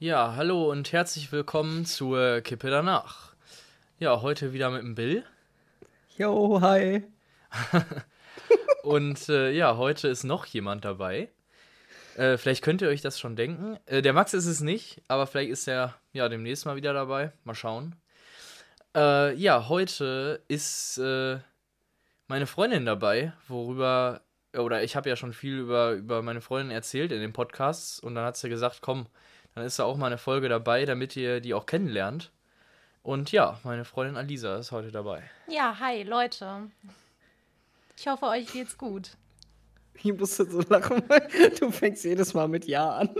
Ja, 0.00 0.36
hallo 0.36 0.70
und 0.70 0.92
herzlich 0.92 1.32
willkommen 1.32 1.84
zur 1.84 2.40
Kippe 2.42 2.70
danach. 2.70 3.34
Ja, 3.98 4.22
heute 4.22 4.52
wieder 4.52 4.70
mit 4.70 4.82
dem 4.82 4.94
Bill. 4.94 5.24
Yo, 6.16 6.60
hi. 6.60 7.02
und 8.84 9.28
äh, 9.28 9.50
ja, 9.50 9.76
heute 9.76 10.06
ist 10.06 10.22
noch 10.22 10.46
jemand 10.46 10.84
dabei. 10.84 11.30
Äh, 12.16 12.36
vielleicht 12.36 12.62
könnt 12.62 12.80
ihr 12.80 12.86
euch 12.86 13.00
das 13.00 13.18
schon 13.18 13.34
denken. 13.34 13.76
Äh, 13.86 14.00
der 14.00 14.12
Max 14.12 14.34
ist 14.34 14.46
es 14.46 14.60
nicht, 14.60 15.02
aber 15.08 15.26
vielleicht 15.26 15.50
ist 15.50 15.66
er 15.66 15.96
ja 16.12 16.28
demnächst 16.28 16.64
mal 16.64 16.76
wieder 16.76 16.92
dabei. 16.92 17.32
Mal 17.42 17.56
schauen. 17.56 17.96
Äh, 18.94 19.34
ja, 19.34 19.68
heute 19.68 20.44
ist 20.46 20.98
äh, 20.98 21.38
meine 22.28 22.46
Freundin 22.46 22.86
dabei, 22.86 23.32
worüber, 23.48 24.20
oder 24.56 24.84
ich 24.84 24.94
habe 24.94 25.08
ja 25.08 25.16
schon 25.16 25.32
viel 25.32 25.58
über, 25.58 25.94
über 25.94 26.22
meine 26.22 26.40
Freundin 26.40 26.70
erzählt 26.70 27.10
in 27.10 27.20
den 27.20 27.32
Podcasts 27.32 27.98
und 27.98 28.14
dann 28.14 28.24
hat 28.24 28.36
sie 28.36 28.48
gesagt, 28.48 28.78
komm, 28.80 29.08
dann 29.58 29.66
ist 29.66 29.78
da 29.78 29.84
auch 29.84 29.96
mal 29.96 30.06
eine 30.06 30.18
Folge 30.18 30.48
dabei, 30.48 30.84
damit 30.84 31.16
ihr 31.16 31.40
die 31.40 31.52
auch 31.52 31.66
kennenlernt. 31.66 32.30
Und 33.02 33.32
ja, 33.32 33.58
meine 33.64 33.84
Freundin 33.84 34.16
Alisa 34.16 34.56
ist 34.56 34.72
heute 34.72 34.92
dabei. 34.92 35.22
Ja, 35.48 35.78
hi 35.80 36.02
Leute. 36.02 36.70
Ich 37.96 38.06
hoffe, 38.06 38.26
euch 38.26 38.52
geht's 38.52 38.78
gut. 38.78 39.16
Ich 39.94 40.16
musste 40.16 40.44
so 40.44 40.60
lachen, 40.68 41.02
weil 41.08 41.28
du 41.58 41.72
fängst 41.72 42.04
jedes 42.04 42.34
Mal 42.34 42.46
mit 42.46 42.66
Ja 42.66 42.90
an. 42.90 43.10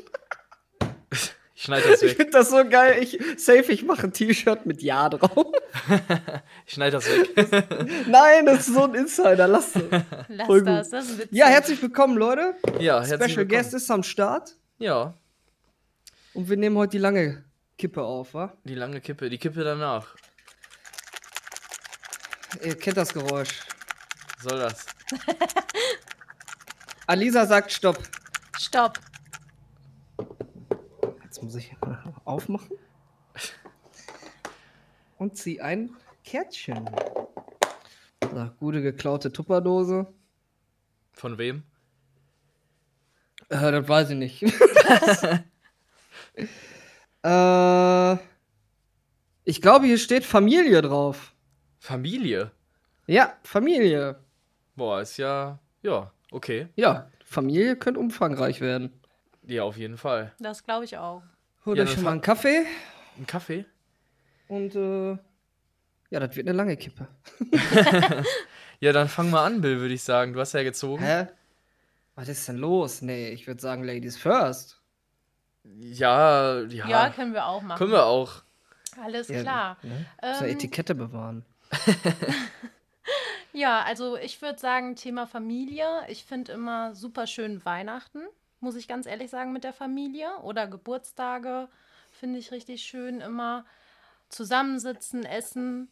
Ich 1.10 1.64
schneide 1.64 1.88
das 1.88 2.02
weg. 2.02 2.10
Ich 2.10 2.16
finde 2.16 2.30
das 2.30 2.50
so 2.50 2.64
geil. 2.68 3.02
Ich, 3.02 3.18
safe, 3.36 3.72
ich 3.72 3.82
mache 3.82 4.04
ein 4.04 4.12
T-Shirt 4.12 4.64
mit 4.64 4.80
Ja 4.80 5.08
drauf. 5.08 5.46
ich 6.66 6.74
schneide 6.74 6.98
das 6.98 7.06
weg. 7.08 7.88
Nein, 8.06 8.46
das 8.46 8.68
ist 8.68 8.74
so 8.74 8.84
ein 8.84 8.94
Insider. 8.94 9.48
Lass, 9.48 9.72
Lass 10.28 10.46
Voll 10.46 10.62
das, 10.62 10.90
das 10.90 11.06
ist 11.06 11.18
witzig. 11.18 11.36
Ja, 11.36 11.46
herzlich 11.46 11.82
willkommen, 11.82 12.16
Leute. 12.16 12.54
Ja, 12.78 12.98
herzlich 13.00 13.32
Special 13.32 13.36
willkommen. 13.38 13.48
Guest 13.48 13.74
ist 13.74 13.90
am 13.90 14.04
Start. 14.04 14.54
Ja. 14.78 15.14
Und 16.38 16.48
wir 16.48 16.56
nehmen 16.56 16.76
heute 16.76 16.92
die 16.92 16.98
lange 16.98 17.44
Kippe 17.76 18.00
auf, 18.00 18.32
wa? 18.32 18.56
Die 18.62 18.76
lange 18.76 19.00
Kippe, 19.00 19.28
die 19.28 19.38
Kippe 19.38 19.64
danach. 19.64 20.14
Ihr 22.62 22.78
kennt 22.78 22.96
das 22.96 23.12
Geräusch. 23.12 23.58
Was 24.36 24.44
soll 24.44 24.60
das? 24.60 24.86
Alisa 27.08 27.44
sagt 27.44 27.72
Stopp. 27.72 27.98
Stopp. 28.56 29.00
Jetzt 31.24 31.42
muss 31.42 31.56
ich 31.56 31.74
aufmachen. 32.24 32.78
Und 35.16 35.36
zieh 35.36 35.60
ein 35.60 35.90
Kärtchen. 36.22 36.88
So, 38.22 38.50
gute 38.60 38.80
geklaute 38.80 39.32
Tupperdose. 39.32 40.06
Von 41.14 41.36
wem? 41.36 41.64
Äh, 43.48 43.72
das 43.72 43.88
weiß 43.88 44.10
ich 44.10 44.16
nicht. 44.16 44.44
Äh, 47.24 48.16
ich 49.44 49.60
glaube, 49.60 49.86
hier 49.86 49.98
steht 49.98 50.24
Familie 50.24 50.82
drauf. 50.82 51.34
Familie? 51.78 52.52
Ja, 53.06 53.34
Familie. 53.42 54.16
Boah, 54.76 55.00
ist 55.00 55.16
ja. 55.16 55.58
Ja, 55.82 56.12
okay. 56.30 56.68
Ja, 56.76 57.10
Familie 57.24 57.76
könnte 57.76 58.00
umfangreich 58.00 58.60
werden. 58.60 58.92
Ja, 59.46 59.62
auf 59.62 59.76
jeden 59.76 59.96
Fall. 59.96 60.32
Das 60.38 60.64
glaube 60.64 60.84
ich 60.84 60.98
auch. 60.98 61.22
Holt 61.64 61.78
ja, 61.78 61.84
euch 61.84 61.92
schon 61.92 62.04
mal 62.04 62.12
einen 62.12 62.20
Kaffee. 62.20 62.66
Einen 63.16 63.26
Kaffee? 63.26 63.64
Und 64.48 64.74
äh, 64.74 65.18
ja, 66.10 66.20
das 66.20 66.36
wird 66.36 66.48
eine 66.48 66.56
lange 66.56 66.76
Kippe. 66.76 67.08
ja, 68.80 68.92
dann 68.92 69.08
fang 69.08 69.30
mal 69.30 69.44
an, 69.44 69.60
Bill, 69.60 69.80
würde 69.80 69.94
ich 69.94 70.02
sagen. 70.02 70.32
Du 70.32 70.40
hast 70.40 70.52
ja 70.54 70.62
gezogen. 70.62 71.02
Hä? 71.02 71.26
Was 72.14 72.28
ist 72.28 72.48
denn 72.48 72.56
los? 72.56 73.02
Nee, 73.02 73.28
ich 73.30 73.46
würde 73.46 73.60
sagen 73.60 73.84
Ladies 73.84 74.16
first. 74.16 74.77
Ja, 75.80 76.60
ja. 76.62 76.88
Ja, 76.88 77.10
können 77.10 77.34
wir 77.34 77.46
auch 77.46 77.62
machen. 77.62 77.78
Können 77.78 77.92
wir 77.92 78.06
auch. 78.06 78.42
Alles 79.02 79.28
ja, 79.28 79.42
klar. 79.42 79.76
Ne? 79.82 80.06
Ähm, 80.22 80.44
Etikette 80.44 80.94
bewahren. 80.94 81.44
ja, 83.52 83.82
also 83.82 84.16
ich 84.16 84.40
würde 84.42 84.58
sagen, 84.58 84.96
Thema 84.96 85.26
Familie. 85.26 85.86
Ich 86.08 86.24
finde 86.24 86.52
immer 86.52 86.94
super 86.94 87.26
schön 87.26 87.64
Weihnachten, 87.64 88.22
muss 88.60 88.76
ich 88.76 88.88
ganz 88.88 89.06
ehrlich 89.06 89.30
sagen, 89.30 89.52
mit 89.52 89.64
der 89.64 89.72
Familie. 89.72 90.28
Oder 90.42 90.66
Geburtstage 90.66 91.68
finde 92.10 92.38
ich 92.38 92.50
richtig 92.50 92.82
schön 92.82 93.20
immer. 93.20 93.64
Zusammensitzen, 94.28 95.24
essen, 95.24 95.88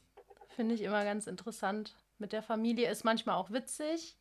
finde 0.49 0.75
ich 0.75 0.83
immer 0.83 1.05
ganz 1.05 1.27
interessant. 1.27 1.95
Mit 2.19 2.33
der 2.33 2.43
Familie 2.43 2.91
ist 2.91 3.05
manchmal 3.05 3.37
auch 3.37 3.51
witzig. 3.51 4.17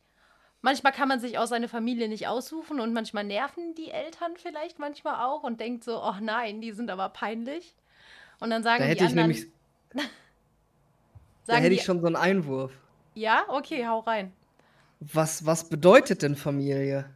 Manchmal 0.62 0.92
kann 0.92 1.08
man 1.08 1.20
sich 1.20 1.38
auch 1.38 1.46
seine 1.46 1.68
Familie 1.68 2.08
nicht 2.08 2.26
aussuchen 2.26 2.80
und 2.80 2.92
manchmal 2.92 3.24
nerven 3.24 3.74
die 3.74 3.90
Eltern 3.90 4.32
vielleicht 4.36 4.78
manchmal 4.78 5.24
auch 5.24 5.42
und 5.42 5.60
denkt 5.60 5.84
so, 5.84 6.02
oh 6.02 6.14
nein, 6.20 6.60
die 6.60 6.72
sind 6.72 6.90
aber 6.90 7.08
peinlich. 7.10 7.76
Und 8.40 8.50
dann 8.50 8.62
sagen 8.62 8.82
da 8.82 8.88
hätte 8.88 8.98
die 8.98 9.04
ich 9.04 9.10
anderen, 9.10 9.30
nämlich, 9.30 9.46
da 11.46 11.56
hätte 11.56 11.74
ich 11.74 11.84
schon 11.84 12.00
so 12.00 12.06
einen 12.06 12.16
Einwurf. 12.16 12.72
Ja, 13.14 13.44
okay, 13.48 13.86
hau 13.86 14.00
rein. 14.00 14.32
Was, 15.00 15.44
was 15.46 15.68
bedeutet 15.68 16.22
denn 16.22 16.36
Familie? 16.36 17.08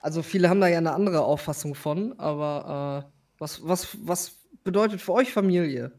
Also 0.00 0.22
viele 0.22 0.48
haben 0.48 0.60
da 0.60 0.68
ja 0.68 0.78
eine 0.78 0.92
andere 0.92 1.22
Auffassung 1.22 1.74
von, 1.74 2.18
aber 2.18 3.04
äh, 3.04 3.12
was, 3.38 3.66
was, 3.66 3.96
was 4.06 4.36
bedeutet 4.64 5.00
für 5.00 5.12
euch 5.12 5.32
Familie? 5.32 5.92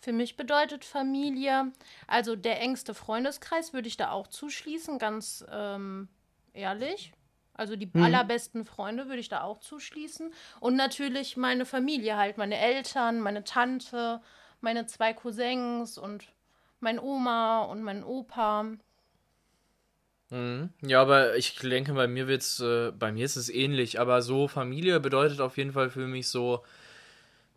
Für 0.00 0.12
mich 0.12 0.36
bedeutet 0.36 0.84
Familie, 0.84 1.72
also 2.06 2.36
der 2.36 2.60
engste 2.60 2.94
Freundeskreis 2.94 3.72
würde 3.72 3.88
ich 3.88 3.96
da 3.96 4.10
auch 4.12 4.28
zuschließen, 4.28 4.98
ganz 4.98 5.44
ähm, 5.50 6.08
ehrlich. 6.52 7.12
Also 7.54 7.74
die 7.74 7.90
hm. 7.92 8.02
allerbesten 8.02 8.64
Freunde 8.64 9.06
würde 9.06 9.18
ich 9.18 9.28
da 9.28 9.42
auch 9.42 9.58
zuschließen. 9.58 10.32
Und 10.60 10.76
natürlich 10.76 11.36
meine 11.36 11.66
Familie 11.66 12.16
halt, 12.16 12.38
meine 12.38 12.56
Eltern, 12.56 13.20
meine 13.20 13.42
Tante, 13.42 14.20
meine 14.60 14.86
zwei 14.86 15.12
Cousins 15.12 15.98
und 15.98 16.24
mein 16.78 17.00
Oma 17.00 17.62
und 17.62 17.82
mein 17.82 18.04
Opa. 18.04 18.66
Mhm. 20.30 20.70
Ja, 20.82 21.02
aber 21.02 21.36
ich 21.36 21.56
denke, 21.56 21.94
bei 21.94 22.06
mir 22.06 22.28
wird's, 22.28 22.60
äh, 22.60 22.92
bei 22.92 23.10
mir 23.10 23.24
ist 23.24 23.36
es 23.36 23.48
ähnlich, 23.48 23.98
aber 23.98 24.22
so 24.22 24.46
Familie 24.46 25.00
bedeutet 25.00 25.40
auf 25.40 25.56
jeden 25.56 25.72
Fall 25.72 25.90
für 25.90 26.06
mich 26.06 26.28
so, 26.28 26.64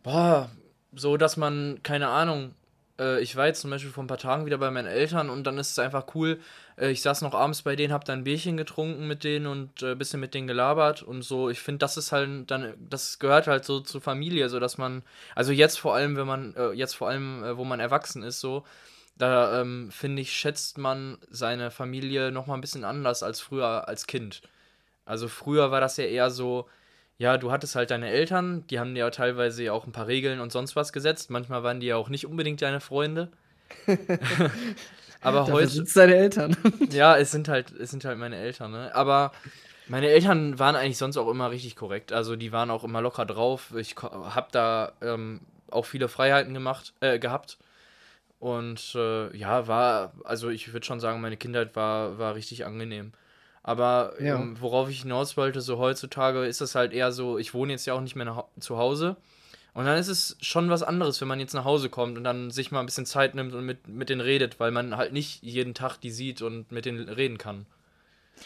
boah, 0.02 0.50
so, 0.94 1.16
dass 1.16 1.36
man, 1.36 1.80
keine 1.82 2.08
Ahnung, 2.08 2.54
äh, 2.98 3.20
ich 3.20 3.36
war 3.36 3.46
jetzt 3.46 3.60
zum 3.60 3.70
Beispiel 3.70 3.90
vor 3.90 4.04
ein 4.04 4.08
paar 4.08 4.18
Tagen 4.18 4.46
wieder 4.46 4.58
bei 4.58 4.70
meinen 4.70 4.86
Eltern 4.86 5.30
und 5.30 5.44
dann 5.44 5.58
ist 5.58 5.70
es 5.70 5.78
einfach 5.78 6.06
cool. 6.14 6.40
Äh, 6.76 6.90
ich 6.90 7.02
saß 7.02 7.22
noch 7.22 7.34
abends 7.34 7.62
bei 7.62 7.76
denen, 7.76 7.92
hab 7.92 8.04
dann 8.04 8.20
ein 8.20 8.24
Bierchen 8.24 8.56
getrunken 8.56 9.06
mit 9.06 9.24
denen 9.24 9.46
und 9.46 9.82
ein 9.82 9.92
äh, 9.92 9.94
bisschen 9.94 10.20
mit 10.20 10.34
denen 10.34 10.46
gelabert 10.46 11.02
und 11.02 11.22
so. 11.22 11.50
Ich 11.50 11.60
finde, 11.60 11.78
das 11.78 11.96
ist 11.96 12.12
halt 12.12 12.50
dann, 12.50 12.74
das 12.78 13.18
gehört 13.18 13.46
halt 13.46 13.64
so 13.64 13.80
zur 13.80 14.00
Familie, 14.00 14.48
so 14.48 14.60
dass 14.60 14.78
man, 14.78 15.02
also 15.34 15.52
jetzt 15.52 15.78
vor 15.78 15.94
allem, 15.94 16.16
wenn 16.16 16.26
man, 16.26 16.54
äh, 16.56 16.72
jetzt 16.72 16.94
vor 16.94 17.08
allem, 17.08 17.44
äh, 17.44 17.56
wo 17.56 17.64
man 17.64 17.80
erwachsen 17.80 18.22
ist, 18.22 18.40
so, 18.40 18.64
da 19.16 19.60
ähm, 19.60 19.90
finde 19.90 20.22
ich, 20.22 20.32
schätzt 20.32 20.78
man 20.78 21.18
seine 21.30 21.70
Familie 21.70 22.32
nochmal 22.32 22.58
ein 22.58 22.62
bisschen 22.62 22.84
anders 22.84 23.22
als 23.22 23.40
früher 23.40 23.88
als 23.88 24.06
Kind. 24.06 24.42
Also 25.04 25.28
früher 25.28 25.70
war 25.70 25.80
das 25.80 25.96
ja 25.96 26.04
eher 26.04 26.30
so, 26.30 26.68
ja, 27.18 27.38
du 27.38 27.52
hattest 27.52 27.76
halt 27.76 27.90
deine 27.90 28.10
Eltern, 28.10 28.66
die 28.68 28.78
haben 28.78 28.94
dir 28.94 29.00
ja 29.00 29.10
teilweise 29.10 29.72
auch 29.72 29.86
ein 29.86 29.92
paar 29.92 30.06
Regeln 30.06 30.40
und 30.40 30.50
sonst 30.50 30.76
was 30.76 30.92
gesetzt. 30.92 31.30
Manchmal 31.30 31.62
waren 31.62 31.80
die 31.80 31.86
ja 31.86 31.96
auch 31.96 32.08
nicht 32.08 32.26
unbedingt 32.26 32.62
deine 32.62 32.80
Freunde. 32.80 33.28
Aber 35.20 35.46
heute. 35.46 35.68
sind 35.68 35.96
deine 35.96 36.16
Eltern. 36.16 36.56
ja, 36.90 37.16
es 37.16 37.30
sind 37.30 37.48
halt, 37.48 37.70
es 37.70 37.90
sind 37.90 38.04
halt 38.04 38.18
meine 38.18 38.36
Eltern, 38.36 38.72
ne? 38.72 38.94
Aber 38.94 39.32
meine 39.88 40.08
Eltern 40.08 40.58
waren 40.58 40.74
eigentlich 40.74 40.98
sonst 40.98 41.16
auch 41.16 41.28
immer 41.28 41.50
richtig 41.50 41.76
korrekt. 41.76 42.12
Also 42.12 42.34
die 42.34 42.52
waren 42.52 42.70
auch 42.70 42.82
immer 42.82 43.00
locker 43.00 43.24
drauf. 43.24 43.72
Ich 43.76 43.94
habe 43.96 44.48
da 44.50 44.92
ähm, 45.00 45.40
auch 45.70 45.86
viele 45.86 46.08
Freiheiten 46.08 46.54
gemacht, 46.54 46.92
äh, 47.00 47.18
gehabt. 47.18 47.58
Und 48.40 48.96
äh, 48.96 49.36
ja, 49.36 49.68
war, 49.68 50.12
also 50.24 50.48
ich 50.48 50.72
würde 50.72 50.84
schon 50.84 50.98
sagen, 50.98 51.20
meine 51.20 51.36
Kindheit 51.36 51.76
war, 51.76 52.18
war 52.18 52.34
richtig 52.34 52.66
angenehm. 52.66 53.12
Aber 53.62 54.14
ja. 54.20 54.36
ähm, 54.36 54.60
worauf 54.60 54.88
ich 54.88 55.02
hinaus 55.02 55.36
wollte, 55.36 55.60
so 55.60 55.78
heutzutage 55.78 56.44
ist 56.44 56.60
es 56.60 56.74
halt 56.74 56.92
eher 56.92 57.12
so, 57.12 57.38
ich 57.38 57.54
wohne 57.54 57.72
jetzt 57.72 57.86
ja 57.86 57.94
auch 57.94 58.00
nicht 58.00 58.16
mehr 58.16 58.44
zu 58.58 58.76
Hause. 58.76 59.16
Und 59.74 59.86
dann 59.86 59.96
ist 59.96 60.08
es 60.08 60.36
schon 60.40 60.68
was 60.68 60.82
anderes, 60.82 61.20
wenn 61.20 61.28
man 61.28 61.40
jetzt 61.40 61.54
nach 61.54 61.64
Hause 61.64 61.88
kommt 61.88 62.18
und 62.18 62.24
dann 62.24 62.50
sich 62.50 62.72
mal 62.72 62.80
ein 62.80 62.86
bisschen 62.86 63.06
Zeit 63.06 63.34
nimmt 63.34 63.54
und 63.54 63.64
mit, 63.64 63.88
mit 63.88 64.10
denen 64.10 64.20
redet, 64.20 64.60
weil 64.60 64.70
man 64.70 64.96
halt 64.96 65.12
nicht 65.12 65.42
jeden 65.42 65.74
Tag 65.74 65.98
die 65.98 66.10
sieht 66.10 66.42
und 66.42 66.70
mit 66.72 66.84
denen 66.84 67.08
reden 67.08 67.38
kann. 67.38 67.66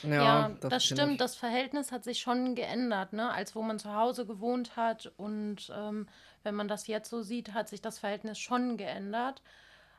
Ja, 0.02 0.10
ja 0.10 0.50
das, 0.60 0.70
das 0.70 0.84
stimmt. 0.84 1.12
Ich. 1.12 1.18
Das 1.18 1.34
Verhältnis 1.34 1.90
hat 1.90 2.04
sich 2.04 2.20
schon 2.20 2.54
geändert, 2.54 3.12
ne? 3.12 3.30
Als 3.30 3.56
wo 3.56 3.62
man 3.62 3.78
zu 3.78 3.94
Hause 3.94 4.26
gewohnt 4.26 4.76
hat. 4.76 5.12
Und 5.16 5.72
ähm, 5.76 6.06
wenn 6.42 6.54
man 6.54 6.68
das 6.68 6.86
jetzt 6.86 7.10
so 7.10 7.22
sieht, 7.22 7.54
hat 7.54 7.68
sich 7.68 7.80
das 7.80 7.98
Verhältnis 7.98 8.38
schon 8.38 8.76
geändert. 8.76 9.42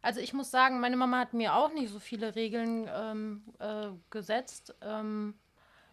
Also 0.01 0.19
ich 0.19 0.33
muss 0.33 0.51
sagen, 0.51 0.79
meine 0.79 0.97
Mama 0.97 1.19
hat 1.19 1.33
mir 1.33 1.55
auch 1.55 1.73
nicht 1.73 1.91
so 1.91 1.99
viele 1.99 2.35
Regeln 2.35 2.89
ähm, 2.94 3.44
äh, 3.59 3.88
gesetzt. 4.09 4.75
Ähm, 4.81 5.35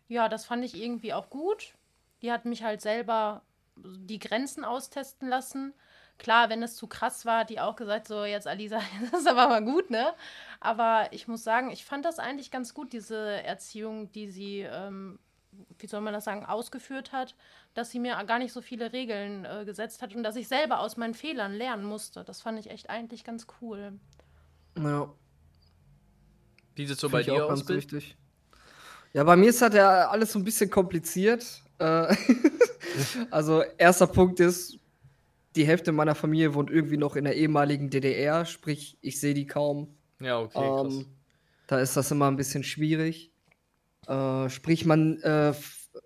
ja, 0.09 0.29
das 0.29 0.45
fand 0.45 0.65
ich 0.65 0.81
irgendwie 0.81 1.13
auch 1.15 1.31
gut. 1.31 1.75
Die 2.23 2.31
hat 2.33 2.45
mich 2.45 2.63
halt 2.63 2.81
selber 2.81 3.43
die 3.77 4.19
Grenzen 4.19 4.65
austesten 4.65 5.29
lassen. 5.29 5.75
Klar, 6.19 6.49
wenn 6.49 6.63
es 6.63 6.77
zu 6.77 6.87
krass 6.87 7.27
war, 7.27 7.41
hat 7.41 7.51
die 7.51 7.61
auch 7.61 7.75
gesagt, 7.75 8.07
so 8.07 8.25
jetzt 8.25 8.47
Alisa, 8.47 8.81
das 9.11 9.21
ist 9.21 9.27
aber 9.27 9.49
mal 9.49 9.65
gut, 9.65 9.91
ne? 9.91 10.15
Aber 10.61 11.09
ich 11.11 11.27
muss 11.27 11.43
sagen, 11.43 11.71
ich 11.71 11.85
fand 11.85 12.05
das 12.05 12.19
eigentlich 12.19 12.51
ganz 12.51 12.73
gut, 12.73 12.93
diese 12.93 13.43
Erziehung, 13.43 14.13
die 14.13 14.29
sie 14.29 14.61
ähm, 14.61 15.19
wie 15.79 15.87
soll 15.87 16.01
man 16.01 16.13
das 16.13 16.25
sagen, 16.25 16.45
ausgeführt 16.45 17.13
hat, 17.13 17.35
dass 17.75 17.91
sie 17.91 17.99
mir 17.99 18.23
gar 18.27 18.39
nicht 18.39 18.53
so 18.53 18.61
viele 18.61 18.93
Regeln 18.93 19.45
äh, 19.45 19.65
gesetzt 19.65 20.03
hat 20.03 20.15
und 20.15 20.23
dass 20.23 20.37
ich 20.37 20.49
selber 20.49 20.81
aus 20.81 20.97
meinen 20.97 21.15
Fehlern 21.15 21.53
lernen 21.53 21.85
musste. 21.85 22.25
Das 22.25 22.41
fand 22.43 22.59
ich 22.59 22.71
echt 22.71 22.91
eigentlich 22.91 23.25
ganz 23.25 23.47
cool. 23.61 23.93
Ja. 24.79 25.13
Wie 26.75 26.87
sieht 26.87 26.95
es 26.95 27.01
so 27.01 27.09
bei 27.09 27.23
dir 27.23 27.47
aus? 27.47 27.69
Wichtig. 27.69 28.17
Ja, 29.13 29.23
bei 29.23 29.37
mir 29.37 29.51
ist 29.51 29.63
halt 29.63 29.75
ja 29.75 30.09
alles 30.09 30.33
so 30.33 30.39
ein 30.39 30.45
bisschen 30.45 30.71
kompliziert. 30.71 31.63
Äh, 31.79 32.17
also, 33.31 33.63
erster 33.79 34.09
Punkt 34.09 34.41
ist, 34.41 34.79
die 35.55 35.67
Hälfte 35.67 35.93
meiner 35.93 36.15
Familie 36.17 36.55
wohnt 36.55 36.71
irgendwie 36.71 36.97
noch 36.97 37.15
in 37.15 37.25
der 37.25 37.37
ehemaligen 37.37 37.91
DDR, 37.91 38.45
sprich, 38.45 38.99
ich 39.01 39.21
sehe 39.21 39.35
die 39.35 39.47
kaum. 39.47 39.97
Ja, 40.21 40.41
okay. 40.41 40.59
Ähm, 40.59 41.07
da 41.67 41.79
ist 41.79 41.97
das 41.97 42.11
immer 42.11 42.29
ein 42.29 42.37
bisschen 42.37 42.65
schwierig. 42.65 43.31
Äh, 44.09 44.51
sprich, 44.51 44.85
man 44.85 45.21
äh, 45.23 45.55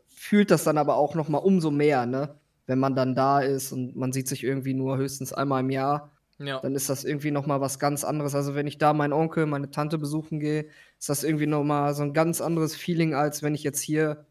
fühlt 0.07 0.51
das 0.51 0.65
dann 0.65 0.79
aber 0.79 0.97
auch 0.97 1.15
noch 1.15 1.29
mal 1.29 1.39
umso 1.39 1.71
mehr, 1.71 2.07
ne? 2.07 2.35
Wenn 2.67 2.79
man 2.79 2.95
dann 2.95 3.15
da 3.15 3.41
ist 3.41 3.73
und 3.73 3.97
man 3.97 4.13
sieht 4.13 4.29
sich 4.29 4.45
irgendwie 4.45 4.75
nur 4.75 4.99
höchstens 4.99 5.33
einmal 5.33 5.61
im 5.61 5.71
Jahr. 5.71 6.13
Ja. 6.39 6.61
Dann 6.61 6.75
ist 6.75 6.89
das 6.89 7.05
irgendwie 7.05 7.31
noch 7.31 7.47
mal 7.47 7.61
was 7.61 7.79
ganz 7.79 8.05
anderes. 8.05 8.35
Also 8.35 8.55
wenn 8.55 8.67
ich 8.67 8.79
da 8.79 8.93
meinen 8.93 9.13
Onkel, 9.13 9.47
meine 9.47 9.71
Tante 9.71 9.99
besuchen 9.99 10.39
gehe, 10.39 10.67
ist 10.99 11.09
das 11.09 11.25
irgendwie 11.25 11.47
noch 11.47 11.65
mal 11.65 11.95
so 11.95 12.03
ein 12.03 12.13
ganz 12.13 12.41
anderes 12.41 12.77
Feeling, 12.77 13.15
als 13.15 13.43
wenn 13.43 13.55
ich 13.55 13.65
jetzt 13.65 13.81
hier 13.81 14.27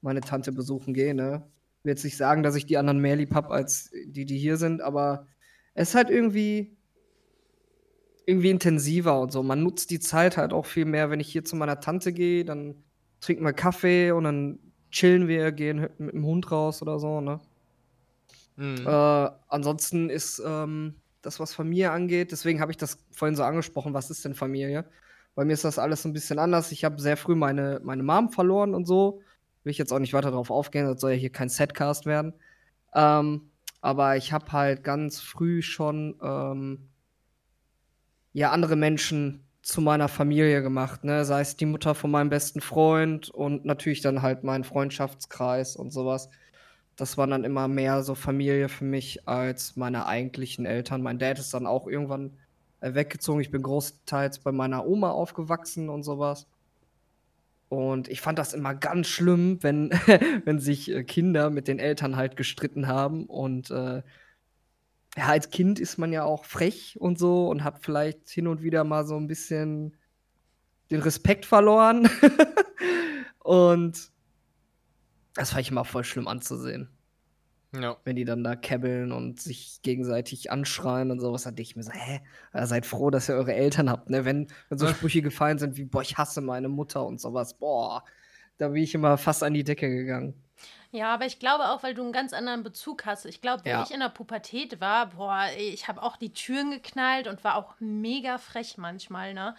meine 0.00 0.20
Tante 0.20 0.52
besuchen 0.52 0.94
gehe. 0.94 1.14
Ne? 1.14 1.42
Ich 1.78 1.84
will 1.84 1.92
jetzt 1.92 2.04
nicht 2.04 2.16
sagen, 2.16 2.42
dass 2.42 2.54
ich 2.54 2.66
die 2.66 2.78
anderen 2.78 3.00
mehr 3.00 3.16
lieb 3.16 3.34
habe 3.34 3.50
als 3.50 3.90
die, 4.06 4.24
die 4.24 4.38
hier 4.38 4.56
sind, 4.56 4.80
aber 4.80 5.26
es 5.74 5.90
ist 5.90 5.94
halt 5.94 6.08
irgendwie 6.08 6.76
irgendwie 8.24 8.50
intensiver 8.50 9.20
und 9.20 9.32
so. 9.32 9.42
Man 9.42 9.62
nutzt 9.62 9.90
die 9.90 10.00
Zeit 10.00 10.36
halt 10.36 10.52
auch 10.52 10.66
viel 10.66 10.84
mehr, 10.84 11.10
wenn 11.10 11.20
ich 11.20 11.28
hier 11.28 11.44
zu 11.44 11.56
meiner 11.56 11.80
Tante 11.80 12.12
gehe, 12.12 12.44
dann 12.44 12.76
trinken 13.22 13.44
wir 13.44 13.54
Kaffee 13.54 14.10
und 14.10 14.24
dann 14.24 14.58
chillen 14.90 15.26
wir, 15.26 15.52
gehen 15.52 15.88
mit 15.96 16.12
dem 16.12 16.26
Hund 16.26 16.50
raus 16.50 16.82
oder 16.82 16.98
so, 16.98 17.22
ne? 17.22 17.40
Mhm. 18.56 18.86
Äh, 18.86 19.30
ansonsten 19.48 20.10
ist 20.10 20.42
ähm, 20.44 20.96
das, 21.22 21.40
was 21.40 21.54
Familie 21.54 21.90
angeht, 21.92 22.32
deswegen 22.32 22.60
habe 22.60 22.70
ich 22.70 22.76
das 22.76 22.98
vorhin 23.10 23.34
so 23.34 23.44
angesprochen, 23.44 23.94
was 23.94 24.10
ist 24.10 24.24
denn 24.26 24.34
Familie? 24.34 24.84
Bei 25.34 25.46
mir 25.46 25.54
ist 25.54 25.64
das 25.64 25.78
alles 25.78 26.04
ein 26.04 26.12
bisschen 26.12 26.38
anders. 26.38 26.72
Ich 26.72 26.84
habe 26.84 27.00
sehr 27.00 27.16
früh 27.16 27.34
meine, 27.34 27.80
meine 27.82 28.02
Mom 28.02 28.30
verloren 28.30 28.74
und 28.74 28.84
so. 28.84 29.22
Will 29.64 29.70
ich 29.70 29.78
jetzt 29.78 29.92
auch 29.92 29.98
nicht 29.98 30.12
weiter 30.12 30.30
darauf 30.30 30.50
aufgehen, 30.50 30.86
das 30.86 31.00
soll 31.00 31.12
ja 31.12 31.16
hier 31.16 31.30
kein 31.30 31.48
Setcast 31.48 32.04
werden. 32.04 32.34
Ähm, 32.94 33.50
aber 33.80 34.16
ich 34.16 34.32
habe 34.32 34.52
halt 34.52 34.84
ganz 34.84 35.20
früh 35.20 35.62
schon 35.62 36.16
ähm, 36.22 36.88
ja 38.34 38.50
andere 38.50 38.76
Menschen 38.76 39.46
zu 39.62 39.80
meiner 39.80 40.08
Familie 40.08 40.62
gemacht, 40.62 41.04
ne? 41.04 41.24
Sei 41.24 41.40
es 41.40 41.56
die 41.56 41.66
Mutter 41.66 41.94
von 41.94 42.10
meinem 42.10 42.30
besten 42.30 42.60
Freund 42.60 43.30
und 43.30 43.64
natürlich 43.64 44.00
dann 44.00 44.22
halt 44.22 44.44
mein 44.44 44.64
Freundschaftskreis 44.64 45.76
und 45.76 45.92
sowas. 45.92 46.30
Das 46.96 47.16
war 47.16 47.26
dann 47.26 47.44
immer 47.44 47.68
mehr 47.68 48.02
so 48.02 48.14
Familie 48.14 48.68
für 48.68 48.84
mich 48.84 49.26
als 49.28 49.76
meine 49.76 50.06
eigentlichen 50.06 50.66
Eltern. 50.66 51.02
Mein 51.02 51.18
Dad 51.18 51.38
ist 51.38 51.54
dann 51.54 51.66
auch 51.66 51.86
irgendwann 51.86 52.38
äh, 52.80 52.94
weggezogen. 52.94 53.40
Ich 53.40 53.50
bin 53.50 53.62
großteils 53.62 54.40
bei 54.40 54.52
meiner 54.52 54.86
Oma 54.86 55.10
aufgewachsen 55.10 55.88
und 55.88 56.02
sowas. 56.02 56.46
Und 57.68 58.08
ich 58.08 58.20
fand 58.20 58.38
das 58.38 58.52
immer 58.52 58.74
ganz 58.74 59.06
schlimm, 59.06 59.58
wenn, 59.62 59.90
wenn 60.44 60.58
sich 60.58 60.90
äh, 60.90 61.04
Kinder 61.04 61.50
mit 61.50 61.68
den 61.68 61.78
Eltern 61.78 62.16
halt 62.16 62.36
gestritten 62.36 62.88
haben. 62.88 63.26
Und 63.26 63.70
äh, 63.70 64.02
ja, 65.16 65.26
als 65.26 65.50
Kind 65.50 65.78
ist 65.78 65.98
man 65.98 66.12
ja 66.12 66.24
auch 66.24 66.44
frech 66.44 66.96
und 66.98 67.18
so 67.18 67.48
und 67.48 67.64
hat 67.64 67.82
vielleicht 67.82 68.28
hin 68.30 68.46
und 68.46 68.62
wieder 68.62 68.84
mal 68.84 69.06
so 69.06 69.16
ein 69.16 69.26
bisschen 69.26 69.96
den 70.90 71.00
Respekt 71.00 71.44
verloren. 71.44 72.08
und 73.38 74.10
das 75.34 75.50
fand 75.50 75.62
ich 75.62 75.70
immer 75.70 75.84
voll 75.84 76.04
schlimm 76.04 76.28
anzusehen. 76.28 76.88
Ja. 77.74 77.96
Wenn 78.04 78.16
die 78.16 78.24
dann 78.24 78.44
da 78.44 78.54
kebbeln 78.54 79.12
und 79.12 79.40
sich 79.40 79.80
gegenseitig 79.82 80.50
anschreien 80.50 81.10
und 81.10 81.20
sowas, 81.20 81.44
dann 81.44 81.56
denke 81.56 81.70
ich 81.70 81.76
mir 81.76 81.82
so, 81.82 81.92
hä, 81.92 82.20
seid 82.52 82.84
froh, 82.84 83.10
dass 83.10 83.30
ihr 83.30 83.34
eure 83.34 83.54
Eltern 83.54 83.88
habt, 83.88 84.10
ne? 84.10 84.26
Wenn, 84.26 84.48
wenn 84.68 84.78
so 84.78 84.86
Sprüche 84.86 85.22
gefallen 85.22 85.58
sind 85.58 85.78
wie, 85.78 85.86
boah, 85.86 86.02
ich 86.02 86.18
hasse 86.18 86.42
meine 86.42 86.68
Mutter 86.68 87.06
und 87.06 87.18
sowas, 87.18 87.54
boah, 87.54 88.04
da 88.58 88.68
bin 88.68 88.82
ich 88.82 88.94
immer 88.94 89.16
fast 89.16 89.42
an 89.42 89.54
die 89.54 89.64
Decke 89.64 89.88
gegangen. 89.88 90.34
Ja, 90.92 91.14
aber 91.14 91.24
ich 91.24 91.38
glaube 91.38 91.70
auch, 91.70 91.82
weil 91.82 91.94
du 91.94 92.02
einen 92.02 92.12
ganz 92.12 92.34
anderen 92.34 92.62
Bezug 92.62 93.06
hast. 93.06 93.24
Ich 93.24 93.40
glaube, 93.40 93.64
wo 93.64 93.68
ja. 93.68 93.82
ich 93.82 93.92
in 93.92 94.00
der 94.00 94.10
Pubertät 94.10 94.78
war, 94.78 95.06
boah, 95.06 95.46
ich 95.58 95.88
habe 95.88 96.02
auch 96.02 96.18
die 96.18 96.34
Türen 96.34 96.70
geknallt 96.70 97.28
und 97.28 97.42
war 97.44 97.56
auch 97.56 97.74
mega 97.80 98.36
frech 98.36 98.76
manchmal, 98.76 99.32
ne? 99.32 99.56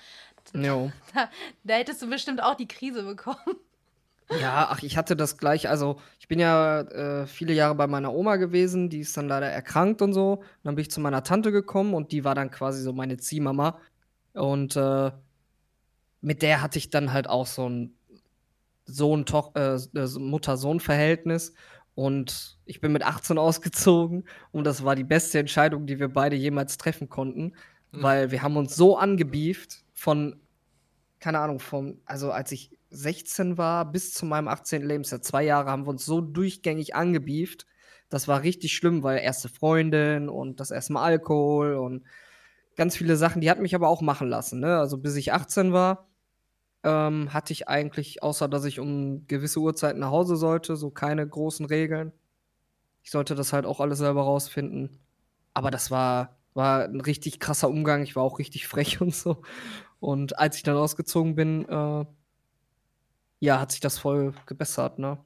Jo. 0.53 0.91
Da, 1.13 1.30
da 1.63 1.74
hättest 1.74 2.03
du 2.03 2.09
bestimmt 2.09 2.41
auch 2.41 2.53
die 2.53 2.68
Krise 2.68 3.03
bekommen. 3.03 3.57
Ja, 4.39 4.68
ach, 4.69 4.83
ich 4.83 4.95
hatte 4.95 5.15
das 5.15 5.38
gleich. 5.38 5.69
Also, 5.69 6.00
ich 6.19 6.27
bin 6.27 6.39
ja 6.39 6.81
äh, 6.81 7.27
viele 7.27 7.53
Jahre 7.53 7.75
bei 7.75 7.88
meiner 7.88 8.13
Oma 8.13 8.36
gewesen, 8.36 8.89
die 8.89 9.00
ist 9.00 9.18
dann 9.18 9.27
leider 9.27 9.47
erkrankt 9.47 10.03
und 10.03 10.13
so. 10.13 10.33
Und 10.33 10.45
dann 10.63 10.75
bin 10.75 10.83
ich 10.83 10.91
zu 10.91 11.01
meiner 11.01 11.24
Tante 11.24 11.51
gekommen 11.51 11.95
und 11.95 12.12
die 12.12 12.24
war 12.24 12.36
dann 12.36 12.51
quasi 12.51 12.81
so 12.83 12.94
meine 12.94 13.18
Ziehmama. 13.18 13.79
Und 14.33 14.75
äh, 14.75 15.12
mit 16.21 16.41
der 16.44 16.62
hatte 16.62 16.77
ich 16.77 16.89
dann 16.89 17.12
halt 17.12 17.27
auch 17.27 17.47
so 17.47 17.68
ein 17.68 17.95
Sohn, 18.85 19.25
äh, 19.56 19.75
äh 19.75 20.19
Mutter-Sohn-Verhältnis. 20.19 21.53
Und 21.95 22.57
ich 22.65 22.81
bin 22.81 22.91
mit 22.91 23.03
18 23.03 23.38
ausgezogen 23.38 24.25
und 24.51 24.63
das 24.63 24.83
war 24.83 24.95
die 24.95 25.03
beste 25.03 25.39
Entscheidung, 25.39 25.85
die 25.85 26.00
wir 26.00 26.09
beide 26.09 26.35
jemals 26.35 26.77
treffen 26.77 27.09
konnten, 27.09 27.53
mhm. 27.91 28.03
weil 28.03 28.31
wir 28.31 28.41
haben 28.41 28.57
uns 28.57 28.75
so 28.75 28.97
angebieft 28.97 29.83
von, 29.94 30.41
keine 31.19 31.39
Ahnung, 31.39 31.59
vom, 31.59 32.01
also 32.06 32.31
als 32.31 32.51
ich 32.51 32.71
16 32.89 33.57
war 33.57 33.91
bis 33.91 34.13
zu 34.13 34.25
meinem 34.25 34.47
18. 34.47 34.83
Lebensjahr, 34.83 35.21
zwei 35.21 35.44
Jahre, 35.44 35.71
haben 35.71 35.86
wir 35.86 35.89
uns 35.89 36.06
so 36.06 36.21
durchgängig 36.21 36.95
angebieft. 36.95 37.65
Das 38.09 38.27
war 38.27 38.44
richtig 38.44 38.74
schlimm, 38.74 39.01
weil 39.01 39.19
erste 39.19 39.50
Freundin 39.50 40.29
und 40.29 40.59
das 40.59 40.69
erste 40.69 40.94
Mal 40.94 41.03
Alkohol 41.03 41.74
und 41.75 42.03
ganz 42.75 42.95
viele 42.95 43.15
Sachen, 43.15 43.41
die 43.41 43.50
hat 43.50 43.59
mich 43.59 43.75
aber 43.75 43.88
auch 43.88 44.01
machen 44.01 44.29
lassen. 44.29 44.59
Ne? 44.59 44.77
Also 44.77 44.97
bis 44.97 45.15
ich 45.15 45.33
18 45.33 45.74
war, 45.74 46.07
ähm, 46.83 47.33
hatte 47.33 47.53
ich 47.53 47.68
eigentlich, 47.68 48.24
außer 48.24 48.47
dass 48.47 48.65
ich 48.65 48.80
um 48.80 49.25
gewisse 49.27 49.59
Uhrzeiten 49.59 50.00
nach 50.00 50.12
Hause 50.12 50.35
sollte, 50.35 50.75
so 50.75 50.89
keine 50.89 51.27
großen 51.27 51.65
Regeln. 51.65 52.12
Ich 53.03 53.12
sollte 53.12 53.35
das 53.35 53.53
halt 53.53 53.65
auch 53.65 53.80
alles 53.80 54.00
selber 54.00 54.24
rausfinden. 54.24 55.00
Aber 55.53 55.71
das 55.71 55.91
war, 55.91 56.38
war 56.53 56.83
ein 56.83 57.01
richtig 57.01 57.39
krasser 57.39 57.69
Umgang. 57.69 58.03
Ich 58.03 58.15
war 58.15 58.24
auch 58.24 58.39
richtig 58.39 58.68
frech 58.69 59.01
und 59.01 59.15
so. 59.15 59.41
Und 60.00 60.38
als 60.38 60.57
ich 60.57 60.63
dann 60.63 60.75
ausgezogen 60.75 61.35
bin, 61.35 61.68
äh, 61.68 62.06
ja, 63.39 63.59
hat 63.59 63.71
sich 63.71 63.81
das 63.81 63.97
voll 63.97 64.33
gebessert, 64.45 65.00
ne? 65.00 65.18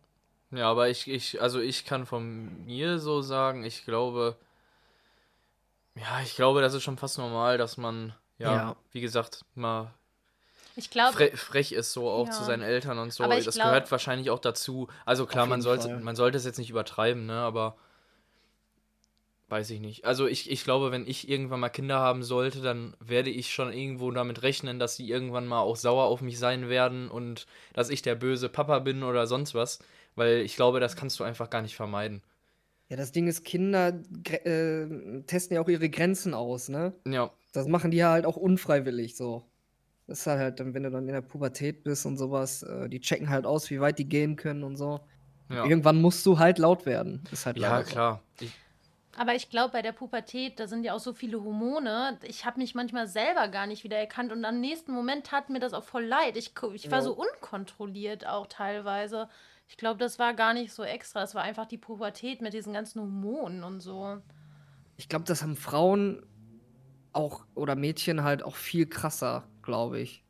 Ja, 0.51 0.69
aber 0.71 0.89
ich, 0.89 1.09
ich, 1.09 1.41
also 1.41 1.59
ich 1.59 1.83
kann 1.83 2.05
von 2.05 2.65
mir 2.65 2.99
so 2.99 3.21
sagen, 3.21 3.63
ich 3.63 3.83
glaube, 3.83 4.37
ja, 5.95 6.21
ich 6.21 6.35
glaube, 6.35 6.61
das 6.61 6.73
ist 6.73 6.83
schon 6.83 6.97
fast 6.97 7.17
normal, 7.17 7.57
dass 7.57 7.77
man, 7.77 8.13
ja, 8.37 8.55
ja. 8.55 8.75
wie 8.91 9.01
gesagt, 9.01 9.43
mal 9.55 9.93
ich 10.77 10.89
glaub, 10.89 11.13
fre 11.13 11.35
frech 11.35 11.73
ist 11.73 11.91
so 11.91 12.09
auch 12.09 12.27
ja. 12.27 12.31
zu 12.31 12.43
seinen 12.43 12.63
Eltern 12.63 12.99
und 12.99 13.11
so. 13.11 13.25
Das 13.25 13.43
glaub, 13.43 13.67
gehört 13.67 13.91
wahrscheinlich 13.91 14.29
auch 14.29 14.39
dazu. 14.39 14.87
Also 15.05 15.25
klar, 15.25 15.45
man 15.45 15.61
sollte, 15.61 15.89
man 15.97 16.15
sollte 16.15 16.37
es 16.37 16.45
jetzt 16.45 16.57
nicht 16.57 16.69
übertreiben, 16.69 17.25
ne, 17.25 17.33
aber 17.33 17.75
Weiß 19.49 19.69
ich 19.69 19.79
nicht. 19.79 20.03
Also 20.03 20.27
ich, 20.27 20.51
ich 20.51 20.65
glaube, 20.65 20.91
wenn 20.91 21.07
ich 21.07 21.29
irgendwann 21.29 21.61
mal 21.61 21.69
Kinder 21.69 21.99
haben 21.99 22.21
sollte, 22.21 22.61
dann 22.61 22.97
werde 22.99 23.29
ich 23.29 23.53
schon 23.53 23.71
irgendwo 23.71 24.11
damit 24.11 24.43
rechnen, 24.43 24.77
dass 24.77 24.97
sie 24.97 25.09
irgendwann 25.09 25.47
mal 25.47 25.61
auch 25.61 25.77
sauer 25.77 26.05
auf 26.05 26.19
mich 26.19 26.37
sein 26.37 26.67
werden 26.67 27.09
und 27.09 27.47
dass 27.71 27.89
ich 27.89 28.01
der 28.01 28.15
böse 28.15 28.49
Papa 28.49 28.79
bin 28.79 29.03
oder 29.03 29.25
sonst 29.25 29.55
was. 29.55 29.79
Weil 30.15 30.41
ich 30.41 30.57
glaube, 30.57 30.81
das 30.81 30.97
kannst 30.97 31.17
du 31.19 31.23
einfach 31.23 31.49
gar 31.49 31.61
nicht 31.61 31.77
vermeiden. 31.77 32.23
Ja, 32.89 32.97
das 32.97 33.13
Ding 33.13 33.27
ist, 33.27 33.45
Kinder 33.45 34.01
äh, 34.25 35.21
testen 35.27 35.55
ja 35.55 35.61
auch 35.61 35.69
ihre 35.69 35.89
Grenzen 35.89 36.33
aus, 36.33 36.67
ne? 36.67 36.93
Ja. 37.07 37.31
Das 37.53 37.67
machen 37.69 37.91
die 37.91 37.97
ja 37.97 38.11
halt 38.11 38.25
auch 38.25 38.35
unfreiwillig 38.35 39.15
so. 39.15 39.45
Das 40.07 40.19
ist 40.19 40.27
halt 40.27 40.59
dann, 40.59 40.73
wenn 40.73 40.83
du 40.83 40.91
dann 40.91 41.05
in 41.07 41.13
der 41.13 41.21
Pubertät 41.21 41.83
bist 41.83 42.05
und 42.05 42.17
sowas, 42.17 42.63
äh, 42.63 42.87
die 42.87 43.01
checken 43.01 43.29
halt 43.29 43.45
aus, 43.45 43.69
wie 43.69 43.81
weit 43.81 43.99
die 43.99 44.07
gehen 44.07 44.37
können 44.37 44.63
und 44.63 44.77
so. 44.77 45.01
Ja. 45.49 45.65
Irgendwann 45.65 46.01
musst 46.01 46.25
du 46.25 46.39
halt 46.39 46.57
laut 46.57 46.85
werden. 46.85 47.23
Ist 47.31 47.45
halt 47.45 47.57
ja, 47.57 47.83
klar. 47.83 48.21
Ich, 48.39 48.51
aber 49.17 49.33
ich 49.33 49.49
glaube, 49.49 49.71
bei 49.71 49.81
der 49.81 49.93
Pubertät, 49.93 50.59
da 50.59 50.67
sind 50.67 50.83
ja 50.83 50.93
auch 50.93 50.99
so 50.99 51.11
viele 51.11 51.43
Hormone. 51.43 52.19
Ich 52.23 52.45
habe 52.45 52.59
mich 52.59 52.75
manchmal 52.75 53.07
selber 53.07 53.47
gar 53.47 53.65
nicht 53.65 53.83
wieder 53.83 53.97
erkannt 53.97 54.31
und 54.31 54.45
am 54.45 54.59
nächsten 54.59 54.93
Moment 54.93 55.25
tat 55.25 55.49
mir 55.49 55.59
das 55.59 55.73
auch 55.73 55.83
voll 55.83 56.05
leid. 56.05 56.37
Ich, 56.37 56.51
ich 56.73 56.91
war 56.91 56.99
ja. 56.99 57.03
so 57.03 57.13
unkontrolliert 57.13 58.27
auch 58.27 58.47
teilweise. 58.47 59.27
Ich 59.67 59.75
glaube, 59.75 59.99
das 59.99 60.19
war 60.19 60.33
gar 60.33 60.53
nicht 60.53 60.71
so 60.71 60.83
extra. 60.83 61.23
Es 61.23 61.33
war 61.35 61.41
einfach 61.41 61.65
die 61.65 61.77
Pubertät 61.77 62.41
mit 62.41 62.53
diesen 62.53 62.73
ganzen 62.73 63.01
Hormonen 63.01 63.63
und 63.63 63.79
so. 63.79 64.21
Ich 64.97 65.09
glaube, 65.09 65.25
das 65.25 65.41
haben 65.41 65.55
Frauen 65.55 66.23
auch 67.11 67.45
oder 67.55 67.75
Mädchen 67.75 68.23
halt 68.23 68.43
auch 68.43 68.55
viel 68.55 68.85
krasser, 68.85 69.43
glaube 69.67 69.99
ich. 69.99 70.23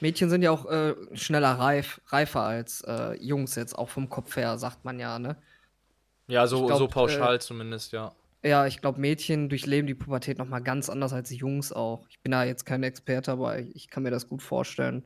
Mädchen 0.00 0.28
sind 0.28 0.42
ja 0.42 0.50
auch 0.50 0.66
äh, 0.66 0.94
schneller 1.14 1.52
reif, 1.52 2.00
reifer 2.08 2.42
als 2.42 2.82
äh, 2.82 3.14
Jungs 3.14 3.54
jetzt, 3.54 3.78
auch 3.78 3.88
vom 3.88 4.08
Kopf 4.08 4.36
her, 4.36 4.58
sagt 4.58 4.84
man 4.84 4.98
ja, 4.98 5.18
ne? 5.18 5.36
Ja, 6.26 6.46
so, 6.46 6.66
glaub, 6.66 6.78
so 6.78 6.88
pauschal 6.88 7.36
äh, 7.36 7.38
zumindest, 7.38 7.92
ja. 7.92 8.12
Ja, 8.42 8.66
ich 8.66 8.80
glaube, 8.80 9.00
Mädchen 9.00 9.48
durchleben 9.48 9.86
die 9.86 9.94
Pubertät 9.94 10.38
noch 10.38 10.46
mal 10.46 10.60
ganz 10.60 10.88
anders 10.88 11.12
als 11.12 11.30
Jungs 11.30 11.72
auch. 11.72 12.06
Ich 12.08 12.20
bin 12.20 12.32
da 12.32 12.44
jetzt 12.44 12.64
kein 12.64 12.82
Experte, 12.82 13.32
aber 13.32 13.58
ich, 13.58 13.74
ich 13.74 13.88
kann 13.88 14.02
mir 14.02 14.10
das 14.10 14.28
gut 14.28 14.42
vorstellen. 14.42 15.04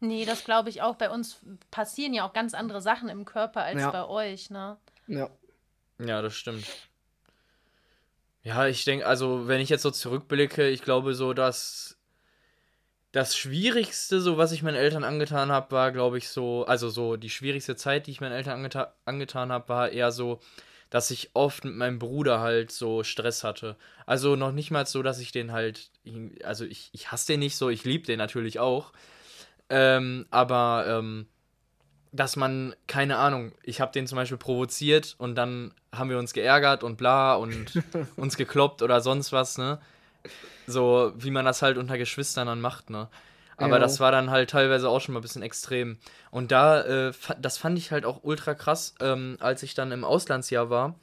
Nee, 0.00 0.24
das 0.24 0.44
glaube 0.44 0.70
ich 0.70 0.80
auch. 0.80 0.96
Bei 0.96 1.10
uns 1.10 1.40
passieren 1.70 2.14
ja 2.14 2.26
auch 2.26 2.32
ganz 2.32 2.54
andere 2.54 2.80
Sachen 2.80 3.08
im 3.08 3.24
Körper 3.24 3.62
als 3.62 3.80
ja. 3.80 3.90
bei 3.90 4.06
euch, 4.06 4.48
ne? 4.50 4.78
Ja. 5.06 5.28
Ja, 5.98 6.22
das 6.22 6.34
stimmt. 6.34 6.66
Ja, 8.42 8.66
ich 8.66 8.84
denke, 8.84 9.06
also 9.06 9.48
wenn 9.48 9.60
ich 9.60 9.68
jetzt 9.68 9.82
so 9.82 9.90
zurückblicke, 9.90 10.68
ich 10.68 10.82
glaube 10.82 11.12
so, 11.12 11.34
dass 11.34 11.99
das 13.12 13.36
Schwierigste, 13.36 14.20
so 14.20 14.38
was 14.38 14.52
ich 14.52 14.62
meinen 14.62 14.76
Eltern 14.76 15.04
angetan 15.04 15.50
habe, 15.50 15.72
war, 15.72 15.90
glaube 15.90 16.18
ich, 16.18 16.28
so, 16.28 16.64
also 16.66 16.88
so 16.90 17.16
die 17.16 17.30
schwierigste 17.30 17.74
Zeit, 17.74 18.06
die 18.06 18.12
ich 18.12 18.20
meinen 18.20 18.32
Eltern 18.32 18.58
angeta 18.58 18.94
angetan 19.04 19.50
habe, 19.50 19.68
war 19.68 19.88
eher 19.90 20.12
so, 20.12 20.40
dass 20.90 21.10
ich 21.10 21.30
oft 21.34 21.64
mit 21.64 21.74
meinem 21.74 21.98
Bruder 21.98 22.40
halt 22.40 22.70
so 22.70 23.02
Stress 23.02 23.42
hatte. 23.42 23.76
Also 24.06 24.36
noch 24.36 24.52
nicht 24.52 24.70
mal 24.70 24.86
so, 24.86 25.02
dass 25.02 25.18
ich 25.18 25.32
den 25.32 25.52
halt, 25.52 25.90
also 26.44 26.64
ich, 26.64 26.90
ich 26.92 27.10
hasse 27.10 27.28
den 27.28 27.40
nicht 27.40 27.56
so, 27.56 27.68
ich 27.68 27.84
liebe 27.84 28.06
den 28.06 28.18
natürlich 28.18 28.58
auch. 28.58 28.92
Ähm, 29.68 30.26
aber 30.30 30.84
ähm, 30.88 31.26
dass 32.12 32.36
man, 32.36 32.74
keine 32.86 33.18
Ahnung, 33.18 33.52
ich 33.62 33.80
habe 33.80 33.92
den 33.92 34.06
zum 34.06 34.16
Beispiel 34.16 34.38
provoziert 34.38 35.14
und 35.18 35.36
dann 35.36 35.72
haben 35.92 36.10
wir 36.10 36.18
uns 36.18 36.32
geärgert 36.32 36.82
und 36.82 36.96
bla 36.96 37.34
und 37.34 37.72
uns 38.16 38.36
gekloppt 38.36 38.82
oder 38.82 39.00
sonst 39.00 39.32
was, 39.32 39.58
ne? 39.58 39.80
So, 40.66 41.12
wie 41.16 41.30
man 41.30 41.44
das 41.44 41.62
halt 41.62 41.78
unter 41.78 41.98
Geschwistern 41.98 42.46
dann 42.46 42.60
macht, 42.60 42.90
ne? 42.90 43.08
Aber 43.56 43.74
ja. 43.74 43.78
das 43.78 44.00
war 44.00 44.10
dann 44.10 44.30
halt 44.30 44.50
teilweise 44.50 44.88
auch 44.88 45.00
schon 45.00 45.12
mal 45.12 45.20
ein 45.20 45.22
bisschen 45.22 45.42
extrem. 45.42 45.98
Und 46.30 46.50
da, 46.50 46.80
äh, 46.80 47.12
das 47.38 47.58
fand 47.58 47.76
ich 47.76 47.90
halt 47.90 48.06
auch 48.06 48.20
ultra 48.22 48.54
krass, 48.54 48.94
ähm, 49.00 49.36
als 49.38 49.62
ich 49.62 49.74
dann 49.74 49.92
im 49.92 50.02
Auslandsjahr 50.02 50.70
war 50.70 50.94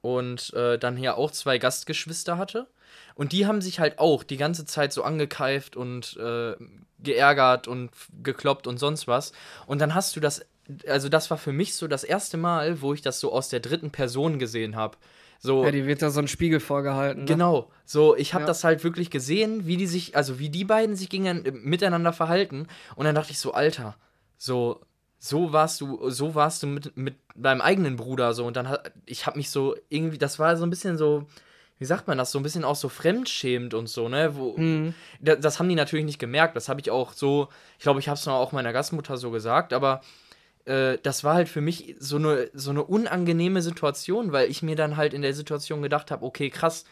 und 0.00 0.52
äh, 0.54 0.78
dann 0.78 0.96
hier 0.96 1.16
auch 1.16 1.30
zwei 1.30 1.58
Gastgeschwister 1.58 2.38
hatte. 2.38 2.66
Und 3.14 3.32
die 3.32 3.46
haben 3.46 3.60
sich 3.60 3.78
halt 3.78 3.98
auch 3.98 4.24
die 4.24 4.36
ganze 4.36 4.64
Zeit 4.64 4.92
so 4.92 5.04
angekeift 5.04 5.76
und 5.76 6.16
äh, 6.16 6.54
geärgert 6.98 7.68
und 7.68 7.90
gekloppt 8.22 8.66
und 8.66 8.78
sonst 8.78 9.06
was. 9.06 9.32
Und 9.66 9.80
dann 9.80 9.94
hast 9.94 10.16
du 10.16 10.20
das, 10.20 10.44
also 10.86 11.08
das 11.08 11.30
war 11.30 11.38
für 11.38 11.52
mich 11.52 11.74
so 11.74 11.88
das 11.88 12.04
erste 12.04 12.36
Mal, 12.36 12.80
wo 12.80 12.94
ich 12.94 13.02
das 13.02 13.20
so 13.20 13.32
aus 13.32 13.48
der 13.48 13.60
dritten 13.60 13.90
Person 13.90 14.38
gesehen 14.38 14.76
habe. 14.76 14.96
So, 15.44 15.64
ja, 15.64 15.72
die 15.72 15.86
wird 15.86 16.02
da 16.02 16.10
so 16.10 16.20
ein 16.20 16.28
Spiegel 16.28 16.60
vorgehalten. 16.60 17.22
Ne? 17.22 17.26
Genau. 17.26 17.68
So, 17.84 18.14
ich 18.14 18.32
habe 18.32 18.42
ja. 18.42 18.46
das 18.46 18.62
halt 18.62 18.84
wirklich 18.84 19.10
gesehen, 19.10 19.66
wie 19.66 19.76
die 19.76 19.88
sich, 19.88 20.14
also 20.14 20.38
wie 20.38 20.50
die 20.50 20.64
beiden 20.64 20.94
sich 20.94 21.08
gegen, 21.08 21.42
miteinander 21.64 22.12
verhalten. 22.12 22.68
Und 22.94 23.06
dann 23.06 23.16
dachte 23.16 23.32
ich 23.32 23.40
so, 23.40 23.52
Alter, 23.52 23.96
so, 24.38 24.80
so 25.18 25.52
warst 25.52 25.80
du, 25.80 26.08
so 26.10 26.36
warst 26.36 26.62
du 26.62 26.68
mit, 26.68 26.96
mit 26.96 27.16
deinem 27.34 27.60
eigenen 27.60 27.96
Bruder 27.96 28.34
so. 28.34 28.46
Und 28.46 28.56
dann 28.56 28.68
hat, 28.68 28.92
ich 29.04 29.26
habe 29.26 29.36
mich 29.36 29.50
so 29.50 29.74
irgendwie, 29.88 30.16
das 30.16 30.38
war 30.38 30.56
so 30.56 30.64
ein 30.64 30.70
bisschen 30.70 30.96
so, 30.96 31.26
wie 31.80 31.86
sagt 31.86 32.06
man 32.06 32.18
das, 32.18 32.30
so 32.30 32.38
ein 32.38 32.44
bisschen 32.44 32.62
auch 32.62 32.76
so 32.76 32.88
fremdschämend 32.88 33.74
und 33.74 33.88
so, 33.88 34.08
ne? 34.08 34.36
Wo, 34.36 34.56
mhm. 34.56 34.94
das, 35.20 35.40
das, 35.40 35.58
haben 35.58 35.68
die 35.68 35.74
natürlich 35.74 36.06
nicht 36.06 36.20
gemerkt. 36.20 36.54
Das 36.54 36.68
habe 36.68 36.80
ich 36.80 36.92
auch 36.92 37.14
so, 37.14 37.48
ich 37.78 37.82
glaube, 37.82 37.98
ich 37.98 38.08
habe 38.08 38.16
es 38.16 38.28
auch 38.28 38.52
meiner 38.52 38.72
Gastmutter 38.72 39.16
so 39.16 39.32
gesagt, 39.32 39.72
aber 39.72 40.02
äh, 40.64 40.98
das 41.02 41.24
war 41.24 41.34
halt 41.34 41.48
für 41.48 41.60
mich 41.60 41.96
so 41.98 42.16
eine, 42.16 42.50
so 42.54 42.70
eine 42.70 42.84
unangenehme 42.84 43.62
Situation, 43.62 44.32
weil 44.32 44.50
ich 44.50 44.62
mir 44.62 44.76
dann 44.76 44.96
halt 44.96 45.14
in 45.14 45.22
der 45.22 45.34
Situation 45.34 45.82
gedacht 45.82 46.10
habe, 46.10 46.24
okay, 46.24 46.50
krass, 46.50 46.84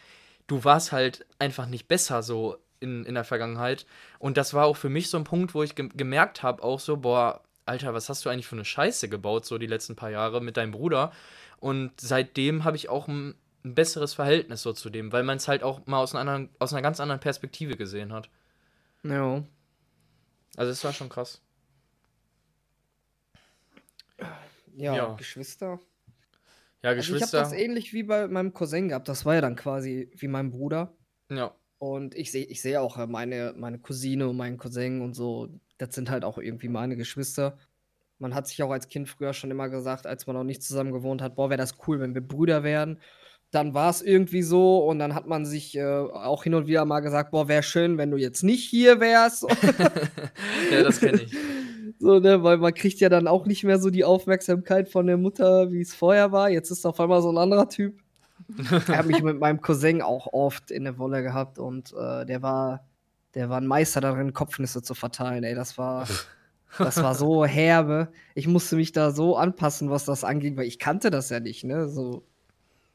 du 0.47 0.63
warst 0.63 0.91
halt 0.91 1.25
einfach 1.39 1.67
nicht 1.67 1.87
besser 1.87 2.23
so 2.23 2.57
in, 2.79 3.05
in 3.05 3.15
der 3.15 3.23
Vergangenheit. 3.23 3.85
Und 4.19 4.37
das 4.37 4.53
war 4.53 4.65
auch 4.65 4.77
für 4.77 4.89
mich 4.89 5.09
so 5.09 5.17
ein 5.17 5.23
Punkt, 5.23 5.53
wo 5.53 5.63
ich 5.63 5.75
ge 5.75 5.89
gemerkt 5.95 6.43
habe, 6.43 6.63
auch 6.63 6.79
so, 6.79 6.97
boah, 6.97 7.41
Alter, 7.65 7.93
was 7.93 8.09
hast 8.09 8.25
du 8.25 8.29
eigentlich 8.29 8.47
für 8.47 8.55
eine 8.55 8.65
Scheiße 8.65 9.07
gebaut, 9.07 9.45
so 9.45 9.57
die 9.57 9.67
letzten 9.67 9.95
paar 9.95 10.09
Jahre 10.09 10.41
mit 10.41 10.57
deinem 10.57 10.71
Bruder? 10.71 11.11
Und 11.59 11.91
seitdem 12.01 12.63
habe 12.63 12.75
ich 12.75 12.89
auch 12.89 13.07
ein 13.07 13.35
ein 13.63 13.75
besseres 13.75 14.13
Verhältnis 14.13 14.61
so 14.61 14.73
zu 14.73 14.89
dem, 14.89 15.11
weil 15.11 15.23
man 15.23 15.37
es 15.37 15.47
halt 15.47 15.63
auch 15.63 15.85
mal 15.85 15.99
aus 15.99 16.13
einer, 16.15 16.21
anderen, 16.21 16.49
aus 16.59 16.73
einer 16.73 16.81
ganz 16.81 16.99
anderen 16.99 17.19
Perspektive 17.19 17.75
gesehen 17.75 18.11
hat. 18.11 18.29
Ja. 19.03 19.43
Also 20.57 20.71
es 20.71 20.83
war 20.83 20.93
schon 20.93 21.09
krass. 21.09 21.41
Ja, 24.75 24.95
ja. 24.95 25.13
Geschwister. 25.15 25.79
Ja, 26.83 26.93
Geschwister. 26.93 27.23
Also 27.23 27.37
ich 27.37 27.43
habe 27.43 27.55
das 27.55 27.65
ähnlich 27.65 27.93
wie 27.93 28.03
bei 28.03 28.27
meinem 28.27 28.53
Cousin 28.53 28.89
gehabt. 28.89 29.07
Das 29.07 29.25
war 29.25 29.35
ja 29.35 29.41
dann 29.41 29.55
quasi 29.55 30.09
wie 30.15 30.27
mein 30.27 30.51
Bruder. 30.51 30.93
Ja. 31.29 31.55
Und 31.77 32.15
ich 32.15 32.31
sehe 32.31 32.45
ich 32.45 32.61
seh 32.61 32.77
auch 32.77 32.97
äh, 32.97 33.07
meine, 33.07 33.53
meine 33.57 33.79
Cousine 33.79 34.27
und 34.27 34.37
meinen 34.37 34.57
Cousin 34.57 35.01
und 35.01 35.13
so. 35.13 35.49
Das 35.77 35.95
sind 35.95 36.09
halt 36.09 36.23
auch 36.23 36.37
irgendwie 36.37 36.69
meine 36.69 36.95
Geschwister. 36.95 37.57
Man 38.19 38.35
hat 38.35 38.47
sich 38.47 38.61
auch 38.61 38.69
als 38.71 38.87
Kind 38.87 39.09
früher 39.09 39.33
schon 39.33 39.49
immer 39.49 39.69
gesagt, 39.69 40.05
als 40.05 40.27
man 40.27 40.35
noch 40.35 40.43
nicht 40.43 40.61
zusammen 40.61 40.91
gewohnt 40.91 41.21
hat, 41.21 41.35
boah, 41.35 41.49
wäre 41.49 41.57
das 41.57 41.75
cool, 41.87 41.99
wenn 41.99 42.13
wir 42.13 42.21
Brüder 42.21 42.63
wären 42.63 42.99
dann 43.51 43.73
war 43.73 43.89
es 43.89 44.01
irgendwie 44.01 44.41
so 44.41 44.79
und 44.79 44.99
dann 44.99 45.13
hat 45.13 45.27
man 45.27 45.45
sich 45.45 45.77
äh, 45.77 45.83
auch 45.83 46.43
hin 46.43 46.53
und 46.53 46.67
wieder 46.67 46.85
mal 46.85 47.01
gesagt, 47.01 47.31
boah, 47.31 47.49
wäre 47.49 47.63
schön, 47.63 47.97
wenn 47.97 48.09
du 48.09 48.17
jetzt 48.17 48.43
nicht 48.43 48.67
hier 48.67 48.99
wärst. 49.01 49.43
ja, 50.71 50.83
das 50.83 51.01
kenne 51.01 51.21
ich. 51.21 51.35
So, 52.01 52.19
ne, 52.19 52.41
weil 52.41 52.57
man 52.57 52.73
kriegt 52.73 52.99
ja 52.99 53.09
dann 53.09 53.27
auch 53.27 53.45
nicht 53.45 53.63
mehr 53.63 53.77
so 53.77 53.91
die 53.91 54.03
Aufmerksamkeit 54.03 54.89
von 54.89 55.05
der 55.05 55.17
Mutter, 55.17 55.71
wie 55.71 55.81
es 55.81 55.93
vorher 55.93 56.31
war. 56.31 56.49
Jetzt 56.49 56.71
ist 56.71 56.83
auf 56.83 56.99
einmal 56.99 57.21
so 57.21 57.31
ein 57.31 57.37
anderer 57.37 57.69
Typ. 57.69 57.99
ich 58.57 58.89
habe 58.89 59.07
mich 59.07 59.21
mit 59.21 59.39
meinem 59.39 59.61
Cousin 59.61 60.01
auch 60.01 60.25
oft 60.33 60.71
in 60.71 60.83
der 60.83 60.97
Wolle 60.97 61.21
gehabt 61.21 61.59
und 61.59 61.93
äh, 61.93 62.25
der 62.25 62.41
war, 62.41 62.87
der 63.35 63.49
war 63.49 63.61
ein 63.61 63.67
Meister 63.67 64.01
darin, 64.01 64.33
Kopfnüsse 64.33 64.81
zu 64.81 64.95
verteilen. 64.95 65.43
Ey, 65.43 65.53
das 65.53 65.77
war, 65.77 66.07
das 66.79 66.97
war 67.03 67.13
so 67.13 67.45
herbe. 67.45 68.11
Ich 68.33 68.47
musste 68.47 68.77
mich 68.77 68.93
da 68.93 69.11
so 69.11 69.37
anpassen, 69.37 69.91
was 69.91 70.05
das 70.05 70.23
angeht, 70.23 70.57
weil 70.57 70.65
ich 70.65 70.79
kannte 70.79 71.11
das 71.11 71.29
ja 71.29 71.39
nicht, 71.39 71.63
ne? 71.63 71.87
So 71.87 72.23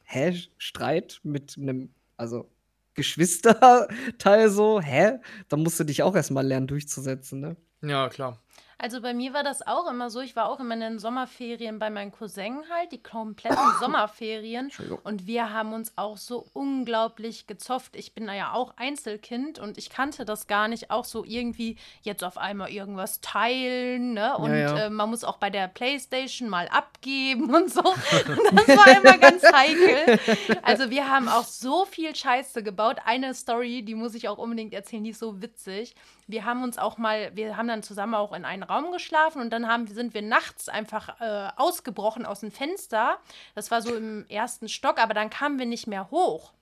hä, 0.02 0.36
Streit 0.58 1.20
mit 1.22 1.56
einem, 1.56 1.90
also 2.16 2.50
Geschwisterteil 2.94 4.48
so, 4.48 4.80
hä? 4.80 5.18
Da 5.48 5.56
musst 5.56 5.78
du 5.78 5.84
dich 5.84 6.02
auch 6.02 6.16
erstmal 6.16 6.44
lernen 6.44 6.66
durchzusetzen, 6.66 7.40
ne? 7.40 7.56
Ja, 7.82 8.08
klar. 8.08 8.40
Also 8.78 9.00
bei 9.00 9.14
mir 9.14 9.32
war 9.32 9.42
das 9.42 9.66
auch 9.66 9.90
immer 9.90 10.10
so. 10.10 10.20
Ich 10.20 10.36
war 10.36 10.50
auch 10.50 10.60
immer 10.60 10.74
in 10.74 10.80
den 10.80 10.98
Sommerferien 10.98 11.78
bei 11.78 11.88
meinen 11.88 12.12
Cousin 12.12 12.62
halt, 12.70 12.92
die 12.92 13.02
kompletten 13.02 13.58
Sommerferien. 13.80 14.70
Und 15.02 15.26
wir 15.26 15.50
haben 15.50 15.72
uns 15.72 15.92
auch 15.96 16.18
so 16.18 16.46
unglaublich 16.52 17.46
gezofft. 17.46 17.96
Ich 17.96 18.12
bin 18.12 18.28
ja 18.28 18.52
auch 18.52 18.74
Einzelkind 18.76 19.58
und 19.58 19.78
ich 19.78 19.88
kannte 19.88 20.26
das 20.26 20.46
gar 20.46 20.68
nicht. 20.68 20.90
Auch 20.90 21.06
so 21.06 21.24
irgendwie 21.24 21.76
jetzt 22.02 22.22
auf 22.22 22.36
einmal 22.36 22.70
irgendwas 22.70 23.22
teilen, 23.22 24.12
ne? 24.12 24.36
Und 24.36 24.50
ja, 24.50 24.56
ja. 24.56 24.86
Äh, 24.86 24.90
man 24.90 25.08
muss 25.08 25.24
auch 25.24 25.38
bei 25.38 25.48
der 25.48 25.68
Playstation 25.68 26.50
mal 26.50 26.68
abgeben 26.68 27.54
und 27.54 27.72
so. 27.72 27.82
das 27.82 28.68
war 28.68 28.98
immer 28.98 29.16
ganz 29.16 29.42
heikel. 29.42 30.18
Also 30.62 30.90
wir 30.90 31.08
haben 31.08 31.28
auch 31.28 31.44
so 31.44 31.86
viel 31.86 32.14
Scheiße 32.14 32.62
gebaut. 32.62 32.98
Eine 33.06 33.32
Story, 33.32 33.82
die 33.82 33.94
muss 33.94 34.14
ich 34.14 34.28
auch 34.28 34.36
unbedingt 34.36 34.74
erzählen, 34.74 35.02
die 35.02 35.10
ist 35.10 35.20
so 35.20 35.40
witzig 35.40 35.94
wir 36.26 36.44
haben 36.44 36.62
uns 36.62 36.78
auch 36.78 36.98
mal, 36.98 37.30
wir 37.34 37.56
haben 37.56 37.68
dann 37.68 37.82
zusammen 37.82 38.14
auch 38.14 38.32
in 38.32 38.44
einen 38.44 38.62
Raum 38.62 38.92
geschlafen 38.92 39.40
und 39.40 39.50
dann 39.50 39.68
haben, 39.68 39.86
sind 39.86 40.14
wir 40.14 40.22
nachts 40.22 40.68
einfach 40.68 41.20
äh, 41.20 41.48
ausgebrochen 41.56 42.26
aus 42.26 42.40
dem 42.40 42.50
Fenster. 42.50 43.18
Das 43.54 43.70
war 43.70 43.82
so 43.82 43.94
im 43.94 44.26
ersten 44.28 44.68
Stock, 44.68 44.98
aber 44.98 45.14
dann 45.14 45.30
kamen 45.30 45.58
wir 45.58 45.66
nicht 45.66 45.86
mehr 45.86 46.10
hoch. 46.10 46.52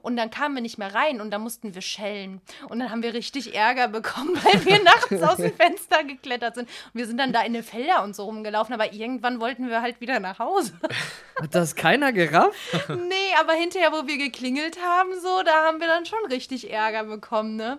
Und 0.00 0.16
dann 0.16 0.30
kamen 0.30 0.54
wir 0.54 0.62
nicht 0.62 0.78
mehr 0.78 0.94
rein 0.94 1.20
und 1.20 1.30
da 1.30 1.38
mussten 1.38 1.74
wir 1.74 1.82
schellen. 1.82 2.40
Und 2.68 2.78
dann 2.78 2.90
haben 2.90 3.02
wir 3.02 3.14
richtig 3.14 3.54
Ärger 3.54 3.88
bekommen, 3.88 4.34
weil 4.44 4.64
wir 4.64 4.82
nachts 4.82 5.22
aus 5.22 5.36
dem 5.36 5.54
Fenster 5.54 6.04
geklettert 6.04 6.54
sind. 6.54 6.68
Und 6.68 6.94
wir 6.94 7.06
sind 7.06 7.18
dann 7.18 7.32
da 7.32 7.42
in 7.42 7.52
den 7.52 7.62
Felder 7.62 8.02
und 8.02 8.16
so 8.16 8.24
rumgelaufen, 8.24 8.74
aber 8.74 8.92
irgendwann 8.92 9.40
wollten 9.40 9.68
wir 9.68 9.82
halt 9.82 10.00
wieder 10.00 10.20
nach 10.20 10.38
Hause. 10.38 10.72
Hat 11.40 11.54
das 11.54 11.74
keiner 11.74 12.12
gerafft? 12.12 12.56
nee, 12.88 13.34
aber 13.40 13.52
hinterher, 13.54 13.92
wo 13.92 14.06
wir 14.06 14.18
geklingelt 14.18 14.78
haben, 14.82 15.10
so, 15.20 15.42
da 15.44 15.66
haben 15.66 15.80
wir 15.80 15.86
dann 15.88 16.06
schon 16.06 16.24
richtig 16.30 16.70
Ärger 16.70 17.04
bekommen, 17.04 17.56
ne? 17.56 17.78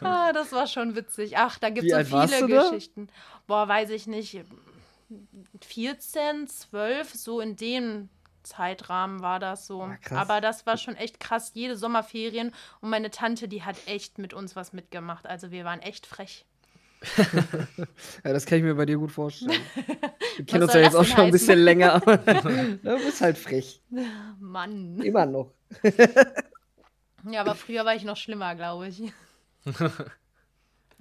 ah, 0.00 0.32
das 0.32 0.52
war 0.52 0.66
schon 0.66 0.96
witzig. 0.96 1.36
Ach, 1.36 1.58
da 1.58 1.70
gibt 1.70 1.90
es 1.90 2.08
so 2.08 2.20
viele 2.20 2.46
Geschichten. 2.46 3.08
Boah, 3.46 3.68
weiß 3.68 3.90
ich 3.90 4.06
nicht. 4.06 4.40
14, 5.60 6.48
12, 6.48 7.12
so 7.12 7.40
in 7.40 7.56
dem 7.56 8.08
Zeitrahmen 8.42 9.20
war 9.20 9.38
das 9.38 9.66
so. 9.66 9.82
Ja, 10.10 10.16
Aber 10.16 10.40
das 10.40 10.66
war 10.66 10.76
schon 10.76 10.96
echt 10.96 11.20
krass, 11.20 11.52
jede 11.54 11.76
Sommerferien. 11.76 12.52
Und 12.80 12.90
meine 12.90 13.10
Tante, 13.10 13.48
die 13.48 13.62
hat 13.62 13.76
echt 13.86 14.18
mit 14.18 14.34
uns 14.34 14.56
was 14.56 14.72
mitgemacht. 14.72 15.26
Also 15.26 15.50
wir 15.50 15.64
waren 15.64 15.80
echt 15.80 16.06
frech. 16.06 16.44
ja, 18.24 18.32
das 18.32 18.46
kann 18.46 18.58
ich 18.58 18.64
mir 18.64 18.74
bei 18.74 18.86
dir 18.86 18.96
gut 18.96 19.10
vorstellen. 19.10 19.60
Wir 20.36 20.46
kennen 20.46 20.62
uns 20.62 20.72
ja 20.72 20.80
jetzt 20.80 20.96
auch 20.96 21.04
schon 21.04 21.20
ein 21.20 21.30
bisschen 21.30 21.58
länger. 21.58 22.00
du 22.00 22.96
bist 23.04 23.20
halt 23.20 23.36
frech. 23.36 23.82
Mann. 24.40 24.98
Immer 25.02 25.26
noch. 25.26 25.52
ja, 27.30 27.42
aber 27.42 27.54
früher 27.54 27.84
war 27.84 27.94
ich 27.94 28.04
noch 28.04 28.16
schlimmer, 28.16 28.54
glaube 28.54 28.88
ich. 28.88 29.12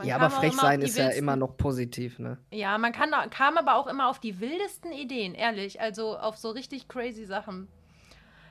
Man 0.01 0.10
ja, 0.10 0.15
aber 0.15 0.31
frech 0.31 0.53
sein 0.53 0.81
ist 0.81 0.98
ja 0.98 1.10
immer 1.10 1.36
noch 1.36 1.58
positiv, 1.58 2.17
ne? 2.17 2.39
Ja, 2.51 2.77
man 2.79 2.91
kann, 2.91 3.12
kam 3.29 3.58
aber 3.58 3.75
auch 3.75 3.86
immer 3.86 4.10
auf 4.10 4.20
die 4.20 4.39
wildesten 4.39 4.91
Ideen, 4.91 5.36
ehrlich. 5.36 5.79
Also 5.79 6.17
auf 6.17 6.38
so 6.38 6.50
richtig 6.50 6.88
crazy 6.88 7.25
Sachen. 7.25 7.67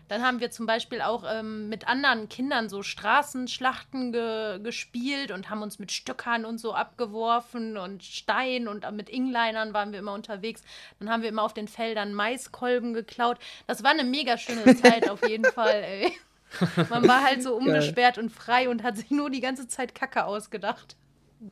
Dann 0.07 0.23
haben 0.23 0.41
wir 0.41 0.51
zum 0.51 0.67
Beispiel 0.67 1.03
auch 1.03 1.25
ähm, 1.29 1.69
mit 1.69 1.87
anderen 1.87 2.29
Kindern 2.29 2.69
so 2.69 2.83
Straßenschlachten 2.83 4.13
ge 4.13 4.59
gespielt 4.61 5.31
und 5.31 5.51
haben 5.51 5.63
uns 5.63 5.79
mit 5.79 5.93
Stöckern 5.93 6.45
und 6.45 6.59
so 6.59 6.73
abgeworfen 6.75 7.77
und 7.77 8.03
Stein 8.03 8.67
und 8.67 8.91
mit 8.93 9.09
Inglinern 9.09 9.73
waren 9.73 9.93
wir 9.93 10.01
immer 10.01 10.15
unterwegs. 10.15 10.63
Dann 10.99 11.11
haben 11.11 11.23
wir 11.23 11.29
immer 11.29 11.43
auf 11.43 11.55
den 11.55 11.69
Feldern 11.69 12.13
Maiskolben 12.13 12.93
geklaut. 12.93 13.39
Das 13.67 13.85
war 13.85 13.91
eine 13.91 14.05
mega 14.05 14.37
schöne 14.37 14.77
Zeit 14.83 15.09
auf 15.09 15.29
jeden 15.29 15.45
Fall, 15.45 15.83
ey. 15.85 16.13
Man 16.89 17.07
war 17.07 17.23
halt 17.23 17.43
so 17.43 17.55
unbeschwert 17.55 18.19
und 18.19 18.31
frei 18.31 18.69
und 18.69 18.83
hat 18.83 18.97
sich 18.97 19.11
nur 19.11 19.31
die 19.31 19.41
ganze 19.41 19.69
Zeit 19.69 19.95
Kacke 19.95 20.25
ausgedacht. 20.25 20.97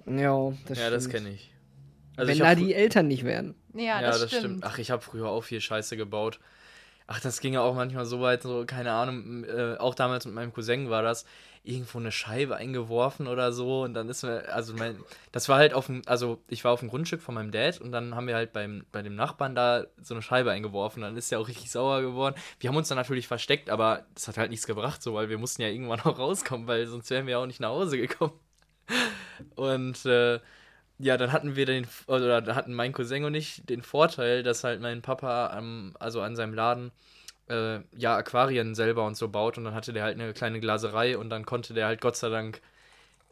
Ja, 0.07 0.52
das 0.66 0.78
Ja, 0.78 0.90
das 0.90 1.09
kenne 1.09 1.30
ich. 1.30 1.52
Also 2.16 2.28
Wenn 2.28 2.37
ich 2.37 2.42
da 2.42 2.54
die 2.54 2.75
Eltern 2.75 3.07
nicht 3.07 3.25
wären. 3.25 3.54
Ja, 3.75 4.00
das, 4.00 4.16
ja, 4.16 4.23
das 4.23 4.26
stimmt. 4.26 4.42
stimmt. 4.42 4.64
Ach, 4.64 4.78
ich 4.78 4.90
habe 4.90 5.02
früher 5.02 5.28
auch 5.28 5.42
viel 5.45 5.61
Scheiße 5.61 5.97
gebaut. 5.97 6.40
Ach, 7.07 7.21
das 7.21 7.40
ging 7.40 7.54
ja 7.54 7.62
auch 7.62 7.75
manchmal 7.75 8.04
so 8.04 8.21
weit, 8.21 8.42
so, 8.42 8.64
keine 8.66 8.92
Ahnung, 8.92 9.45
äh, 9.45 9.76
auch 9.78 9.95
damals 9.95 10.26
mit 10.26 10.35
meinem 10.35 10.52
Cousin 10.52 10.90
war 10.90 11.02
das, 11.02 11.25
irgendwo 11.62 11.99
eine 11.99 12.12
Scheibe 12.12 12.57
eingeworfen 12.57 13.26
oder 13.26 13.52
so 13.52 13.83
und 13.83 13.95
dann 13.95 14.09
ist 14.09 14.23
mir, 14.23 14.52
also 14.52 14.75
mein, 14.75 14.99
das 15.33 15.49
war 15.49 15.59
halt 15.59 15.75
auf 15.75 15.87
dem, 15.87 16.02
also 16.07 16.42
ich 16.49 16.64
war 16.64 16.73
auf 16.73 16.80
dem 16.80 16.88
Grundstück 16.88 17.21
von 17.21 17.35
meinem 17.35 17.50
Dad 17.50 17.80
und 17.80 17.92
dann 17.92 18.14
haben 18.14 18.26
wir 18.26 18.35
halt 18.35 18.52
beim, 18.52 18.85
bei 18.92 19.02
dem 19.02 19.14
Nachbarn 19.14 19.54
da 19.54 19.87
so 20.02 20.14
eine 20.14 20.23
Scheibe 20.23 20.50
eingeworfen, 20.50 21.02
dann 21.02 21.16
ist 21.16 21.33
er 21.33 21.40
auch 21.40 21.49
richtig 21.49 21.71
sauer 21.71 22.00
geworden. 22.02 22.35
Wir 22.61 22.68
haben 22.68 22.76
uns 22.76 22.88
dann 22.88 22.97
natürlich 22.97 23.26
versteckt, 23.26 23.71
aber 23.71 24.07
das 24.14 24.28
hat 24.28 24.37
halt 24.38 24.50
nichts 24.50 24.66
gebracht, 24.66 25.02
so, 25.02 25.14
weil 25.14 25.28
wir 25.28 25.38
mussten 25.38 25.62
ja 25.62 25.68
irgendwann 25.68 26.00
auch 26.04 26.18
rauskommen, 26.18 26.66
weil 26.66 26.87
sonst 26.87 27.11
wären 27.11 27.26
wir 27.26 27.33
ja 27.33 27.38
auch 27.38 27.47
nicht 27.47 27.61
nach 27.61 27.71
Hause 27.71 27.99
gekommen. 27.99 28.38
Und 29.54 30.04
äh, 30.07 30.40
ja, 30.99 31.16
dann 31.16 31.33
hatten 31.33 31.57
wir 31.57 31.66
den, 31.66 31.87
oder 32.07 32.42
da 32.42 32.54
hatten 32.54 32.75
mein 32.75 32.92
Cousin 32.92 33.25
und 33.25 33.35
ich 33.35 33.62
den 33.66 33.83
Vorteil, 33.83 34.42
dass 34.42 34.64
halt 34.64 34.80
mein 34.80 35.02
Papa 35.02 35.50
am, 35.50 35.95
also 35.99 36.21
an 36.21 36.35
seinem 36.35 36.54
Laden 36.54 36.90
äh, 37.49 37.80
ja 37.97 38.16
Aquarien 38.16 38.75
selber 38.75 39.07
und 39.07 39.16
so 39.16 39.28
baut 39.28 39.59
und 39.59 39.64
dann 39.64 39.75
hatte 39.75 39.92
der 39.92 40.02
halt 40.02 40.18
eine 40.18 40.33
kleine 40.33 40.61
Glaserei 40.61 41.16
und 41.16 41.30
dann 41.30 41.47
konnte 41.47 41.75
der 41.75 41.87
halt 41.87 42.00
Gott 42.00 42.16
sei 42.16 42.28
Dank 42.30 42.61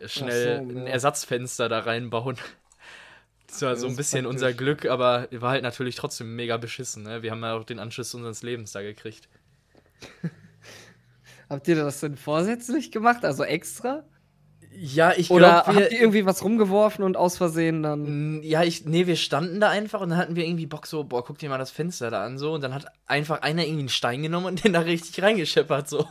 schnell 0.05 0.65
so, 0.65 0.79
ein 0.79 0.87
Ersatzfenster 0.87 1.69
da 1.69 1.81
reinbauen. 1.81 2.37
Das 3.49 3.63
war 3.63 3.77
so 3.77 3.87
ein 3.87 3.95
bisschen 3.95 4.25
praktisch. 4.25 4.43
unser 4.43 4.53
Glück, 4.53 4.87
aber 4.87 5.29
war 5.31 5.51
halt 5.51 5.63
natürlich 5.63 5.95
trotzdem 5.95 6.35
mega 6.35 6.57
beschissen. 6.57 7.05
Ne? 7.05 7.23
Wir 7.23 7.31
haben 7.31 7.43
ja 7.43 7.55
auch 7.55 7.63
den 7.63 7.79
Anschluss 7.79 8.13
unseres 8.13 8.43
Lebens 8.43 8.73
da 8.73 8.83
gekriegt. 8.83 9.29
Habt 11.49 11.69
ihr 11.69 11.77
das 11.77 12.01
denn 12.01 12.17
vorsätzlich 12.17 12.91
gemacht, 12.91 13.25
also 13.25 13.45
extra? 13.45 14.03
Ja, 14.79 15.13
ich 15.17 15.29
glaube. 15.29 15.41
Oder 15.43 15.63
glaub, 15.65 15.67
habt 15.67 15.93
ihr 15.93 16.01
irgendwie 16.01 16.27
was 16.27 16.45
rumgeworfen 16.45 17.03
und 17.03 17.17
aus 17.17 17.39
Versehen 17.39 17.83
dann. 17.83 18.43
Ja, 18.43 18.63
ich, 18.63 18.85
nee, 18.85 19.07
wir 19.07 19.17
standen 19.17 19.59
da 19.59 19.71
einfach 19.71 20.03
und 20.03 20.11
dann 20.11 20.19
hatten 20.19 20.37
wir 20.37 20.45
irgendwie 20.45 20.67
Bock 20.67 20.87
so, 20.87 21.05
boah, 21.05 21.25
guck 21.25 21.39
dir 21.39 21.49
mal 21.49 21.57
das 21.57 21.71
Fenster 21.71 22.11
da 22.11 22.25
an 22.25 22.37
so. 22.37 22.53
Und 22.53 22.61
dann 22.61 22.75
hat 22.75 22.87
einfach 23.07 23.41
einer 23.41 23.63
irgendwie 23.63 23.81
einen 23.81 23.89
Stein 23.89 24.23
genommen 24.23 24.47
und 24.47 24.65
den 24.65 24.75
da 24.75 24.81
richtig 24.81 25.23
reingescheppert 25.23 25.89
so. 25.89 26.07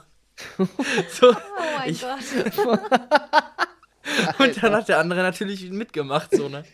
so 1.10 1.32
oh 1.32 1.36
mein 1.78 1.92
ich, 1.92 2.02
Gott. 2.02 2.20
und 4.40 4.64
dann 4.64 4.74
hat 4.74 4.90
der 4.90 5.00
andere 5.00 5.22
natürlich 5.22 5.70
mitgemacht 5.70 6.32
so, 6.36 6.50
ne? 6.50 6.66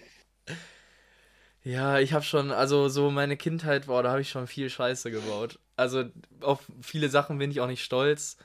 Ja, 1.63 1.99
ich 1.99 2.13
habe 2.13 2.23
schon, 2.23 2.51
also 2.51 2.89
so 2.89 3.11
meine 3.11 3.37
Kindheit, 3.37 3.85
boah, 3.85 4.01
da 4.01 4.11
habe 4.11 4.21
ich 4.21 4.29
schon 4.29 4.47
viel 4.47 4.69
Scheiße 4.69 5.11
gebaut. 5.11 5.59
Also 5.75 6.05
auf 6.39 6.65
viele 6.81 7.09
Sachen 7.09 7.37
bin 7.37 7.51
ich 7.51 7.59
auch 7.59 7.67
nicht 7.67 7.83
stolz. 7.83 8.37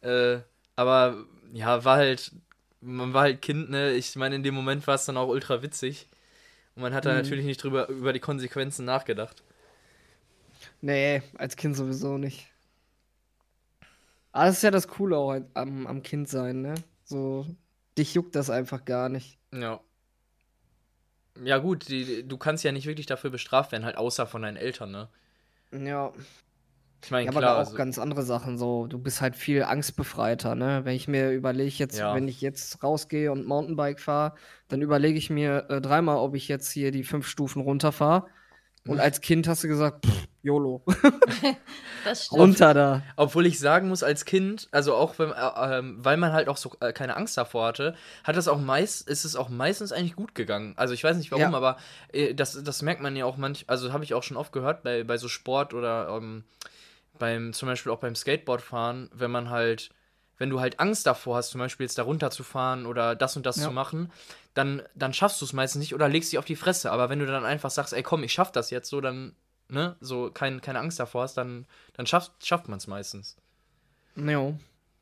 Äh, 0.00 0.38
aber 0.76 1.16
ja, 1.52 1.84
war 1.84 1.96
halt 1.96 2.32
man 2.80 3.12
war 3.14 3.22
halt 3.22 3.42
Kind, 3.42 3.70
ne? 3.70 3.92
Ich 3.92 4.16
meine, 4.16 4.36
in 4.36 4.42
dem 4.42 4.54
Moment 4.54 4.86
war 4.86 4.94
es 4.94 5.04
dann 5.04 5.16
auch 5.16 5.28
ultra 5.28 5.62
witzig. 5.62 6.06
Und 6.74 6.82
man 6.82 6.94
hat 6.94 7.06
da 7.06 7.10
mhm. 7.10 7.16
natürlich 7.18 7.44
nicht 7.44 7.62
drüber 7.62 7.88
über 7.88 8.12
die 8.12 8.20
Konsequenzen 8.20 8.84
nachgedacht. 8.84 9.42
Nee, 10.80 11.22
als 11.38 11.56
Kind 11.56 11.76
sowieso 11.76 12.18
nicht. 12.18 12.46
Aber 14.32 14.44
das 14.46 14.58
ist 14.58 14.62
ja 14.62 14.70
das 14.70 14.88
Coole 14.88 15.16
auch 15.16 15.40
am, 15.54 15.86
am 15.86 16.02
Kind 16.02 16.28
sein, 16.28 16.60
ne? 16.60 16.74
So, 17.04 17.46
dich 17.96 18.14
juckt 18.14 18.34
das 18.34 18.50
einfach 18.50 18.84
gar 18.84 19.08
nicht. 19.08 19.38
Ja. 19.52 19.80
Ja, 21.42 21.58
gut, 21.58 21.88
die, 21.88 22.26
du 22.26 22.36
kannst 22.36 22.64
ja 22.64 22.72
nicht 22.72 22.86
wirklich 22.86 23.06
dafür 23.06 23.30
bestraft 23.30 23.72
werden, 23.72 23.84
halt 23.84 23.96
außer 23.96 24.26
von 24.26 24.42
deinen 24.42 24.56
Eltern, 24.56 24.90
ne? 24.90 25.08
Ja. 25.72 26.12
Ich 27.04 27.10
meine, 27.10 27.26
ja, 27.26 27.30
klar, 27.30 27.42
aber 27.42 27.54
auch 27.54 27.66
also 27.66 27.76
ganz 27.76 27.98
andere 27.98 28.22
Sachen 28.22 28.58
so. 28.58 28.86
Du 28.86 28.98
bist 28.98 29.20
halt 29.20 29.36
viel 29.36 29.62
angstbefreiter, 29.62 30.54
ne? 30.54 30.80
Wenn 30.84 30.96
ich 30.96 31.08
mir 31.08 31.30
überlege, 31.30 31.74
jetzt, 31.76 31.98
ja. 31.98 32.14
wenn 32.14 32.26
ich 32.26 32.40
jetzt 32.40 32.82
rausgehe 32.82 33.30
und 33.30 33.46
Mountainbike 33.46 34.00
fahre, 34.00 34.34
dann 34.68 34.82
überlege 34.82 35.18
ich 35.18 35.30
mir 35.30 35.66
äh, 35.68 35.80
dreimal, 35.80 36.16
ob 36.16 36.34
ich 36.34 36.48
jetzt 36.48 36.70
hier 36.70 36.90
die 36.90 37.04
fünf 37.04 37.28
Stufen 37.28 37.62
runterfahre. 37.62 38.26
Und 38.86 39.00
als 39.00 39.20
Kind 39.20 39.48
hast 39.48 39.64
du 39.64 39.68
gesagt, 39.68 40.06
pff, 40.06 40.28
YOLO. 40.42 40.84
das 42.04 42.26
stimmt. 42.26 42.40
Runter 42.40 42.74
da. 42.74 43.02
Obwohl 43.16 43.46
ich 43.46 43.58
sagen 43.58 43.88
muss, 43.88 44.02
als 44.02 44.24
Kind, 44.24 44.68
also 44.70 44.94
auch 44.94 45.18
wenn, 45.18 45.30
äh, 45.30 45.78
äh, 45.78 45.82
weil 45.96 46.16
man 46.16 46.32
halt 46.32 46.48
auch 46.48 46.56
so 46.56 46.72
äh, 46.80 46.92
keine 46.92 47.16
Angst 47.16 47.36
davor 47.36 47.66
hatte, 47.66 47.94
hat 48.24 48.36
das 48.36 48.48
auch 48.48 48.60
meist, 48.60 49.08
ist 49.08 49.24
es 49.24 49.36
auch 49.36 49.48
meistens 49.48 49.92
eigentlich 49.92 50.14
gut 50.14 50.34
gegangen. 50.34 50.74
Also 50.76 50.94
ich 50.94 51.02
weiß 51.02 51.16
nicht 51.16 51.32
warum, 51.32 51.52
ja. 51.52 51.56
aber 51.56 51.78
äh, 52.12 52.34
das, 52.34 52.62
das 52.62 52.82
merkt 52.82 53.02
man 53.02 53.16
ja 53.16 53.24
auch 53.24 53.36
manch, 53.36 53.64
also 53.66 53.92
habe 53.92 54.04
ich 54.04 54.14
auch 54.14 54.22
schon 54.22 54.36
oft 54.36 54.52
gehört 54.52 54.82
bei, 54.82 55.02
bei 55.02 55.16
so 55.16 55.28
Sport 55.28 55.74
oder 55.74 56.08
ähm, 56.16 56.44
beim, 57.18 57.52
zum 57.52 57.68
Beispiel 57.68 57.92
auch 57.92 57.98
beim 57.98 58.14
Skateboardfahren, 58.14 59.10
wenn 59.12 59.30
man 59.30 59.50
halt, 59.50 59.90
wenn 60.38 60.50
du 60.50 60.60
halt 60.60 60.80
Angst 60.80 61.06
davor 61.06 61.36
hast, 61.36 61.50
zum 61.50 61.58
Beispiel 61.58 61.84
jetzt 61.84 61.98
da 61.98 62.02
runterzufahren 62.02 62.86
oder 62.86 63.14
das 63.14 63.36
und 63.36 63.46
das 63.46 63.56
ja. 63.56 63.64
zu 63.64 63.70
machen, 63.70 64.12
dann, 64.54 64.82
dann 64.94 65.12
schaffst 65.12 65.40
du 65.40 65.44
es 65.44 65.52
meistens 65.52 65.80
nicht 65.80 65.94
oder 65.94 66.08
legst 66.08 66.32
dich 66.32 66.38
auf 66.38 66.44
die 66.44 66.56
Fresse. 66.56 66.90
Aber 66.90 67.08
wenn 67.08 67.18
du 67.18 67.26
dann 67.26 67.44
einfach 67.44 67.70
sagst, 67.70 67.92
ey 67.92 68.02
komm, 68.02 68.22
ich 68.22 68.32
schaff 68.32 68.52
das 68.52 68.70
jetzt 68.70 68.88
so, 68.88 69.00
dann, 69.00 69.34
ne, 69.68 69.96
so 70.00 70.30
kein, 70.30 70.60
keine 70.60 70.78
Angst 70.78 71.00
davor 71.00 71.22
hast, 71.22 71.36
dann, 71.36 71.66
dann 71.94 72.06
schafft, 72.06 72.32
schafft 72.44 72.68
man 72.68 72.78
es 72.78 72.86
meistens. 72.86 73.36
Ja. 74.16 74.52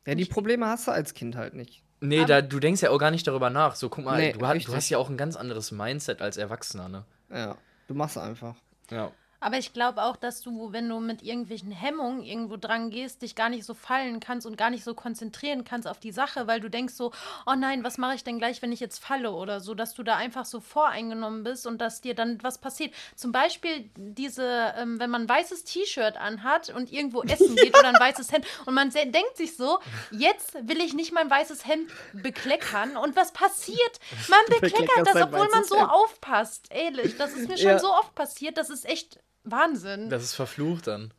Ja, 0.07 0.14
die 0.14 0.24
Probleme 0.27 0.66
hast 0.66 0.87
du 0.87 0.92
als 0.92 1.14
Kind 1.14 1.37
halt 1.37 1.55
nicht. 1.55 1.83
Nee, 2.00 2.24
da, 2.27 2.42
du 2.42 2.61
denkst 2.61 2.83
ja 2.83 2.90
auch 2.90 2.98
gar 2.98 3.11
nicht 3.11 3.27
darüber 3.27 3.48
nach. 3.48 3.77
So, 3.77 3.88
guck 3.88 4.05
mal, 4.05 4.18
nee, 4.18 4.33
du, 4.33 4.40
du, 4.40 4.74
hast 4.74 4.90
ja 4.90 4.98
auch 4.98 5.09
ein 5.09 5.16
ganz 5.16 5.37
anderes 5.37 5.72
Mindset 5.72 6.20
als 6.20 6.37
Erwachsener, 6.37 6.88
ne? 6.88 7.05
Ja, 7.31 7.57
du 7.88 7.94
machst 7.94 8.18
einfach. 8.18 8.57
Ja. 8.90 9.11
Aber 9.44 9.59
ich 9.59 9.74
glaube 9.74 10.02
auch, 10.04 10.16
dass 10.16 10.40
du, 10.40 10.72
wenn 10.72 10.88
du 10.88 11.00
mit 11.00 11.22
irgendwelchen 11.22 11.70
Hemmungen 11.70 12.22
irgendwo 12.22 12.57
dran 12.57 12.88
gehst, 12.88 13.20
dich 13.20 13.35
gar 13.35 13.50
nicht 13.50 13.66
so 13.66 13.74
fallen 13.74 14.18
kannst 14.18 14.46
und 14.46 14.57
gar 14.57 14.70
nicht 14.70 14.83
so 14.83 14.94
konzentrieren 14.94 15.64
kannst 15.64 15.87
auf 15.87 16.00
die 16.00 16.12
Sache, 16.12 16.46
weil 16.46 16.61
du 16.61 16.70
denkst 16.70 16.94
so, 16.94 17.12
oh 17.44 17.52
nein, 17.54 17.85
was 17.85 17.98
mache 17.98 18.14
ich 18.14 18.24
denn 18.24 18.38
gleich, 18.38 18.62
wenn 18.62 18.72
ich 18.72 18.80
jetzt 18.80 19.04
falle 19.04 19.33
oder 19.33 19.61
so, 19.61 19.74
dass 19.74 19.92
du 19.92 20.02
da 20.02 20.16
einfach 20.16 20.46
so 20.46 20.61
voreingenommen 20.61 21.44
bist 21.44 21.66
und 21.66 21.78
dass 21.83 22.00
dir 22.00 22.14
dann 22.14 22.42
was 22.42 22.57
passiert. 22.57 22.94
Zum 23.16 23.33
Beispiel 23.33 23.90
diese, 23.96 24.72
ähm, 24.78 24.98
wenn 24.98 25.11
man 25.11 25.24
ein 25.24 25.28
weißes 25.28 25.64
T-Shirt 25.64 26.16
anhat 26.16 26.70
und 26.70 26.90
irgendwo 26.90 27.22
essen 27.24 27.54
geht 27.54 27.78
oder 27.78 27.88
ein 27.88 28.00
weißes 28.00 28.33
Hemd 28.33 28.46
und 28.64 28.72
man 28.72 28.88
denkt 28.88 29.37
sich 29.37 29.59
so, 29.59 29.78
jetzt 30.11 30.54
will 30.66 30.80
ich 30.80 30.94
nicht 30.94 31.12
mein 31.12 31.28
weißes 31.28 31.66
Hemd 31.66 31.90
bekleckern 32.14 32.96
und 32.96 33.14
was 33.14 33.35
passiert? 33.35 34.00
Man 34.28 34.40
bekleckert 34.48 35.07
das, 35.07 35.16
obwohl 35.16 35.50
man 35.50 35.64
so 35.64 35.76
Hemd. 35.76 35.90
aufpasst. 35.90 36.68
Ehrlich, 36.70 37.18
das 37.18 37.35
ist 37.35 37.46
mir 37.46 37.59
schon 37.59 37.72
ja. 37.72 37.78
so 37.78 37.92
oft 37.92 38.14
passiert, 38.14 38.57
das 38.57 38.70
ist 38.70 38.87
echt 38.87 39.18
Wahnsinn. 39.44 40.11
Das 40.11 40.22
ist 40.22 40.35
verflucht 40.35 40.87
dann. 40.87 41.12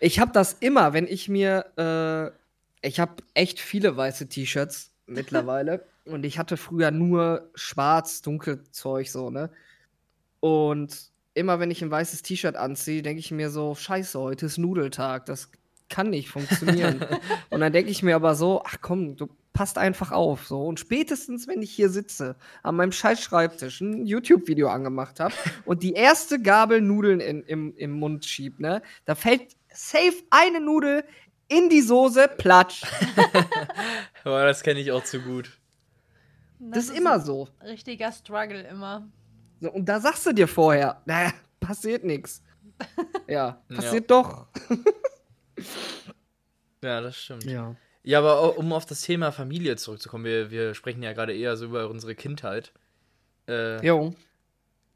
Ich 0.00 0.18
habe 0.18 0.32
das 0.32 0.54
immer, 0.54 0.92
wenn 0.92 1.06
ich 1.06 1.28
mir, 1.28 1.66
äh, 1.76 2.86
ich 2.86 2.98
habe 2.98 3.22
echt 3.34 3.60
viele 3.60 3.96
weiße 3.96 4.28
T-Shirts 4.28 4.90
mittlerweile 5.06 5.84
und 6.04 6.24
ich 6.24 6.38
hatte 6.38 6.56
früher 6.56 6.90
nur 6.90 7.50
schwarz, 7.54 8.22
dunkel 8.22 8.64
Zeug 8.72 9.08
so, 9.10 9.30
ne? 9.30 9.50
Und 10.40 11.12
immer 11.34 11.60
wenn 11.60 11.70
ich 11.70 11.82
ein 11.82 11.90
weißes 11.90 12.22
T-Shirt 12.22 12.56
anziehe, 12.56 13.02
denke 13.02 13.20
ich 13.20 13.30
mir 13.30 13.50
so, 13.50 13.74
scheiße, 13.74 14.18
heute 14.18 14.46
ist 14.46 14.58
Nudeltag, 14.58 15.26
das 15.26 15.50
kann 15.88 16.10
nicht 16.10 16.28
funktionieren. 16.28 17.04
und 17.50 17.60
dann 17.60 17.72
denke 17.72 17.90
ich 17.90 18.02
mir 18.02 18.16
aber 18.16 18.34
so, 18.34 18.62
ach 18.64 18.78
komm, 18.80 19.16
du 19.16 19.28
passt 19.52 19.78
einfach 19.78 20.12
auf. 20.12 20.46
So. 20.46 20.64
Und 20.66 20.80
spätestens, 20.80 21.46
wenn 21.46 21.62
ich 21.62 21.70
hier 21.70 21.88
sitze, 21.88 22.36
an 22.62 22.76
meinem 22.76 22.92
scheiß 22.92 23.20
Schreibtisch 23.20 23.80
ein 23.80 24.06
YouTube-Video 24.06 24.68
angemacht 24.68 25.20
habe 25.20 25.34
und 25.64 25.82
die 25.82 25.92
erste 25.92 26.40
Gabel 26.40 26.80
Nudeln 26.80 27.20
in, 27.20 27.42
im, 27.44 27.76
im 27.76 27.92
Mund 27.92 28.24
schiebt, 28.24 28.60
ne, 28.60 28.82
da 29.04 29.14
fällt 29.14 29.56
safe 29.72 30.22
eine 30.30 30.60
Nudel 30.60 31.04
in 31.48 31.68
die 31.68 31.82
Soße, 31.82 32.28
platsch. 32.38 32.82
Boah, 34.24 34.46
das 34.46 34.62
kenne 34.62 34.80
ich 34.80 34.90
auch 34.90 35.04
zu 35.04 35.20
gut. 35.20 35.58
Das, 36.58 36.70
das 36.70 36.84
ist 36.84 36.98
immer 36.98 37.20
so. 37.20 37.48
Richtiger 37.62 38.12
Struggle 38.12 38.62
immer. 38.62 39.08
So, 39.60 39.70
und 39.70 39.86
da 39.86 40.00
sagst 40.00 40.24
du 40.26 40.32
dir 40.32 40.48
vorher, 40.48 41.02
naja, 41.04 41.32
passiert 41.60 42.04
nichts. 42.04 42.42
Ja, 43.28 43.62
passiert 43.68 44.10
ja. 44.10 44.22
doch. 44.22 44.46
ja, 46.82 47.00
das 47.00 47.16
stimmt. 47.16 47.44
Ja. 47.44 47.76
Ja, 48.04 48.18
aber 48.18 48.58
um 48.58 48.72
auf 48.72 48.84
das 48.84 49.02
Thema 49.02 49.30
Familie 49.30 49.76
zurückzukommen, 49.76 50.24
wir, 50.24 50.50
wir 50.50 50.74
sprechen 50.74 51.02
ja 51.02 51.12
gerade 51.12 51.36
eher 51.36 51.56
so 51.56 51.66
über 51.66 51.88
unsere 51.88 52.14
Kindheit. 52.14 52.72
Äh, 53.48 53.84
jo. 53.86 54.14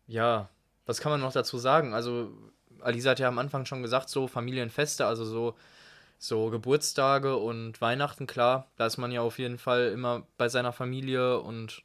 Ja, 0.09 0.49
was 0.87 1.01
kann 1.01 1.13
man 1.13 1.21
noch 1.21 1.33
dazu 1.33 1.59
sagen? 1.59 1.95
Also, 1.95 2.31
Alisa 2.81 3.11
hat 3.11 3.19
ja 3.21 3.29
am 3.29 3.39
Anfang 3.39 3.65
schon 3.65 3.83
gesagt, 3.83 4.09
so 4.09 4.27
Familienfeste, 4.27 5.07
also 5.07 5.25
so, 5.25 5.55
so 6.19 6.51
Geburtstage 6.51 7.37
und 7.37 7.81
Weihnachten, 7.81 8.27
klar, 8.27 8.71
da 8.77 8.87
ist 8.87 8.97
man 8.97 9.13
ja 9.13 9.21
auf 9.21 9.39
jeden 9.39 9.59
Fall 9.59 9.89
immer 9.89 10.27
bei 10.37 10.49
seiner 10.49 10.73
Familie 10.73 11.41
und 11.41 11.83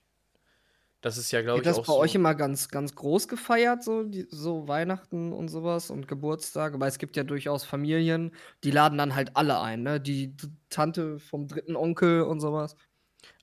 das 1.02 1.18
ist 1.18 1.32
ja, 1.32 1.42
glaube 1.42 1.62
ich, 1.62 1.68
auch. 1.68 1.78
das 1.78 1.88
bei 1.88 1.94
so. 1.94 2.00
euch 2.00 2.16
immer 2.16 2.36
ganz, 2.36 2.70
ganz 2.70 2.96
groß 2.96 3.28
gefeiert, 3.28 3.84
so, 3.84 4.04
die, 4.04 4.28
so 4.30 4.68
Weihnachten 4.68 5.34
und 5.34 5.50
sowas 5.50 5.90
und 5.90 6.08
Geburtstage? 6.08 6.80
Weil 6.80 6.90
es 6.90 7.00
gibt 7.00 7.18
ja 7.18 7.24
durchaus 7.24 7.64
Familien, 7.64 8.32
die 8.64 8.72
laden 8.72 8.98
dann 8.98 9.16
halt 9.16 9.36
alle 9.36 9.60
ein, 9.60 9.82
ne? 9.82 10.00
Die 10.00 10.36
Tante 10.70 11.20
vom 11.20 11.48
dritten 11.48 11.76
Onkel 11.76 12.22
und 12.22 12.40
sowas. 12.40 12.76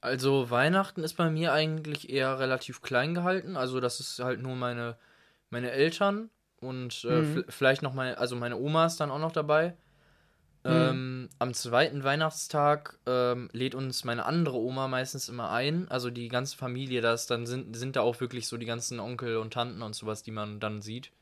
Also 0.00 0.50
Weihnachten 0.50 1.02
ist 1.02 1.14
bei 1.14 1.30
mir 1.30 1.52
eigentlich 1.52 2.10
eher 2.10 2.38
relativ 2.38 2.80
klein 2.80 3.14
gehalten. 3.14 3.56
Also 3.56 3.80
das 3.80 3.98
ist 3.98 4.20
halt 4.20 4.40
nur 4.40 4.54
meine, 4.54 4.96
meine 5.50 5.72
Eltern 5.72 6.30
und 6.60 7.04
äh, 7.04 7.22
mhm. 7.22 7.44
vielleicht 7.48 7.82
noch 7.82 7.94
meine, 7.94 8.18
also 8.18 8.36
meine 8.36 8.56
Oma 8.56 8.86
ist 8.86 8.98
dann 8.98 9.10
auch 9.10 9.18
noch 9.18 9.32
dabei. 9.32 9.76
Mhm. 10.64 10.70
Ähm, 10.70 11.28
am 11.38 11.54
zweiten 11.54 12.02
Weihnachtstag 12.02 12.98
ähm, 13.06 13.48
lädt 13.52 13.74
uns 13.74 14.04
meine 14.04 14.26
andere 14.26 14.58
Oma 14.58 14.88
meistens 14.88 15.28
immer 15.28 15.50
ein. 15.50 15.88
Also 15.88 16.10
die 16.10 16.28
ganze 16.28 16.56
Familie, 16.56 17.00
das 17.00 17.26
dann 17.26 17.46
sind, 17.46 17.76
sind 17.76 17.96
da 17.96 18.00
auch 18.00 18.20
wirklich 18.20 18.48
so 18.48 18.56
die 18.56 18.66
ganzen 18.66 18.98
Onkel 18.98 19.36
und 19.36 19.52
Tanten 19.52 19.82
und 19.82 19.94
sowas, 19.94 20.22
die 20.22 20.32
man 20.32 20.58
dann 20.58 20.82
sieht. 20.82 21.12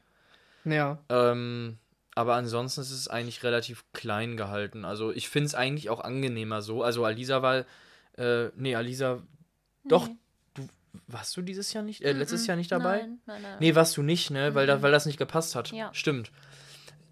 Ja. 0.64 0.98
Ähm, 1.08 1.78
aber 2.14 2.34
ansonsten 2.34 2.80
ist 2.80 2.90
es 2.90 3.08
eigentlich 3.08 3.44
relativ 3.44 3.84
klein 3.92 4.38
gehalten. 4.38 4.86
Also 4.86 5.12
ich 5.12 5.28
finde 5.28 5.48
es 5.48 5.54
eigentlich 5.54 5.90
auch 5.90 6.00
angenehmer 6.00 6.62
so. 6.62 6.82
Also 6.82 7.04
Alisa 7.04 7.42
war, 7.42 7.66
äh, 8.16 8.48
nee, 8.56 8.74
Alisa, 8.74 9.16
nee. 9.16 9.88
doch, 9.90 10.08
du, 10.54 10.66
warst 11.08 11.36
du 11.36 11.42
dieses 11.42 11.74
Jahr 11.74 11.84
nicht, 11.84 12.02
äh, 12.02 12.12
letztes 12.12 12.40
mm 12.40 12.44
-mm. 12.44 12.48
Jahr 12.48 12.56
nicht 12.56 12.72
dabei? 12.72 12.98
Nein, 13.00 13.18
nein, 13.26 13.42
nein. 13.42 13.56
Nee, 13.60 13.74
warst 13.74 13.98
du 13.98 14.02
nicht, 14.02 14.30
ne, 14.30 14.54
weil, 14.54 14.66
da, 14.66 14.80
weil 14.80 14.92
das 14.92 15.04
nicht 15.04 15.18
gepasst 15.18 15.54
hat. 15.54 15.72
Ja. 15.72 15.92
Stimmt. 15.92 16.32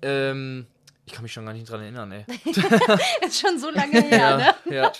Ähm, 0.00 0.66
ich 1.06 1.12
kann 1.12 1.22
mich 1.22 1.32
schon 1.32 1.44
gar 1.44 1.52
nicht 1.52 1.68
dran 1.68 1.82
erinnern, 1.82 2.12
ey. 2.12 2.24
ist 3.26 3.40
schon 3.40 3.58
so 3.58 3.70
lange 3.70 4.00
her, 4.00 4.18
ja, 4.18 4.36
ne? 4.36 4.54
Ja. 4.74 4.92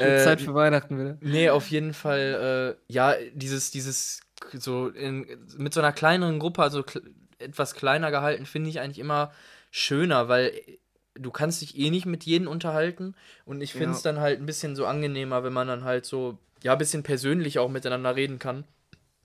äh, 0.00 0.22
Zeit 0.22 0.40
für 0.40 0.54
Weihnachten 0.54 0.98
wieder. 0.98 1.18
Nee, 1.20 1.48
auf 1.50 1.68
jeden 1.68 1.94
Fall, 1.94 2.76
äh, 2.88 2.92
ja, 2.92 3.14
dieses, 3.32 3.70
dieses, 3.70 4.20
so 4.52 4.88
in, 4.88 5.26
mit 5.56 5.72
so 5.72 5.80
einer 5.80 5.92
kleineren 5.92 6.38
Gruppe, 6.38 6.62
also 6.62 6.82
kl 6.82 7.02
etwas 7.38 7.74
kleiner 7.74 8.10
gehalten, 8.10 8.46
finde 8.46 8.70
ich 8.70 8.80
eigentlich 8.80 8.98
immer 8.98 9.30
schöner, 9.70 10.28
weil 10.28 10.58
du 11.12 11.30
kannst 11.30 11.60
dich 11.60 11.76
eh 11.76 11.90
nicht 11.90 12.06
mit 12.06 12.24
jedem 12.24 12.48
unterhalten 12.48 13.14
und 13.44 13.60
ich 13.60 13.72
finde 13.72 13.90
es 13.90 14.04
ja. 14.04 14.10
dann 14.10 14.22
halt 14.22 14.40
ein 14.40 14.46
bisschen 14.46 14.74
so 14.74 14.86
angenehmer, 14.86 15.44
wenn 15.44 15.52
man 15.52 15.68
dann 15.68 15.84
halt 15.84 16.06
so, 16.06 16.38
ja, 16.62 16.72
ein 16.72 16.78
bisschen 16.78 17.02
persönlich 17.02 17.58
auch 17.58 17.68
miteinander 17.68 18.16
reden 18.16 18.38
kann 18.38 18.64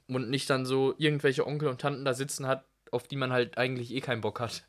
und 0.09 0.29
nicht 0.29 0.49
dann 0.49 0.65
so 0.65 0.93
irgendwelche 0.97 1.47
Onkel 1.47 1.69
und 1.69 1.79
Tanten 1.79 2.03
da 2.03 2.13
sitzen 2.13 2.47
hat, 2.47 2.65
auf 2.91 3.07
die 3.07 3.15
man 3.15 3.31
halt 3.31 3.57
eigentlich 3.57 3.93
eh 3.93 4.01
keinen 4.01 4.19
Bock 4.19 4.41
hat. 4.41 4.65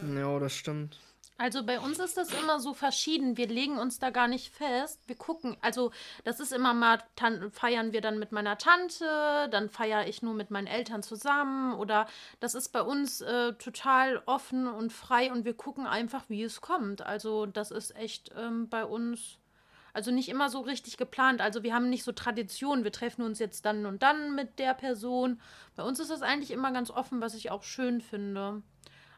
Ja, 0.00 0.38
das 0.38 0.54
stimmt. 0.54 0.98
Also 1.38 1.64
bei 1.64 1.80
uns 1.80 1.98
ist 1.98 2.16
das 2.16 2.32
immer 2.32 2.60
so 2.60 2.72
verschieden. 2.72 3.36
Wir 3.36 3.48
legen 3.48 3.76
uns 3.76 3.98
da 3.98 4.10
gar 4.10 4.28
nicht 4.28 4.54
fest. 4.54 5.00
Wir 5.08 5.16
gucken, 5.16 5.56
also 5.60 5.90
das 6.22 6.38
ist 6.38 6.52
immer 6.52 6.72
mal, 6.72 7.02
feiern 7.50 7.92
wir 7.92 8.00
dann 8.00 8.20
mit 8.20 8.30
meiner 8.30 8.58
Tante, 8.58 9.48
dann 9.50 9.68
feiere 9.68 10.06
ich 10.06 10.22
nur 10.22 10.34
mit 10.34 10.52
meinen 10.52 10.68
Eltern 10.68 11.02
zusammen 11.02 11.74
oder 11.74 12.06
das 12.38 12.54
ist 12.54 12.68
bei 12.68 12.82
uns 12.82 13.22
äh, 13.22 13.54
total 13.54 14.22
offen 14.26 14.68
und 14.68 14.92
frei 14.92 15.32
und 15.32 15.44
wir 15.44 15.54
gucken 15.54 15.86
einfach, 15.86 16.22
wie 16.28 16.44
es 16.44 16.60
kommt. 16.60 17.02
Also 17.02 17.46
das 17.46 17.72
ist 17.72 17.96
echt 17.96 18.30
ähm, 18.36 18.68
bei 18.68 18.84
uns, 18.84 19.38
also 19.94 20.12
nicht 20.12 20.28
immer 20.28 20.48
so 20.48 20.60
richtig 20.60 20.96
geplant. 20.96 21.40
Also 21.40 21.64
wir 21.64 21.74
haben 21.74 21.90
nicht 21.90 22.04
so 22.04 22.12
Traditionen, 22.12 22.84
wir 22.84 22.92
treffen 22.92 23.22
uns 23.22 23.40
jetzt 23.40 23.64
dann 23.64 23.84
und 23.86 24.04
dann 24.04 24.36
mit 24.36 24.60
der 24.60 24.74
Person. 24.74 25.40
Bei 25.74 25.82
uns 25.82 25.98
ist 25.98 26.12
das 26.12 26.22
eigentlich 26.22 26.52
immer 26.52 26.70
ganz 26.70 26.90
offen, 26.92 27.20
was 27.20 27.34
ich 27.34 27.50
auch 27.50 27.64
schön 27.64 28.00
finde. 28.00 28.62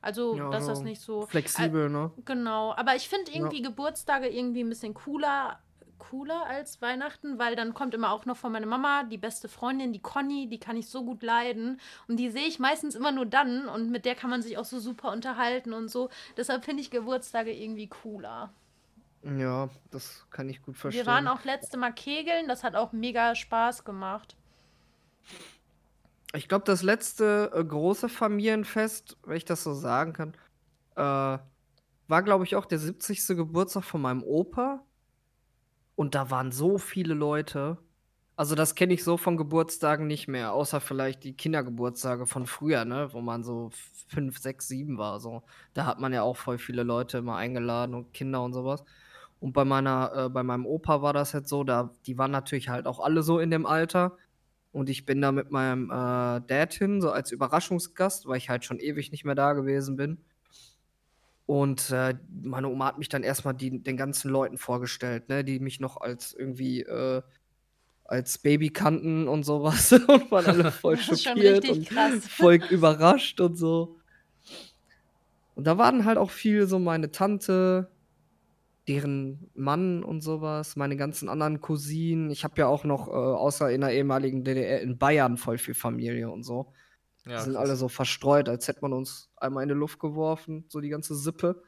Also, 0.05 0.37
ja, 0.37 0.51
dass 0.51 0.67
das 0.67 0.83
nicht 0.83 1.01
so. 1.01 1.27
Flexibel, 1.27 1.87
äh, 1.87 1.89
ne? 1.89 2.11
Genau. 2.25 2.75
Aber 2.77 2.95
ich 2.95 3.09
finde 3.09 3.33
irgendwie 3.33 3.63
ja. 3.63 3.69
Geburtstage 3.69 4.29
irgendwie 4.29 4.63
ein 4.63 4.69
bisschen 4.69 4.93
cooler 4.93 5.59
cooler 5.99 6.47
als 6.47 6.83
Weihnachten, 6.83 7.39
weil 7.39 7.57
dann 7.57 7.73
kommt 7.73 7.95
immer 7.95 8.13
auch 8.13 8.27
noch 8.27 8.37
von 8.37 8.53
meiner 8.53 8.67
Mama 8.67 9.05
die 9.05 9.17
beste 9.17 9.49
Freundin, 9.49 9.93
die 9.93 10.03
Conny, 10.03 10.49
die 10.49 10.59
kann 10.59 10.77
ich 10.77 10.89
so 10.89 11.05
gut 11.05 11.23
leiden 11.23 11.81
und 12.09 12.19
die 12.19 12.31
sehe 12.31 12.47
ich 12.47 12.59
meistens 12.59 12.95
immer 12.95 13.11
nur 13.11 13.27
dann 13.27 13.69
und 13.69 13.91
mit 13.91 14.05
der 14.05 14.15
kann 14.15 14.29
man 14.29 14.43
sich 14.43 14.59
auch 14.59 14.65
so 14.65 14.79
super 14.81 15.13
unterhalten 15.13 15.73
und 15.73 15.89
so. 15.89 16.11
Deshalb 16.37 16.65
finde 16.65 16.83
ich 16.83 16.91
Geburtstage 16.91 17.53
irgendwie 17.53 17.89
cooler. 17.89 18.53
Ja, 19.23 19.71
das 19.91 20.27
kann 20.31 20.49
ich 20.51 20.63
gut 20.63 20.77
verstehen. 20.77 21.07
Wir 21.07 21.11
waren 21.11 21.27
auch 21.27 21.45
letzte 21.45 21.79
Mal 21.79 21.93
kegeln, 21.93 22.49
das 22.49 22.63
hat 22.63 22.77
auch 22.77 22.93
mega 22.93 23.35
Spaß 23.35 23.85
gemacht. 23.85 24.37
Ich 26.35 26.49
glaube, 26.49 26.65
das 26.65 26.83
letzte 26.83 27.51
äh, 27.55 27.65
große 27.65 28.09
Familienfest, 28.09 29.17
wenn 29.25 29.37
ich 29.37 29.45
das 29.45 29.63
so 29.63 29.73
sagen 29.73 30.13
kann, 30.13 30.35
äh, 30.97 31.39
war, 32.09 32.23
glaube 32.23 32.45
ich, 32.45 32.57
auch 32.57 32.67
der 32.67 32.79
70. 32.79 33.37
Geburtstag 33.37 33.85
von 33.85 34.03
meinem 34.03 34.23
Opa. 34.23 34.85
Und 35.97 36.15
da 36.15 36.31
waren 36.31 36.51
so 36.51 36.79
viele 36.79 37.15
Leute. 37.15 37.79
Also, 38.37 38.57
das 38.57 38.75
kenne 38.75 38.95
ich 38.95 39.05
so 39.05 39.17
von 39.17 39.37
Geburtstagen 39.37 40.09
nicht 40.09 40.27
mehr, 40.27 40.53
außer 40.53 40.81
vielleicht 40.81 41.23
die 41.23 41.37
Kindergeburtstage 41.37 42.27
von 42.27 42.47
früher, 42.47 42.85
ne, 42.85 43.13
wo 43.13 43.21
man 43.21 43.45
so 43.45 43.71
fünf, 44.09 44.39
sechs, 44.39 44.67
sieben 44.67 44.99
war. 44.99 45.21
So. 45.21 45.45
Da 45.73 45.87
hat 45.87 46.01
man 46.01 46.13
ja 46.13 46.23
auch 46.23 46.37
voll 46.37 46.59
viele 46.59 46.83
Leute 46.83 47.19
immer 47.19 47.37
eingeladen 47.37 47.95
und 47.95 48.13
Kinder 48.13 48.43
und 48.43 48.53
sowas. 48.55 48.85
Und 49.41 49.53
bei 49.53 49.65
meiner, 49.65 50.13
äh, 50.27 50.29
bei 50.31 50.43
meinem 50.43 50.67
Opa 50.67 51.03
war 51.03 51.13
das 51.13 51.33
jetzt 51.33 51.49
so, 51.49 51.65
da, 51.65 51.93
die 52.07 52.19
waren 52.19 52.33
natürlich 52.33 52.71
halt 52.71 52.87
auch 52.87 52.99
alle 53.01 53.23
so 53.23 53.39
in 53.39 53.51
dem 53.51 53.67
Alter. 53.67 54.17
Und 54.75 54.91
ich 54.91 55.07
bin 55.07 55.21
da 55.21 55.31
mit 55.31 55.53
meinem 55.53 55.85
äh, 55.89 56.41
Dad 56.49 56.75
hin, 56.75 57.01
so 57.01 57.13
als 57.13 57.31
Überraschungsgast, 57.31 58.27
weil 58.27 58.39
ich 58.39 58.51
halt 58.51 58.65
schon 58.65 58.81
ewig 58.81 59.13
nicht 59.13 59.25
mehr 59.25 59.37
da 59.37 59.53
gewesen 59.53 59.95
bin. 59.95 60.19
Und 61.47 61.93
äh, 61.93 62.17
meine 62.43 62.69
Oma 62.69 62.87
hat 62.87 62.99
mich 62.99 63.09
dann 63.09 63.23
erstmal 63.23 63.55
die, 63.55 63.81
den 63.81 63.97
ganzen 63.97 64.33
Leuten 64.33 64.59
vorgestellt, 64.59 65.29
ne, 65.29 65.45
die 65.45 65.61
mich 65.61 65.79
noch 65.79 66.01
als 66.01 66.35
irgendwie 66.35 66.81
äh, 66.81 67.23
als 68.05 68.39
Baby 68.39 68.71
kannten 68.71 69.29
und 69.29 69.45
sowas 69.45 69.93
und 70.09 70.29
waren 70.33 70.47
alle 70.47 70.73
voll 70.73 70.97
schockiert 70.99 71.69
und 71.69 71.89
krass. 71.89 72.25
voll 72.29 72.61
überrascht 72.69 73.41
und 73.41 73.55
so. 73.55 74.01
Und 75.55 75.69
da 75.69 75.79
waren 75.79 76.05
halt 76.05 76.19
auch 76.19 76.31
viel 76.31 76.67
so 76.67 76.81
meine 76.81 77.13
Tante, 77.13 77.93
deren 78.89 79.51
Mann 79.55 80.05
und 80.05 80.21
sowas, 80.21 80.77
meine 80.77 80.97
ganzen 80.97 81.29
anderen 81.29 81.61
Cousinen. 81.61 82.31
Ich 82.31 82.45
habe 82.45 82.55
ja 82.59 82.67
auch 82.67 82.85
noch, 82.85 83.09
äh, 83.09 83.13
außer 83.13 83.71
in 83.71 83.81
der 83.81 83.93
ehemaligen 83.93 84.45
DDR, 84.45 84.83
in 84.83 84.99
Bayern 84.99 85.37
voll 85.37 85.59
viel 85.59 85.75
Familie 85.75 86.31
und 86.31 86.43
so. 86.43 86.73
Ja, 87.27 87.39
die 87.39 87.45
sind 87.45 87.57
alle 87.57 87.77
so 87.77 87.89
verstreut, 87.89 88.49
als 88.49 88.69
hätte 88.69 88.81
man 88.83 88.93
uns 88.93 89.31
einmal 89.37 89.63
in 89.63 89.71
die 89.71 89.75
Luft 89.75 89.99
geworfen, 89.99 90.67
so 90.69 90.81
die 90.81 90.91
ganze 90.91 91.15
Sippe. 91.15 91.63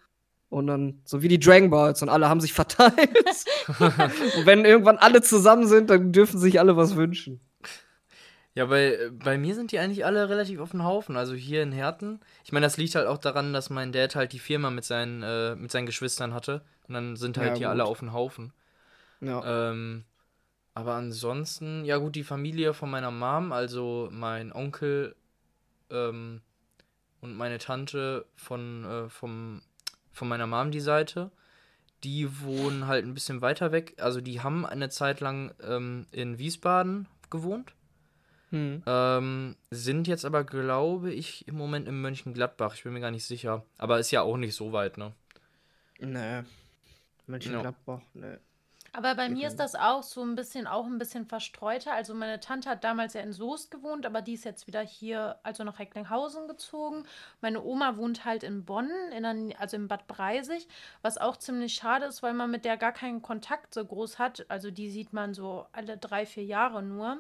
Und 0.49 0.67
dann, 0.67 1.01
so 1.05 1.23
wie 1.23 1.29
die 1.29 1.41
Dragon 1.41 1.71
Balls, 1.71 2.03
und 2.03 2.09
alle 2.09 2.29
haben 2.29 2.41
sich 2.41 2.53
verteilt. 2.53 2.95
und 3.79 4.47
wenn 4.47 4.65
irgendwann 4.65 4.99
alle 4.99 5.23
zusammen 5.23 5.67
sind, 5.67 5.89
dann 5.91 6.13
dürfen 6.13 6.39
sich 6.39 6.61
alle 6.61 6.77
was 6.77 6.97
wünschen. 6.97 7.41
Ja, 8.57 8.65
bei, 8.65 9.11
bei 9.13 9.37
mir 9.37 9.55
sind 9.55 9.71
die 9.71 9.79
eigentlich 9.79 10.07
alle 10.07 10.31
relativ 10.31 10.61
auf 10.61 10.71
dem 10.71 10.83
Haufen. 10.83 11.19
Also 11.19 11.35
hier 11.35 11.63
in 11.63 11.73
Herten. 11.73 12.21
Ich 12.43 12.53
meine, 12.53 12.65
das 12.65 12.79
liegt 12.79 12.95
halt 12.95 13.07
auch 13.07 13.19
daran, 13.19 13.53
dass 13.53 13.69
mein 13.69 13.93
Dad 13.93 14.17
halt 14.17 14.33
die 14.33 14.39
Firma 14.39 14.71
mit 14.71 14.85
seinen, 14.85 15.23
äh, 15.23 15.55
mit 15.55 15.71
seinen 15.71 15.85
Geschwistern 15.85 16.33
hatte. 16.33 16.63
Und 16.89 16.95
dann 16.95 17.17
sind 17.17 17.37
halt 17.37 17.51
ja, 17.51 17.55
hier 17.57 17.67
gut. 17.67 17.73
alle 17.73 17.85
auf 17.85 17.99
dem 17.99 18.15
Haufen. 18.15 18.55
Ja. 19.21 19.71
Ähm, 19.71 20.05
aber 20.73 20.95
ansonsten, 20.95 21.85
ja 21.85 21.99
gut, 21.99 22.15
die 22.15 22.25
Familie 22.25 22.73
von 22.73 22.91
meiner 22.91 23.11
Mom, 23.11 23.53
also 23.53 24.09
mein 24.11 24.55
Onkel 24.55 25.15
ähm, 25.91 26.41
und 27.21 27.37
meine 27.37 27.59
Tante 27.59 28.25
von, 28.37 28.85
äh, 28.87 29.11
vom, 29.11 29.61
von 30.13 30.29
meiner 30.29 30.47
Mom 30.47 30.71
die 30.71 30.81
Seite, 30.81 31.31
die 32.05 32.41
wohnen 32.41 32.87
halt 32.87 33.05
ein 33.05 33.13
bisschen 33.13 33.43
weiter 33.43 33.71
weg. 33.71 33.97
Also 34.01 34.23
die 34.23 34.41
haben 34.41 34.65
eine 34.65 34.89
Zeit 34.89 35.21
lang 35.21 35.55
ähm, 35.63 36.07
in 36.11 36.39
Wiesbaden 36.39 37.07
gewohnt. 37.29 37.76
Hm. 38.51 38.83
Ähm, 38.87 39.57
sind 39.71 40.07
jetzt 40.07 40.25
aber, 40.25 40.45
glaube 40.45 41.13
ich, 41.13 41.47
im 41.49 41.57
Moment 41.57 41.89
in 41.89 42.01
Mönchengladbach. 42.01 42.75
Ich 42.75 42.85
bin 42.85 42.93
mir 42.93 43.01
gar 43.01 43.11
nicht 43.11 43.25
sicher. 43.25 43.65
Aber 43.79 43.99
ist 43.99 44.11
ja 44.11 44.23
auch 44.23 44.37
nicht 44.37 44.55
so 44.55 44.73
weit, 44.73 44.99
ne? 44.99 45.13
Nee. 45.99 46.43
Mönchengladbach, 47.27 48.01
no. 48.15 48.27
nee. 48.27 48.37
Aber 48.97 49.15
bei 49.15 49.29
mir 49.29 49.49
ist 49.49 49.61
das 49.61 49.75
auch 49.75 50.03
so 50.03 50.23
ein 50.23 50.37
bisschen, 50.37 50.67
auch 50.67 50.87
ein 50.87 50.97
bisschen 50.97 51.27
verstreuter. 51.27 51.93
Also 51.93 52.15
meine 52.15 52.41
Tante 52.41 52.71
hat 52.71 52.83
damals 52.83 53.13
ja 53.13 53.21
in 53.21 53.35
Soest 53.35 53.71
gewohnt, 53.71 54.07
aber 54.07 54.23
die 54.23 54.33
ist 54.33 54.47
jetzt 54.47 54.67
wieder 54.67 54.81
hier, 54.81 55.39
also 55.43 55.65
nach 55.65 55.79
Recklinghausen 55.79 56.49
gezogen. 56.49 57.05
Meine 57.43 57.63
Oma 57.63 57.99
wohnt 57.99 58.25
halt 58.25 58.43
in 58.43 58.65
Bonn, 58.65 58.91
in 59.15 59.23
der, 59.23 59.61
also 59.61 59.77
in 59.77 59.87
Bad 59.87 60.07
Breisig, 60.07 60.67
was 61.03 61.19
auch 61.19 61.37
ziemlich 61.37 61.75
schade 61.75 62.07
ist, 62.07 62.23
weil 62.23 62.33
man 62.33 62.51
mit 62.51 62.65
der 62.65 62.79
gar 62.79 62.93
keinen 62.93 63.21
Kontakt 63.21 63.75
so 63.75 63.85
groß 63.85 64.19
hat. 64.19 64.47
Also 64.49 64.71
die 64.71 64.89
sieht 64.91 65.13
man 65.13 65.35
so 65.35 65.67
alle 65.73 65.99
drei, 65.99 66.25
vier 66.25 66.45
Jahre 66.45 66.83
nur. 66.83 67.19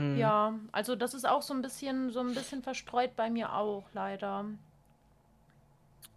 Hm. 0.00 0.16
Ja, 0.16 0.58
also 0.72 0.96
das 0.96 1.12
ist 1.12 1.28
auch 1.28 1.42
so 1.42 1.52
ein 1.52 1.60
bisschen, 1.60 2.10
so 2.10 2.20
ein 2.20 2.34
bisschen 2.34 2.62
verstreut 2.62 3.16
bei 3.16 3.28
mir 3.28 3.52
auch, 3.54 3.84
leider. 3.92 4.46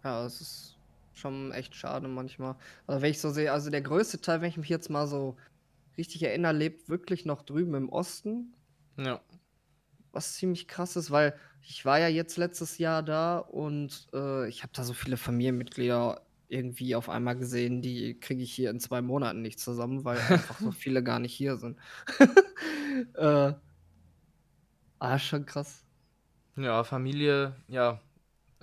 Ja, 0.02 0.24
es 0.24 0.40
ist 0.40 0.76
schon 1.12 1.52
echt 1.52 1.74
schade 1.76 2.08
manchmal. 2.08 2.56
Also 2.86 3.02
wenn 3.02 3.10
ich 3.10 3.20
so 3.20 3.28
sehe, 3.28 3.52
also 3.52 3.70
der 3.70 3.82
größte 3.82 4.22
Teil, 4.22 4.40
wenn 4.40 4.48
ich 4.48 4.56
mich 4.56 4.70
jetzt 4.70 4.88
mal 4.88 5.06
so 5.06 5.36
richtig 5.98 6.22
erinnere, 6.22 6.54
lebt 6.54 6.88
wirklich 6.88 7.26
noch 7.26 7.42
drüben 7.42 7.74
im 7.74 7.90
Osten. 7.90 8.54
Ja. 8.96 9.20
Was 10.12 10.34
ziemlich 10.34 10.66
krass 10.66 10.96
ist, 10.96 11.10
weil 11.10 11.38
ich 11.60 11.84
war 11.84 11.98
ja 11.98 12.08
jetzt 12.08 12.38
letztes 12.38 12.78
Jahr 12.78 13.02
da 13.02 13.38
und 13.38 14.06
äh, 14.14 14.48
ich 14.48 14.62
habe 14.62 14.72
da 14.74 14.82
so 14.82 14.94
viele 14.94 15.18
Familienmitglieder 15.18 16.22
irgendwie 16.48 16.94
auf 16.94 17.10
einmal 17.10 17.36
gesehen, 17.36 17.82
die 17.82 18.18
kriege 18.18 18.42
ich 18.42 18.52
hier 18.52 18.70
in 18.70 18.80
zwei 18.80 19.02
Monaten 19.02 19.42
nicht 19.42 19.60
zusammen, 19.60 20.04
weil 20.04 20.18
einfach 20.30 20.58
so 20.58 20.72
viele 20.72 21.02
gar 21.02 21.18
nicht 21.18 21.34
hier 21.34 21.58
sind. 21.58 21.78
äh, 23.14 23.52
ah, 25.04 25.18
schon 25.18 25.46
krass. 25.46 25.84
Ja, 26.56 26.84
Familie, 26.84 27.54
ja, 27.68 28.00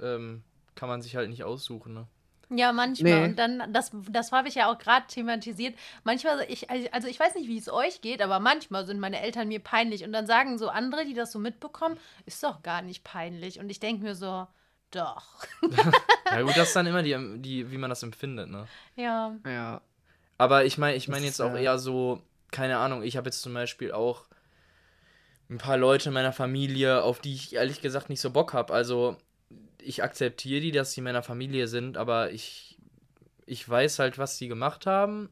ähm, 0.01 0.43
kann 0.75 0.89
man 0.89 1.01
sich 1.01 1.15
halt 1.15 1.30
nicht 1.30 1.43
aussuchen, 1.43 1.93
ne? 1.93 2.08
Ja, 2.54 2.73
manchmal. 2.73 3.13
Nee. 3.13 3.25
Und 3.25 3.39
dann, 3.39 3.71
das, 3.71 3.91
das 4.10 4.32
habe 4.32 4.49
ich 4.49 4.56
ja 4.56 4.69
auch 4.69 4.77
gerade 4.77 5.08
thematisiert. 5.08 5.73
Manchmal, 6.04 6.45
ich, 6.49 6.69
also 6.69 7.08
ich 7.08 7.19
weiß 7.19 7.36
nicht, 7.36 7.47
wie 7.47 7.58
es 7.58 7.71
euch 7.71 8.01
geht, 8.01 8.21
aber 8.21 8.39
manchmal 8.39 8.86
sind 8.86 8.99
meine 8.99 9.21
Eltern 9.21 9.47
mir 9.47 9.60
peinlich. 9.60 10.04
Und 10.04 10.12
dann 10.12 10.27
sagen 10.27 10.58
so 10.58 10.67
andere, 10.67 11.06
die 11.06 11.13
das 11.13 11.32
so 11.32 11.39
mitbekommen, 11.39 11.97
ist 12.25 12.43
doch 12.43 12.62
gar 12.62 12.82
nicht 12.82 13.06
peinlich. 13.06 13.60
Und 13.60 13.69
ich 13.69 13.80
denke 13.80 14.04
mir 14.04 14.15
so, 14.15 14.47
doch. 14.91 15.23
ja, 16.30 16.41
gut, 16.41 16.58
das 16.58 16.69
ist 16.69 16.75
dann 16.75 16.88
immer 16.88 17.04
die, 17.04 17.15
die, 17.39 17.71
wie 17.71 17.77
man 17.77 17.89
das 17.89 18.04
empfindet, 18.04 18.49
ne? 18.49 18.67
Ja. 18.97 19.34
Ja. 19.45 19.82
Aber 20.38 20.65
ich 20.65 20.77
meine, 20.77 20.97
ich 20.97 21.08
meine 21.08 21.25
jetzt 21.25 21.41
auch 21.41 21.56
eher 21.56 21.80
so, 21.80 22.21
keine 22.51 22.80
Ahnung, 22.80 23.01
ich 23.04 23.15
habe 23.15 23.27
jetzt 23.27 23.41
zum 23.41 23.54
Beispiel 23.54 23.93
auch 23.93 24.25
ein 25.52 25.58
paar 25.58 25.78
Leute 25.78 26.10
in 26.10 26.14
meiner 26.14 26.32
Familie, 26.32 27.04
auf 27.04 27.20
die 27.20 27.34
ich 27.36 27.54
ehrlich 27.54 27.82
gesagt 27.82 28.10
nicht 28.10 28.22
so 28.22 28.32
Bock 28.32 28.54
habe. 28.54 28.74
Also 28.74 29.18
ich 29.82 30.02
akzeptiere 30.02 30.62
die, 30.62 30.72
dass 30.72 30.94
sie 30.94 31.02
meiner 31.02 31.24
Familie 31.24 31.68
sind, 31.68 31.98
aber 31.98 32.32
ich, 32.32 32.80
ich 33.46 33.68
weiß 33.68 34.00
halt, 34.00 34.18
was 34.18 34.38
sie 34.38 34.48
gemacht 34.48 34.86
haben. 34.86 35.30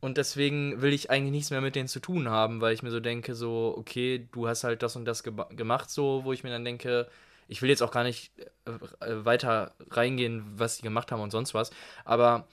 Und 0.00 0.16
deswegen 0.16 0.80
will 0.82 0.92
ich 0.92 1.10
eigentlich 1.10 1.32
nichts 1.32 1.50
mehr 1.50 1.60
mit 1.60 1.74
denen 1.76 1.88
zu 1.88 2.00
tun 2.00 2.28
haben, 2.28 2.60
weil 2.60 2.74
ich 2.74 2.82
mir 2.82 2.90
so 2.90 3.00
denke, 3.00 3.34
so, 3.34 3.74
okay, 3.76 4.26
du 4.32 4.48
hast 4.48 4.64
halt 4.64 4.82
das 4.82 4.96
und 4.96 5.04
das 5.04 5.22
ge 5.22 5.34
gemacht, 5.50 5.90
so, 5.90 6.24
wo 6.24 6.32
ich 6.32 6.42
mir 6.42 6.50
dann 6.50 6.64
denke, 6.64 7.08
ich 7.48 7.60
will 7.60 7.70
jetzt 7.70 7.82
auch 7.82 7.90
gar 7.90 8.04
nicht 8.04 8.32
äh, 8.64 8.70
äh, 9.04 9.24
weiter 9.24 9.74
reingehen, 9.90 10.44
was 10.56 10.76
sie 10.76 10.82
gemacht 10.82 11.12
haben 11.12 11.20
und 11.20 11.30
sonst 11.30 11.54
was, 11.54 11.70
aber 12.04 12.46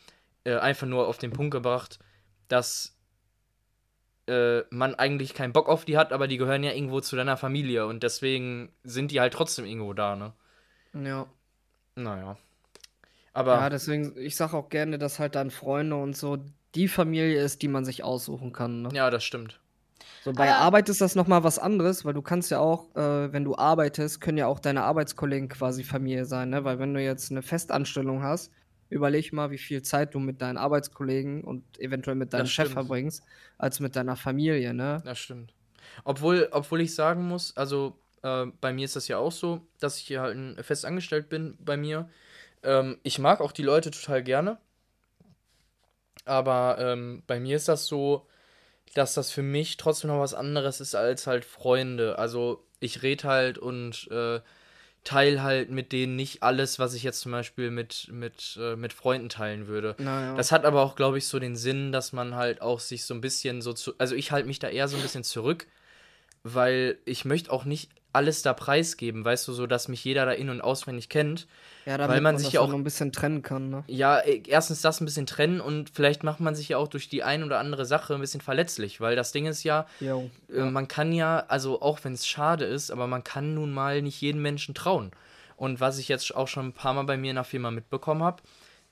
äh, 0.45 0.55
einfach 0.55 0.87
nur 0.87 1.07
auf 1.07 1.17
den 1.17 1.31
Punkt 1.31 1.51
gebracht, 1.51 1.99
dass 2.47 2.95
äh, 4.27 4.61
man 4.69 4.95
eigentlich 4.95 5.33
keinen 5.33 5.53
Bock 5.53 5.69
auf 5.69 5.85
die 5.85 5.97
hat, 5.97 6.13
aber 6.13 6.27
die 6.27 6.37
gehören 6.37 6.63
ja 6.63 6.71
irgendwo 6.71 7.01
zu 7.01 7.15
deiner 7.15 7.37
Familie 7.37 7.85
und 7.87 8.03
deswegen 8.03 8.71
sind 8.83 9.11
die 9.11 9.19
halt 9.19 9.33
trotzdem 9.33 9.65
irgendwo 9.65 9.93
da, 9.93 10.15
ne? 10.15 10.33
Ja. 10.93 11.25
Naja. 11.95 12.37
Aber. 13.33 13.55
Ja, 13.55 13.69
deswegen, 13.69 14.15
ich 14.17 14.35
sag 14.35 14.53
auch 14.53 14.69
gerne, 14.69 14.97
dass 14.97 15.19
halt 15.19 15.35
dann 15.35 15.51
Freunde 15.51 15.95
und 15.95 16.15
so 16.15 16.37
die 16.75 16.87
Familie 16.87 17.41
ist, 17.41 17.61
die 17.61 17.67
man 17.67 17.85
sich 17.85 18.03
aussuchen 18.03 18.51
kann. 18.51 18.83
Ne? 18.83 18.89
Ja, 18.93 19.09
das 19.09 19.23
stimmt. 19.23 19.59
So, 20.23 20.31
bei 20.31 20.49
Aber 20.49 20.59
Arbeit 20.59 20.89
ist 20.89 21.01
das 21.01 21.15
nochmal 21.15 21.43
was 21.43 21.59
anderes, 21.59 22.05
weil 22.05 22.13
du 22.13 22.21
kannst 22.21 22.49
ja 22.49 22.59
auch, 22.59 22.95
äh, 22.95 23.33
wenn 23.33 23.43
du 23.43 23.55
arbeitest, 23.57 24.21
können 24.21 24.37
ja 24.37 24.47
auch 24.47 24.59
deine 24.59 24.83
Arbeitskollegen 24.83 25.49
quasi 25.49 25.83
Familie 25.83 26.25
sein, 26.25 26.49
ne? 26.49 26.63
Weil 26.63 26.79
wenn 26.79 26.93
du 26.93 27.01
jetzt 27.01 27.29
eine 27.31 27.41
Festanstellung 27.41 28.23
hast, 28.23 28.51
überleg 28.89 29.33
mal, 29.33 29.51
wie 29.51 29.57
viel 29.57 29.81
Zeit 29.81 30.13
du 30.13 30.19
mit 30.19 30.41
deinen 30.41 30.57
Arbeitskollegen 30.57 31.43
und 31.43 31.79
eventuell 31.79 32.15
mit 32.15 32.33
deinem 32.33 32.47
Chef 32.47 32.71
verbringst, 32.71 33.23
als 33.57 33.79
mit 33.79 33.95
deiner 33.95 34.15
Familie, 34.15 34.73
ne? 34.73 35.01
Das 35.05 35.19
stimmt. 35.19 35.53
Obwohl, 36.03 36.47
obwohl 36.51 36.81
ich 36.81 36.95
sagen 36.95 37.27
muss, 37.27 37.55
also 37.57 37.97
äh, 38.23 38.45
bei 38.61 38.73
mir 38.73 38.85
ist 38.85 38.95
das 38.95 39.07
ja 39.07 39.17
auch 39.17 39.31
so, 39.31 39.67
dass 39.79 39.97
ich 39.97 40.07
hier 40.07 40.21
halt 40.21 40.65
fest 40.65 40.85
angestellt 40.85 41.29
bin 41.29 41.57
bei 41.59 41.77
mir. 41.77 42.09
Ähm, 42.63 42.97
ich 43.03 43.19
mag 43.19 43.41
auch 43.41 43.51
die 43.51 43.63
Leute 43.63 43.91
total 43.91 44.23
gerne. 44.23 44.57
Aber 46.25 46.77
ähm, 46.79 47.23
bei 47.27 47.39
mir 47.39 47.57
ist 47.57 47.67
das 47.67 47.85
so, 47.85 48.27
dass 48.93 49.13
das 49.13 49.31
für 49.31 49.41
mich 49.41 49.77
trotzdem 49.77 50.09
noch 50.09 50.19
was 50.19 50.33
anderes 50.33 50.79
ist 50.79 50.95
als 50.95 51.27
halt 51.27 51.45
Freunde. 51.45 52.17
Also 52.17 52.65
ich 52.79 53.01
rede 53.03 53.27
halt 53.27 53.57
und 53.57 54.07
äh, 54.11 54.39
teile 55.03 55.43
halt 55.43 55.69
mit 55.69 55.91
denen 55.91 56.15
nicht 56.15 56.43
alles, 56.43 56.79
was 56.79 56.93
ich 56.93 57.03
jetzt 57.03 57.19
zum 57.19 57.31
Beispiel 57.31 57.71
mit, 57.71 58.07
mit, 58.11 58.57
äh, 58.59 58.75
mit 58.75 58.93
Freunden 58.93 59.29
teilen 59.29 59.67
würde. 59.67 59.95
Naja. 59.99 60.35
Das 60.35 60.51
hat 60.51 60.65
aber 60.65 60.81
auch, 60.81 60.95
glaube 60.95 61.17
ich, 61.17 61.27
so 61.27 61.39
den 61.39 61.55
Sinn, 61.55 61.91
dass 61.91 62.13
man 62.13 62.35
halt 62.35 62.61
auch 62.61 62.79
sich 62.79 63.03
so 63.05 63.13
ein 63.13 63.21
bisschen 63.21 63.61
so 63.61 63.73
zu. 63.73 63.93
Also 63.97 64.15
ich 64.15 64.31
halte 64.31 64.47
mich 64.47 64.59
da 64.59 64.69
eher 64.69 64.87
so 64.87 64.95
ein 64.95 65.01
bisschen 65.01 65.23
zurück, 65.23 65.67
weil 66.43 66.97
ich 67.05 67.25
möchte 67.25 67.51
auch 67.51 67.65
nicht 67.65 67.89
alles 68.13 68.41
da 68.43 68.53
preisgeben, 68.53 69.25
weißt 69.25 69.47
du, 69.47 69.53
so 69.53 69.67
dass 69.67 69.87
mich 69.87 70.03
jeder 70.03 70.25
da 70.25 70.31
in- 70.31 70.49
und 70.49 70.61
auswendig 70.61 71.09
kennt. 71.09 71.47
Ja, 71.85 71.97
damit 71.97 72.15
weil 72.15 72.21
man, 72.21 72.35
man 72.35 72.41
sich 72.41 72.53
ja 72.53 72.61
auch 72.61 72.73
ein 72.73 72.83
bisschen 72.85 73.11
trennen 73.11 73.41
kann, 73.41 73.69
ne? 73.69 73.83
ja, 73.87 74.19
äh, 74.19 74.41
erstens 74.47 74.81
das 74.81 75.01
ein 75.01 75.05
bisschen 75.05 75.25
trennen 75.25 75.59
und 75.59 75.89
vielleicht 75.89 76.23
macht 76.23 76.39
man 76.39 76.55
sich 76.55 76.69
ja 76.69 76.77
auch 76.77 76.87
durch 76.87 77.09
die 77.09 77.23
ein 77.23 77.43
oder 77.43 77.59
andere 77.59 77.85
Sache 77.85 78.13
ein 78.13 78.21
bisschen 78.21 78.39
verletzlich, 78.39 79.01
weil 79.01 79.17
das 79.17 79.33
Ding 79.33 79.47
ist 79.47 79.63
ja, 79.63 79.85
Jo. 79.99 80.29
äh, 80.53 80.61
man 80.61 80.87
kann 80.87 81.11
ja, 81.11 81.43
also 81.49 81.81
auch 81.81 81.99
wenn 82.03 82.13
es 82.13 82.25
schade 82.25 82.63
ist, 82.63 82.89
aber 82.89 83.07
man 83.07 83.23
kann 83.23 83.53
nun 83.53 83.73
mal 83.73 84.01
nicht 84.01 84.21
jedem 84.21 84.41
Menschen 84.41 84.73
trauen. 84.73 85.11
Und 85.57 85.81
was 85.81 85.97
ich 85.97 86.07
jetzt 86.07 86.33
auch 86.35 86.47
schon 86.47 86.67
ein 86.67 86.73
paar 86.73 86.93
Mal 86.93 87.03
bei 87.03 87.17
mir 87.17 87.31
in 87.31 87.35
der 87.35 87.43
Firma 87.43 87.69
mitbekommen 87.71 88.23
habe, 88.23 88.41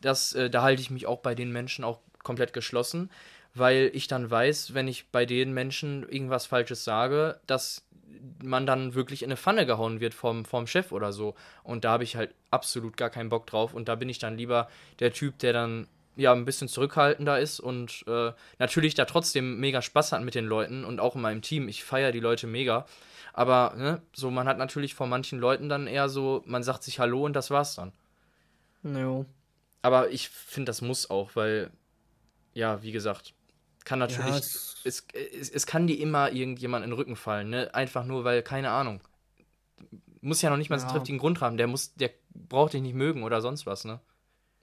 dass 0.02 0.34
äh, 0.34 0.50
da 0.50 0.62
halte 0.64 0.82
ich 0.82 0.90
mich 0.92 1.06
auch 1.06 1.20
bei 1.20 1.36
den 1.36 1.52
Menschen 1.52 1.86
auch 1.86 2.00
komplett 2.24 2.54
geschlossen, 2.54 3.10
weil 3.54 3.90
ich 3.94 4.08
dann 4.08 4.30
weiß, 4.30 4.74
wenn 4.74 4.88
ich 4.88 5.10
bei 5.10 5.26
den 5.26 5.54
Menschen 5.54 6.08
irgendwas 6.08 6.46
Falsches 6.46 6.84
sage, 6.84 7.40
dass 7.48 7.84
man 8.44 8.66
dann 8.66 8.94
wirklich 8.94 9.24
in 9.24 9.28
eine 9.28 9.38
Pfanne 9.38 9.66
gehauen 9.66 10.00
wird 10.00 10.14
vom, 10.14 10.46
vom 10.46 10.68
Chef 10.68 10.92
oder 10.92 11.14
so. 11.14 11.36
Und 11.64 11.86
da 11.86 11.92
habe 11.92 12.04
ich 12.04 12.16
halt 12.16 12.34
absolut 12.50 12.98
gar 12.98 13.10
keinen 13.10 13.30
Bock 13.30 13.48
drauf. 13.48 13.74
Und 13.74 13.88
da 13.88 13.96
bin 13.96 14.10
ich 14.10 14.20
dann 14.20 14.38
lieber 14.38 14.68
der 15.00 15.14
Typ, 15.14 15.40
der 15.40 15.54
dann 15.54 15.88
ja 16.16 16.34
ein 16.34 16.46
bisschen 16.46 16.68
zurückhaltender 16.68 17.40
ist 17.40 17.60
und 17.60 18.04
äh, 18.08 18.32
natürlich 18.60 18.96
da 18.96 19.06
trotzdem 19.06 19.60
mega 19.60 19.82
Spaß 19.82 20.12
hat 20.12 20.24
mit 20.24 20.36
den 20.36 20.46
Leuten 20.46 20.84
und 20.84 21.00
auch 21.00 21.16
in 21.16 21.22
meinem 21.22 21.42
Team. 21.42 21.68
Ich 21.68 21.84
feiere 21.84 22.12
die 22.12 22.20
Leute 22.20 22.48
mega. 22.48 22.86
Aber 23.34 23.74
ne, 23.78 24.02
so 24.14 24.30
man 24.30 24.48
hat 24.48 24.58
natürlich 24.58 24.94
vor 24.94 25.08
manchen 25.08 25.40
Leuten 25.40 25.70
dann 25.70 25.88
eher 25.88 26.10
so, 26.10 26.44
man 26.46 26.64
sagt 26.64 26.84
sich 26.84 27.00
Hallo 27.00 27.26
und 27.26 27.34
das 27.34 27.50
war's 27.50 27.76
dann. 27.76 27.94
Jo. 28.84 29.26
Aber 29.82 30.10
ich 30.10 30.30
finde, 30.30 30.70
das 30.70 30.82
muss 30.82 31.10
auch, 31.10 31.36
weil, 31.36 31.72
ja, 32.54 32.84
wie 32.84 32.92
gesagt, 32.92 33.34
kann 33.86 34.00
natürlich, 34.00 34.32
Ja, 34.32 34.38
es, 34.38 34.82
es- 34.84 35.08
es, 35.14 35.50
es, 35.50 35.66
kann 35.66 35.88
dir 35.88 36.00
immer 36.00 36.32
irgendjemand 36.32 36.84
in 36.84 36.92
den 36.92 36.98
Rücken 36.98 37.16
fallen, 37.16 37.50
ne? 37.50 37.74
Einfach 37.74 38.06
nur, 38.06 38.24
weil, 38.24 38.42
keine 38.44 38.72
Ahnung. 38.72 39.02
Muss 40.22 40.42
ja 40.42 40.50
noch 40.50 40.58
nicht 40.58 40.70
mal 40.70 40.78
so 40.80 40.84
einen 40.86 40.90
Ja. 40.94 40.98
triftigen 41.00 41.20
Grund 41.20 41.42
haben, 41.42 41.58
der 41.58 41.68
muss, 41.68 41.96
der 41.96 42.12
braucht 42.30 42.74
dich 42.74 42.82
nicht 42.82 42.94
mögen 42.94 43.24
oder 43.24 43.42
sonst 43.42 43.66
was, 43.66 43.86
ne? 43.86 44.00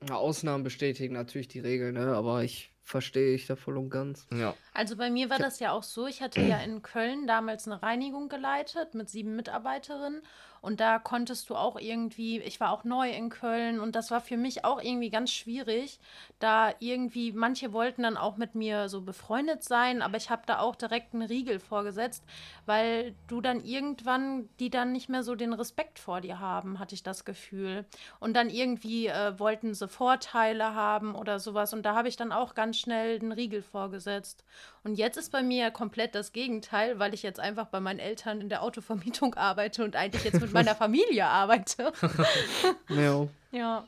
Ja, 0.09 0.15
Ausnahmen 0.15 0.63
bestätigen 0.63 1.15
natürlich 1.15 1.49
die 1.49 1.59
Regel, 1.59 1.93
ne? 1.93 2.15
Aber 2.15 2.45
ich 2.45 2.73
verstehe 2.83 3.35
ich 3.35 3.47
da 3.47 3.57
voll 3.57 3.77
und 3.77 3.91
ganz. 3.91 4.29
Ja. 4.33 4.55
Also 4.73 4.97
bei 4.97 5.11
mir 5.11 5.29
war 5.29 5.39
das 5.39 5.59
ja 5.59 5.73
auch 5.73 5.83
so, 5.83 6.07
ich 6.07 6.23
hatte 6.23 6.41
ja 6.41 6.59
in 6.59 6.81
Köln 6.83 7.27
damals 7.27 7.67
eine 7.67 7.83
Reinigung 7.83 8.29
geleitet 8.29 8.95
mit 8.95 9.11
sieben 9.11 9.35
Mitarbeiterinnen 9.35 10.23
und 10.61 10.81
da 10.81 10.99
konntest 10.99 11.51
du 11.51 11.57
auch 11.57 11.79
irgendwie, 11.79 12.41
ich 12.41 12.61
war 12.61 12.73
auch 12.73 12.85
neu 12.85 13.11
in 13.11 13.29
Köln 13.29 13.81
und 13.81 13.95
das 13.95 14.11
war 14.11 14.21
für 14.21 14.37
mich 14.37 14.65
auch 14.65 14.83
irgendwie 14.83 15.11
ganz 15.11 15.31
schwierig, 15.31 15.99
da 16.39 16.73
irgendwie, 16.81 17.33
manche 17.33 17.73
wollten 17.73 18.03
dann 18.03 18.17
auch 18.17 18.37
mit 18.37 18.55
mir 18.55 18.89
so 18.89 19.03
befreundet 19.03 19.65
sein, 19.65 20.03
aber 20.03 20.17
ich 20.17 20.31
habe 20.31 20.43
da 20.47 20.61
auch 20.61 20.77
direkt 20.77 21.15
einen 21.15 21.23
Riegel 21.23 21.59
vorgesetzt, 21.59 22.25
weil 22.67 23.15
du 23.27 23.41
dann 23.41 23.61
irgendwann, 23.61 24.49
die 24.61 24.71
dann 24.71 24.93
nicht 24.93 25.09
mehr 25.09 25.23
so 25.23 25.35
den 25.35 25.53
Respekt 25.53 25.99
vor 25.99 26.21
dir 26.21 26.41
haben, 26.41 26.79
hatte 26.79 26.95
ich 26.95 27.03
das 27.03 27.25
Gefühl. 27.25 27.85
Und 28.21 28.35
dann 28.35 28.51
irgendwie 28.51 29.09
äh, 29.09 29.39
wollten 29.39 29.75
sie 29.75 29.89
Vorteile 29.89 30.75
haben 30.75 31.15
oder 31.15 31.39
sowas 31.41 31.73
und 31.73 31.85
da 31.85 31.95
habe 31.95 32.09
ich 32.09 32.17
dann 32.17 32.33
auch 32.33 32.55
ganz 32.55 32.79
schnell 32.79 33.19
den 33.19 33.33
Riegel 33.33 33.63
vorgesetzt. 33.63 34.45
Und 34.85 34.95
jetzt 34.95 35.17
ist 35.17 35.33
bei 35.33 35.43
mir 35.43 35.71
komplett 35.71 36.15
das 36.15 36.33
Gegenteil, 36.33 36.99
weil 36.99 37.15
ich 37.15 37.23
jetzt 37.23 37.41
einfach 37.41 37.67
bei 37.67 37.81
meinen 37.81 37.99
Eltern 37.99 38.41
in 38.41 38.49
der 38.49 38.63
Autovermietung 38.63 39.35
arbeite 39.37 39.85
und 39.85 39.97
eigentlich 39.97 40.25
jetzt 40.25 40.41
mit 40.41 40.48
meiner 40.53 40.75
Familie 40.75 41.27
arbeite. 41.27 41.93
Jo. 42.89 43.29
ja. 43.53 43.87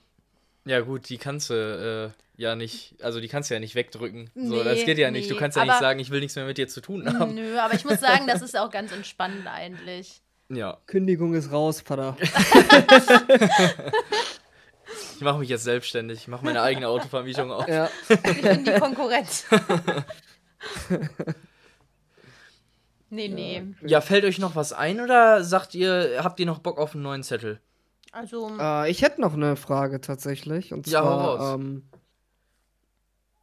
Ja, 0.66 0.80
gut, 0.80 1.08
die 1.08 1.16
kannst 1.18 1.48
du 1.50 1.54
äh, 1.54 2.10
ja 2.40 2.54
nicht, 2.54 2.94
also 3.02 3.18
die 3.20 3.28
kannst 3.28 3.48
du 3.50 3.54
ja 3.54 3.60
nicht 3.60 3.74
wegdrücken. 3.74 4.30
so, 4.34 4.62
das 4.62 4.78
Nee, 4.78 4.84
geht 4.84 4.98
ja 4.98 5.10
nicht. 5.10 5.28
Du 5.30 5.34
nee, 5.34 5.40
kannst 5.40 5.56
ja 5.56 5.64
nicht 5.64 5.72
aber- 5.72 5.80
sagen, 5.80 5.98
ich 6.00 6.10
will 6.10 6.20
nichts 6.20 6.36
mehr 6.36 6.44
mit 6.44 6.58
dir 6.58 6.68
zu 6.68 6.80
tun 6.80 7.06
haben. 7.18 7.34
Nö, 7.34 7.58
aber 7.58 7.74
ich 7.74 7.84
muss 7.84 8.00
sagen, 8.00 8.26
das 8.26 8.42
ist 8.42 8.56
auch 8.58 8.70
ganz 8.70 8.92
entspannend 8.92 9.46
eigentlich. 9.46 10.20
Ja. 10.50 10.78
Kündigung 10.86 11.34
ist 11.34 11.50
raus, 11.52 11.80
Vater. 11.80 12.16
Ich 15.16 15.20
mache 15.22 15.38
mich 15.38 15.48
jetzt 15.50 15.64
selbstständig, 15.64 16.20
ich 16.20 16.28
mache 16.28 16.44
meine 16.44 16.62
eigene 16.62 16.88
Autovermietung 16.88 17.52
auf. 17.52 17.68
ja. 17.68 17.90
Ich 18.08 18.40
bin 18.42 18.64
die 18.64 18.72
Konkurrenz. 18.72 19.44
nee, 23.10 23.28
nee. 23.28 23.62
Ja, 23.86 24.00
fällt 24.00 24.24
euch 24.24 24.38
noch 24.38 24.54
was 24.56 24.72
ein 24.72 25.00
oder 25.00 25.44
sagt 25.44 25.74
ihr, 25.74 26.20
habt 26.24 26.40
ihr 26.40 26.46
noch 26.46 26.58
Bock 26.60 26.78
auf 26.78 26.94
einen 26.94 27.02
neuen 27.02 27.22
Zettel? 27.22 27.60
Also, 28.12 28.50
Äh, 28.58 28.90
ich 28.90 29.02
hätte 29.02 29.20
noch 29.20 29.34
eine 29.34 29.56
Frage 29.56 30.00
tatsächlich. 30.00 30.72
Und 30.72 30.86
Ja, 30.88 31.00
hau 31.00 31.04
zwar, 31.04 31.36
raus. 31.38 31.54
ähm, 31.60 31.82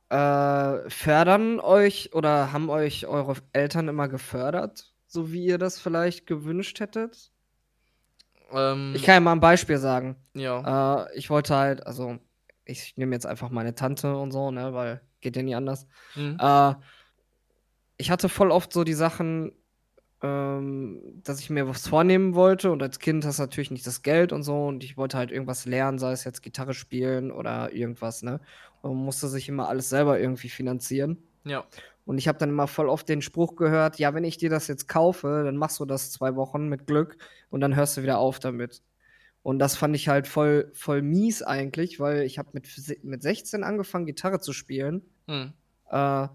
äh, 0.10 0.90
fördern 0.90 1.60
euch 1.60 2.14
oder 2.14 2.52
haben 2.54 2.70
euch 2.70 3.06
eure 3.08 3.36
Eltern 3.54 3.88
immer 3.88 4.08
gefördert, 4.08 4.94
so 5.08 5.32
wie 5.32 5.46
ihr 5.46 5.58
das 5.58 5.80
vielleicht 5.80 6.28
gewünscht 6.28 6.80
hättet? 6.80 7.32
Ähm, 8.52 8.94
Ich 8.96 9.04
kann 9.04 9.16
ja 9.16 9.20
mal 9.20 9.34
ein 9.34 9.40
Beispiel 9.42 9.78
sagen. 9.78 10.16
ja. 10.34 11.04
Äh, 11.06 11.18
ich 11.18 11.30
wollte 11.30 11.56
halt, 11.56 11.86
also 11.86 12.18
ich 12.64 12.96
nehme 12.98 13.16
jetzt 13.16 13.26
einfach 13.26 13.50
meine 13.50 13.76
Tante 13.76 14.16
und 14.16 14.32
so, 14.32 14.52
ne, 14.52 14.74
weil 14.74 15.02
geht 15.20 15.36
ja 15.36 15.42
nie 15.44 15.56
anders. 15.56 15.88
Hm. 16.14 16.38
Äh, 16.40 16.76
ich 17.98 18.12
hatte 18.12 18.30
voll 18.30 18.52
oft 18.52 18.72
so 18.72 18.84
die 18.84 18.94
Sachen, 18.94 19.52
ähm, 20.24 21.22
dass 21.24 21.40
ich 21.40 21.50
mir 21.50 21.68
was 21.68 21.88
vornehmen 21.88 22.34
wollte 22.34 22.72
und 22.72 22.82
als 22.82 23.00
Kind 23.00 23.26
hast 23.26 23.40
du 23.40 23.44
natürlich 23.44 23.72
nicht 23.72 23.86
das 23.86 24.02
Geld 24.02 24.34
und 24.34 24.44
so 24.44 24.66
und 24.66 24.84
ich 24.84 24.98
wollte 24.98 25.18
halt 25.18 25.32
irgendwas 25.32 25.66
lernen, 25.66 26.00
sei 26.00 26.12
es 26.12 26.24
jetzt 26.24 26.42
Gitarre 26.42 26.74
spielen 26.74 27.32
oder 27.32 27.74
irgendwas, 27.74 28.24
ne? 28.24 28.40
Und 28.82 28.96
musste 28.96 29.28
sich 29.28 29.50
immer 29.50 29.68
alles 29.70 29.90
selber 29.90 30.20
irgendwie 30.20 30.50
finanzieren. 30.50 31.18
Ja. 31.44 31.66
Und 32.06 32.18
ich 32.18 32.28
habe 32.28 32.38
dann 32.38 32.50
immer 32.50 32.68
voll 32.68 32.88
oft 32.88 33.10
den 33.10 33.22
Spruch 33.22 33.56
gehört, 33.56 34.00
ja, 34.00 34.14
wenn 34.14 34.24
ich 34.24 34.38
dir 34.38 34.50
das 34.50 34.68
jetzt 34.68 34.88
kaufe, 34.88 35.44
dann 35.44 35.58
machst 35.58 35.80
du 35.80 35.86
das 35.86 36.12
zwei 36.12 36.36
Wochen 36.36 36.70
mit 36.70 36.88
Glück 36.88 37.18
und 37.50 37.60
dann 37.60 37.76
hörst 37.76 37.98
du 37.98 38.02
wieder 38.02 38.18
auf 38.18 38.40
damit. 38.40 38.82
Und 39.44 39.60
das 39.60 39.76
fand 39.76 39.96
ich 39.96 40.08
halt 40.08 40.28
voll, 40.28 40.72
voll 40.74 41.02
mies 41.02 41.44
eigentlich, 41.44 42.00
weil 42.00 42.24
ich 42.24 42.38
habe 42.38 42.50
mit, 42.54 42.68
mit 43.04 43.22
16 43.22 43.64
angefangen, 43.64 44.06
Gitarre 44.06 44.40
zu 44.40 44.54
spielen. 44.54 45.04
Hm. 45.28 45.54
Äh, 45.90 46.28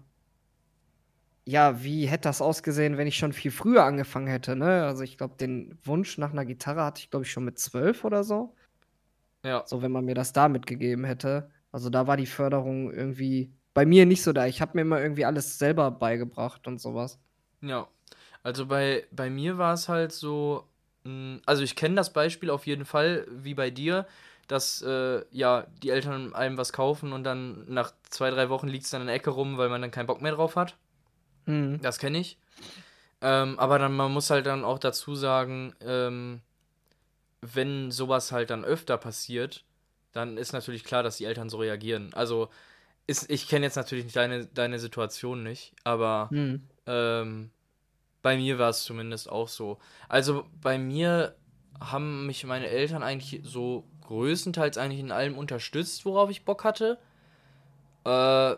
ja, 1.45 1.83
wie 1.83 2.05
hätte 2.05 2.29
das 2.29 2.41
ausgesehen, 2.41 2.97
wenn 2.97 3.07
ich 3.07 3.17
schon 3.17 3.33
viel 3.33 3.51
früher 3.51 3.83
angefangen 3.83 4.27
hätte, 4.27 4.55
ne? 4.55 4.85
Also 4.85 5.03
ich 5.03 5.17
glaube, 5.17 5.35
den 5.37 5.77
Wunsch 5.83 6.17
nach 6.17 6.31
einer 6.31 6.45
Gitarre 6.45 6.83
hatte 6.83 7.01
ich, 7.01 7.09
glaube 7.09 7.25
ich, 7.25 7.31
schon 7.31 7.45
mit 7.45 7.59
zwölf 7.59 8.05
oder 8.05 8.23
so. 8.23 8.55
Ja. 9.43 9.63
So, 9.65 9.81
wenn 9.81 9.91
man 9.91 10.05
mir 10.05 10.15
das 10.15 10.31
da 10.33 10.47
mitgegeben 10.47 11.03
hätte. 11.03 11.51
Also 11.71 11.89
da 11.89 12.07
war 12.07 12.17
die 12.17 12.27
Förderung 12.27 12.93
irgendwie 12.93 13.51
bei 13.73 13.85
mir 13.85 14.05
nicht 14.05 14.23
so 14.23 14.31
da. 14.31 14.45
Ich 14.45 14.61
habe 14.61 14.71
mir 14.75 14.81
immer 14.81 15.01
irgendwie 15.01 15.25
alles 15.25 15.57
selber 15.57 15.91
beigebracht 15.91 16.67
und 16.67 16.79
sowas. 16.79 17.19
Ja. 17.61 17.87
Also 18.43 18.65
bei, 18.65 19.05
bei 19.11 19.29
mir 19.29 19.57
war 19.57 19.73
es 19.73 19.89
halt 19.89 20.11
so, 20.11 20.67
mh, 21.03 21.41
also 21.45 21.63
ich 21.63 21.75
kenne 21.75 21.95
das 21.95 22.13
Beispiel 22.13 22.49
auf 22.49 22.67
jeden 22.67 22.85
Fall, 22.85 23.27
wie 23.29 23.53
bei 23.53 23.69
dir, 23.69 24.05
dass 24.47 24.81
äh, 24.81 25.23
ja 25.31 25.65
die 25.81 25.89
Eltern 25.89 26.33
einem 26.33 26.57
was 26.57 26.73
kaufen 26.73 27.13
und 27.13 27.23
dann 27.23 27.65
nach 27.67 27.93
zwei, 28.09 28.29
drei 28.29 28.49
Wochen 28.49 28.67
liegt 28.67 28.85
es 28.85 28.91
dann 28.91 29.01
in 29.01 29.07
der 29.07 29.15
Ecke 29.15 29.31
rum, 29.31 29.57
weil 29.57 29.69
man 29.69 29.81
dann 29.81 29.91
keinen 29.91 30.07
Bock 30.07 30.21
mehr 30.21 30.33
drauf 30.33 30.55
hat. 30.55 30.77
Mhm. 31.45 31.81
Das 31.81 31.99
kenne 31.99 32.19
ich. 32.19 32.37
Ähm, 33.21 33.57
aber 33.59 33.79
dann, 33.79 33.95
man 33.95 34.11
muss 34.11 34.29
halt 34.29 34.45
dann 34.45 34.63
auch 34.65 34.79
dazu 34.79 35.15
sagen, 35.15 35.73
ähm, 35.81 36.41
wenn 37.41 37.91
sowas 37.91 38.31
halt 38.31 38.49
dann 38.49 38.65
öfter 38.65 38.97
passiert, 38.97 39.63
dann 40.11 40.37
ist 40.37 40.53
natürlich 40.53 40.83
klar, 40.83 41.03
dass 41.03 41.17
die 41.17 41.25
Eltern 41.25 41.49
so 41.49 41.57
reagieren. 41.57 42.13
Also, 42.13 42.49
ist, 43.07 43.29
ich 43.29 43.47
kenne 43.47 43.65
jetzt 43.65 43.75
natürlich 43.75 44.11
deine, 44.13 44.45
deine 44.45 44.79
Situation 44.79 45.43
nicht, 45.43 45.73
aber 45.83 46.29
mhm. 46.31 46.67
ähm, 46.85 47.51
bei 48.21 48.37
mir 48.37 48.57
war 48.57 48.69
es 48.69 48.83
zumindest 48.83 49.29
auch 49.29 49.49
so. 49.49 49.77
Also 50.07 50.45
bei 50.61 50.77
mir 50.77 51.35
haben 51.79 52.25
mich 52.25 52.45
meine 52.45 52.67
Eltern 52.67 53.03
eigentlich 53.03 53.41
so 53.43 53.83
größtenteils 54.01 54.77
eigentlich 54.77 55.01
in 55.01 55.11
allem 55.11 55.37
unterstützt, 55.37 56.05
worauf 56.05 56.29
ich 56.29 56.45
Bock 56.45 56.63
hatte. 56.63 56.97
Äh, 58.05 58.55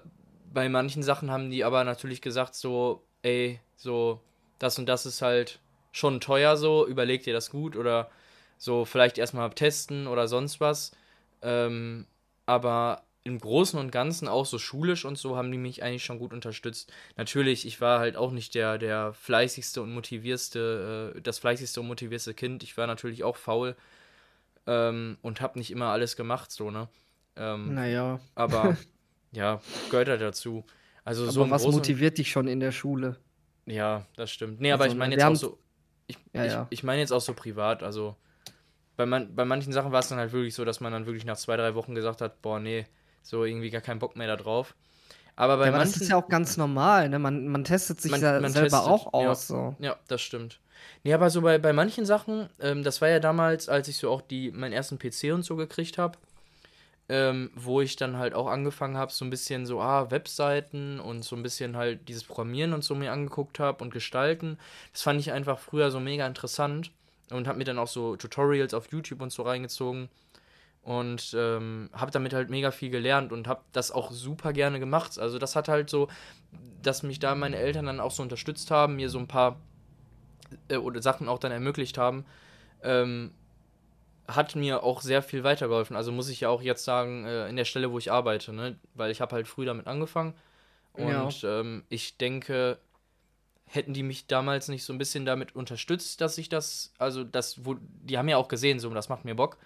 bei 0.55 0.69
manchen 0.69 1.03
Sachen 1.03 1.29
haben 1.29 1.51
die 1.51 1.63
aber 1.63 1.83
natürlich 1.83 2.21
gesagt, 2.21 2.55
so, 2.55 3.03
ey, 3.21 3.59
so, 3.75 4.21
das 4.57 4.79
und 4.79 4.87
das 4.87 5.05
ist 5.05 5.21
halt 5.21 5.59
schon 5.91 6.19
teuer 6.21 6.57
so, 6.57 6.87
überleg 6.87 7.23
dir 7.23 7.33
das 7.33 7.51
gut 7.51 7.75
oder 7.75 8.09
so 8.57 8.85
vielleicht 8.85 9.17
erstmal 9.17 9.49
testen 9.51 10.07
oder 10.07 10.27
sonst 10.27 10.59
was. 10.61 10.93
Ähm, 11.41 12.07
aber 12.45 13.03
im 13.25 13.37
Großen 13.37 13.77
und 13.79 13.91
Ganzen, 13.91 14.27
auch 14.27 14.45
so 14.45 14.57
schulisch 14.57 15.03
und 15.03 15.17
so, 15.17 15.35
haben 15.35 15.51
die 15.51 15.57
mich 15.57 15.83
eigentlich 15.83 16.05
schon 16.05 16.19
gut 16.19 16.31
unterstützt. 16.31 16.91
Natürlich, 17.17 17.67
ich 17.67 17.81
war 17.81 17.99
halt 17.99 18.15
auch 18.15 18.31
nicht 18.31 18.55
der, 18.55 18.77
der 18.77 19.13
fleißigste 19.13 19.81
und 19.81 19.93
motivierste, 19.93 21.13
äh, 21.17 21.21
das 21.21 21.39
fleißigste 21.39 21.81
und 21.81 21.87
motivierste 21.87 22.33
Kind. 22.33 22.63
Ich 22.63 22.77
war 22.77 22.87
natürlich 22.87 23.23
auch 23.25 23.35
faul 23.35 23.75
ähm, 24.67 25.17
und 25.21 25.41
habe 25.41 25.59
nicht 25.59 25.71
immer 25.71 25.87
alles 25.87 26.15
gemacht, 26.15 26.51
so, 26.51 26.71
ne? 26.71 26.87
Ähm, 27.35 27.73
naja. 27.73 28.19
Aber 28.35 28.77
ja, 29.35 29.61
gehört 29.89 30.09
halt 30.09 30.21
dazu. 30.21 30.65
Also 31.03 31.23
aber 31.23 31.31
so 31.31 31.49
was 31.49 31.67
motiviert 31.67 32.17
dich 32.17 32.31
schon 32.31 32.47
in 32.47 32.59
der 32.59 32.71
Schule? 32.71 33.17
Ja, 33.65 34.05
das 34.15 34.31
stimmt. 34.31 34.59
Nee, 34.59 34.71
aber 34.71 34.85
also, 34.85 34.95
ich 34.95 34.99
meine 34.99 35.15
jetzt 35.15 35.23
auch 35.23 35.35
so. 35.35 35.59
Ich, 36.07 36.17
ja, 36.33 36.45
ja. 36.45 36.67
ich, 36.69 36.79
ich 36.79 36.83
meine 36.83 37.01
jetzt 37.01 37.11
auch 37.11 37.21
so 37.21 37.33
privat, 37.33 37.81
also 37.81 38.15
bei, 38.95 39.05
man, 39.05 39.35
bei 39.35 39.45
manchen 39.45 39.73
Sachen 39.73 39.91
war 39.91 39.99
es 39.99 40.07
dann 40.07 40.19
halt 40.19 40.31
wirklich 40.33 40.53
so, 40.53 40.65
dass 40.65 40.79
man 40.79 40.91
dann 40.91 41.05
wirklich 41.05 41.25
nach 41.25 41.37
zwei, 41.37 41.57
drei 41.57 41.75
Wochen 41.75 41.95
gesagt 41.95 42.21
hat, 42.21 42.41
boah, 42.41 42.59
nee, 42.59 42.85
so 43.21 43.43
irgendwie 43.43 43.69
gar 43.69 43.81
keinen 43.81 43.99
Bock 43.99 44.15
mehr 44.15 44.27
da 44.27 44.35
drauf. 44.35 44.75
Aber 45.35 45.57
bei 45.57 45.65
ja, 45.65 45.69
aber 45.69 45.79
manchen, 45.79 45.93
das 45.93 46.01
ist 46.01 46.09
ja 46.09 46.15
auch 46.15 46.29
ganz 46.29 46.57
normal, 46.57 47.09
ne? 47.09 47.19
Man, 47.19 47.47
man 47.47 47.63
testet 47.63 47.99
sich 47.99 48.11
man, 48.11 48.21
ja 48.21 48.39
man 48.39 48.51
selber 48.51 48.69
testet, 48.69 48.89
auch 48.89 49.13
aus. 49.13 49.49
Ja, 49.49 49.55
so. 49.55 49.75
ja, 49.79 49.95
das 50.07 50.21
stimmt. 50.21 50.59
Nee, 51.03 51.13
aber 51.13 51.29
so 51.29 51.41
bei, 51.41 51.57
bei 51.57 51.73
manchen 51.73 52.05
Sachen, 52.05 52.49
ähm, 52.59 52.83
das 52.83 53.01
war 53.01 53.09
ja 53.09 53.19
damals, 53.19 53.67
als 53.67 53.87
ich 53.87 53.97
so 53.97 54.09
auch 54.09 54.21
die, 54.21 54.51
meinen 54.51 54.73
ersten 54.73 54.97
PC 54.97 55.33
und 55.33 55.43
so 55.43 55.55
gekriegt 55.55 55.97
habe, 55.97 56.17
ähm, 57.07 57.51
wo 57.55 57.81
ich 57.81 57.95
dann 57.95 58.17
halt 58.17 58.33
auch 58.33 58.47
angefangen 58.47 58.97
habe, 58.97 59.11
so 59.11 59.25
ein 59.25 59.29
bisschen 59.29 59.65
so, 59.65 59.79
ah, 59.79 60.09
Webseiten 60.09 60.99
und 60.99 61.23
so 61.23 61.35
ein 61.35 61.43
bisschen 61.43 61.77
halt 61.77 62.07
dieses 62.09 62.23
Programmieren 62.23 62.73
und 62.73 62.83
so 62.83 62.95
mir 62.95 63.11
angeguckt 63.11 63.59
habe 63.59 63.83
und 63.83 63.93
gestalten. 63.93 64.57
Das 64.91 65.03
fand 65.03 65.19
ich 65.19 65.31
einfach 65.31 65.59
früher 65.59 65.91
so 65.91 65.99
mega 65.99 66.25
interessant 66.25 66.91
und 67.31 67.47
habe 67.47 67.57
mir 67.57 67.63
dann 67.63 67.79
auch 67.79 67.87
so 67.87 68.15
Tutorials 68.15 68.73
auf 68.73 68.91
YouTube 68.91 69.21
und 69.21 69.31
so 69.31 69.43
reingezogen 69.43 70.09
und 70.81 71.35
ähm, 71.37 71.89
habe 71.93 72.11
damit 72.11 72.33
halt 72.33 72.49
mega 72.49 72.71
viel 72.71 72.89
gelernt 72.89 73.31
und 73.31 73.47
habe 73.47 73.61
das 73.71 73.91
auch 73.91 74.11
super 74.11 74.53
gerne 74.53 74.79
gemacht. 74.79 75.19
Also 75.19 75.39
das 75.39 75.55
hat 75.55 75.67
halt 75.67 75.89
so, 75.89 76.07
dass 76.81 77.03
mich 77.03 77.19
da 77.19 77.35
meine 77.35 77.57
Eltern 77.57 77.87
dann 77.87 77.99
auch 77.99 78.11
so 78.11 78.23
unterstützt 78.23 78.69
haben, 78.71 78.95
mir 78.95 79.09
so 79.09 79.19
ein 79.19 79.27
paar 79.27 79.59
äh, 80.69 80.77
oder 80.77 81.01
Sachen 81.01 81.27
auch 81.27 81.39
dann 81.39 81.51
ermöglicht 81.51 81.97
haben, 81.97 82.25
ähm, 82.83 83.31
hat 84.27 84.55
mir 84.55 84.83
auch 84.83 85.01
sehr 85.01 85.21
viel 85.21 85.43
weitergeholfen. 85.43 85.95
Also 85.95 86.11
muss 86.11 86.29
ich 86.29 86.41
ja 86.41 86.49
auch 86.49 86.61
jetzt 86.61 86.83
sagen, 86.83 87.25
äh, 87.25 87.47
in 87.47 87.55
der 87.55 87.65
Stelle, 87.65 87.91
wo 87.91 87.97
ich 87.97 88.11
arbeite, 88.11 88.53
ne? 88.53 88.75
weil 88.93 89.11
ich 89.11 89.21
habe 89.21 89.35
halt 89.35 89.47
früh 89.47 89.65
damit 89.65 89.87
angefangen 89.87 90.33
und 90.93 91.41
ja. 91.41 91.59
ähm, 91.59 91.83
ich 91.89 92.17
denke, 92.17 92.77
hätten 93.65 93.93
die 93.93 94.03
mich 94.03 94.27
damals 94.27 94.67
nicht 94.67 94.83
so 94.83 94.93
ein 94.93 94.97
bisschen 94.97 95.25
damit 95.25 95.55
unterstützt, 95.55 96.21
dass 96.21 96.37
ich 96.37 96.49
das, 96.49 96.93
also 96.97 97.23
das, 97.23 97.65
wo, 97.65 97.75
die 97.79 98.17
haben 98.17 98.29
ja 98.29 98.37
auch 98.37 98.47
gesehen, 98.47 98.79
so, 98.79 98.89
das 98.91 99.09
macht 99.09 99.25
mir 99.25 99.35
Bock, 99.35 99.57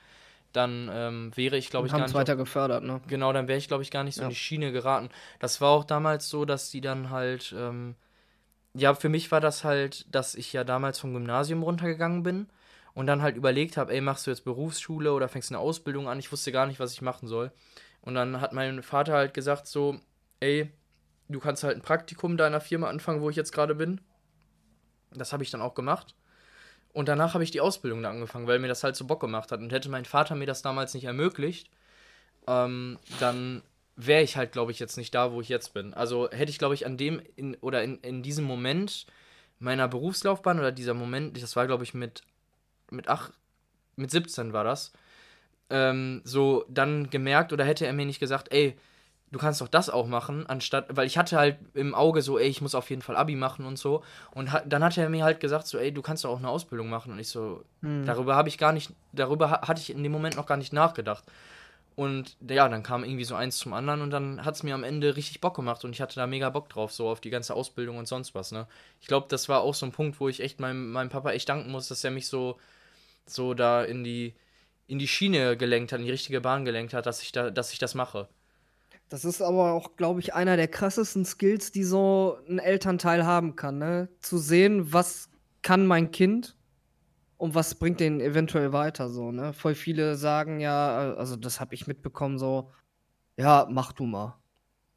dann 0.51 0.89
ähm, 0.91 1.31
wäre 1.35 1.57
ich, 1.57 1.69
glaube 1.69 1.87
ich, 1.87 1.93
gar 1.93 2.01
nicht. 2.01 2.13
weiter 2.13 2.35
gefördert, 2.35 2.83
ne? 2.83 3.01
Genau, 3.07 3.31
dann 3.33 3.47
wäre 3.47 3.59
ich, 3.59 3.67
glaube 3.67 3.83
ich, 3.83 3.91
gar 3.91 4.03
nicht 4.03 4.15
so 4.15 4.21
ja. 4.21 4.27
in 4.27 4.31
die 4.31 4.35
Schiene 4.35 4.71
geraten. 4.71 5.09
Das 5.39 5.61
war 5.61 5.69
auch 5.69 5.83
damals 5.83 6.29
so, 6.29 6.45
dass 6.45 6.71
die 6.71 6.81
dann 6.81 7.11
halt, 7.11 7.53
ähm, 7.55 7.95
ja, 8.73 8.95
für 8.95 9.09
mich 9.09 9.31
war 9.31 9.41
das 9.41 9.63
halt, 9.63 10.07
dass 10.13 10.33
ich 10.33 10.51
ja 10.53 10.63
damals 10.63 10.97
vom 10.97 11.13
Gymnasium 11.13 11.61
runtergegangen 11.61 12.23
bin 12.23 12.47
und 12.99 13.07
dann 13.07 13.21
halt 13.21 13.37
überlegt 13.37 13.77
habe, 13.77 13.93
ey, 13.93 14.01
machst 14.01 14.27
du 14.27 14.29
jetzt 14.29 14.43
Berufsschule 14.43 15.13
oder 15.13 15.29
fängst 15.29 15.51
eine 15.51 15.59
Ausbildung 15.59 16.09
an? 16.09 16.19
Ich 16.19 16.33
wusste 16.33 16.51
gar 16.51 16.67
nicht, 16.67 16.81
was 16.81 16.91
ich 16.91 17.01
machen 17.01 17.29
soll. 17.29 17.49
Und 18.01 18.13
dann 18.13 18.41
hat 18.41 18.51
mein 18.51 18.83
Vater 18.83 19.13
halt 19.13 19.33
gesagt 19.33 19.67
so, 19.67 20.01
ey, 20.41 20.69
du 21.29 21.39
kannst 21.39 21.63
halt 21.63 21.77
ein 21.77 21.81
Praktikum 21.81 22.35
deiner 22.35 22.59
Firma 22.59 22.89
anfangen, 22.89 23.21
wo 23.21 23.29
ich 23.29 23.37
jetzt 23.37 23.53
gerade 23.53 23.73
bin. 23.73 24.01
Das 25.13 25.31
habe 25.31 25.43
ich 25.43 25.49
dann 25.49 25.61
auch 25.61 25.75
gemacht. 25.75 26.13
Und 26.91 27.07
danach 27.07 27.35
habe 27.35 27.43
ich 27.45 27.51
die 27.51 27.61
Ausbildung 27.61 28.03
da 28.03 28.09
angefangen, 28.09 28.47
weil 28.47 28.59
mir 28.59 28.67
das 28.67 28.83
halt 28.83 28.97
so 28.97 29.07
Bock 29.07 29.21
gemacht 29.21 29.53
hat. 29.53 29.61
Und 29.61 29.71
hätte 29.71 29.87
mein 29.87 30.03
Vater 30.03 30.35
mir 30.35 30.45
das 30.45 30.61
damals 30.61 30.93
nicht 30.93 31.05
ermöglicht, 31.05 31.69
ähm, 32.47 32.99
dann 33.21 33.63
wäre 33.95 34.23
ich 34.23 34.35
halt, 34.35 34.51
glaube 34.51 34.73
ich, 34.73 34.79
jetzt 34.79 34.97
nicht 34.97 35.15
da, 35.15 35.31
wo 35.31 35.39
ich 35.39 35.47
jetzt 35.47 35.73
bin. 35.73 35.93
Also 35.93 36.29
hätte 36.31 36.51
ich, 36.51 36.59
glaube 36.59 36.73
ich, 36.73 36.85
an 36.85 36.97
dem 36.97 37.21
in, 37.37 37.55
oder 37.61 37.81
in, 37.81 37.99
in 37.99 38.23
diesem 38.23 38.43
Moment 38.43 39.05
meiner 39.57 39.87
Berufslaufbahn 39.87 40.59
oder 40.59 40.73
dieser 40.73 40.93
Moment, 40.93 41.41
das 41.41 41.55
war, 41.55 41.65
glaube 41.65 41.85
ich, 41.85 41.93
mit, 41.93 42.23
mit, 42.91 43.07
ach, 43.07 43.31
mit 43.95 44.11
17 44.11 44.53
war 44.53 44.63
das, 44.63 44.91
ähm, 45.69 46.21
so 46.23 46.65
dann 46.69 47.09
gemerkt 47.09 47.53
oder 47.53 47.65
hätte 47.65 47.85
er 47.85 47.93
mir 47.93 48.05
nicht 48.05 48.19
gesagt, 48.19 48.51
ey, 48.51 48.77
du 49.31 49.39
kannst 49.39 49.61
doch 49.61 49.67
das 49.67 49.89
auch 49.89 50.07
machen, 50.07 50.47
anstatt, 50.47 50.87
weil 50.89 51.07
ich 51.07 51.17
hatte 51.17 51.37
halt 51.37 51.57
im 51.73 51.93
Auge 51.93 52.21
so, 52.21 52.39
ey, 52.39 52.47
ich 52.47 52.61
muss 52.61 52.75
auf 52.75 52.89
jeden 52.89 53.01
Fall 53.01 53.15
Abi 53.15 53.35
machen 53.35 53.65
und 53.65 53.77
so. 53.77 54.03
Und 54.31 54.51
ha, 54.51 54.61
dann 54.65 54.83
hat 54.83 54.97
er 54.97 55.09
mir 55.09 55.23
halt 55.23 55.39
gesagt, 55.39 55.67
so, 55.67 55.77
ey, 55.77 55.91
du 55.91 56.01
kannst 56.01 56.23
doch 56.23 56.31
auch 56.31 56.39
eine 56.39 56.49
Ausbildung 56.49 56.89
machen. 56.89 57.11
Und 57.11 57.19
ich 57.19 57.29
so, 57.29 57.63
hm. 57.81 58.05
darüber 58.05 58.35
habe 58.35 58.49
ich 58.49 58.57
gar 58.57 58.73
nicht, 58.73 58.91
darüber 59.13 59.51
ha 59.51 59.67
hatte 59.67 59.81
ich 59.81 59.91
in 59.91 60.03
dem 60.03 60.11
Moment 60.11 60.35
noch 60.35 60.47
gar 60.47 60.57
nicht 60.57 60.73
nachgedacht. 60.73 61.23
Und 61.95 62.37
ja, 62.49 62.69
dann 62.69 62.81
kam 62.81 63.03
irgendwie 63.03 63.25
so 63.25 63.35
eins 63.35 63.57
zum 63.57 63.73
anderen 63.73 64.01
und 64.01 64.09
dann 64.09 64.45
hat 64.45 64.55
es 64.55 64.63
mir 64.63 64.73
am 64.73 64.85
Ende 64.85 65.17
richtig 65.17 65.41
Bock 65.41 65.55
gemacht 65.55 65.83
und 65.83 65.91
ich 65.91 65.99
hatte 65.99 66.15
da 66.15 66.27
mega 66.27 66.49
Bock 66.49 66.69
drauf, 66.69 66.93
so 66.93 67.09
auf 67.09 67.19
die 67.19 67.29
ganze 67.29 67.53
Ausbildung 67.53 67.97
und 67.97 68.07
sonst 68.07 68.33
was, 68.33 68.53
ne? 68.53 68.67
Ich 69.01 69.07
glaube, 69.07 69.27
das 69.29 69.49
war 69.49 69.59
auch 69.61 69.73
so 69.73 69.85
ein 69.85 69.91
Punkt, 69.91 70.17
wo 70.21 70.29
ich 70.29 70.39
echt 70.39 70.61
meinem, 70.61 70.93
meinem 70.93 71.09
Papa 71.09 71.31
echt 71.31 71.49
danken 71.49 71.71
muss, 71.71 71.89
dass 71.89 72.03
er 72.05 72.11
mich 72.11 72.27
so, 72.27 72.57
so 73.31 73.53
da 73.53 73.83
in 73.83 74.03
die, 74.03 74.35
in 74.87 74.99
die 74.99 75.07
Schiene 75.07 75.57
gelenkt 75.57 75.91
hat, 75.91 75.99
in 75.99 76.05
die 76.05 76.11
richtige 76.11 76.41
Bahn 76.41 76.65
gelenkt 76.65 76.93
hat, 76.93 77.05
dass 77.05 77.21
ich 77.21 77.31
da, 77.31 77.51
dass 77.51 77.71
ich 77.73 77.79
das 77.79 77.95
mache. 77.95 78.27
Das 79.09 79.25
ist 79.25 79.41
aber 79.41 79.73
auch, 79.73 79.95
glaube 79.95 80.19
ich, 80.19 80.33
einer 80.35 80.55
der 80.55 80.67
krassesten 80.67 81.25
Skills, 81.25 81.71
die 81.71 81.83
so 81.83 82.37
ein 82.47 82.59
Elternteil 82.59 83.25
haben 83.25 83.55
kann, 83.55 83.79
ne? 83.79 84.09
Zu 84.19 84.37
sehen, 84.37 84.93
was 84.93 85.29
kann 85.61 85.87
mein 85.87 86.11
Kind 86.11 86.55
und 87.37 87.55
was 87.55 87.75
bringt 87.75 87.99
den 87.99 88.21
eventuell 88.21 88.71
weiter, 88.71 89.09
so, 89.09 89.31
ne? 89.31 89.53
Voll 89.53 89.75
viele 89.75 90.15
sagen 90.15 90.59
ja, 90.59 91.15
also 91.15 91.35
das 91.35 91.59
habe 91.59 91.73
ich 91.73 91.87
mitbekommen, 91.87 92.37
so, 92.37 92.71
ja, 93.37 93.67
mach 93.69 93.93
du 93.93 94.05
mal. 94.05 94.38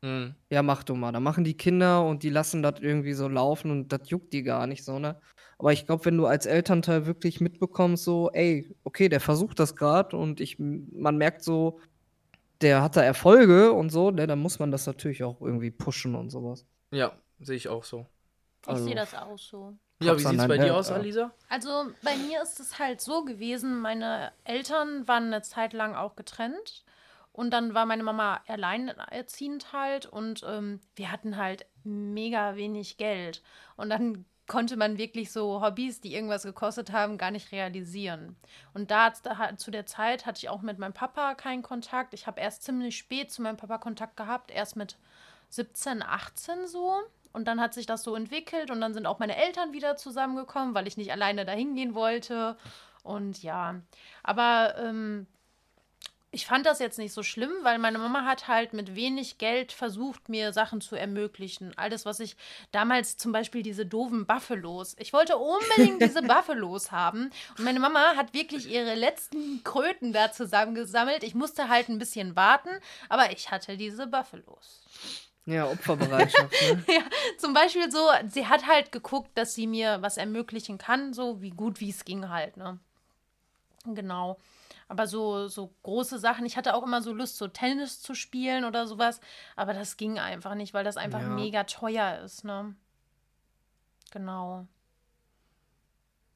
Mhm. 0.03 0.35
Ja, 0.51 0.63
mach 0.63 0.83
du 0.83 0.95
mal. 0.95 1.13
Da 1.13 1.21
machen 1.21 1.45
die 1.45 1.57
Kinder 1.57 2.05
und 2.05 2.23
die 2.23 2.31
lassen 2.31 2.63
das 2.63 2.81
irgendwie 2.81 3.15
so 3.15 3.29
laufen 3.29 3.71
und 3.71 3.93
das 3.93 4.11
juckt 4.11 4.33
die 4.33 4.43
gar 4.43 4.67
nicht 4.67 4.85
so, 4.85 4.99
ne? 4.99 5.21
Aber 5.59 5.73
ich 5.73 5.87
glaube, 5.87 6.05
wenn 6.05 6.17
du 6.17 6.27
als 6.27 6.45
Elternteil 6.47 7.07
wirklich 7.07 7.41
mitbekommst, 7.41 8.03
so, 8.03 8.31
ey, 8.33 8.75
okay, 8.83 9.09
der 9.09 9.21
versucht 9.21 9.61
das 9.61 9.77
gerade 9.77 10.17
und 10.17 10.41
ich, 10.41 10.59
man 10.59 11.17
merkt 11.17 11.45
so, 11.45 11.79
der 12.61 12.83
hat 12.83 12.97
da 12.97 13.03
Erfolge 13.03 13.73
und 13.73 13.91
so, 13.91 14.11
ne, 14.11 14.27
dann 14.27 14.41
muss 14.41 14.59
man 14.59 14.73
das 14.73 14.87
natürlich 14.87 15.23
auch 15.23 15.41
irgendwie 15.41 15.71
pushen 15.71 16.17
und 16.17 16.31
sowas. 16.31 16.67
Ja, 16.91 17.13
sehe 17.39 17.57
ich 17.57 17.69
auch 17.69 17.85
so. 17.85 18.07
Ich 18.63 18.69
also, 18.69 18.85
sehe 18.85 18.95
das 18.95 19.15
auch 19.15 19.39
so. 19.39 19.77
Ja, 20.01 20.19
wie 20.19 20.25
sieht 20.25 20.39
es 20.39 20.49
bei 20.49 20.59
dir 20.59 20.75
aus, 20.75 20.91
Alisa? 20.91 21.33
Also 21.49 21.87
bei 22.03 22.17
mir 22.17 22.43
ist 22.43 22.59
es 22.59 22.79
halt 22.81 23.01
so 23.01 23.25
gewesen, 23.25 23.81
meine 23.81 24.33
Eltern 24.43 25.07
waren 25.07 25.27
eine 25.27 25.43
Zeit 25.43 25.73
lang 25.73 25.95
auch 25.95 26.17
getrennt. 26.17 26.85
Und 27.33 27.51
dann 27.51 27.75
war 27.75 27.87
meine 27.87 28.03
Mama 28.03 28.41
alleinerziehend 28.47 29.73
halt 29.73 30.07
und 30.07 30.45
ähm, 30.47 30.81
wir 30.97 31.11
hatten 31.11 31.37
halt 31.39 31.65
mega 31.83 32.57
wenig 32.57 32.99
Geld. 32.99 33.43
Und 33.77 33.89
dann 33.89 34.27
konnte 34.47 34.77
man 34.77 34.99
wirklich 34.99 35.33
so 35.33 35.63
Hobbys, 35.63 36.01
die 36.01 36.15
irgendwas 36.15 36.43
gekostet 36.43 36.93
haben, 36.93 37.17
gar 37.17 37.31
nicht 37.31 37.53
realisieren. 37.53 38.37
Und 38.75 38.91
da, 38.91 39.13
zu 39.57 39.71
der 39.71 39.87
Zeit 39.87 40.27
hatte 40.27 40.39
ich 40.39 40.49
auch 40.51 40.61
mit 40.61 40.79
meinem 40.79 40.93
Papa 40.93 41.35
keinen 41.35 41.63
Kontakt. 41.63 42.13
Ich 42.13 42.27
habe 42.27 42.41
erst 42.41 42.65
ziemlich 42.65 42.99
spät 42.99 43.31
zu 43.31 43.41
meinem 43.41 43.57
Papa 43.57 43.79
Kontakt 43.79 44.17
gehabt, 44.17 44.51
erst 44.51 44.77
mit 44.77 44.99
17, 45.49 46.03
18 46.03 46.67
so. 46.67 47.01
Und 47.33 47.47
dann 47.47 47.61
hat 47.63 47.73
sich 47.73 47.87
das 47.87 48.03
so 48.03 48.15
entwickelt 48.15 48.71
und 48.71 48.81
dann 48.83 48.93
sind 48.93 49.07
auch 49.07 49.19
meine 49.19 49.37
Eltern 49.37 49.73
wieder 49.73 49.97
zusammengekommen, 49.97 50.75
weil 50.75 50.87
ich 50.87 50.99
nicht 50.99 51.13
alleine 51.13 51.47
dahin 51.47 51.75
gehen 51.75 51.95
wollte. 51.95 52.59
Und 53.05 53.43
ja, 53.43 53.81
aber 54.23 54.75
ähm, 54.77 55.27
ich 56.35 56.47
fand 56.47 56.65
das 56.65 56.79
jetzt 56.79 56.99
nicht 56.99 57.13
so 57.13 57.23
schlimm, 57.23 57.53
weil 57.63 57.79
meine 57.79 57.99
Mama 57.99 58.25
hat 58.25 58.49
halt 58.49 58.73
mit 58.73 58.95
wenig 58.95 59.37
Geld 59.37 59.71
versucht, 59.71 60.31
mir 60.31 60.55
Sachen 60.55 60.81
zu 60.81 60.97
ermöglichen. 60.97 61.77
Alles, 61.77 62.07
was 62.07 62.21
ich 62.21 62.37
damals 62.73 63.19
zum 63.19 63.33
Beispiel 63.33 63.63
diese 63.63 63.85
doofen 63.85 64.25
Buffalos. 64.25 64.97
Ich 64.99 65.13
wollte 65.13 65.37
unbedingt 65.37 66.01
diese 66.01 66.23
Buffalos 66.23 66.91
haben. 66.91 67.31
Und 67.59 67.65
meine 67.65 67.81
Mama 67.81 68.17
hat 68.17 68.33
wirklich 68.33 68.67
ihre 68.67 68.95
letzten 68.95 69.63
Kröten 69.63 70.15
da 70.15 70.33
zusammengesammelt. 70.33 71.23
Ich 71.23 71.35
musste 71.35 71.69
halt 71.69 71.91
ein 71.91 71.99
bisschen 71.99 72.35
warten, 72.35 72.71
aber 73.11 73.31
ich 73.33 73.51
hatte 73.51 73.77
diese 73.77 74.07
Buffalos. 74.07 74.81
Ja, 75.45 75.67
Opferbereitschaft. 75.71 76.51
Ne? 76.63 76.83
ja, 76.89 77.03
zum 77.37 77.53
Beispiel 77.53 77.91
so, 77.93 78.09
sie 78.27 78.47
hat 78.47 78.67
halt 78.67 78.91
geguckt, 78.91 79.31
dass 79.35 79.55
sie 79.55 79.67
mir 79.67 80.01
was 80.01 80.17
ermöglichen 80.17 80.79
kann, 80.79 81.13
so 81.13 81.43
wie 81.43 81.51
gut 81.51 81.81
wie 81.81 81.91
es 81.91 82.07
ging 82.07 82.31
halt, 82.31 82.57
ne? 82.57 82.79
Genau. 83.85 84.39
Aber 84.93 85.07
so, 85.07 85.49
so 85.49 85.73
große 85.85 86.19
Sachen, 86.19 86.45
ich 86.45 86.59
hatte 86.59 86.75
auch 86.75 86.83
immer 86.83 87.01
so 87.01 87.15
Lust, 87.15 87.39
so 87.39 87.49
Tennis 87.49 88.03
zu 88.03 88.15
spielen 88.15 88.67
oder 88.67 88.87
sowas. 88.87 89.23
Aber 89.57 89.73
das 89.73 89.97
ging 89.97 90.19
einfach 90.19 90.55
nicht, 90.55 90.75
weil 90.75 90.85
das 90.85 90.99
einfach 90.99 91.23
ja. 91.23 91.29
mega 91.29 91.65
teuer 91.65 92.19
ist, 92.19 92.45
ne? 92.45 92.75
Genau. 94.11 94.67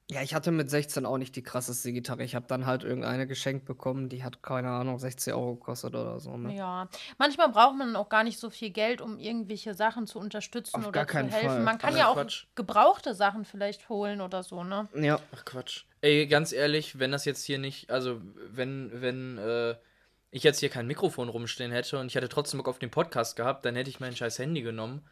Ja, 0.08 0.22
ich 0.22 0.34
hatte 0.34 0.52
mit 0.52 0.70
16 0.70 1.04
auch 1.04 1.18
nicht 1.18 1.34
die 1.34 1.42
krasseste 1.42 1.92
Gitarre. 1.92 2.22
Ich 2.22 2.36
habe 2.36 2.46
dann 2.46 2.64
halt 2.64 2.84
irgendeine 2.84 3.26
geschenkt 3.26 3.64
bekommen, 3.64 4.08
die 4.08 4.22
hat, 4.22 4.40
keine 4.40 4.70
Ahnung, 4.70 5.00
60 5.00 5.34
Euro 5.34 5.56
gekostet 5.56 5.96
oder 5.96 6.20
so. 6.20 6.36
Ne? 6.36 6.54
Ja, 6.54 6.88
manchmal 7.18 7.48
braucht 7.48 7.76
man 7.76 7.96
auch 7.96 8.08
gar 8.08 8.22
nicht 8.22 8.38
so 8.38 8.48
viel 8.48 8.70
Geld, 8.70 9.00
um 9.00 9.18
irgendwelche 9.18 9.74
Sachen 9.74 10.06
zu 10.06 10.20
unterstützen 10.20 10.76
Auf 10.76 10.86
oder 10.86 11.08
zu 11.08 11.16
helfen. 11.16 11.30
Fall. 11.30 11.60
Man 11.60 11.78
kann 11.78 11.94
Ach, 11.94 11.98
ja 11.98 12.08
auch 12.08 12.14
Quatsch. 12.14 12.46
gebrauchte 12.54 13.14
Sachen 13.14 13.44
vielleicht 13.44 13.88
holen 13.88 14.20
oder 14.20 14.44
so, 14.44 14.62
ne? 14.62 14.88
Ja. 14.94 15.18
Ach 15.34 15.44
Quatsch. 15.44 15.86
Ey, 16.02 16.28
ganz 16.28 16.52
ehrlich, 16.52 17.00
wenn 17.00 17.10
das 17.10 17.24
jetzt 17.24 17.44
hier 17.44 17.58
nicht, 17.58 17.90
also 17.90 18.20
wenn, 18.52 18.92
wenn, 18.94 19.38
äh, 19.38 19.74
ich 20.30 20.44
jetzt 20.44 20.60
hier 20.60 20.68
kein 20.68 20.86
Mikrofon 20.86 21.28
rumstehen 21.28 21.72
hätte 21.72 21.98
und 21.98 22.06
ich 22.06 22.14
hätte 22.14 22.28
trotzdem 22.28 22.58
Bock 22.58 22.68
auf 22.68 22.78
den 22.78 22.90
Podcast 22.92 23.34
gehabt, 23.34 23.64
dann 23.64 23.74
hätte 23.74 23.90
ich 23.90 23.98
mein 23.98 24.14
scheiß 24.14 24.38
Handy 24.38 24.62
genommen 24.62 25.02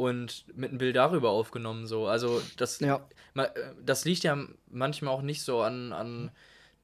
und 0.00 0.46
mit 0.56 0.70
einem 0.70 0.78
Bild 0.78 0.96
darüber 0.96 1.28
aufgenommen. 1.28 1.86
So. 1.86 2.06
Also 2.06 2.40
das, 2.56 2.80
ja. 2.80 3.06
Äh, 3.34 3.48
das 3.84 4.06
liegt 4.06 4.24
ja 4.24 4.38
manchmal 4.70 5.12
auch 5.12 5.20
nicht 5.20 5.42
so 5.42 5.60
an, 5.60 5.92
an 5.92 6.30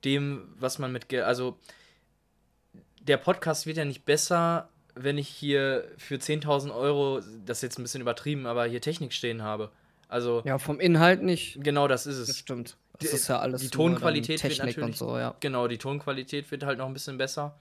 dem, 0.05 0.55
was 0.59 0.79
man 0.79 0.93
mit. 0.93 1.13
Also 1.15 1.59
der 3.01 3.17
Podcast 3.17 3.65
wird 3.65 3.79
ja 3.79 3.87
nicht 3.87 4.05
besser, 4.05 4.69
wenn 4.95 5.17
ich 5.17 5.29
hier 5.29 5.89
für 5.97 6.17
10.000 6.17 6.75
Euro, 6.75 7.21
das 7.47 7.59
ist 7.59 7.63
jetzt 7.63 7.79
ein 7.79 7.83
bisschen 7.83 8.03
übertrieben, 8.03 8.47
aber 8.47 8.67
hier 8.67 8.83
Technik 8.83 9.15
stehen 9.15 9.43
habe. 9.43 9.71
Also, 10.09 10.43
ja, 10.45 10.59
vom 10.59 10.79
Inhalt 10.79 11.23
nicht. 11.23 11.59
Genau, 11.63 11.89
das 11.89 12.07
ist 12.07 12.19
es. 12.19 12.29
Das 12.29 12.39
stimmt. 12.39 12.77
Das 12.99 13.13
ist 13.13 13.29
ja 13.29 13.39
alles. 13.41 13.63
Die 13.63 13.71
Tonqualität 13.71 14.43
wird 14.43 14.59
natürlich, 14.59 14.97
so, 14.97 15.19
ja. 15.19 15.35
Genau, 15.41 15.69
die 15.69 15.79
Tonqualität 15.79 16.51
wird 16.51 16.65
halt 16.65 16.79
noch 16.79 16.87
ein 16.87 16.93
bisschen 16.93 17.19
besser. 17.19 17.59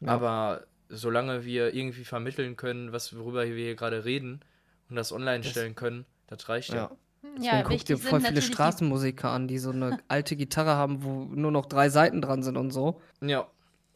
Ja. 0.00 0.08
Aber 0.08 0.64
solange 0.88 1.44
wir 1.44 1.72
irgendwie 1.72 2.04
vermitteln 2.04 2.56
können, 2.56 2.92
was 2.92 3.16
worüber 3.16 3.46
wir 3.46 3.54
hier 3.54 3.74
gerade 3.74 4.04
reden, 4.04 4.40
und 4.88 4.96
das 4.96 5.12
online 5.12 5.44
stellen 5.44 5.74
können, 5.74 6.06
das 6.26 6.48
reicht 6.48 6.70
ja. 6.70 6.76
ja. 6.76 6.96
Deswegen 7.22 7.44
ja, 7.44 7.62
guck 7.62 7.84
dir 7.84 7.98
voll 7.98 8.20
viele 8.20 8.42
Straßenmusiker 8.42 9.30
an, 9.30 9.48
die 9.48 9.58
so 9.58 9.70
eine 9.70 9.98
alte 10.08 10.36
Gitarre 10.36 10.72
haben, 10.72 11.02
wo 11.04 11.24
nur 11.24 11.50
noch 11.50 11.66
drei 11.66 11.88
Seiten 11.88 12.20
dran 12.20 12.42
sind 12.42 12.56
und 12.56 12.72
so. 12.72 13.00
Ja. 13.20 13.46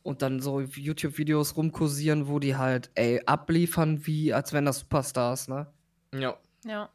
Und 0.03 0.23
dann 0.23 0.41
so 0.41 0.61
YouTube-Videos 0.61 1.57
rumkursieren, 1.57 2.29
wo 2.29 2.39
die 2.39 2.57
halt, 2.57 2.91
ey, 2.95 3.21
abliefern, 3.27 4.07
wie 4.07 4.33
als 4.33 4.53
wären 4.53 4.65
das 4.65 4.79
Superstars, 4.79 5.49
ne? 5.49 5.67
Ja. 6.15 6.37
Ja. 6.65 6.89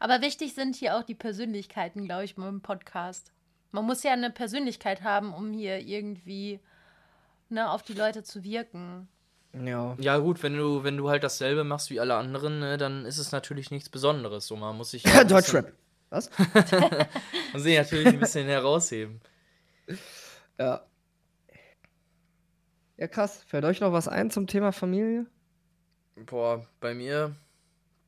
Aber 0.00 0.22
wichtig 0.22 0.54
sind 0.54 0.76
hier 0.76 0.96
auch 0.96 1.02
die 1.02 1.14
Persönlichkeiten, 1.14 2.06
glaube 2.06 2.24
ich, 2.24 2.36
beim 2.36 2.62
Podcast. 2.62 3.32
Man 3.70 3.84
muss 3.84 4.02
ja 4.02 4.12
eine 4.12 4.30
Persönlichkeit 4.30 5.02
haben, 5.02 5.34
um 5.34 5.52
hier 5.52 5.78
irgendwie 5.78 6.60
ne, 7.50 7.70
auf 7.70 7.82
die 7.82 7.92
Leute 7.92 8.22
zu 8.22 8.44
wirken. 8.44 9.08
Ja. 9.52 9.96
Ja, 9.98 10.18
gut, 10.18 10.42
wenn 10.42 10.56
du, 10.56 10.84
wenn 10.84 10.96
du 10.96 11.08
halt 11.08 11.24
dasselbe 11.24 11.64
machst 11.64 11.90
wie 11.90 12.00
alle 12.00 12.14
anderen, 12.14 12.60
ne, 12.60 12.76
dann 12.76 13.04
ist 13.04 13.18
es 13.18 13.32
natürlich 13.32 13.70
nichts 13.70 13.88
Besonderes. 13.88 14.46
So, 14.46 14.56
man 14.56 14.76
muss 14.76 14.90
sich. 14.90 15.04
Ja 15.06 15.24
Deutschrap. 15.24 15.72
Was? 16.10 16.30
man 17.52 17.62
sich 17.62 17.76
natürlich 17.76 18.08
ein 18.08 18.20
bisschen 18.20 18.46
herausheben. 18.46 19.20
Ja. 20.58 20.86
Ja, 22.96 23.08
krass. 23.08 23.42
Fällt 23.46 23.64
euch 23.64 23.80
noch 23.80 23.92
was 23.92 24.08
ein 24.08 24.30
zum 24.30 24.46
Thema 24.46 24.72
Familie? 24.72 25.26
Boah, 26.16 26.66
bei 26.80 26.94
mir. 26.94 27.36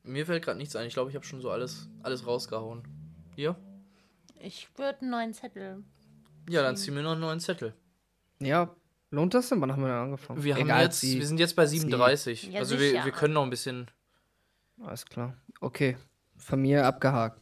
Mir 0.03 0.25
fällt 0.25 0.43
gerade 0.43 0.57
nichts 0.57 0.75
ein. 0.75 0.87
Ich 0.87 0.93
glaube, 0.93 1.09
ich 1.09 1.15
habe 1.15 1.25
schon 1.25 1.41
so 1.41 1.51
alles, 1.51 1.89
alles 2.01 2.25
rausgehauen. 2.25 2.83
Hier? 3.35 3.55
Ich 4.39 4.67
würde 4.77 5.01
einen 5.01 5.11
neuen 5.11 5.33
Zettel. 5.33 5.83
Ja, 6.49 6.63
dann 6.63 6.75
zieh 6.75 6.91
mir 6.91 7.03
noch 7.03 7.11
einen 7.11 7.21
neuen 7.21 7.39
Zettel. 7.39 7.75
Ja, 8.39 8.75
Lohnt 9.11 9.33
das 9.33 9.49
denn? 9.49 9.59
Wann 9.59 9.71
haben 9.73 9.81
wir 9.81 9.89
denn 9.89 9.97
angefangen? 9.97 10.41
Wir, 10.41 10.55
haben 10.55 10.67
jetzt, 10.67 11.03
wir 11.03 11.27
sind 11.27 11.39
jetzt 11.39 11.55
bei 11.55 11.65
37. 11.65 12.43
Ja, 12.53 12.59
also 12.59 12.79
wir, 12.79 13.03
wir 13.03 13.11
können 13.11 13.33
noch 13.33 13.43
ein 13.43 13.49
bisschen. 13.49 13.91
Alles 14.81 15.05
klar. 15.05 15.35
Okay. 15.59 15.97
Familie 16.37 16.85
abgehakt. 16.85 17.39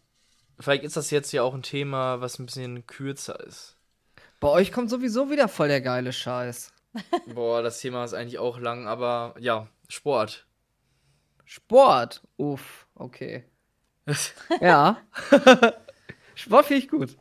Vielleicht 0.59 0.83
ist 0.83 0.97
das 0.97 1.11
jetzt 1.11 1.31
ja 1.31 1.43
auch 1.43 1.53
ein 1.53 1.61
Thema, 1.61 2.21
was 2.21 2.39
ein 2.39 2.47
bisschen 2.47 2.85
kürzer 2.87 3.39
ist. 3.45 3.77
Bei 4.39 4.49
euch 4.49 4.71
kommt 4.71 4.89
sowieso 4.89 5.29
wieder 5.29 5.47
voll 5.47 5.67
der 5.67 5.81
geile 5.81 6.11
Scheiß. 6.11 6.73
Boah, 7.33 7.61
das 7.61 7.79
Thema 7.79 8.03
ist 8.03 8.13
eigentlich 8.13 8.39
auch 8.39 8.57
lang, 8.57 8.87
aber 8.87 9.35
ja, 9.39 9.67
Sport. 9.87 10.47
Sport? 11.45 12.23
Uff, 12.37 12.87
okay. 12.95 13.45
ja. 14.59 14.97
Sport 16.35 16.65
finde 16.65 16.83
ich 16.83 16.89
gut. 16.89 17.17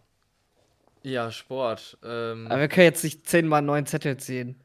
Ja, 1.02 1.30
Sport. 1.30 1.98
Ähm, 2.02 2.46
Aber 2.48 2.60
wir 2.60 2.68
können 2.68 2.86
jetzt 2.86 3.04
nicht 3.04 3.28
zehnmal 3.28 3.58
einen 3.58 3.66
neuen 3.66 3.86
Zettel 3.86 4.16
ziehen. 4.16 4.60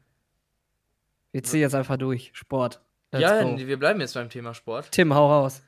Wir 1.32 1.42
ziehen 1.42 1.60
jetzt 1.60 1.74
einfach 1.74 1.96
durch. 1.96 2.30
Sport. 2.34 2.80
Let's 3.12 3.22
ja, 3.22 3.42
go. 3.42 3.56
wir 3.56 3.78
bleiben 3.78 4.00
jetzt 4.00 4.14
beim 4.14 4.28
Thema 4.28 4.54
Sport. 4.54 4.90
Tim, 4.90 5.14
hau 5.14 5.28
raus. 5.28 5.62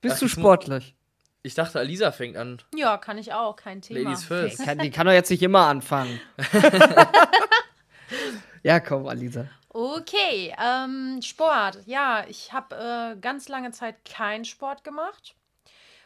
Bist 0.00 0.16
Ach, 0.16 0.20
du 0.20 0.28
sportlich? 0.28 0.94
Ich 1.42 1.54
dachte, 1.54 1.78
Alisa 1.78 2.12
fängt 2.12 2.36
an. 2.36 2.60
Ja, 2.74 2.98
kann 2.98 3.18
ich 3.18 3.32
auch, 3.32 3.56
kein 3.56 3.82
Thema. 3.82 4.00
Ladies 4.00 4.24
first. 4.24 4.60
Okay. 4.60 4.78
Die 4.78 4.90
kann 4.90 5.06
doch 5.06 5.12
jetzt 5.12 5.30
nicht 5.30 5.42
immer 5.42 5.66
anfangen. 5.66 6.20
ja, 8.62 8.80
komm, 8.80 9.08
Alisa. 9.08 9.46
Okay, 9.68 10.54
ähm, 10.62 11.20
Sport. 11.22 11.80
Ja, 11.86 12.24
ich 12.28 12.52
habe 12.52 13.14
äh, 13.14 13.20
ganz 13.20 13.48
lange 13.48 13.72
Zeit 13.72 14.04
keinen 14.04 14.44
Sport 14.44 14.84
gemacht. 14.84 15.34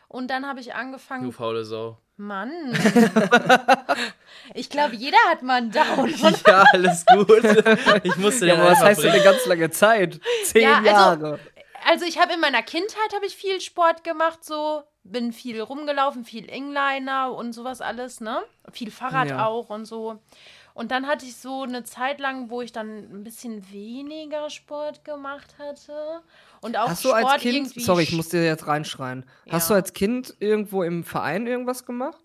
Und 0.09 0.28
dann 0.28 0.46
habe 0.46 0.61
ich 0.61 0.74
angefangen. 0.74 1.24
Du 1.24 1.32
faule 1.32 1.64
Sau. 1.64 1.98
Mann. 2.16 2.50
ich 4.54 4.70
glaube, 4.70 4.94
jeder 4.94 5.18
hat 5.28 5.42
mal 5.42 5.57
einen 5.57 5.70
Down. 5.70 6.14
ja, 6.46 6.64
alles 6.72 7.04
gut. 7.07 7.28
Ich 8.04 8.16
musste 8.16 8.46
ja, 8.46 8.54
aber 8.54 8.70
was 8.70 8.80
heißt 8.80 9.02
denn 9.02 9.12
eine 9.12 9.22
ganz 9.22 9.44
lange 9.46 9.70
Zeit? 9.70 10.20
Zehn 10.44 10.62
ja, 10.62 10.76
also, 10.76 10.86
Jahre. 10.86 11.40
Also 11.84 12.04
ich 12.07 12.18
habe 12.18 12.34
in 12.34 12.40
meiner 12.40 12.62
Kindheit 12.62 13.14
habe 13.14 13.26
ich 13.26 13.36
viel 13.36 13.61
Sport 13.61 14.02
gemacht, 14.02 14.44
so 14.44 14.82
bin 15.04 15.32
viel 15.32 15.61
rumgelaufen, 15.61 16.24
viel 16.24 16.44
Inliner 16.46 17.32
und 17.32 17.52
sowas 17.52 17.80
alles, 17.80 18.20
ne? 18.20 18.42
Viel 18.72 18.90
Fahrrad 18.90 19.28
ja. 19.28 19.46
auch 19.46 19.70
und 19.70 19.84
so. 19.84 20.18
Und 20.77 20.91
dann 20.91 21.07
hatte 21.07 21.24
ich 21.24 21.37
so 21.37 21.62
eine 21.62 21.85
Zeit 21.85 22.20
lang, 22.20 22.51
wo 22.51 22.61
ich 22.61 22.70
dann 22.70 22.99
ein 23.11 23.24
bisschen 23.24 23.72
weniger 23.72 24.51
Sport 24.51 25.07
gemacht 25.07 25.55
hatte. 25.59 26.20
Und 26.61 26.77
auch 26.77 26.91
Hast 26.91 27.03
du 27.03 27.09
Sport 27.09 27.24
als 27.24 27.43
Kind, 27.43 27.81
sorry, 27.81 28.03
ich 28.03 28.12
muss 28.12 28.29
dir 28.29 28.45
jetzt 28.45 28.66
reinschreien. 28.66 29.24
Ja. 29.47 29.55
Hast 29.55 29.70
du 29.70 29.74
als 29.74 29.95
Kind 29.95 30.35
irgendwo 30.39 30.83
im 30.83 31.03
Verein 31.03 31.47
irgendwas 31.47 31.87
gemacht? 31.87 32.20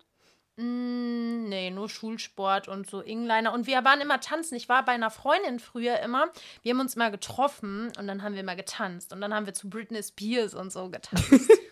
Mm, 0.58 1.48
nee, 1.48 1.72
nur 1.72 1.88
Schulsport 1.88 2.68
und 2.68 2.90
so 2.90 3.00
Inliner. 3.00 3.54
Und 3.54 3.68
wir 3.68 3.86
waren 3.86 4.02
immer 4.02 4.20
tanzen. 4.20 4.56
Ich 4.56 4.68
war 4.68 4.84
bei 4.84 4.92
einer 4.92 5.12
Freundin 5.12 5.60
früher 5.60 6.02
immer. 6.02 6.28
Wir 6.62 6.74
haben 6.74 6.82
uns 6.82 6.98
mal 6.98 7.10
getroffen 7.10 7.94
und 7.98 8.06
dann 8.06 8.22
haben 8.22 8.36
wir 8.36 8.44
mal 8.44 8.58
getanzt. 8.58 9.14
Und 9.14 9.22
dann 9.22 9.34
haben 9.34 9.46
wir 9.46 9.54
zu 9.54 9.70
Britney 9.70 10.04
Spears 10.04 10.56
und 10.56 10.74
so 10.74 10.90
getanzt. 10.90 11.50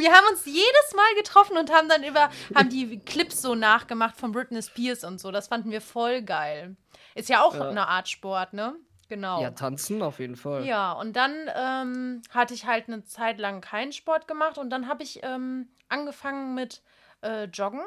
wir 0.00 0.12
haben 0.12 0.26
uns 0.30 0.44
jedes 0.44 0.94
Mal 0.96 1.14
getroffen 1.16 1.56
und 1.56 1.72
haben 1.72 1.88
dann 1.88 2.02
über, 2.02 2.30
haben 2.54 2.68
die 2.68 2.98
Clips 2.98 3.42
so 3.42 3.54
nachgemacht 3.54 4.16
von 4.16 4.32
Britney 4.32 4.62
Spears 4.62 5.04
und 5.04 5.20
so. 5.20 5.30
Das 5.30 5.48
fanden 5.48 5.70
wir 5.70 5.80
voll 5.80 6.22
geil. 6.22 6.76
Ist 7.14 7.28
ja 7.28 7.42
auch 7.42 7.54
ja. 7.54 7.68
eine 7.68 7.86
Art 7.86 8.08
Sport, 8.08 8.52
ne? 8.52 8.74
Genau. 9.08 9.42
Ja, 9.42 9.50
tanzen 9.50 10.02
auf 10.02 10.20
jeden 10.20 10.36
Fall. 10.36 10.64
Ja, 10.64 10.92
und 10.92 11.16
dann 11.16 11.34
ähm, 11.54 12.22
hatte 12.30 12.54
ich 12.54 12.66
halt 12.66 12.88
eine 12.88 13.04
Zeit 13.04 13.38
lang 13.38 13.60
keinen 13.60 13.92
Sport 13.92 14.28
gemacht 14.28 14.56
und 14.56 14.70
dann 14.70 14.88
habe 14.88 15.02
ich 15.02 15.20
ähm, 15.24 15.68
angefangen 15.88 16.54
mit 16.54 16.82
äh, 17.22 17.44
Joggen. 17.44 17.82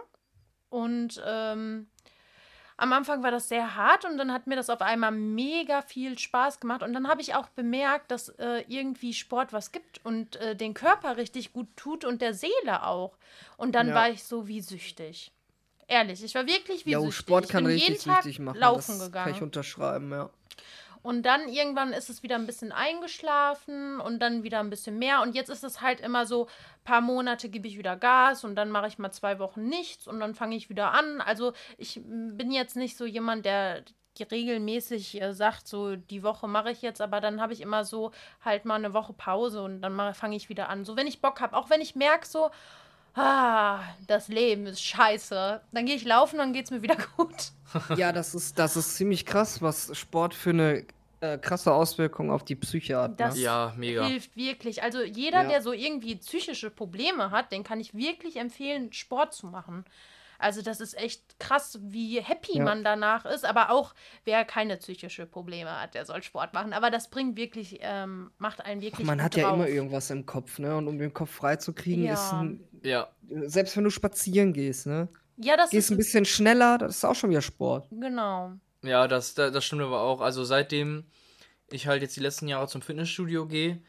Und 0.70 1.22
ähm, 1.26 1.88
am 2.78 2.94
Anfang 2.94 3.24
war 3.24 3.32
das 3.32 3.50
sehr 3.50 3.76
hart 3.76 4.06
und 4.06 4.18
dann 4.18 4.32
hat 4.32 4.48
mir 4.48 4.56
das 4.56 4.70
auf 4.70 4.82
einmal 4.82 5.12
mega 5.12 5.82
viel 5.82 6.18
Spaß 6.18 6.60
gemacht. 6.60 6.84
Und 6.84 6.94
dann 6.94 7.08
habe 7.08 7.22
ich 7.22 7.36
auch 7.36 7.48
bemerkt, 7.50 8.12
dass 8.12 8.30
äh, 8.30 8.64
irgendwie 8.68 9.14
Sport 9.14 9.54
was 9.54 9.72
gibt 9.72 10.04
und 10.04 10.36
äh, 10.38 10.56
den 10.56 10.74
Körper 10.74 11.18
richtig 11.18 11.54
gut 11.54 11.68
tut 11.76 12.06
und 12.06 12.22
der 12.22 12.34
Seele 12.34 12.84
auch. 12.84 13.18
Und 13.58 13.74
dann 13.76 13.90
ja. 13.90 13.96
war 13.96 14.10
ich 14.10 14.24
so 14.24 14.48
wie 14.48 14.62
süchtig. 14.62 15.32
Ehrlich, 15.88 16.24
ich 16.24 16.34
war 16.34 16.48
wirklich 16.48 16.86
wie 16.86 16.92
ja, 16.92 17.00
süchtig. 17.00 17.16
Sport 17.16 17.50
kann 17.50 17.66
richtig 17.66 17.90
jeden 17.90 18.04
Tag 18.04 18.24
süchtig 18.24 18.40
machen. 18.40 18.58
Laufen 18.58 18.98
das 18.98 19.06
gegangen. 19.06 19.26
Kann 19.26 19.36
ich 19.36 19.42
unterschreiben, 19.42 20.12
ja. 20.12 20.30
Und 21.04 21.24
dann 21.24 21.50
irgendwann 21.50 21.92
ist 21.94 22.10
es 22.10 22.24
wieder 22.24 22.36
ein 22.36 22.48
bisschen 22.48 22.72
eingeschlafen 22.72 24.00
und 24.00 24.20
dann 24.20 24.44
wieder 24.44 24.62
ein 24.62 24.70
bisschen 24.70 24.98
mehr. 24.98 25.22
Und 25.22 25.36
jetzt 25.36 25.50
ist 25.50 25.64
es 25.64 25.82
halt 25.82 26.00
immer 26.00 26.26
so, 26.26 26.48
paar 26.86 27.02
Monate 27.02 27.50
gebe 27.50 27.68
ich 27.68 27.78
wieder 27.78 27.98
Gas 27.98 28.44
und 28.44 28.56
dann 28.56 28.72
mache 28.72 28.88
ich 28.88 28.98
mal 28.98 29.12
zwei 29.12 29.38
Wochen 29.38 29.66
nichts 29.66 30.08
und 30.08 30.20
dann 30.22 30.34
fange 30.34 30.56
ich 30.56 30.70
wieder 30.70 30.94
an. 30.94 31.22
Also 31.22 31.54
ich 31.78 32.02
bin 32.06 32.52
jetzt 32.52 32.78
nicht 32.78 32.98
so 32.98 33.06
jemand, 33.06 33.46
der 33.46 33.84
regelmäßig 34.20 35.22
äh, 35.22 35.34
sagt, 35.34 35.68
so 35.68 35.96
die 35.96 36.24
Woche 36.24 36.48
mache 36.48 36.72
ich 36.72 36.82
jetzt, 36.82 37.02
aber 37.02 37.20
dann 37.20 37.42
habe 37.42 37.54
ich 37.54 37.62
immer 37.62 37.84
so 37.84 38.12
halt 38.42 38.64
mal 38.64 38.76
eine 38.76 38.94
Woche 38.94 39.14
Pause 39.14 39.64
und 39.64 39.82
dann 39.82 40.14
fange 40.14 40.36
ich 40.36 40.50
wieder 40.50 40.70
an. 40.70 40.86
So, 40.86 40.96
wenn 40.96 41.08
ich 41.08 41.22
Bock 41.22 41.42
habe, 41.42 41.56
auch 41.58 41.70
wenn 41.70 41.82
ich 41.82 41.96
merke, 41.96 42.28
so, 42.28 42.50
ah, 43.16 43.80
das 44.08 44.28
Leben 44.28 44.66
ist 44.66 44.84
scheiße, 44.84 45.62
dann 45.72 45.86
gehe 45.86 45.96
ich 45.96 46.06
laufen, 46.06 46.38
dann 46.38 46.54
geht 46.54 46.66
es 46.66 46.72
mir 46.72 46.82
wieder 46.82 46.98
gut. 47.18 47.52
ja, 47.96 48.12
das 48.12 48.36
ist, 48.36 48.58
das 48.60 48.76
ist 48.76 48.96
ziemlich 48.96 49.26
krass, 49.26 49.62
was 49.62 49.98
Sport 49.98 50.34
für 50.34 50.52
eine 50.52 50.86
äh, 51.24 51.38
krasse 51.38 51.74
Auswirkung 51.74 52.32
auf 52.32 52.44
die 52.44 52.56
Psyche 52.56 52.98
hat. 52.98 53.12
Ne? 53.12 53.16
Das 53.18 53.40
ja, 53.40 53.74
mega. 53.78 54.06
hilft 54.06 54.36
wirklich. 54.36 54.84
Also 54.84 55.02
jeder, 55.02 55.44
ja. 55.44 55.50
der 55.50 55.62
so 55.62 55.72
irgendwie 55.72 56.16
psychische 56.18 56.70
Probleme 56.70 57.32
hat, 57.32 57.52
den 57.52 57.64
kann 57.64 57.80
ich 57.80 57.94
wirklich 57.94 58.38
empfehlen, 58.38 58.92
Sport 58.92 59.34
zu 59.34 59.48
machen. 59.48 59.86
Also 60.44 60.62
das 60.62 60.82
ist 60.82 60.98
echt 60.98 61.40
krass, 61.40 61.80
wie 61.82 62.20
happy 62.20 62.58
ja. 62.58 62.64
man 62.64 62.84
danach 62.84 63.26
ist. 63.26 63.46
Aber 63.46 63.72
auch 63.72 63.96
wer 64.26 64.44
keine 64.44 64.78
psychische 64.78 65.26
Probleme 65.26 65.82
hat, 65.82 65.96
der 65.96 66.06
soll 66.06 66.22
Sport 66.22 66.54
machen. 66.54 66.74
Aber 66.74 66.92
das 66.92 67.10
bringt 67.10 67.38
wirklich, 67.38 67.80
ähm, 67.82 68.32
macht 68.38 68.64
einen 68.64 68.82
wirklich. 68.82 69.06
Ach, 69.08 69.08
man 69.08 69.24
hat 69.24 69.36
drauf. 69.36 69.42
ja 69.42 69.54
immer 69.54 69.68
irgendwas 69.68 70.10
im 70.10 70.26
Kopf, 70.26 70.60
ne? 70.60 70.76
Und 70.76 70.88
um 70.88 71.00
den 71.00 71.14
Kopf 71.14 71.32
freizukriegen, 71.32 72.04
ja. 72.04 72.14
ist 72.14 72.34
ein, 72.34 72.64
ja. 72.84 73.08
Selbst 73.46 73.78
wenn 73.78 73.86
du 73.86 73.90
spazieren 73.90 74.54
gehst, 74.54 74.86
ne? 74.86 75.08
Ja, 75.38 75.58
das 75.58 75.72
Gehst 75.72 75.88
ist 75.88 75.92
ein 75.92 75.98
bisschen 75.98 76.26
schneller, 76.26 76.78
das 76.78 76.98
ist 76.98 77.06
auch 77.06 77.16
schon 77.16 77.30
wieder 77.30 77.42
Sport. 77.42 77.88
Genau. 77.90 78.52
Ja, 78.84 79.08
das, 79.08 79.34
das, 79.34 79.52
das 79.52 79.64
stimmt 79.64 79.82
aber 79.82 80.02
auch. 80.02 80.22
Also 80.22 80.44
seitdem 80.44 81.06
ich 81.72 81.88
halt 81.88 82.02
jetzt 82.02 82.16
die 82.16 82.22
letzten 82.22 82.48
Jahre 82.48 82.68
zum 82.68 82.82
Fitnessstudio 82.82 83.48
gehe, 83.48 83.82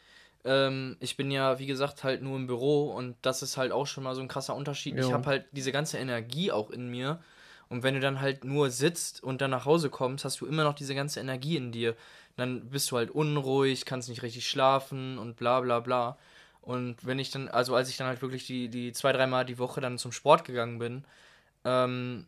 ähm, 0.45 0.97
ich 1.01 1.17
bin 1.17 1.31
ja, 1.31 1.59
wie 1.59 1.67
gesagt, 1.67 2.05
halt 2.05 2.23
nur 2.23 2.37
im 2.37 2.47
Büro 2.47 2.91
und 2.93 3.17
das 3.23 3.43
ist 3.43 3.57
halt 3.57 3.73
auch 3.73 3.87
schon 3.87 4.05
mal 4.05 4.15
so 4.15 4.21
ein 4.21 4.29
krasser 4.29 4.55
Unterschied. 4.55 4.97
Jo. 4.97 5.07
Ich 5.07 5.13
habe 5.13 5.27
halt 5.27 5.47
diese 5.53 5.73
ganze 5.73 5.99
Energie 5.99 6.53
auch 6.53 6.71
in 6.71 6.89
mir. 6.89 7.21
Und 7.69 7.83
wenn 7.83 7.95
du 7.95 8.01
dann 8.01 8.21
halt 8.21 8.45
nur 8.45 8.71
sitzt 8.71 9.23
und 9.23 9.41
dann 9.41 9.51
nach 9.51 9.65
Hause 9.65 9.89
kommst, 9.89 10.25
hast 10.25 10.41
du 10.41 10.47
immer 10.47 10.65
noch 10.65 10.75
diese 10.75 10.95
ganze 10.95 11.21
Energie 11.21 11.57
in 11.57 11.73
dir. 11.73 11.97
Dann 12.37 12.69
bist 12.69 12.91
du 12.91 12.97
halt 12.97 13.11
unruhig, 13.11 13.87
kannst 13.87 14.09
nicht 14.09 14.23
richtig 14.23 14.49
schlafen 14.49 15.19
und 15.19 15.37
bla 15.37 15.61
bla 15.61 15.81
bla. 15.81 16.19
Und 16.61 17.05
wenn 17.07 17.19
ich 17.19 17.31
dann, 17.31 17.49
also 17.49 17.75
als 17.75 17.89
ich 17.89 17.97
dann 17.97 18.07
halt 18.07 18.23
wirklich 18.23 18.47
die, 18.47 18.69
die 18.69 18.93
zwei, 18.93 19.13
dreimal 19.13 19.45
die 19.45 19.59
Woche 19.59 19.81
dann 19.81 19.99
zum 19.99 20.13
Sport 20.13 20.45
gegangen 20.45 20.79
bin, 20.79 21.05
ähm, 21.65 22.27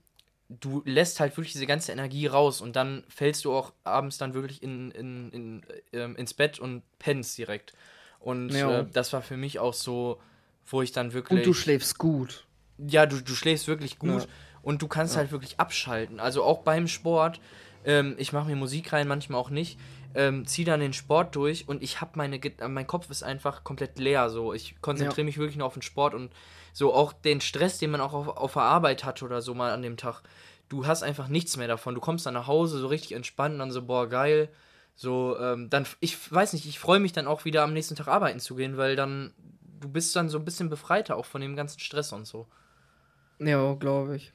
du 0.49 0.83
lässt 0.85 1.21
halt 1.21 1.37
wirklich 1.37 1.53
diese 1.53 1.67
ganze 1.67 1.93
Energie 1.93 2.27
raus 2.27 2.61
und 2.61 2.77
dann 2.77 3.05
fällst 3.09 3.45
du 3.45 3.53
auch 3.53 3.73
abends 3.85 4.19
dann 4.19 4.35
wirklich 4.35 4.63
in, 4.63 4.91
in, 4.93 5.31
in, 5.31 5.63
ähm, 5.93 6.17
ins 6.17 6.35
Bett 6.35 6.59
und 6.59 6.83
pennst 6.99 7.37
direkt. 7.37 7.75
Und 8.21 8.51
ja. 8.51 8.81
äh, 8.81 8.87
das 8.93 9.13
war 9.13 9.23
für 9.23 9.37
mich 9.37 9.59
auch 9.59 9.75
so, 9.75 10.21
wo 10.67 10.83
ich 10.83 10.93
dann 10.93 11.13
wirklich. 11.13 11.41
Und 11.41 11.47
du 11.47 11.55
schläfst 11.55 11.99
gut. 11.99 12.45
Ja, 12.79 13.07
du, 13.07 13.21
du 13.21 13.35
schläfst 13.35 13.69
wirklich 13.69 13.99
gut 13.99 14.23
ja. 14.23 14.29
und 14.63 14.83
du 14.83 14.89
kannst 14.89 15.15
ja. 15.15 15.21
halt 15.21 15.33
wirklich 15.33 15.59
abschalten. 15.59 16.21
Also 16.21 16.43
auch 16.43 16.63
beim 16.63 16.89
Sport. 16.89 17.41
Ähm, 17.85 18.17
ich 18.19 18.33
mache 18.33 18.49
mir 18.49 18.57
Musik 18.57 18.93
rein, 18.93 19.09
manchmal 19.09 19.41
auch 19.41 19.51
nicht. 19.51 19.79
Ähm, 20.15 20.47
zieh 20.47 20.65
dann 20.65 20.81
den 20.81 20.93
Sport 20.93 21.37
durch 21.37 21.69
und 21.69 21.83
ich 21.83 22.01
habe 22.01 22.13
meine, 22.15 22.41
mein 22.69 22.87
Kopf 22.87 23.11
ist 23.11 23.23
einfach 23.23 23.65
komplett 23.65 23.99
leer. 23.99 24.29
So, 24.31 24.53
ich 24.53 24.81
konzentriere 24.81 25.25
mich 25.25 25.39
wirklich 25.39 25.57
nur 25.57 25.67
auf 25.67 25.75
den 25.75 25.83
Sport 25.83 26.15
und 26.15 26.33
so 26.73 26.93
auch 26.93 27.13
den 27.13 27.41
Stress, 27.41 27.79
den 27.79 27.91
man 27.91 28.01
auch 28.01 28.13
auf, 28.13 28.29
auf 28.29 28.53
der 28.55 28.63
Arbeit 28.63 29.05
hat 29.05 29.23
oder 29.23 29.41
so 29.41 29.55
mal 29.55 29.73
an 29.73 29.83
dem 29.83 29.97
Tag. 29.97 30.23
Du 30.69 30.87
hast 30.87 31.03
einfach 31.03 31.29
nichts 31.29 31.57
mehr 31.57 31.69
davon. 31.69 31.95
Du 31.95 32.01
kommst 32.01 32.27
dann 32.27 32.35
nach 32.35 32.47
Hause 32.47 32.79
so 32.79 32.89
richtig 32.89 33.13
entspannt 33.13 33.55
und 33.55 33.59
dann 33.61 33.71
so, 33.71 33.83
boah, 33.83 34.09
geil 34.09 34.49
so, 34.97 35.39
ähm, 35.39 35.69
dann, 35.69 35.87
ich 36.01 36.33
weiß 36.33 36.55
nicht, 36.55 36.67
ich 36.67 36.79
freue 36.79 37.01
mich 37.01 37.13
dann 37.13 37.27
auch 37.27 37.45
wieder 37.45 37.63
am 37.63 37.75
nächsten 37.75 37.95
Tag 37.95 38.09
arbeiten 38.09 38.41
zu 38.41 38.57
gehen, 38.57 38.79
weil 38.79 38.97
dann, 38.97 39.35
du 39.79 39.91
bist 39.91 40.17
dann 40.17 40.31
so 40.31 40.39
ein 40.39 40.45
bisschen 40.45 40.71
befreiter 40.71 41.17
auch 41.17 41.27
von 41.27 41.43
dem 41.43 41.55
ganzen 41.55 41.79
Stress 41.81 42.13
und 42.13 42.27
so. 42.27 42.49
Ja, 43.39 43.75
glaube 43.75 44.17
ich. 44.17 44.33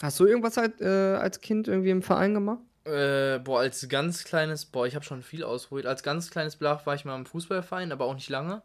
Hast 0.00 0.18
du 0.18 0.26
irgendwas 0.26 0.56
halt, 0.56 0.80
äh, 0.80 1.16
als 1.16 1.42
Kind 1.42 1.68
irgendwie 1.68 1.90
im 1.90 2.02
Verein 2.02 2.32
gemacht? 2.32 2.60
Äh, 2.84 3.40
boah, 3.40 3.60
als 3.60 3.86
ganz 3.90 4.24
kleines, 4.24 4.64
boah, 4.64 4.86
ich 4.86 4.94
habe 4.94 5.04
schon 5.04 5.22
viel 5.22 5.44
ausprobiert. 5.44 5.86
Als 5.86 6.02
ganz 6.02 6.30
kleines 6.30 6.56
Blach 6.56 6.86
war 6.86 6.94
ich 6.94 7.04
mal 7.04 7.16
im 7.16 7.26
Fußballverein, 7.26 7.92
aber 7.92 8.06
auch 8.06 8.14
nicht 8.14 8.30
lange. 8.30 8.62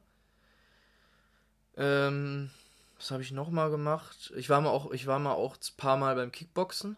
Ähm, 1.75 2.49
was 2.97 3.11
habe 3.11 3.23
ich 3.23 3.31
noch 3.31 3.49
mal 3.49 3.69
gemacht? 3.69 4.31
Ich 4.37 4.49
war 4.49 4.61
mal 4.61 4.69
auch, 4.69 4.91
ich 4.91 5.07
war 5.07 5.19
mal 5.19 5.33
auch 5.33 5.57
ein 5.57 5.77
paar 5.77 5.97
Mal 5.97 6.15
beim 6.15 6.31
Kickboxen. 6.31 6.95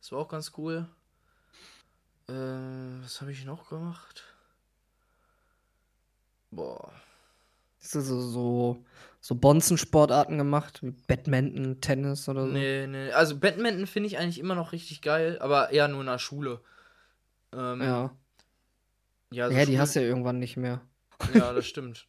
Das 0.00 0.12
war 0.12 0.18
auch 0.18 0.28
ganz 0.28 0.52
cool. 0.58 0.86
Äh, 2.32 3.02
was 3.02 3.20
habe 3.20 3.30
ich 3.30 3.44
noch 3.44 3.68
gemacht? 3.68 4.24
Boah. 6.50 6.92
Hast 7.80 7.94
du 7.94 8.00
so, 8.00 8.20
so, 8.20 8.84
so 9.20 9.34
Bonzensportarten 9.34 10.38
gemacht? 10.38 10.82
Wie 10.82 10.92
Badminton, 10.92 11.80
Tennis 11.80 12.28
oder 12.28 12.46
so? 12.46 12.52
Nee, 12.52 12.86
nee. 12.86 13.10
Also 13.10 13.36
Badminton 13.38 13.86
finde 13.86 14.06
ich 14.06 14.18
eigentlich 14.18 14.38
immer 14.38 14.54
noch 14.54 14.72
richtig 14.72 15.02
geil, 15.02 15.38
aber 15.40 15.70
eher 15.70 15.88
nur 15.88 16.00
in 16.00 16.06
der 16.06 16.18
Schule. 16.18 16.60
Ähm, 17.52 17.82
ja. 17.82 18.16
Ja, 19.30 19.50
so 19.50 19.56
ja 19.56 19.66
die 19.66 19.78
hast 19.78 19.96
du 19.96 20.00
ja 20.00 20.06
irgendwann 20.06 20.38
nicht 20.38 20.56
mehr. 20.56 20.80
Ja, 21.34 21.52
das 21.54 21.66
stimmt. 21.66 22.06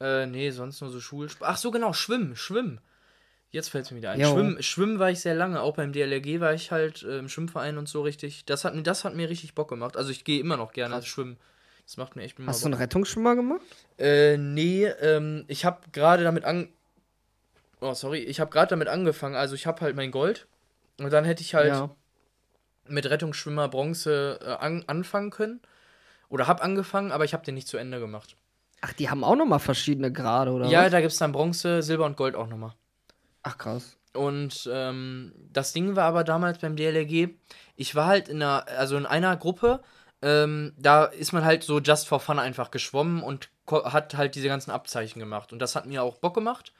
äh, 0.00 0.26
nee, 0.26 0.50
sonst 0.50 0.80
nur 0.80 0.90
so 0.90 1.00
Schulsport. 1.00 1.50
Ach 1.50 1.56
so, 1.56 1.70
genau, 1.70 1.92
Schwimmen, 1.92 2.36
Schwimmen. 2.36 2.80
Jetzt 3.54 3.68
fällt 3.68 3.84
es 3.84 3.92
mir 3.92 3.98
wieder 3.98 4.10
ein. 4.10 4.20
Schwimmen, 4.20 4.60
Schwimmen 4.64 4.98
war 4.98 5.12
ich 5.12 5.20
sehr 5.20 5.36
lange, 5.36 5.60
auch 5.60 5.76
beim 5.76 5.92
DLRG 5.92 6.40
war 6.40 6.54
ich 6.54 6.72
halt 6.72 7.04
äh, 7.04 7.18
im 7.18 7.28
Schwimmverein 7.28 7.78
und 7.78 7.88
so 7.88 8.02
richtig. 8.02 8.44
Das 8.46 8.64
hat, 8.64 8.74
das 8.84 9.04
hat 9.04 9.14
mir 9.14 9.30
richtig 9.30 9.54
Bock 9.54 9.68
gemacht. 9.68 9.96
Also 9.96 10.10
ich 10.10 10.24
gehe 10.24 10.40
immer 10.40 10.56
noch 10.56 10.72
gerne 10.72 10.96
Krass. 10.96 11.06
schwimmen. 11.06 11.36
Das 11.86 11.96
macht 11.96 12.16
mir 12.16 12.24
echt 12.24 12.36
Hast 12.40 12.46
Bock. 12.46 12.62
du 12.62 12.66
einen 12.66 12.82
Rettungsschwimmer 12.82 13.36
gemacht? 13.36 13.60
Äh, 13.96 14.38
nee, 14.38 14.86
ähm, 14.86 15.44
ich 15.46 15.64
habe 15.64 15.78
gerade 15.92 16.24
damit 16.24 16.44
an. 16.44 16.68
Oh, 17.80 17.94
sorry, 17.94 18.18
ich 18.18 18.40
habe 18.40 18.50
gerade 18.50 18.70
damit 18.70 18.88
angefangen. 18.88 19.36
Also 19.36 19.54
ich 19.54 19.68
habe 19.68 19.82
halt 19.82 19.94
mein 19.94 20.10
Gold. 20.10 20.48
Und 20.98 21.12
dann 21.12 21.24
hätte 21.24 21.42
ich 21.42 21.54
halt 21.54 21.68
ja. 21.68 21.90
mit 22.88 23.08
Rettungsschwimmer 23.08 23.68
Bronze 23.68 24.40
äh, 24.42 24.50
an, 24.64 24.82
anfangen 24.88 25.30
können. 25.30 25.60
Oder 26.28 26.48
habe 26.48 26.60
angefangen, 26.60 27.12
aber 27.12 27.24
ich 27.24 27.32
habe 27.32 27.44
den 27.44 27.54
nicht 27.54 27.68
zu 27.68 27.76
Ende 27.76 28.00
gemacht. 28.00 28.34
Ach, 28.80 28.92
die 28.94 29.10
haben 29.10 29.22
auch 29.22 29.36
nochmal 29.36 29.60
verschiedene 29.60 30.10
Grade, 30.10 30.50
oder? 30.50 30.66
Ja, 30.66 30.86
was? 30.86 30.90
da 30.90 31.00
gibt 31.00 31.12
es 31.12 31.18
dann 31.18 31.30
Bronze, 31.30 31.82
Silber 31.82 32.04
und 32.04 32.16
Gold 32.16 32.34
auch 32.34 32.48
nochmal. 32.48 32.74
Ach 33.44 33.56
krass. 33.56 33.96
Und 34.14 34.68
ähm, 34.72 35.32
das 35.52 35.72
Ding 35.72 35.96
war 35.96 36.04
aber 36.04 36.24
damals 36.24 36.58
beim 36.58 36.76
DLRG, 36.76 37.30
ich 37.76 37.94
war 37.94 38.06
halt 38.06 38.28
in 38.28 38.42
einer, 38.42 38.66
also 38.68 38.96
in 38.96 39.06
einer 39.06 39.36
Gruppe, 39.36 39.80
ähm, 40.22 40.72
da 40.78 41.04
ist 41.04 41.32
man 41.32 41.44
halt 41.44 41.62
so 41.62 41.80
just 41.80 42.08
for 42.08 42.20
fun 42.20 42.38
einfach 42.38 42.70
geschwommen 42.70 43.22
und 43.22 43.50
hat 43.70 44.14
halt 44.16 44.34
diese 44.34 44.48
ganzen 44.48 44.70
Abzeichen 44.70 45.20
gemacht. 45.20 45.52
Und 45.52 45.58
das 45.58 45.76
hat 45.76 45.86
mir 45.86 46.02
auch 46.02 46.18
Bock 46.18 46.34
gemacht. 46.34 46.72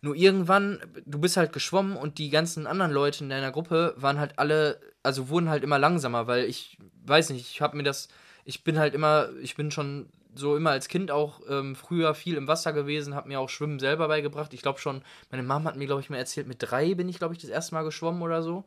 Nur 0.00 0.14
irgendwann, 0.14 0.80
du 1.04 1.18
bist 1.18 1.36
halt 1.36 1.52
geschwommen 1.52 1.96
und 1.96 2.18
die 2.18 2.30
ganzen 2.30 2.66
anderen 2.66 2.92
Leute 2.92 3.24
in 3.24 3.30
deiner 3.30 3.50
Gruppe 3.50 3.94
waren 3.96 4.18
halt 4.18 4.38
alle, 4.38 4.80
also 5.02 5.28
wurden 5.28 5.48
halt 5.48 5.64
immer 5.64 5.78
langsamer, 5.78 6.26
weil 6.26 6.44
ich 6.44 6.78
weiß 7.04 7.30
nicht, 7.30 7.50
ich 7.50 7.60
habe 7.60 7.76
mir 7.76 7.82
das, 7.82 8.08
ich 8.44 8.64
bin 8.64 8.78
halt 8.78 8.94
immer, 8.94 9.28
ich 9.42 9.56
bin 9.56 9.70
schon 9.70 10.08
so 10.34 10.56
immer 10.56 10.70
als 10.70 10.88
Kind 10.88 11.10
auch 11.10 11.40
ähm, 11.48 11.74
früher 11.74 12.14
viel 12.14 12.36
im 12.36 12.48
Wasser 12.48 12.72
gewesen, 12.72 13.14
habe 13.14 13.28
mir 13.28 13.40
auch 13.40 13.48
Schwimmen 13.48 13.78
selber 13.78 14.08
beigebracht. 14.08 14.52
Ich 14.54 14.62
glaube 14.62 14.78
schon, 14.78 15.02
meine 15.30 15.42
Mom 15.42 15.64
hat 15.64 15.76
mir, 15.76 15.86
glaube 15.86 16.00
ich, 16.00 16.10
mal 16.10 16.18
erzählt, 16.18 16.46
mit 16.46 16.58
drei 16.60 16.94
bin 16.94 17.08
ich, 17.08 17.18
glaube 17.18 17.34
ich, 17.34 17.40
das 17.40 17.50
erste 17.50 17.74
Mal 17.74 17.84
geschwommen 17.84 18.22
oder 18.22 18.42
so. 18.42 18.64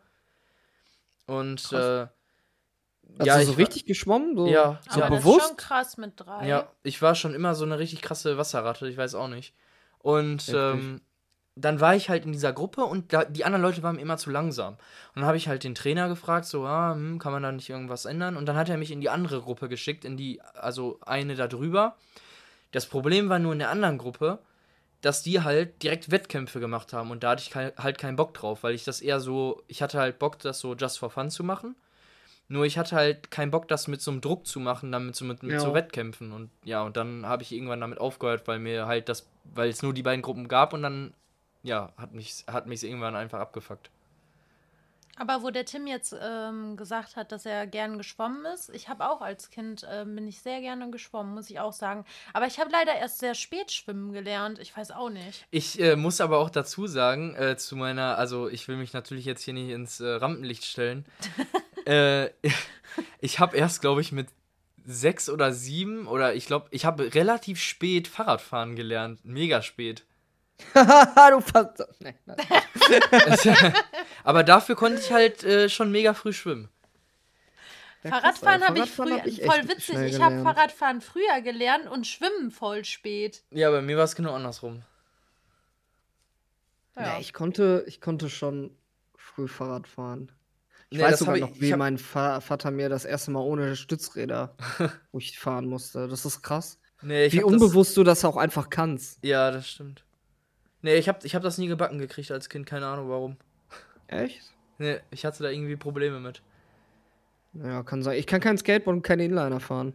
Und 1.27 1.71
äh, 1.71 2.07
Hast 3.19 3.25
ja, 3.25 3.41
so 3.43 3.53
richtig 3.53 3.85
geschwommen? 3.85 4.35
So, 4.35 4.47
ja, 4.47 4.79
so 4.89 5.01
Aber 5.01 5.17
bewusst? 5.17 5.37
Das 5.37 5.43
ist 5.43 5.47
schon 5.49 5.57
krass 5.57 5.97
mit 5.97 6.13
drei. 6.15 6.47
Ja, 6.47 6.71
ich 6.83 7.01
war 7.01 7.15
schon 7.15 7.33
immer 7.33 7.55
so 7.55 7.65
eine 7.65 7.77
richtig 7.77 8.01
krasse 8.01 8.37
Wasserratte, 8.37 8.87
ich 8.87 8.97
weiß 8.97 9.15
auch 9.15 9.27
nicht. 9.27 9.53
Und 9.99 10.49
ähm, 10.49 11.01
dann 11.65 11.79
war 11.79 11.95
ich 11.95 12.09
halt 12.09 12.25
in 12.25 12.31
dieser 12.31 12.53
Gruppe 12.53 12.83
und 12.83 13.13
da, 13.13 13.25
die 13.25 13.45
anderen 13.45 13.61
Leute 13.61 13.83
waren 13.83 13.99
immer 13.99 14.17
zu 14.17 14.29
langsam. 14.29 14.73
Und 14.73 15.21
dann 15.21 15.25
habe 15.25 15.37
ich 15.37 15.47
halt 15.47 15.63
den 15.63 15.75
Trainer 15.75 16.07
gefragt, 16.07 16.45
so, 16.45 16.65
ah, 16.65 16.93
hm, 16.93 17.19
kann 17.19 17.31
man 17.31 17.43
da 17.43 17.51
nicht 17.51 17.69
irgendwas 17.69 18.05
ändern? 18.05 18.37
Und 18.37 18.45
dann 18.45 18.55
hat 18.55 18.69
er 18.69 18.77
mich 18.77 18.91
in 18.91 19.01
die 19.01 19.09
andere 19.09 19.41
Gruppe 19.41 19.69
geschickt, 19.69 20.05
in 20.05 20.17
die, 20.17 20.41
also 20.53 20.99
eine 21.05 21.35
da 21.35 21.47
drüber. 21.47 21.95
Das 22.71 22.85
Problem 22.85 23.29
war 23.29 23.39
nur 23.39 23.53
in 23.53 23.59
der 23.59 23.69
anderen 23.69 23.97
Gruppe, 23.97 24.39
dass 25.01 25.23
die 25.23 25.41
halt 25.41 25.81
direkt 25.83 26.11
Wettkämpfe 26.11 26.59
gemacht 26.59 26.93
haben 26.93 27.11
und 27.11 27.23
da 27.23 27.31
hatte 27.31 27.43
ich 27.43 27.55
halt 27.55 27.97
keinen 27.97 28.15
Bock 28.15 28.33
drauf, 28.33 28.63
weil 28.63 28.75
ich 28.75 28.83
das 28.83 29.01
eher 29.01 29.19
so, 29.19 29.63
ich 29.67 29.81
hatte 29.81 29.99
halt 29.99 30.19
Bock, 30.19 30.39
das 30.39 30.59
so 30.59 30.75
just 30.75 30.99
for 30.99 31.09
fun 31.09 31.29
zu 31.29 31.43
machen. 31.43 31.75
Nur 32.47 32.65
ich 32.65 32.77
hatte 32.77 32.97
halt 32.97 33.31
keinen 33.31 33.49
Bock, 33.49 33.69
das 33.69 33.87
mit 33.87 34.01
so 34.01 34.11
einem 34.11 34.19
Druck 34.19 34.45
zu 34.45 34.59
machen, 34.59 34.91
damit 34.91 35.15
so 35.15 35.23
mit, 35.23 35.41
mit 35.41 35.53
ja. 35.53 35.59
so 35.59 35.73
Wettkämpfen. 35.73 36.33
Und 36.33 36.49
ja, 36.65 36.83
und 36.83 36.97
dann 36.97 37.25
habe 37.25 37.43
ich 37.43 37.53
irgendwann 37.53 37.79
damit 37.79 37.97
aufgehört, 37.97 38.45
weil 38.45 38.59
mir 38.59 38.87
halt 38.87 39.07
das, 39.07 39.29
weil 39.45 39.69
es 39.69 39.81
nur 39.81 39.93
die 39.93 40.03
beiden 40.03 40.21
Gruppen 40.21 40.49
gab 40.49 40.73
und 40.73 40.83
dann 40.83 41.13
ja, 41.63 41.91
hat 41.97 42.13
mich, 42.13 42.45
hat 42.47 42.67
mich 42.67 42.83
irgendwann 42.83 43.15
einfach 43.15 43.39
abgefuckt. 43.39 43.89
Aber 45.17 45.43
wo 45.43 45.51
der 45.51 45.65
Tim 45.65 45.85
jetzt 45.87 46.15
ähm, 46.19 46.77
gesagt 46.77 47.15
hat, 47.15 47.31
dass 47.31 47.45
er 47.45 47.67
gern 47.67 47.97
geschwommen 47.97 48.43
ist, 48.45 48.69
ich 48.73 48.89
habe 48.89 49.07
auch 49.07 49.21
als 49.21 49.51
Kind, 49.51 49.83
äh, 49.83 50.03
bin 50.05 50.27
ich 50.27 50.39
sehr 50.39 50.61
gerne 50.61 50.89
geschwommen, 50.89 51.35
muss 51.35 51.49
ich 51.49 51.59
auch 51.59 51.73
sagen. 51.73 52.05
Aber 52.33 52.47
ich 52.47 52.59
habe 52.59 52.71
leider 52.71 52.95
erst 52.95 53.19
sehr 53.19 53.35
spät 53.35 53.71
schwimmen 53.71 54.13
gelernt, 54.13 54.57
ich 54.57 54.75
weiß 54.75 54.91
auch 54.91 55.09
nicht. 55.09 55.45
Ich 55.51 55.79
äh, 55.79 55.95
muss 55.95 56.21
aber 56.21 56.39
auch 56.39 56.49
dazu 56.49 56.87
sagen, 56.87 57.35
äh, 57.35 57.57
zu 57.57 57.75
meiner, 57.75 58.17
also 58.17 58.49
ich 58.49 58.67
will 58.67 58.77
mich 58.77 58.93
natürlich 58.93 59.25
jetzt 59.25 59.43
hier 59.43 59.53
nicht 59.53 59.69
ins 59.69 59.99
äh, 59.99 60.07
Rampenlicht 60.07 60.65
stellen. 60.65 61.05
Äh, 61.83 62.29
ich 63.21 63.39
habe 63.39 63.57
erst, 63.57 63.81
glaube 63.81 64.01
ich, 64.01 64.11
mit 64.11 64.27
sechs 64.85 65.31
oder 65.31 65.51
sieben 65.51 66.05
oder 66.05 66.35
ich 66.35 66.45
glaube, 66.45 66.67
ich 66.69 66.85
habe 66.85 67.11
relativ 67.15 67.59
spät 67.59 68.07
Fahrradfahren 68.07 68.75
gelernt, 68.75 69.25
mega 69.25 69.63
spät. 69.63 70.03
du 70.73 71.41
fast. 71.41 71.83
Nee, 71.99 72.15
Aber 74.23 74.43
dafür 74.43 74.75
konnte 74.75 74.99
ich 74.99 75.11
halt 75.11 75.43
äh, 75.43 75.69
schon 75.69 75.91
mega 75.91 76.13
früh 76.13 76.33
schwimmen. 76.33 76.69
Ja, 78.03 78.11
Fahrradfahren 78.11 78.63
habe 78.63 78.79
ich 78.79 78.89
früher, 78.89 79.19
hab 79.19 79.27
ich 79.27 79.45
voll 79.45 79.67
witzig, 79.67 79.95
ich 79.99 80.21
habe 80.21 80.41
Fahrradfahren 80.41 81.01
früher 81.01 81.41
gelernt 81.41 81.87
und 81.87 82.07
Schwimmen 82.07 82.49
voll 82.49 82.83
spät. 82.83 83.43
Ja, 83.51 83.69
bei 83.69 83.81
mir 83.81 83.97
war 83.97 84.05
es 84.05 84.15
genau 84.15 84.33
andersrum. 84.33 84.81
Ja. 86.95 87.03
ja, 87.03 87.19
ich 87.19 87.33
konnte, 87.33 87.83
ich 87.87 88.01
konnte 88.01 88.29
schon 88.29 88.75
früh 89.15 89.47
Fahrrad 89.47 89.87
fahren. 89.87 90.31
Ich 90.89 90.97
nee, 90.97 91.03
weiß 91.03 91.19
sogar 91.19 91.37
noch, 91.37 91.51
wie 91.55 91.73
mein 91.75 91.97
Vater 91.97 92.69
mir 92.69 92.89
das 92.89 93.05
erste 93.05 93.31
Mal 93.31 93.39
ohne 93.39 93.75
Stützräder, 93.77 94.55
wo 95.11 95.19
ich 95.19 95.39
fahren 95.39 95.67
musste. 95.67 96.07
Das 96.07 96.25
ist 96.25 96.41
krass. 96.41 96.79
Nee, 97.01 97.31
wie 97.31 97.43
unbewusst 97.43 97.91
das... 97.91 97.95
du 97.95 98.03
das 98.03 98.25
auch 98.25 98.35
einfach 98.35 98.69
kannst. 98.69 99.23
Ja, 99.23 99.51
das 99.51 99.69
stimmt. 99.69 100.03
Nee, 100.81 100.95
ich 100.95 101.07
hab, 101.07 101.23
ich 101.23 101.35
hab 101.35 101.43
das 101.43 101.57
nie 101.57 101.67
gebacken 101.67 101.99
gekriegt 101.99 102.31
als 102.31 102.49
Kind, 102.49 102.65
keine 102.65 102.87
Ahnung 102.87 103.09
warum. 103.09 103.37
Echt? 104.07 104.41
Nee, 104.77 104.99
ich 105.11 105.25
hatte 105.25 105.43
da 105.43 105.49
irgendwie 105.49 105.75
Probleme 105.75 106.19
mit. 106.19 106.41
Ja, 107.53 107.83
kann 107.83 108.01
sein. 108.01 108.17
Ich 108.17 108.27
kann 108.27 108.41
kein 108.41 108.57
Skateboard 108.57 108.97
und 108.97 109.01
keine 109.03 109.25
Inliner 109.25 109.59
fahren. 109.59 109.93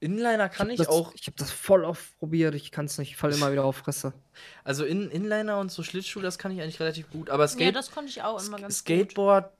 Inliner 0.00 0.48
kann 0.48 0.68
ich, 0.68 0.74
ich 0.74 0.78
das, 0.78 0.88
auch. 0.88 1.12
Ich 1.14 1.26
habe 1.26 1.36
das 1.36 1.50
voll 1.50 1.84
oft 1.84 2.18
probiert, 2.18 2.54
ich 2.54 2.72
kann 2.72 2.86
es 2.86 2.96
nicht, 2.96 3.10
ich 3.10 3.16
falle 3.16 3.34
immer 3.34 3.52
wieder 3.52 3.64
auf 3.64 3.76
Fresse. 3.76 4.12
Also 4.64 4.86
in, 4.86 5.10
Inliner 5.10 5.58
und 5.58 5.70
so 5.70 5.82
Schlittschuh, 5.82 6.20
das 6.20 6.38
kann 6.38 6.50
ich 6.52 6.62
eigentlich 6.62 6.80
relativ 6.80 7.10
gut. 7.10 7.28
Aber 7.28 7.46
Skate 7.46 7.66
ja, 7.66 7.72
das 7.72 7.90
konnte 7.90 8.08
ich 8.08 8.22
auch 8.22 8.42
immer 8.42 8.58
ganz 8.58 8.78
Skateboard 8.78 9.44
gut. 9.44 9.52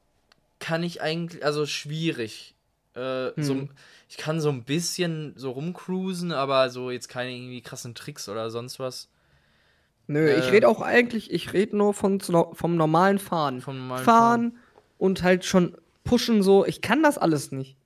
kann 0.58 0.82
ich 0.82 1.02
eigentlich, 1.02 1.44
also 1.44 1.66
schwierig. 1.66 2.54
Äh, 2.94 3.32
hm. 3.34 3.42
so, 3.42 3.68
ich 4.08 4.16
kann 4.16 4.40
so 4.40 4.48
ein 4.48 4.64
bisschen 4.64 5.34
so 5.36 5.50
rumcruisen, 5.50 6.32
aber 6.32 6.70
so 6.70 6.90
jetzt 6.90 7.08
keine 7.08 7.30
irgendwie 7.30 7.60
krassen 7.60 7.94
Tricks 7.94 8.28
oder 8.28 8.50
sonst 8.50 8.78
was. 8.78 9.08
Nö, 10.10 10.28
äh, 10.28 10.40
ich 10.40 10.50
rede 10.50 10.66
auch 10.66 10.80
eigentlich, 10.80 11.30
ich 11.30 11.52
rede 11.52 11.76
nur 11.76 11.94
von, 11.94 12.18
vom 12.20 12.74
normalen 12.74 13.20
Fahren. 13.20 13.60
Vom 13.60 13.78
normalen 13.78 14.04
Fahren, 14.04 14.50
Fahren 14.50 14.58
und 14.98 15.22
halt 15.22 15.44
schon 15.44 15.76
pushen 16.02 16.42
so. 16.42 16.66
Ich 16.66 16.80
kann 16.80 17.04
das 17.04 17.16
alles 17.16 17.52
nicht. 17.52 17.76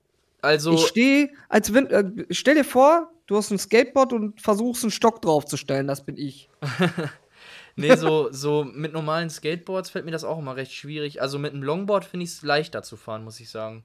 Also. 0.41 0.73
Ich 0.73 0.87
stehe, 0.87 1.29
als 1.49 1.71
wenn, 1.71 1.85
äh, 1.85 2.25
stell 2.31 2.55
dir 2.55 2.63
vor, 2.63 3.11
du 3.27 3.37
hast 3.37 3.51
ein 3.51 3.59
Skateboard 3.59 4.11
und 4.11 4.41
versuchst 4.41 4.83
einen 4.83 4.89
Stock 4.89 5.21
draufzustellen, 5.21 5.85
das 5.85 6.03
bin 6.03 6.17
ich. 6.17 6.49
nee, 7.75 7.95
so, 7.95 8.31
so 8.31 8.63
mit 8.63 8.91
normalen 8.91 9.29
Skateboards 9.29 9.91
fällt 9.91 10.05
mir 10.05 10.11
das 10.11 10.23
auch 10.23 10.39
immer 10.39 10.55
recht 10.55 10.73
schwierig. 10.73 11.21
Also 11.21 11.37
mit 11.37 11.53
einem 11.53 11.61
Longboard 11.61 12.05
finde 12.05 12.23
ich 12.23 12.31
es 12.31 12.41
leichter 12.41 12.81
zu 12.81 12.97
fahren, 12.97 13.23
muss 13.23 13.39
ich 13.39 13.51
sagen. 13.51 13.83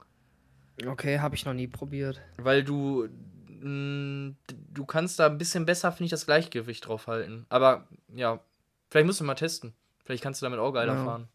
Okay, 0.87 1.19
habe 1.19 1.35
ich 1.35 1.45
noch 1.45 1.53
nie 1.53 1.67
probiert. 1.67 2.19
Weil 2.37 2.63
du, 2.63 3.07
mh, 3.61 4.29
mm, 4.29 4.37
du 4.69 4.85
kannst 4.85 5.19
da 5.19 5.27
ein 5.27 5.37
bisschen 5.37 5.65
besser, 5.65 5.91
finde 5.91 6.05
ich, 6.05 6.11
das 6.11 6.25
Gleichgewicht 6.25 6.87
drauf 6.87 7.07
halten. 7.07 7.45
Aber 7.49 7.87
ja, 8.13 8.39
vielleicht 8.89 9.05
musst 9.05 9.19
du 9.19 9.23
mal 9.23 9.35
testen. 9.35 9.73
Vielleicht 10.03 10.23
kannst 10.23 10.41
du 10.41 10.45
damit 10.45 10.59
auch 10.59 10.71
geiler 10.71 10.95
ja. 10.95 11.05
fahren. 11.05 11.27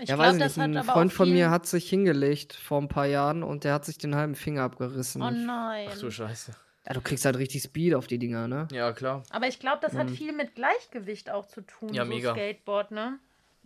Ich 0.00 0.08
ja, 0.08 0.16
glaub, 0.16 0.26
weiß 0.26 0.36
nicht, 0.36 0.58
ein 0.58 0.82
Freund 0.84 1.12
von 1.12 1.30
mir 1.30 1.50
hat 1.50 1.66
sich 1.66 1.88
hingelegt 1.88 2.54
vor 2.54 2.80
ein 2.80 2.88
paar 2.88 3.06
Jahren 3.06 3.42
und 3.42 3.64
der 3.64 3.74
hat 3.74 3.84
sich 3.84 3.98
den 3.98 4.16
halben 4.16 4.34
Finger 4.34 4.62
abgerissen. 4.62 5.22
Oh 5.22 5.30
nein. 5.30 5.88
Ach 5.92 5.98
du 5.98 6.10
Scheiße. 6.10 6.52
Ja, 6.86 6.94
du 6.94 7.00
kriegst 7.00 7.24
halt 7.24 7.36
richtig 7.36 7.62
Speed 7.62 7.94
auf 7.94 8.06
die 8.06 8.18
Dinger, 8.18 8.46
ne? 8.46 8.68
Ja, 8.70 8.92
klar. 8.92 9.24
Aber 9.30 9.48
ich 9.48 9.58
glaube, 9.58 9.78
das 9.82 9.94
mhm. 9.94 9.98
hat 9.98 10.10
viel 10.10 10.32
mit 10.32 10.54
Gleichgewicht 10.54 11.30
auch 11.30 11.46
zu 11.46 11.60
tun, 11.62 11.92
ja, 11.92 12.04
so 12.04 12.08
mega. 12.08 12.32
Skateboard, 12.32 12.92
ne? 12.92 13.18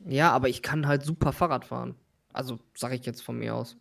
Ja, 0.06 0.30
aber 0.32 0.48
ich 0.48 0.62
kann 0.62 0.86
halt 0.86 1.04
super 1.04 1.32
Fahrrad 1.32 1.66
fahren. 1.66 1.94
Also, 2.32 2.58
sag 2.74 2.92
ich 2.92 3.04
jetzt 3.04 3.22
von 3.22 3.38
mir 3.38 3.54
aus. 3.54 3.76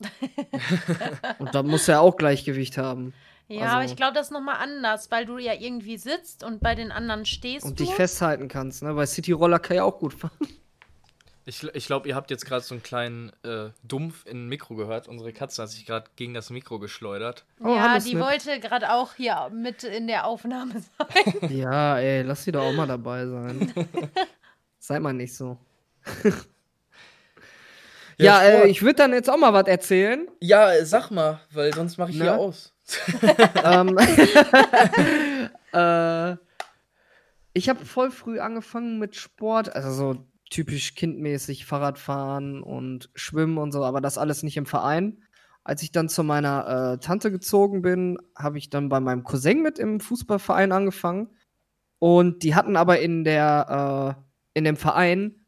und 1.38 1.54
da 1.54 1.62
muss 1.62 1.88
er 1.88 2.00
auch 2.00 2.16
Gleichgewicht 2.16 2.78
haben. 2.78 3.14
Ja, 3.48 3.62
also, 3.62 3.74
aber 3.76 3.84
ich 3.84 3.96
glaube, 3.96 4.14
das 4.14 4.26
ist 4.26 4.32
nochmal 4.32 4.56
anders, 4.56 5.10
weil 5.10 5.24
du 5.24 5.38
ja 5.38 5.54
irgendwie 5.54 5.98
sitzt 5.98 6.42
und 6.42 6.60
bei 6.60 6.74
den 6.74 6.90
anderen 6.90 7.24
stehst. 7.24 7.64
Und 7.64 7.78
du. 7.78 7.84
dich 7.84 7.94
festhalten 7.94 8.48
kannst, 8.48 8.82
ne? 8.82 8.96
Weil 8.96 9.06
City 9.06 9.32
Roller 9.32 9.58
kann 9.58 9.76
ja 9.76 9.84
auch 9.84 9.98
gut 9.98 10.14
fahren. 10.14 10.32
Ich, 11.48 11.62
ich 11.62 11.86
glaube, 11.86 12.08
ihr 12.08 12.16
habt 12.16 12.32
jetzt 12.32 12.44
gerade 12.44 12.64
so 12.64 12.74
einen 12.74 12.82
kleinen 12.82 13.30
äh, 13.44 13.70
Dumpf 13.84 14.26
in 14.26 14.48
Mikro 14.48 14.74
gehört. 14.74 15.06
Unsere 15.06 15.32
Katze 15.32 15.62
hat 15.62 15.70
sich 15.70 15.86
gerade 15.86 16.10
gegen 16.16 16.34
das 16.34 16.50
Mikro 16.50 16.80
geschleudert. 16.80 17.44
Oh, 17.62 17.68
ja, 17.68 18.00
die 18.00 18.18
wollte 18.18 18.58
gerade 18.58 18.92
auch 18.92 19.14
hier 19.14 19.48
mit 19.54 19.84
in 19.84 20.08
der 20.08 20.26
Aufnahme 20.26 20.82
sein. 20.98 21.50
ja, 21.56 21.98
ey, 22.00 22.22
lass 22.22 22.42
sie 22.42 22.50
doch 22.50 22.64
auch 22.64 22.72
mal 22.72 22.88
dabei 22.88 23.26
sein. 23.26 23.72
Sei 24.80 24.98
mal 24.98 25.12
nicht 25.12 25.36
so. 25.36 25.56
ja, 28.18 28.42
ja 28.42 28.48
äh, 28.48 28.68
ich 28.68 28.82
würde 28.82 28.94
dann 28.94 29.12
jetzt 29.12 29.30
auch 29.30 29.38
mal 29.38 29.52
was 29.52 29.66
erzählen. 29.66 30.26
Ja, 30.40 30.84
sag 30.84 31.10
mal, 31.10 31.40
weil 31.52 31.72
sonst 31.74 31.98
mache 31.98 32.10
ich 32.10 32.16
ne? 32.16 32.24
hier 32.24 32.38
aus. 32.38 32.74
ähm, 33.64 33.98
äh, 35.72 36.36
ich 37.52 37.68
habe 37.68 37.84
voll 37.84 38.10
früh 38.10 38.38
angefangen 38.38 38.98
mit 38.98 39.16
Sport, 39.16 39.74
also 39.74 39.92
so 39.92 40.26
typisch 40.50 40.94
kindmäßig 40.94 41.66
Fahrradfahren 41.66 42.62
und 42.62 43.10
Schwimmen 43.14 43.58
und 43.58 43.72
so, 43.72 43.84
aber 43.84 44.00
das 44.00 44.18
alles 44.18 44.42
nicht 44.42 44.56
im 44.56 44.66
Verein. 44.66 45.22
Als 45.64 45.82
ich 45.82 45.90
dann 45.90 46.08
zu 46.08 46.22
meiner 46.22 46.94
äh, 46.94 46.98
Tante 47.04 47.32
gezogen 47.32 47.82
bin, 47.82 48.18
habe 48.36 48.58
ich 48.58 48.70
dann 48.70 48.88
bei 48.88 49.00
meinem 49.00 49.24
Cousin 49.24 49.62
mit 49.62 49.80
im 49.80 49.98
Fußballverein 49.98 50.70
angefangen. 50.70 51.30
Und 51.98 52.44
die 52.44 52.54
hatten 52.54 52.76
aber 52.76 53.00
in 53.00 53.24
der 53.24 54.16
äh, 54.16 54.22
in 54.56 54.64
dem 54.64 54.76
Verein 54.76 55.46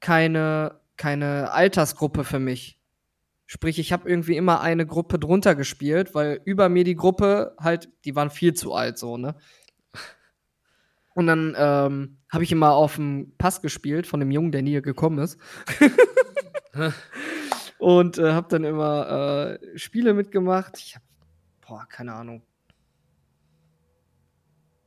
keine, 0.00 0.80
keine 0.96 1.52
Altersgruppe 1.52 2.24
für 2.24 2.38
mich. 2.38 2.78
Sprich, 3.46 3.78
ich 3.78 3.92
habe 3.92 4.08
irgendwie 4.08 4.36
immer 4.36 4.60
eine 4.60 4.86
Gruppe 4.86 5.18
drunter 5.18 5.54
gespielt, 5.54 6.14
weil 6.14 6.40
über 6.44 6.68
mir 6.68 6.84
die 6.84 6.96
Gruppe 6.96 7.54
halt, 7.60 7.88
die 8.04 8.16
waren 8.16 8.30
viel 8.30 8.54
zu 8.54 8.74
alt, 8.74 8.98
so, 8.98 9.16
ne? 9.16 9.36
Und 11.14 11.28
dann 11.28 11.54
ähm, 11.56 12.18
habe 12.28 12.44
ich 12.44 12.52
immer 12.52 12.72
auf 12.72 12.96
dem 12.96 13.32
Pass 13.38 13.62
gespielt 13.62 14.06
von 14.06 14.20
dem 14.20 14.30
Jungen, 14.30 14.52
der 14.52 14.62
nie 14.62 14.82
gekommen 14.82 15.18
ist. 15.18 15.38
und 17.78 18.18
äh, 18.18 18.32
habe 18.32 18.48
dann 18.50 18.64
immer 18.64 19.58
äh, 19.62 19.78
Spiele 19.78 20.12
mitgemacht. 20.12 20.76
Ich 20.78 20.94
habe, 20.96 21.04
boah, 21.66 21.86
keine 21.88 22.12
Ahnung, 22.12 22.42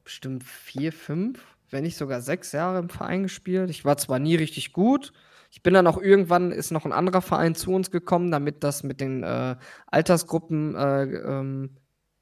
bestimmt 0.03 0.43
vier, 0.43 0.91
fünf, 0.91 1.39
wenn 1.69 1.83
nicht 1.83 1.95
sogar 1.95 2.21
sechs 2.21 2.51
Jahre 2.51 2.79
im 2.79 2.89
Verein 2.89 3.23
gespielt. 3.23 3.69
Ich 3.69 3.85
war 3.85 3.97
zwar 3.97 4.19
nie 4.19 4.35
richtig 4.35 4.73
gut. 4.73 5.13
Ich 5.49 5.63
bin 5.63 5.73
dann 5.73 5.87
auch 5.87 5.99
irgendwann, 5.99 6.51
ist 6.51 6.71
noch 6.71 6.85
ein 6.85 6.91
anderer 6.91 7.21
Verein 7.21 7.55
zu 7.55 7.71
uns 7.71 7.91
gekommen, 7.91 8.31
damit 8.31 8.63
das 8.63 8.83
mit 8.83 9.01
den 9.01 9.23
äh, 9.23 9.55
Altersgruppen 9.87 10.75
äh, 10.75 11.03
ähm, 11.03 11.77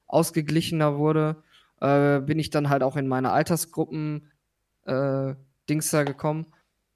ausgeglichener 0.07 0.97
wurde 0.97 1.43
äh, 1.80 2.19
bin 2.19 2.39
ich 2.39 2.49
dann 2.49 2.69
halt 2.69 2.84
auch 2.84 2.95
in 2.95 3.07
meine 3.07 3.32
Altersgruppen 3.32 4.32
äh, 4.86 5.36
Dings 5.69 5.91
da 5.91 6.03
gekommen. 6.03 6.47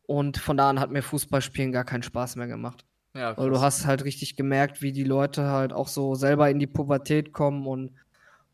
Und 0.03 0.37
von 0.37 0.57
da 0.57 0.69
an 0.69 0.79
hat 0.79 0.91
mir 0.91 1.03
Fußballspielen 1.03 1.71
gar 1.71 1.85
keinen 1.85 2.03
Spaß 2.03 2.35
mehr 2.35 2.47
gemacht. 2.47 2.85
Ja, 3.13 3.37
Weil 3.37 3.49
du 3.49 3.61
hast 3.61 3.85
halt 3.85 4.03
richtig 4.03 4.35
gemerkt, 4.35 4.81
wie 4.81 4.91
die 4.91 5.03
Leute 5.03 5.49
halt 5.49 5.73
auch 5.73 5.87
so 5.87 6.15
selber 6.15 6.49
in 6.49 6.59
die 6.59 6.67
Pubertät 6.67 7.33
kommen 7.33 7.67
und 7.67 7.91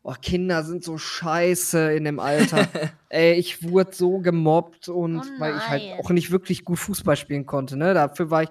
oh, 0.08 0.14
Kinder 0.22 0.62
sind 0.62 0.82
so 0.82 0.96
scheiße 0.96 1.92
in 1.92 2.04
dem 2.04 2.18
Alter. 2.18 2.66
Ey, 3.10 3.34
ich 3.34 3.62
wurde 3.62 3.92
so 3.94 4.18
gemobbt 4.18 4.88
und 4.88 5.18
oh 5.18 5.40
weil 5.40 5.56
ich 5.56 5.68
halt 5.68 5.82
auch 6.00 6.10
nicht 6.10 6.30
wirklich 6.30 6.64
gut 6.64 6.78
Fußball 6.78 7.16
spielen 7.16 7.46
konnte, 7.46 7.76
ne? 7.76 7.94
Dafür 7.94 8.30
war 8.30 8.42
ich. 8.44 8.48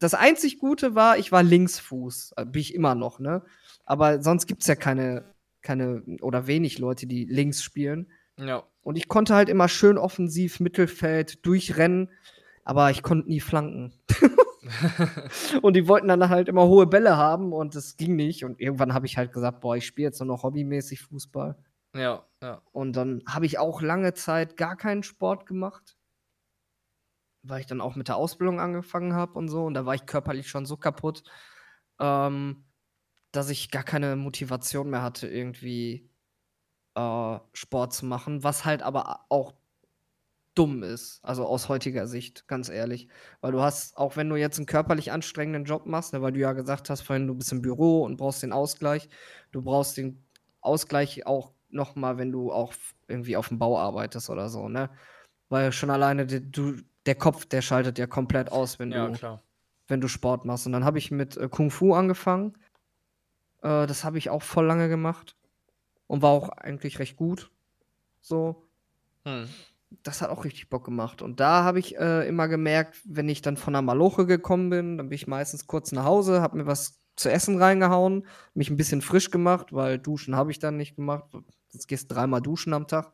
Das 0.00 0.14
einzig 0.14 0.58
Gute 0.58 0.94
war, 0.94 1.18
ich 1.18 1.32
war 1.32 1.42
Linksfuß. 1.42 2.34
Äh, 2.36 2.44
bin 2.44 2.60
ich 2.60 2.74
immer 2.74 2.94
noch, 2.94 3.18
ne? 3.18 3.42
Aber 3.84 4.22
sonst 4.22 4.46
gibt 4.46 4.62
es 4.62 4.68
ja 4.68 4.76
keine 4.76 5.24
keine 5.62 6.02
oder 6.20 6.46
wenig 6.46 6.78
Leute, 6.78 7.06
die 7.06 7.24
links 7.24 7.62
spielen. 7.62 8.10
Ja. 8.36 8.64
Und 8.82 8.96
ich 8.96 9.08
konnte 9.08 9.34
halt 9.34 9.48
immer 9.48 9.68
schön 9.68 9.98
offensiv 9.98 10.60
Mittelfeld 10.60 11.44
durchrennen, 11.44 12.10
aber 12.64 12.90
ich 12.90 13.02
konnte 13.02 13.28
nie 13.28 13.40
flanken. 13.40 13.92
und 15.62 15.74
die 15.74 15.88
wollten 15.88 16.08
dann 16.08 16.28
halt 16.28 16.48
immer 16.48 16.66
hohe 16.66 16.86
Bälle 16.86 17.16
haben 17.16 17.52
und 17.52 17.74
das 17.74 17.96
ging 17.96 18.16
nicht. 18.16 18.44
Und 18.44 18.60
irgendwann 18.60 18.94
habe 18.94 19.06
ich 19.06 19.16
halt 19.16 19.32
gesagt, 19.32 19.60
boah, 19.60 19.76
ich 19.76 19.86
spiele 19.86 20.08
jetzt 20.08 20.20
nur 20.20 20.26
noch 20.26 20.42
hobbymäßig 20.42 21.02
Fußball. 21.02 21.56
Ja, 21.94 22.26
ja. 22.42 22.62
Und 22.72 22.94
dann 22.94 23.22
habe 23.26 23.46
ich 23.46 23.58
auch 23.58 23.80
lange 23.80 24.14
Zeit 24.14 24.56
gar 24.56 24.76
keinen 24.76 25.02
Sport 25.02 25.46
gemacht, 25.46 25.96
weil 27.42 27.60
ich 27.60 27.66
dann 27.66 27.80
auch 27.80 27.96
mit 27.96 28.08
der 28.08 28.16
Ausbildung 28.16 28.60
angefangen 28.60 29.14
habe 29.14 29.38
und 29.38 29.48
so. 29.48 29.64
Und 29.64 29.74
da 29.74 29.86
war 29.86 29.94
ich 29.94 30.06
körperlich 30.06 30.48
schon 30.48 30.66
so 30.66 30.76
kaputt. 30.76 31.22
Ähm, 32.00 32.64
dass 33.32 33.50
ich 33.50 33.70
gar 33.70 33.82
keine 33.82 34.16
Motivation 34.16 34.90
mehr 34.90 35.02
hatte, 35.02 35.28
irgendwie 35.28 36.10
äh, 36.94 37.38
Sport 37.52 37.92
zu 37.92 38.06
machen, 38.06 38.42
was 38.42 38.64
halt 38.64 38.82
aber 38.82 39.26
auch 39.28 39.54
dumm 40.58 40.82
ist, 40.82 41.20
also 41.22 41.46
aus 41.46 41.68
heutiger 41.68 42.06
Sicht, 42.06 42.48
ganz 42.48 42.68
ehrlich. 42.68 43.08
Weil 43.40 43.52
du 43.52 43.60
hast, 43.60 43.96
auch 43.96 44.16
wenn 44.16 44.28
du 44.28 44.36
jetzt 44.36 44.58
einen 44.58 44.66
körperlich 44.66 45.12
anstrengenden 45.12 45.64
Job 45.64 45.86
machst, 45.86 46.12
ne, 46.12 46.22
weil 46.22 46.32
du 46.32 46.40
ja 46.40 46.52
gesagt 46.52 46.90
hast, 46.90 47.02
vorhin, 47.02 47.26
du 47.26 47.34
bist 47.34 47.52
im 47.52 47.62
Büro 47.62 48.02
und 48.02 48.16
brauchst 48.16 48.42
den 48.42 48.52
Ausgleich, 48.52 49.08
du 49.52 49.62
brauchst 49.62 49.96
den 49.96 50.24
Ausgleich 50.60 51.26
auch 51.26 51.52
nochmal, 51.70 52.18
wenn 52.18 52.32
du 52.32 52.52
auch 52.52 52.72
irgendwie 53.06 53.36
auf 53.36 53.48
dem 53.48 53.58
Bau 53.58 53.78
arbeitest 53.78 54.30
oder 54.30 54.48
so, 54.48 54.68
ne? 54.68 54.90
Weil 55.48 55.72
schon 55.72 55.90
alleine 55.90 56.26
die, 56.26 56.50
du, 56.50 56.76
der 57.06 57.14
Kopf, 57.14 57.46
der 57.46 57.62
schaltet 57.62 57.98
ja 57.98 58.06
komplett 58.06 58.52
aus, 58.52 58.78
wenn, 58.78 58.90
ja, 58.90 59.08
du, 59.08 59.40
wenn 59.86 60.00
du 60.00 60.08
Sport 60.08 60.44
machst. 60.44 60.66
Und 60.66 60.72
dann 60.72 60.84
habe 60.84 60.98
ich 60.98 61.10
mit 61.10 61.36
äh, 61.36 61.48
Kung 61.48 61.70
Fu 61.70 61.94
angefangen 61.94 62.54
äh, 63.62 63.86
das 63.86 64.04
habe 64.04 64.18
ich 64.18 64.30
auch 64.30 64.42
voll 64.42 64.66
lange 64.66 64.88
gemacht 64.88 65.36
und 66.06 66.22
war 66.22 66.30
auch 66.30 66.48
eigentlich 66.50 66.98
recht 66.98 67.16
gut. 67.16 67.50
So. 68.20 68.68
Hm. 69.24 69.48
Das 70.02 70.20
hat 70.20 70.30
auch 70.30 70.44
richtig 70.44 70.68
Bock 70.68 70.84
gemacht. 70.84 71.22
Und 71.22 71.40
da 71.40 71.64
habe 71.64 71.78
ich 71.78 71.96
äh, 71.96 72.26
immer 72.28 72.48
gemerkt, 72.48 73.00
wenn 73.04 73.28
ich 73.28 73.42
dann 73.42 73.56
von 73.56 73.72
der 73.72 73.82
Maloche 73.82 74.26
gekommen 74.26 74.70
bin, 74.70 74.98
dann 74.98 75.08
bin 75.08 75.16
ich 75.16 75.26
meistens 75.26 75.66
kurz 75.66 75.92
nach 75.92 76.04
Hause, 76.04 76.42
habe 76.42 76.58
mir 76.58 76.66
was 76.66 77.00
zu 77.16 77.30
essen 77.30 77.60
reingehauen, 77.60 78.26
mich 78.54 78.70
ein 78.70 78.76
bisschen 78.76 79.02
frisch 79.02 79.30
gemacht, 79.30 79.72
weil 79.72 79.98
duschen 79.98 80.36
habe 80.36 80.50
ich 80.50 80.58
dann 80.58 80.76
nicht 80.76 80.96
gemacht. 80.96 81.24
Jetzt 81.72 81.88
gehst 81.88 82.10
du 82.10 82.14
dreimal 82.14 82.40
duschen 82.40 82.72
am 82.72 82.86
Tag. 82.86 83.12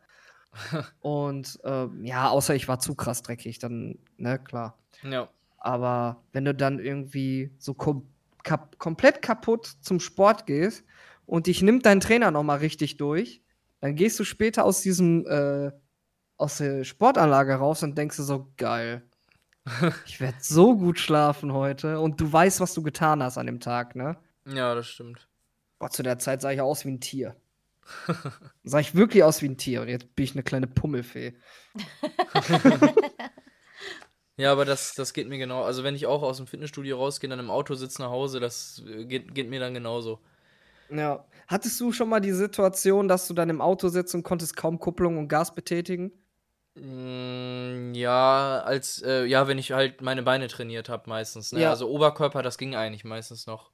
und 1.00 1.58
äh, 1.64 1.86
ja, 2.02 2.28
außer 2.28 2.54
ich 2.54 2.68
war 2.68 2.78
zu 2.78 2.94
krass 2.94 3.22
dreckig, 3.22 3.58
dann, 3.58 3.98
ne, 4.16 4.38
klar. 4.38 4.78
Ja. 5.02 5.28
Aber 5.58 6.22
wenn 6.32 6.44
du 6.44 6.54
dann 6.54 6.78
irgendwie 6.78 7.50
so 7.58 7.74
kom 7.74 8.06
kap 8.42 8.78
komplett 8.78 9.22
kaputt 9.22 9.66
zum 9.80 10.00
Sport 10.00 10.44
gehst 10.44 10.84
und 11.24 11.46
dich 11.46 11.62
nimmt 11.62 11.86
dein 11.86 12.00
Trainer 12.00 12.30
nochmal 12.30 12.58
richtig 12.58 12.98
durch, 12.98 13.42
dann 13.80 13.96
gehst 13.96 14.20
du 14.20 14.24
später 14.24 14.64
aus 14.64 14.82
diesem, 14.82 15.26
äh, 15.26 15.72
aus 16.36 16.58
der 16.58 16.84
Sportanlage 16.84 17.54
raus 17.54 17.82
und 17.82 17.96
denkst 17.96 18.16
du 18.16 18.22
so, 18.22 18.52
geil. 18.56 19.02
ich 20.06 20.20
werde 20.20 20.36
so 20.40 20.76
gut 20.76 20.98
schlafen 20.98 21.52
heute 21.52 22.00
und 22.00 22.20
du 22.20 22.30
weißt, 22.30 22.60
was 22.60 22.74
du 22.74 22.82
getan 22.82 23.22
hast 23.22 23.38
an 23.38 23.46
dem 23.46 23.60
Tag, 23.60 23.96
ne? 23.96 24.16
Ja, 24.46 24.74
das 24.74 24.88
stimmt. 24.88 25.28
Boah, 25.78 25.90
zu 25.90 26.02
der 26.02 26.18
Zeit 26.18 26.42
sah 26.42 26.50
ich 26.50 26.60
aus 26.60 26.84
wie 26.84 26.90
ein 26.90 27.00
Tier. 27.00 27.34
sah 28.64 28.80
ich 28.80 28.94
wirklich 28.94 29.24
aus 29.24 29.42
wie 29.42 29.48
ein 29.48 29.56
Tier 29.56 29.82
und 29.82 29.88
jetzt 29.88 30.14
bin 30.14 30.24
ich 30.24 30.34
eine 30.34 30.42
kleine 30.42 30.66
Pummelfee. 30.66 31.34
ja, 34.36 34.52
aber 34.52 34.64
das, 34.64 34.94
das 34.94 35.12
geht 35.12 35.28
mir 35.28 35.38
genau. 35.38 35.62
Also 35.62 35.82
wenn 35.82 35.94
ich 35.94 36.06
auch 36.06 36.22
aus 36.22 36.36
dem 36.38 36.46
Fitnessstudio 36.46 36.96
rausgehe, 36.96 37.30
dann 37.30 37.40
im 37.40 37.50
Auto 37.50 37.74
sitze 37.74 38.02
nach 38.02 38.10
Hause, 38.10 38.40
das 38.40 38.82
äh, 38.86 39.06
geht, 39.06 39.34
geht 39.34 39.48
mir 39.48 39.60
dann 39.60 39.74
genauso. 39.74 40.20
Ja. 40.90 41.24
Hattest 41.46 41.80
du 41.80 41.92
schon 41.92 42.08
mal 42.08 42.20
die 42.20 42.32
Situation, 42.32 43.08
dass 43.08 43.26
du 43.28 43.34
dann 43.34 43.50
im 43.50 43.60
Auto 43.60 43.88
sitzt 43.88 44.14
und 44.14 44.22
konntest 44.22 44.56
kaum 44.56 44.78
Kupplung 44.78 45.18
und 45.18 45.28
Gas 45.28 45.54
betätigen? 45.54 46.12
Mm, 46.74 47.94
ja, 47.94 48.60
als 48.64 49.00
äh, 49.02 49.24
ja, 49.24 49.46
wenn 49.46 49.58
ich 49.58 49.72
halt 49.72 50.02
meine 50.02 50.22
Beine 50.22 50.48
trainiert 50.48 50.88
habe 50.88 51.08
meistens. 51.08 51.52
Ne? 51.52 51.62
Ja. 51.62 51.70
Also 51.70 51.88
Oberkörper, 51.88 52.42
das 52.42 52.58
ging 52.58 52.74
eigentlich 52.74 53.04
meistens 53.04 53.46
noch. 53.46 53.70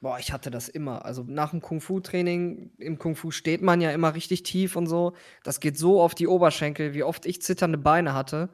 Boah, 0.00 0.18
ich 0.18 0.32
hatte 0.32 0.50
das 0.50 0.68
immer. 0.68 1.06
Also 1.06 1.24
nach 1.26 1.50
dem 1.50 1.62
Kung-Fu-Training, 1.62 2.72
im 2.78 2.98
Kung-Fu 2.98 3.30
steht 3.30 3.62
man 3.62 3.80
ja 3.80 3.90
immer 3.92 4.14
richtig 4.14 4.42
tief 4.42 4.76
und 4.76 4.86
so. 4.86 5.14
Das 5.42 5.60
geht 5.60 5.78
so 5.78 6.02
auf 6.02 6.14
die 6.14 6.28
Oberschenkel, 6.28 6.92
wie 6.92 7.02
oft 7.02 7.24
ich 7.24 7.40
zitternde 7.40 7.78
Beine 7.78 8.12
hatte. 8.12 8.50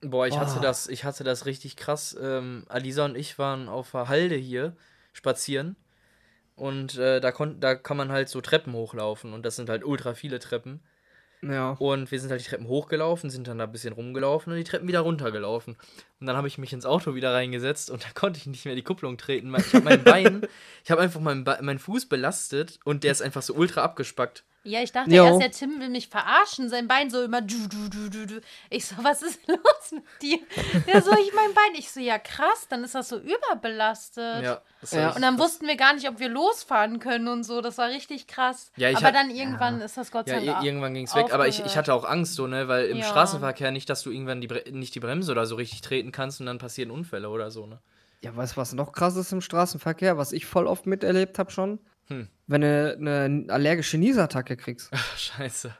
Boah, 0.00 0.28
ich 0.28 0.34
oh. 0.34 0.38
hatte 0.38 0.60
das, 0.60 0.86
ich 0.86 1.04
hatte 1.04 1.24
das 1.24 1.46
richtig 1.46 1.76
krass. 1.76 2.16
Ähm, 2.20 2.64
Alisa 2.68 3.04
und 3.04 3.16
ich 3.16 3.38
waren 3.38 3.68
auf 3.68 3.90
der 3.90 4.08
Halde 4.08 4.36
hier 4.36 4.76
spazieren. 5.12 5.74
Und 6.54 6.96
äh, 6.96 7.20
da, 7.20 7.32
da 7.32 7.74
kann 7.74 7.96
man 7.96 8.12
halt 8.12 8.28
so 8.28 8.40
Treppen 8.40 8.72
hochlaufen. 8.74 9.32
Und 9.32 9.44
das 9.44 9.56
sind 9.56 9.68
halt 9.68 9.84
ultra 9.84 10.14
viele 10.14 10.38
Treppen. 10.38 10.80
Ja. 11.42 11.70
Und 11.78 12.10
wir 12.10 12.20
sind 12.20 12.30
halt 12.30 12.42
die 12.42 12.48
Treppen 12.48 12.68
hochgelaufen, 12.68 13.30
sind 13.30 13.48
dann 13.48 13.58
da 13.58 13.64
ein 13.64 13.72
bisschen 13.72 13.94
rumgelaufen 13.94 14.52
und 14.52 14.58
die 14.58 14.64
Treppen 14.64 14.88
wieder 14.88 15.00
runtergelaufen. 15.00 15.76
Und 16.20 16.26
dann 16.26 16.36
habe 16.36 16.48
ich 16.48 16.58
mich 16.58 16.72
ins 16.72 16.84
Auto 16.84 17.14
wieder 17.14 17.32
reingesetzt 17.32 17.90
und 17.90 18.04
da 18.04 18.08
konnte 18.14 18.38
ich 18.38 18.46
nicht 18.46 18.64
mehr 18.64 18.74
die 18.74 18.82
Kupplung 18.82 19.16
treten. 19.16 19.54
Ich 19.54 19.74
habe 19.74 19.84
mein 19.84 20.04
Bein, 20.04 20.42
ich 20.84 20.90
habe 20.90 21.00
einfach 21.00 21.20
meinen, 21.20 21.44
meinen 21.44 21.78
Fuß 21.78 22.06
belastet 22.06 22.78
und 22.84 23.04
der 23.04 23.12
ist 23.12 23.22
einfach 23.22 23.42
so 23.42 23.54
ultra 23.54 23.82
abgespackt. 23.82 24.44
Ja, 24.62 24.82
ich 24.82 24.92
dachte 24.92 25.10
jo. 25.10 25.24
erst, 25.24 25.40
der 25.40 25.50
Tim 25.52 25.80
will 25.80 25.88
mich 25.88 26.08
verarschen, 26.08 26.68
sein 26.68 26.86
Bein 26.86 27.08
so 27.08 27.22
immer 27.22 27.40
du, 27.40 27.66
du, 27.66 27.88
du, 27.88 28.10
du, 28.10 28.26
du. 28.26 28.40
Ich 28.68 28.86
so, 28.86 28.96
was 29.02 29.22
ist 29.22 29.40
los 29.48 29.92
mit 29.92 30.04
dir? 30.20 30.38
Der 30.86 31.00
so, 31.00 31.12
ich 31.12 31.32
mein 31.34 31.54
Bein. 31.54 31.74
Ich 31.78 31.90
so, 31.90 31.98
ja 32.00 32.18
krass, 32.18 32.66
dann 32.68 32.84
ist 32.84 32.94
das 32.94 33.08
so 33.08 33.18
überbelastet. 33.18 34.42
Ja, 34.42 34.60
das 34.82 34.90
ja. 34.90 35.12
Und 35.12 35.22
dann 35.22 35.38
wussten 35.38 35.66
wir 35.66 35.76
gar 35.76 35.94
nicht, 35.94 36.06
ob 36.08 36.18
wir 36.18 36.28
losfahren 36.28 36.98
können 36.98 37.28
und 37.28 37.44
so. 37.44 37.62
Das 37.62 37.78
war 37.78 37.88
richtig 37.88 38.26
krass. 38.26 38.70
Ja, 38.76 38.90
aber 38.90 39.00
hat, 39.00 39.14
dann 39.14 39.30
irgendwann 39.30 39.78
ja. 39.78 39.86
ist 39.86 39.96
das 39.96 40.10
Gott 40.10 40.28
sei 40.28 40.44
Dank. 40.44 40.46
Ja, 40.46 40.62
irgendwann 40.62 40.92
ging 40.92 41.06
es 41.06 41.14
weg. 41.14 41.32
Aber 41.32 41.48
ich, 41.48 41.64
ich 41.64 41.78
hatte 41.78 41.94
auch 41.94 42.04
Angst 42.04 42.34
so, 42.34 42.46
ne, 42.46 42.68
weil 42.68 42.86
im 42.86 42.98
ja. 42.98 43.04
Straßenverkehr 43.04 43.70
nicht, 43.70 43.88
dass 43.88 44.02
du 44.02 44.10
irgendwann 44.10 44.42
die 44.42 44.48
nicht 44.72 44.94
die 44.94 45.00
Bremse 45.00 45.32
oder 45.32 45.46
so 45.46 45.54
richtig 45.54 45.80
treten 45.80 46.12
kannst 46.12 46.38
und 46.40 46.46
dann 46.46 46.58
passieren 46.58 46.90
Unfälle 46.90 47.30
oder 47.30 47.50
so, 47.50 47.66
ne? 47.66 47.80
Ja, 48.20 48.36
weißt 48.36 48.56
du, 48.56 48.56
was 48.58 48.74
noch 48.74 48.92
krass 48.92 49.16
ist 49.16 49.32
im 49.32 49.40
Straßenverkehr, 49.40 50.18
was 50.18 50.32
ich 50.32 50.44
voll 50.44 50.66
oft 50.66 50.86
miterlebt 50.86 51.38
habe 51.38 51.50
schon? 51.50 51.78
Hm. 52.10 52.28
Wenn 52.46 52.60
du 52.60 52.96
eine 52.98 53.44
allergische 53.48 53.96
Niesattacke 53.96 54.56
kriegst. 54.56 54.90
Ach, 54.92 55.16
scheiße. 55.16 55.74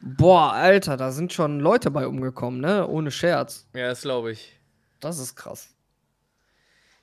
Boah, 0.00 0.52
Alter, 0.52 0.96
da 0.96 1.12
sind 1.12 1.32
schon 1.32 1.60
Leute 1.60 1.90
bei 1.90 2.06
umgekommen, 2.06 2.60
ne? 2.60 2.86
Ohne 2.88 3.10
Scherz. 3.10 3.66
Ja, 3.74 3.88
das 3.88 4.02
glaube 4.02 4.32
ich. 4.32 4.58
Das 4.98 5.18
ist 5.18 5.36
krass. 5.36 5.68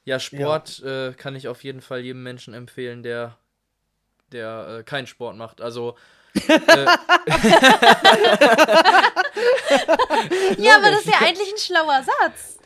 Ja, 0.04 0.20
Sport 0.20 0.80
ja. 0.80 1.10
Äh, 1.10 1.14
kann 1.14 1.36
ich 1.36 1.48
auf 1.48 1.64
jeden 1.64 1.82
Fall 1.82 2.00
jedem 2.02 2.24
Menschen 2.24 2.54
empfehlen, 2.54 3.04
der, 3.04 3.38
der 4.32 4.80
äh, 4.80 4.84
keinen 4.84 5.08
Sport 5.08 5.38
macht. 5.38 5.62
Also. 5.62 5.96
äh, 6.34 6.50
ja, 10.58 10.78
aber 10.78 10.92
das 10.92 11.02
ist 11.02 11.08
ja 11.08 11.20
eigentlich 11.22 11.52
ein 11.52 11.60
schlauer 11.60 12.04
Satz. 12.04 12.58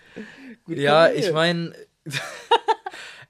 Gut 0.63 0.77
ja, 0.77 1.09
ich 1.09 1.31
meine. 1.31 1.75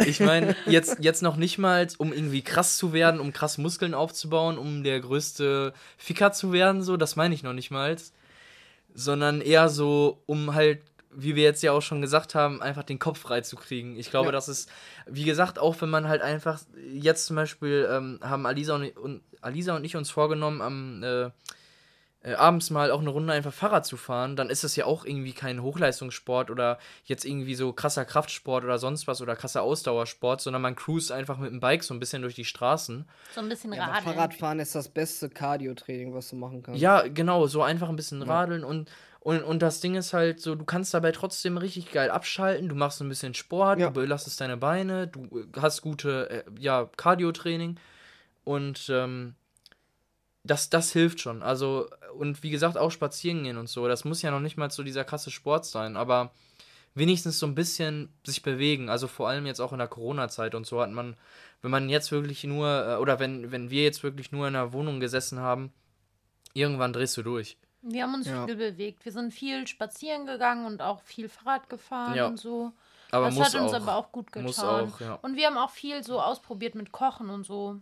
Ich 0.05 0.19
meine, 0.19 0.55
jetzt, 0.65 0.97
jetzt 0.99 1.21
noch 1.21 1.35
nicht 1.35 1.57
mal, 1.57 1.87
um 1.97 2.13
irgendwie 2.13 2.41
krass 2.41 2.77
zu 2.77 2.93
werden, 2.93 3.19
um 3.19 3.33
krass 3.33 3.57
Muskeln 3.57 3.93
aufzubauen, 3.93 4.57
um 4.57 4.83
der 4.83 4.99
größte 4.99 5.73
Ficker 5.97 6.31
zu 6.31 6.51
werden, 6.51 6.81
so, 6.81 6.97
das 6.97 7.15
meine 7.15 7.33
ich 7.33 7.43
noch 7.43 7.53
nicht 7.53 7.71
mal. 7.71 7.95
Sondern 8.93 9.41
eher 9.41 9.69
so, 9.69 10.21
um 10.25 10.53
halt, 10.53 10.81
wie 11.13 11.35
wir 11.35 11.43
jetzt 11.43 11.63
ja 11.63 11.71
auch 11.71 11.81
schon 11.81 12.01
gesagt 12.01 12.35
haben, 12.35 12.61
einfach 12.61 12.83
den 12.83 12.99
Kopf 12.99 13.19
frei 13.19 13.41
zu 13.41 13.55
kriegen. 13.55 13.97
Ich 13.97 14.09
glaube, 14.09 14.27
ja. 14.27 14.31
das 14.31 14.49
ist, 14.49 14.69
wie 15.05 15.23
gesagt, 15.23 15.59
auch 15.59 15.81
wenn 15.81 15.89
man 15.89 16.07
halt 16.07 16.21
einfach, 16.21 16.59
jetzt 16.91 17.25
zum 17.25 17.35
Beispiel 17.35 17.87
ähm, 17.89 18.19
haben 18.21 18.45
Alisa 18.45 18.75
und, 18.75 18.97
und, 18.97 19.21
Alisa 19.41 19.75
und 19.75 19.83
ich 19.83 19.95
uns 19.95 20.11
vorgenommen, 20.11 20.61
am 20.61 21.03
äh, 21.03 21.29
äh, 22.23 22.33
abends 22.33 22.69
mal 22.69 22.91
auch 22.91 23.01
eine 23.01 23.09
Runde 23.09 23.33
einfach 23.33 23.53
Fahrrad 23.53 23.85
zu 23.85 23.97
fahren, 23.97 24.35
dann 24.35 24.49
ist 24.49 24.63
das 24.63 24.75
ja 24.75 24.85
auch 24.85 25.05
irgendwie 25.05 25.33
kein 25.33 25.61
Hochleistungssport 25.61 26.51
oder 26.51 26.77
jetzt 27.05 27.25
irgendwie 27.25 27.55
so 27.55 27.73
krasser 27.73 28.05
Kraftsport 28.05 28.63
oder 28.63 28.77
sonst 28.77 29.07
was 29.07 29.21
oder 29.21 29.35
krasser 29.35 29.63
Ausdauersport, 29.63 30.41
sondern 30.41 30.61
man 30.61 30.75
cruist 30.75 31.11
einfach 31.11 31.37
mit 31.37 31.51
dem 31.51 31.59
Bike 31.59 31.83
so 31.83 31.93
ein 31.93 31.99
bisschen 31.99 32.21
durch 32.21 32.35
die 32.35 32.45
Straßen. 32.45 33.07
So 33.33 33.41
ein 33.41 33.49
bisschen 33.49 33.73
ja, 33.73 33.85
radeln. 33.85 34.03
Fahrradfahren 34.03 34.59
ist 34.59 34.75
das 34.75 34.89
beste 34.89 35.29
Cardio-Training, 35.29 36.13
was 36.13 36.29
du 36.29 36.35
machen 36.35 36.61
kannst. 36.61 36.79
Ja, 36.79 37.07
genau, 37.07 37.47
so 37.47 37.63
einfach 37.63 37.89
ein 37.89 37.95
bisschen 37.95 38.21
radeln 38.21 38.61
ja. 38.61 38.67
und 38.67 38.91
und, 39.23 39.43
und 39.43 39.61
das 39.61 39.81
Ding 39.81 39.93
ist 39.93 40.13
halt 40.13 40.39
so, 40.39 40.55
du 40.55 40.65
kannst 40.65 40.95
dabei 40.95 41.11
trotzdem 41.11 41.57
richtig 41.57 41.91
geil 41.91 42.09
abschalten, 42.09 42.69
du 42.69 42.73
machst 42.73 43.01
ein 43.01 43.07
bisschen 43.09 43.35
Sport, 43.35 43.79
ja. 43.79 43.87
du 43.87 43.93
belastest 43.93 44.41
deine 44.41 44.57
Beine, 44.57 45.07
du 45.07 45.25
äh, 45.25 45.59
hast 45.61 45.83
gute, 45.83 46.27
äh, 46.27 46.43
ja, 46.59 46.89
Cardio-Training 46.97 47.79
und 48.43 48.89
ähm, 48.89 49.35
das, 50.43 50.71
das 50.71 50.91
hilft 50.91 51.21
schon. 51.21 51.43
Also, 51.43 51.87
und 52.17 52.43
wie 52.43 52.49
gesagt, 52.49 52.77
auch 52.77 52.91
spazieren 52.91 53.43
gehen 53.43 53.57
und 53.57 53.67
so. 53.67 53.87
Das 53.87 54.05
muss 54.05 54.21
ja 54.21 54.31
noch 54.31 54.39
nicht 54.39 54.57
mal 54.57 54.71
so 54.71 54.83
dieser 54.83 55.03
krasse 55.03 55.31
Sport 55.31 55.65
sein, 55.65 55.97
aber 55.97 56.31
wenigstens 56.93 57.39
so 57.39 57.45
ein 57.45 57.55
bisschen 57.55 58.09
sich 58.25 58.41
bewegen. 58.41 58.89
Also 58.89 59.07
vor 59.07 59.29
allem 59.29 59.45
jetzt 59.45 59.59
auch 59.59 59.71
in 59.71 59.79
der 59.79 59.87
Corona-Zeit 59.87 60.55
und 60.55 60.65
so 60.65 60.81
hat 60.81 60.91
man, 60.91 61.15
wenn 61.61 61.71
man 61.71 61.89
jetzt 61.89 62.11
wirklich 62.11 62.43
nur, 62.43 62.67
äh, 62.87 62.95
oder 62.97 63.19
wenn, 63.19 63.51
wenn 63.51 63.69
wir 63.69 63.83
jetzt 63.83 64.03
wirklich 64.03 64.31
nur 64.31 64.47
in 64.47 64.53
der 64.53 64.73
Wohnung 64.73 64.99
gesessen 64.99 65.39
haben, 65.39 65.71
irgendwann 66.53 66.93
drehst 66.93 67.17
du 67.17 67.23
durch. 67.23 67.57
Wir 67.81 68.03
haben 68.03 68.13
uns 68.13 68.27
ja. 68.27 68.45
viel 68.45 68.55
bewegt. 68.55 69.05
Wir 69.05 69.11
sind 69.11 69.33
viel 69.33 69.65
spazieren 69.67 70.25
gegangen 70.25 70.65
und 70.65 70.81
auch 70.81 71.01
viel 71.01 71.29
Fahrrad 71.29 71.67
gefahren 71.69 72.15
ja. 72.15 72.27
und 72.27 72.37
so. 72.37 72.73
Aber 73.09 73.29
das 73.29 73.39
hat 73.39 73.61
uns 73.61 73.73
auch. 73.73 73.81
aber 73.81 73.95
auch 73.95 74.11
gut 74.11 74.31
getan. 74.31 74.89
Auch, 74.89 74.99
ja. 75.01 75.19
Und 75.21 75.35
wir 75.35 75.47
haben 75.47 75.57
auch 75.57 75.71
viel 75.71 76.03
so 76.03 76.21
ausprobiert 76.21 76.75
mit 76.75 76.91
Kochen 76.91 77.29
und 77.29 77.45
so. 77.45 77.79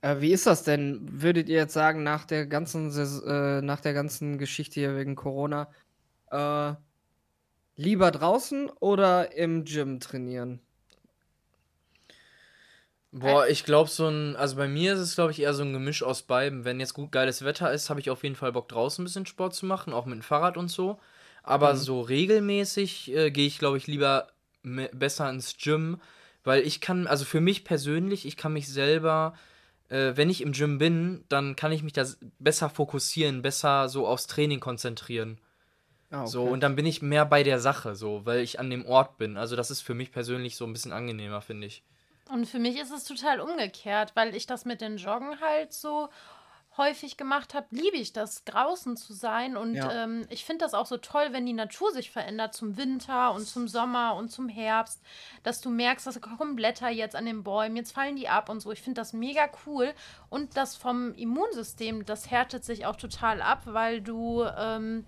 Äh, 0.00 0.16
wie 0.20 0.32
ist 0.32 0.46
das 0.46 0.62
denn? 0.62 1.00
Würdet 1.22 1.48
ihr 1.48 1.56
jetzt 1.56 1.72
sagen, 1.72 2.02
nach 2.02 2.24
der 2.24 2.46
ganzen, 2.46 2.90
äh, 3.26 3.62
nach 3.62 3.80
der 3.80 3.94
ganzen 3.94 4.38
Geschichte 4.38 4.80
hier 4.80 4.96
wegen 4.96 5.16
Corona, 5.16 5.68
äh, 6.30 6.74
lieber 7.76 8.10
draußen 8.10 8.70
oder 8.80 9.36
im 9.36 9.64
Gym 9.64 10.00
trainieren? 10.00 10.60
Boah, 13.12 13.46
ich 13.48 13.64
glaube 13.64 13.88
so 13.88 14.08
ein, 14.08 14.36
also 14.36 14.56
bei 14.56 14.68
mir 14.68 14.92
ist 14.92 14.98
es 14.98 15.14
glaube 15.14 15.30
ich 15.30 15.40
eher 15.40 15.54
so 15.54 15.62
ein 15.62 15.72
Gemisch 15.72 16.02
aus 16.02 16.22
beiden. 16.22 16.64
Wenn 16.66 16.80
jetzt 16.80 16.92
gut 16.92 17.12
geiles 17.12 17.44
Wetter 17.44 17.72
ist, 17.72 17.88
habe 17.88 17.98
ich 17.98 18.10
auf 18.10 18.22
jeden 18.22 18.36
Fall 18.36 18.52
Bock 18.52 18.68
draußen 18.68 19.02
ein 19.02 19.06
bisschen 19.06 19.24
Sport 19.24 19.54
zu 19.54 19.64
machen, 19.64 19.94
auch 19.94 20.04
mit 20.04 20.16
dem 20.16 20.22
Fahrrad 20.22 20.58
und 20.58 20.70
so. 20.70 20.98
Aber 21.42 21.72
mhm. 21.72 21.78
so 21.78 22.00
regelmäßig 22.02 23.14
äh, 23.14 23.30
gehe 23.30 23.46
ich 23.46 23.58
glaube 23.58 23.78
ich 23.78 23.86
lieber 23.86 24.28
besser 24.92 25.30
ins 25.30 25.56
Gym, 25.56 26.00
weil 26.44 26.62
ich 26.62 26.80
kann, 26.80 27.06
also 27.06 27.24
für 27.24 27.40
mich 27.40 27.64
persönlich, 27.64 28.26
ich 28.26 28.36
kann 28.36 28.52
mich 28.52 28.68
selber 28.68 29.34
äh, 29.88 30.16
wenn 30.16 30.30
ich 30.30 30.40
im 30.40 30.52
Gym 30.52 30.78
bin, 30.78 31.24
dann 31.28 31.56
kann 31.56 31.72
ich 31.72 31.82
mich 31.82 31.92
da 31.92 32.04
besser 32.38 32.70
fokussieren, 32.70 33.42
besser 33.42 33.88
so 33.88 34.06
aufs 34.06 34.26
Training 34.26 34.60
konzentrieren. 34.60 35.38
Ah, 36.10 36.22
okay. 36.22 36.30
So, 36.30 36.44
und 36.44 36.60
dann 36.60 36.76
bin 36.76 36.86
ich 36.86 37.02
mehr 37.02 37.24
bei 37.24 37.42
der 37.42 37.58
Sache, 37.58 37.96
so, 37.96 38.24
weil 38.24 38.40
ich 38.40 38.60
an 38.60 38.70
dem 38.70 38.86
Ort 38.86 39.18
bin. 39.18 39.36
Also, 39.36 39.56
das 39.56 39.70
ist 39.70 39.80
für 39.80 39.94
mich 39.94 40.12
persönlich 40.12 40.56
so 40.56 40.64
ein 40.64 40.72
bisschen 40.72 40.92
angenehmer, 40.92 41.40
finde 41.40 41.66
ich. 41.66 41.82
Und 42.28 42.46
für 42.46 42.58
mich 42.58 42.78
ist 42.78 42.90
es 42.90 43.04
total 43.04 43.40
umgekehrt, 43.40 44.12
weil 44.14 44.34
ich 44.34 44.46
das 44.46 44.64
mit 44.64 44.80
den 44.80 44.96
Joggen 44.96 45.40
halt 45.40 45.72
so 45.72 46.08
häufig 46.78 47.16
gemacht 47.16 47.54
habe, 47.54 47.66
liebe 47.70 47.96
ich 47.96 48.12
das, 48.12 48.44
draußen 48.44 48.96
zu 48.96 49.12
sein. 49.12 49.56
Und 49.56 49.74
ja. 49.74 50.04
ähm, 50.04 50.26
ich 50.28 50.44
finde 50.44 50.64
das 50.64 50.74
auch 50.74 50.86
so 50.86 50.96
toll, 50.96 51.28
wenn 51.30 51.46
die 51.46 51.52
Natur 51.52 51.92
sich 51.92 52.10
verändert 52.10 52.54
zum 52.54 52.76
Winter 52.76 53.32
und 53.32 53.46
zum 53.46 53.68
Sommer 53.68 54.14
und 54.16 54.30
zum 54.30 54.48
Herbst, 54.48 55.02
dass 55.42 55.60
du 55.60 55.70
merkst, 55.70 56.06
dass 56.06 56.20
kommen 56.20 56.56
Blätter 56.56 56.88
jetzt 56.88 57.16
an 57.16 57.26
den 57.26 57.42
Bäumen, 57.42 57.76
jetzt 57.76 57.92
fallen 57.92 58.16
die 58.16 58.28
ab 58.28 58.48
und 58.48 58.60
so. 58.60 58.72
Ich 58.72 58.82
finde 58.82 59.00
das 59.00 59.12
mega 59.12 59.48
cool. 59.66 59.92
Und 60.28 60.56
das 60.56 60.76
vom 60.76 61.14
Immunsystem, 61.14 62.04
das 62.04 62.30
härtet 62.30 62.64
sich 62.64 62.86
auch 62.86 62.96
total 62.96 63.40
ab, 63.40 63.62
weil 63.64 64.00
du 64.00 64.44
ähm, 64.44 65.04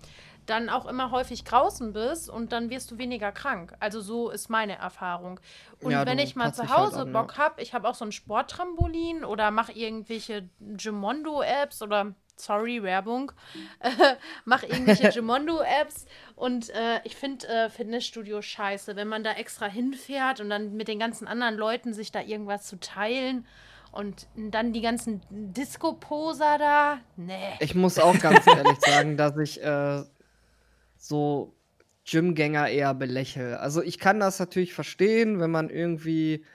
dann 0.49 0.69
auch 0.69 0.85
immer 0.85 1.11
häufig 1.11 1.43
draußen 1.43 1.93
bist 1.93 2.29
und 2.29 2.51
dann 2.51 2.69
wirst 2.69 2.91
du 2.91 2.97
weniger 2.97 3.31
krank. 3.31 3.73
Also 3.79 4.01
so 4.01 4.29
ist 4.29 4.49
meine 4.49 4.77
Erfahrung. 4.77 5.39
Und 5.81 5.91
ja, 5.91 6.05
wenn 6.05 6.19
ich 6.19 6.35
mal 6.35 6.53
zu 6.53 6.63
halt 6.63 6.77
Hause 6.77 6.97
halt 6.99 7.13
Bock 7.13 7.37
habe, 7.37 7.61
ich 7.61 7.73
habe 7.73 7.87
auch 7.87 7.95
so 7.95 8.05
ein 8.05 8.11
Sporttrampolin 8.11 9.23
oder 9.23 9.51
mache 9.51 9.71
irgendwelche 9.71 10.49
Gemondo-Apps 10.59 11.81
oder 11.81 12.13
sorry, 12.35 12.83
Werbung, 12.83 13.31
äh, 13.79 13.89
mach 14.45 14.63
irgendwelche 14.63 15.09
Gemondo-Apps 15.13 16.05
und 16.35 16.69
äh, 16.69 17.01
ich 17.03 17.15
finde 17.15 17.47
äh, 17.47 17.69
Fitnessstudio 17.69 18.41
scheiße, 18.41 18.95
wenn 18.95 19.07
man 19.07 19.23
da 19.23 19.33
extra 19.33 19.67
hinfährt 19.67 20.39
und 20.39 20.49
dann 20.49 20.75
mit 20.75 20.87
den 20.87 20.99
ganzen 20.99 21.27
anderen 21.27 21.55
Leuten 21.55 21.93
sich 21.93 22.11
da 22.11 22.21
irgendwas 22.21 22.65
zu 22.65 22.79
teilen 22.79 23.45
und 23.91 24.27
dann 24.35 24.71
die 24.71 24.81
ganzen 24.81 25.21
Disco-Poser 25.29 26.57
da, 26.57 26.97
nee. 27.17 27.55
Ich 27.59 27.75
muss 27.75 27.97
auch 27.97 28.17
ganz 28.19 28.45
ehrlich 28.45 28.79
sagen, 28.85 29.17
dass 29.17 29.35
ich 29.37 29.61
äh, 29.61 30.03
so 30.99 31.55
Gymgänger 32.05 32.69
eher 32.69 32.93
belächle. 32.93 33.59
Also 33.59 33.81
ich 33.81 33.99
kann 33.99 34.19
das 34.19 34.39
natürlich 34.39 34.73
verstehen, 34.73 35.39
wenn 35.39 35.51
man 35.51 35.69
irgendwie 35.69 36.45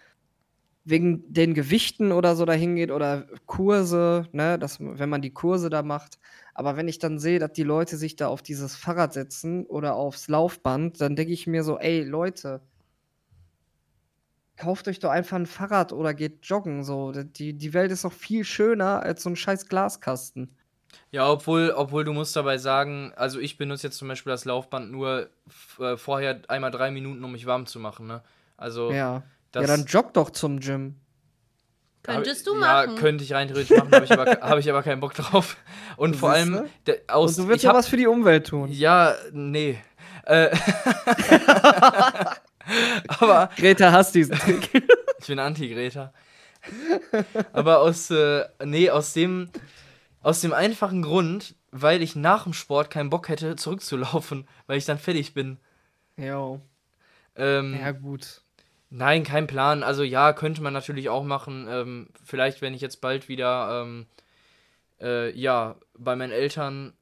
wegen 0.84 1.32
den 1.32 1.54
Gewichten 1.54 2.12
oder 2.12 2.36
so 2.36 2.44
dahin 2.44 2.76
geht 2.76 2.90
oder 2.90 3.26
Kurse, 3.46 4.28
ne, 4.32 4.58
dass, 4.58 4.80
wenn 4.80 5.08
man 5.08 5.22
die 5.22 5.32
Kurse 5.32 5.70
da 5.70 5.82
macht. 5.82 6.18
Aber 6.54 6.76
wenn 6.76 6.88
ich 6.88 6.98
dann 6.98 7.18
sehe, 7.18 7.38
dass 7.38 7.52
die 7.52 7.62
Leute 7.62 7.96
sich 7.96 8.16
da 8.16 8.28
auf 8.28 8.42
dieses 8.42 8.76
Fahrrad 8.76 9.14
setzen 9.14 9.64
oder 9.66 9.96
aufs 9.96 10.28
Laufband, 10.28 11.00
dann 11.00 11.16
denke 11.16 11.32
ich 11.32 11.46
mir 11.46 11.64
so, 11.64 11.78
ey 11.78 12.02
Leute, 12.02 12.60
kauft 14.56 14.88
euch 14.88 14.98
doch 15.00 15.10
einfach 15.10 15.36
ein 15.36 15.46
Fahrrad 15.46 15.92
oder 15.92 16.14
geht 16.14 16.44
joggen. 16.46 16.84
So, 16.84 17.12
die, 17.12 17.54
die 17.54 17.74
Welt 17.74 17.90
ist 17.92 18.04
doch 18.04 18.12
viel 18.12 18.44
schöner 18.44 19.02
als 19.02 19.22
so 19.22 19.30
ein 19.30 19.36
scheiß 19.36 19.68
Glaskasten. 19.68 20.56
Ja, 21.10 21.28
obwohl, 21.30 21.72
obwohl 21.76 22.04
du 22.04 22.12
musst 22.12 22.34
dabei 22.36 22.58
sagen, 22.58 23.12
also 23.16 23.38
ich 23.38 23.56
benutze 23.56 23.86
jetzt 23.86 23.98
zum 23.98 24.08
Beispiel 24.08 24.30
das 24.30 24.44
Laufband 24.44 24.90
nur 24.90 25.28
äh, 25.78 25.96
vorher 25.96 26.40
einmal 26.48 26.70
drei 26.70 26.90
Minuten, 26.90 27.22
um 27.24 27.32
mich 27.32 27.46
warm 27.46 27.66
zu 27.66 27.78
machen, 27.78 28.06
ne? 28.06 28.22
Also 28.56 28.90
ja. 28.90 29.22
ja, 29.54 29.62
dann 29.62 29.84
jogg 29.84 30.12
doch 30.12 30.30
zum 30.30 30.60
Gym. 30.60 30.96
Könntest 32.04 32.46
du 32.46 32.54
machen. 32.54 32.94
Ja, 32.94 33.00
könnte 33.00 33.24
ich 33.24 33.32
rein 33.32 33.48
theoretisch 33.48 33.76
machen, 33.76 33.90
habe 33.90 34.04
ich, 34.04 34.12
aber, 34.12 34.24
hab 34.26 34.58
ich 34.58 34.68
aber 34.68 34.82
keinen 34.82 35.00
Bock 35.00 35.14
drauf. 35.14 35.56
Und 35.96 36.16
vor 36.16 36.30
allem 36.30 36.66
der, 36.86 36.98
aus. 37.08 37.38
Und 37.38 37.44
du 37.44 37.48
willst 37.48 37.64
ja 37.64 37.72
was 37.72 37.88
für 37.88 37.96
die 37.96 38.06
Umwelt 38.06 38.46
tun. 38.46 38.70
Ja, 38.70 39.14
nee. 39.32 39.78
Äh, 40.26 40.54
aber. 43.08 43.48
Greta 43.56 43.90
hasst 43.90 44.14
diesen 44.14 44.36
Trick. 44.36 44.68
ich 45.18 45.26
bin 45.26 45.38
Anti-Greta. 45.38 46.12
aber 47.52 47.80
aus, 47.80 48.10
äh, 48.10 48.44
nee, 48.64 48.90
aus 48.90 49.14
dem, 49.14 49.48
aus 50.24 50.40
dem 50.40 50.54
einfachen 50.54 51.02
Grund, 51.02 51.54
weil 51.70 52.02
ich 52.02 52.16
nach 52.16 52.44
dem 52.44 52.54
Sport 52.54 52.90
keinen 52.90 53.10
Bock 53.10 53.28
hätte, 53.28 53.56
zurückzulaufen, 53.56 54.48
weil 54.66 54.78
ich 54.78 54.86
dann 54.86 54.98
fertig 54.98 55.34
bin. 55.34 55.58
Jo. 56.16 56.60
Ähm, 57.36 57.78
ja, 57.78 57.92
gut. 57.92 58.40
Nein, 58.88 59.22
kein 59.22 59.46
Plan. 59.46 59.82
Also 59.82 60.02
ja, 60.02 60.32
könnte 60.32 60.62
man 60.62 60.72
natürlich 60.72 61.10
auch 61.10 61.24
machen. 61.24 61.66
Ähm, 61.68 62.08
vielleicht, 62.24 62.62
wenn 62.62 62.72
ich 62.72 62.80
jetzt 62.80 63.00
bald 63.02 63.28
wieder 63.28 63.82
ähm, 63.82 64.06
äh, 65.00 65.30
ja, 65.38 65.76
bei 65.98 66.16
meinen 66.16 66.32
Eltern 66.32 66.94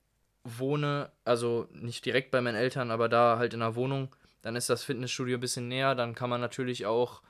wohne, 0.42 1.12
also 1.24 1.68
nicht 1.72 2.04
direkt 2.04 2.32
bei 2.32 2.40
meinen 2.40 2.56
Eltern, 2.56 2.90
aber 2.90 3.08
da 3.08 3.38
halt 3.38 3.54
in 3.54 3.60
der 3.60 3.76
Wohnung, 3.76 4.08
dann 4.40 4.56
ist 4.56 4.68
das 4.68 4.82
Fitnessstudio 4.82 5.36
ein 5.36 5.40
bisschen 5.40 5.68
näher. 5.68 5.94
Dann 5.94 6.16
kann 6.16 6.30
man 6.30 6.40
natürlich 6.40 6.86
auch 6.86 7.22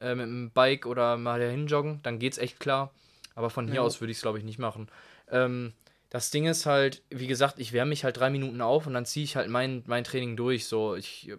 äh, 0.00 0.14
mit 0.14 0.26
dem 0.26 0.52
Bike 0.52 0.86
oder 0.86 1.16
mal 1.16 1.40
dahin 1.40 1.66
joggen. 1.66 1.98
Dann 2.04 2.20
geht's 2.20 2.38
echt 2.38 2.60
klar. 2.60 2.92
Aber 3.34 3.50
von 3.50 3.66
hier 3.66 3.76
ja. 3.76 3.80
aus 3.80 4.00
würde 4.00 4.12
ich 4.12 4.18
es, 4.18 4.22
glaube 4.22 4.38
ich, 4.38 4.44
nicht 4.44 4.60
machen. 4.60 4.88
Ähm, 5.30 5.72
das 6.10 6.30
Ding 6.30 6.46
ist 6.46 6.64
halt, 6.64 7.02
wie 7.10 7.26
gesagt, 7.26 7.58
ich 7.58 7.72
wärme 7.72 7.88
mich 7.88 8.04
halt 8.04 8.16
drei 8.16 8.30
Minuten 8.30 8.60
auf 8.60 8.86
und 8.86 8.94
dann 8.94 9.04
ziehe 9.04 9.24
ich 9.24 9.34
halt 9.34 9.48
mein, 9.48 9.82
mein 9.86 10.04
Training 10.04 10.36
durch. 10.36 10.66
So, 10.66 10.94
ich, 10.94 11.32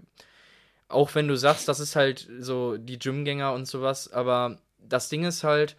auch 0.89 1.15
wenn 1.15 1.27
du 1.29 1.37
sagst, 1.37 1.67
das 1.67 1.79
ist 1.79 1.95
halt 1.95 2.27
so 2.39 2.75
die 2.75 2.99
Gymgänger 2.99 3.53
und 3.53 3.67
sowas, 3.67 4.11
aber 4.11 4.59
das 4.79 5.07
Ding 5.07 5.23
ist 5.23 5.45
halt, 5.45 5.77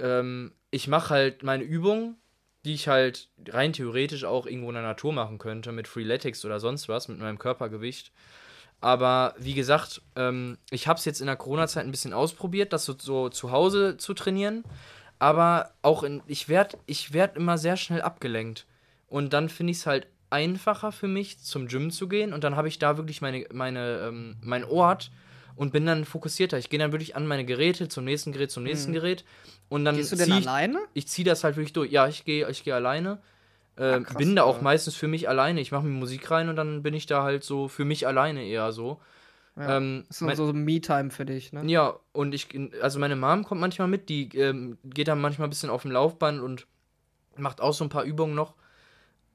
ähm, 0.00 0.52
ich 0.70 0.88
mache 0.88 1.10
halt 1.10 1.42
meine 1.44 1.62
Übungen, 1.62 2.16
die 2.64 2.74
ich 2.74 2.88
halt 2.88 3.28
rein 3.48 3.72
theoretisch 3.72 4.24
auch 4.24 4.46
irgendwo 4.46 4.70
in 4.70 4.74
der 4.74 4.82
Natur 4.82 5.12
machen 5.12 5.38
könnte, 5.38 5.70
mit 5.70 5.86
Freeletics 5.86 6.44
oder 6.44 6.58
sonst 6.58 6.88
was, 6.88 7.08
mit 7.08 7.20
meinem 7.20 7.38
Körpergewicht. 7.38 8.10
Aber 8.80 9.34
wie 9.38 9.54
gesagt, 9.54 10.02
ähm, 10.16 10.58
ich 10.70 10.88
habe 10.88 10.98
es 10.98 11.04
jetzt 11.04 11.20
in 11.20 11.26
der 11.26 11.36
Corona-Zeit 11.36 11.84
ein 11.84 11.90
bisschen 11.90 12.12
ausprobiert, 12.12 12.72
das 12.72 12.84
so, 12.84 12.96
so 12.98 13.28
zu 13.28 13.50
Hause 13.50 13.96
zu 13.96 14.12
trainieren 14.12 14.64
aber 15.24 15.70
auch 15.80 16.02
in, 16.02 16.22
ich 16.26 16.50
werde 16.50 16.76
ich 16.84 17.14
werd 17.14 17.38
immer 17.38 17.56
sehr 17.56 17.78
schnell 17.78 18.02
abgelenkt. 18.02 18.66
Und 19.08 19.32
dann 19.32 19.48
finde 19.48 19.70
ich 19.70 19.78
es 19.78 19.86
halt 19.86 20.06
einfacher 20.28 20.92
für 20.92 21.08
mich, 21.08 21.38
zum 21.38 21.66
Gym 21.66 21.90
zu 21.90 22.08
gehen. 22.08 22.34
Und 22.34 22.44
dann 22.44 22.56
habe 22.56 22.68
ich 22.68 22.78
da 22.78 22.98
wirklich 22.98 23.22
meine, 23.22 23.46
meine, 23.50 24.00
ähm, 24.06 24.36
mein 24.42 24.64
Ort 24.64 25.10
und 25.56 25.72
bin 25.72 25.86
dann 25.86 26.04
fokussierter. 26.04 26.58
Ich 26.58 26.68
gehe 26.68 26.78
dann 26.78 26.92
wirklich 26.92 27.16
an 27.16 27.26
meine 27.26 27.46
Geräte, 27.46 27.88
zum 27.88 28.04
nächsten 28.04 28.32
Gerät, 28.32 28.50
zum 28.50 28.64
nächsten 28.64 28.90
mhm. 28.90 28.96
Gerät. 28.96 29.24
Und 29.70 29.86
dann 29.86 29.96
Gehst 29.96 30.12
du 30.12 30.16
denn 30.16 30.28
ich, 30.28 30.46
alleine? 30.46 30.80
Ich 30.92 31.08
ziehe 31.08 31.24
das 31.24 31.42
halt 31.42 31.56
wirklich 31.56 31.72
durch. 31.72 31.90
Ja, 31.90 32.06
ich 32.06 32.26
gehe 32.26 32.46
ich 32.50 32.62
geh 32.62 32.72
alleine. 32.72 33.16
Äh, 33.78 33.92
ja, 33.92 33.98
bin 34.18 34.36
da 34.36 34.42
auch 34.42 34.60
meistens 34.60 34.94
für 34.94 35.08
mich 35.08 35.26
alleine. 35.26 35.58
Ich 35.62 35.72
mache 35.72 35.86
mir 35.86 35.98
Musik 35.98 36.30
rein 36.30 36.50
und 36.50 36.56
dann 36.56 36.82
bin 36.82 36.92
ich 36.92 37.06
da 37.06 37.22
halt 37.22 37.44
so 37.44 37.68
für 37.68 37.86
mich 37.86 38.06
alleine 38.06 38.44
eher 38.44 38.72
so. 38.72 39.00
Ja, 39.56 39.76
ähm, 39.76 40.04
ist 40.08 40.20
mein, 40.20 40.36
so 40.36 40.52
Me-Time 40.52 41.10
für 41.10 41.24
dich, 41.24 41.52
ne? 41.52 41.62
Ja, 41.70 41.96
und 42.12 42.34
ich, 42.34 42.48
also 42.82 42.98
meine 42.98 43.14
Mom 43.14 43.44
kommt 43.44 43.60
manchmal 43.60 43.86
mit, 43.86 44.08
die 44.08 44.28
ähm, 44.36 44.78
geht 44.84 45.08
dann 45.08 45.20
manchmal 45.20 45.46
ein 45.46 45.50
bisschen 45.50 45.70
auf 45.70 45.82
dem 45.82 45.92
Laufband 45.92 46.40
und 46.40 46.66
macht 47.36 47.60
auch 47.60 47.72
so 47.72 47.84
ein 47.84 47.90
paar 47.90 48.04
Übungen 48.04 48.34
noch. 48.34 48.54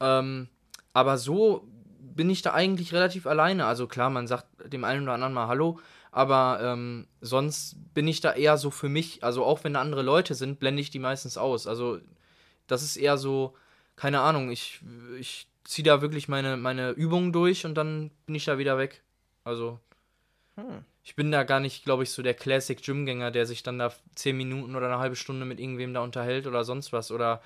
Ähm, 0.00 0.48
aber 0.92 1.16
so 1.16 1.66
bin 2.00 2.28
ich 2.28 2.42
da 2.42 2.52
eigentlich 2.52 2.92
relativ 2.92 3.26
alleine. 3.26 3.64
Also 3.64 3.86
klar, 3.86 4.10
man 4.10 4.26
sagt 4.26 4.46
dem 4.72 4.84
einen 4.84 5.04
oder 5.04 5.14
anderen 5.14 5.32
mal 5.32 5.48
Hallo, 5.48 5.78
aber 6.12 6.60
ähm, 6.62 7.06
sonst 7.20 7.76
bin 7.94 8.06
ich 8.08 8.20
da 8.20 8.32
eher 8.32 8.58
so 8.58 8.70
für 8.70 8.88
mich. 8.88 9.24
Also 9.24 9.44
auch 9.44 9.64
wenn 9.64 9.74
da 9.74 9.80
andere 9.80 10.02
Leute 10.02 10.34
sind, 10.34 10.58
blende 10.58 10.82
ich 10.82 10.90
die 10.90 10.98
meistens 10.98 11.38
aus. 11.38 11.66
Also 11.66 11.98
das 12.66 12.82
ist 12.82 12.96
eher 12.96 13.16
so, 13.16 13.54
keine 13.96 14.20
Ahnung, 14.20 14.50
ich, 14.50 14.82
ich 15.18 15.48
ziehe 15.64 15.84
da 15.84 16.02
wirklich 16.02 16.28
meine, 16.28 16.56
meine 16.56 16.90
Übungen 16.90 17.32
durch 17.32 17.64
und 17.64 17.74
dann 17.74 18.10
bin 18.26 18.34
ich 18.34 18.44
da 18.44 18.58
wieder 18.58 18.76
weg. 18.76 19.02
Also 19.44 19.78
hm. 20.56 20.84
Ich 21.02 21.16
bin 21.16 21.32
da 21.32 21.44
gar 21.44 21.60
nicht, 21.60 21.84
glaube 21.84 22.02
ich, 22.02 22.10
so 22.10 22.22
der 22.22 22.34
Classic 22.34 22.80
Gymgänger, 22.80 23.30
der 23.30 23.46
sich 23.46 23.62
dann 23.62 23.78
da 23.78 23.92
zehn 24.14 24.36
Minuten 24.36 24.76
oder 24.76 24.86
eine 24.86 24.98
halbe 24.98 25.16
Stunde 25.16 25.46
mit 25.46 25.58
irgendwem 25.58 25.94
da 25.94 26.00
unterhält 26.00 26.46
oder 26.46 26.64
sonst 26.64 26.92
was 26.92 27.10
oder 27.10 27.42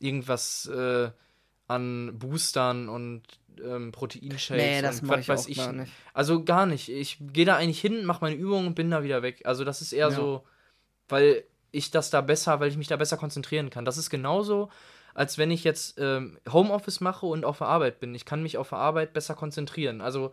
irgendwas 0.00 0.66
äh, 0.66 1.10
an 1.68 2.18
Boostern 2.18 2.88
und 2.88 3.22
ähm, 3.62 3.92
Proteinshakes 3.92 4.50
nee, 4.50 4.82
das 4.82 5.00
und 5.00 5.08
was 5.08 5.28
weiß 5.28 5.48
ich. 5.48 5.58
Gar 5.58 5.72
nicht. 5.72 5.92
Also 6.12 6.44
gar 6.44 6.66
nicht. 6.66 6.88
Ich 6.88 7.18
gehe 7.20 7.44
da 7.44 7.56
eigentlich 7.56 7.80
hin, 7.80 8.04
mache 8.04 8.24
meine 8.24 8.36
Übungen 8.36 8.68
und 8.68 8.74
bin 8.74 8.90
da 8.90 9.04
wieder 9.04 9.22
weg. 9.22 9.42
Also 9.44 9.64
das 9.64 9.80
ist 9.80 9.92
eher 9.92 10.08
ja. 10.08 10.14
so, 10.14 10.44
weil 11.08 11.44
ich 11.70 11.90
das 11.90 12.10
da 12.10 12.20
besser, 12.20 12.58
weil 12.58 12.70
ich 12.70 12.76
mich 12.76 12.88
da 12.88 12.96
besser 12.96 13.16
konzentrieren 13.16 13.70
kann. 13.70 13.84
Das 13.84 13.98
ist 13.98 14.10
genauso, 14.10 14.68
als 15.14 15.38
wenn 15.38 15.50
ich 15.50 15.62
jetzt 15.62 15.98
ähm, 15.98 16.38
Homeoffice 16.50 17.00
mache 17.00 17.26
und 17.26 17.44
auf 17.44 17.58
der 17.58 17.68
Arbeit 17.68 18.00
bin. 18.00 18.14
Ich 18.14 18.24
kann 18.24 18.42
mich 18.42 18.58
auf 18.58 18.70
der 18.70 18.78
Arbeit 18.78 19.12
besser 19.12 19.34
konzentrieren. 19.34 20.00
Also 20.00 20.32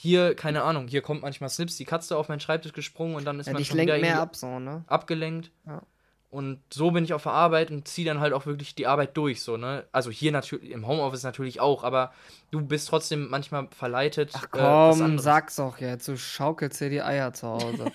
hier, 0.00 0.36
keine 0.36 0.62
Ahnung, 0.62 0.86
hier 0.86 1.02
kommt 1.02 1.22
manchmal 1.22 1.50
Snips 1.50 1.76
die 1.76 1.84
Katze 1.84 2.16
auf 2.16 2.28
meinen 2.28 2.38
Schreibtisch 2.38 2.72
gesprungen 2.72 3.16
und 3.16 3.24
dann 3.24 3.40
ist 3.40 3.46
ja, 3.46 3.52
man 3.52 3.64
schon 3.64 3.78
wieder 3.78 3.98
mehr 3.98 4.20
ab, 4.20 4.36
so, 4.36 4.60
ne? 4.60 4.84
abgelenkt. 4.86 5.50
Ja. 5.66 5.82
Und 6.30 6.60
so 6.72 6.92
bin 6.92 7.02
ich 7.02 7.14
auf 7.14 7.24
der 7.24 7.32
Arbeit 7.32 7.72
und 7.72 7.88
ziehe 7.88 8.06
dann 8.06 8.20
halt 8.20 8.32
auch 8.32 8.46
wirklich 8.46 8.76
die 8.76 8.86
Arbeit 8.86 9.16
durch, 9.16 9.42
so, 9.42 9.56
ne? 9.56 9.88
Also 9.90 10.12
hier 10.12 10.30
natürlich, 10.30 10.70
im 10.70 10.86
Homeoffice 10.86 11.24
natürlich 11.24 11.60
auch, 11.60 11.82
aber 11.82 12.12
du 12.52 12.60
bist 12.60 12.86
trotzdem 12.86 13.28
manchmal 13.28 13.66
verleitet. 13.72 14.30
Ach 14.34 14.44
äh, 14.44 14.48
komm, 14.52 15.16
äh, 15.16 15.18
sag's 15.18 15.56
doch 15.56 15.78
jetzt, 15.78 16.06
du 16.06 16.16
schaukelst 16.16 16.80
dir 16.80 16.90
die 16.90 17.02
Eier 17.02 17.32
zu 17.32 17.48
Hause. 17.48 17.90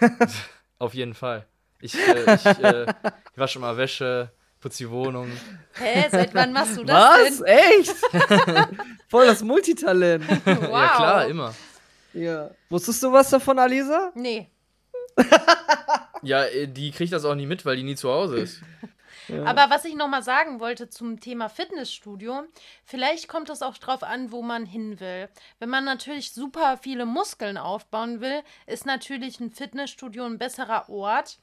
auf 0.78 0.94
jeden 0.94 1.12
Fall. 1.12 1.44
Ich, 1.82 1.96
äh, 1.96 2.34
ich, 2.34 2.46
äh, 2.46 2.84
ich 2.84 3.36
wasche 3.38 3.58
mal 3.58 3.76
Wäsche, 3.76 4.32
putze 4.66 4.84
die 4.84 4.90
Wohnung. 4.90 5.30
Hä, 5.74 6.08
seit 6.10 6.34
wann 6.34 6.52
machst 6.52 6.76
du 6.76 6.82
das 6.82 6.96
Was? 6.96 7.38
denn? 7.38 7.46
Echt? 7.46 7.94
Voll 9.08 9.26
das 9.26 9.42
Multitalent. 9.42 10.24
Wow. 10.46 10.70
Ja, 10.70 10.96
klar, 10.96 11.26
immer. 11.28 11.54
Ja. 12.12 12.50
Wusstest 12.68 13.02
du 13.02 13.12
was 13.12 13.30
davon, 13.30 13.58
Alisa? 13.58 14.10
Nee. 14.14 14.50
ja, 16.22 16.44
äh, 16.44 16.66
die 16.66 16.90
kriegt 16.90 17.12
das 17.12 17.24
auch 17.24 17.34
nie 17.34 17.46
mit, 17.46 17.64
weil 17.64 17.76
die 17.76 17.84
nie 17.84 17.94
zu 17.94 18.10
Hause 18.10 18.38
ist. 18.38 18.60
Ja. 19.28 19.44
Aber 19.44 19.70
was 19.70 19.84
ich 19.84 19.94
noch 19.94 20.08
mal 20.08 20.22
sagen 20.22 20.60
wollte 20.60 20.88
zum 20.88 21.20
Thema 21.20 21.48
Fitnessstudio, 21.48 22.44
vielleicht 22.84 23.28
kommt 23.28 23.50
es 23.50 23.62
auch 23.62 23.78
drauf 23.78 24.02
an, 24.02 24.32
wo 24.32 24.42
man 24.42 24.66
hin 24.66 24.98
will. 24.98 25.28
Wenn 25.58 25.68
man 25.68 25.84
natürlich 25.84 26.32
super 26.32 26.78
viele 26.80 27.06
Muskeln 27.06 27.56
aufbauen 27.56 28.20
will, 28.20 28.42
ist 28.66 28.86
natürlich 28.86 29.38
ein 29.40 29.50
Fitnessstudio 29.50 30.24
ein 30.24 30.38
besserer 30.38 30.88
Ort 30.88 31.38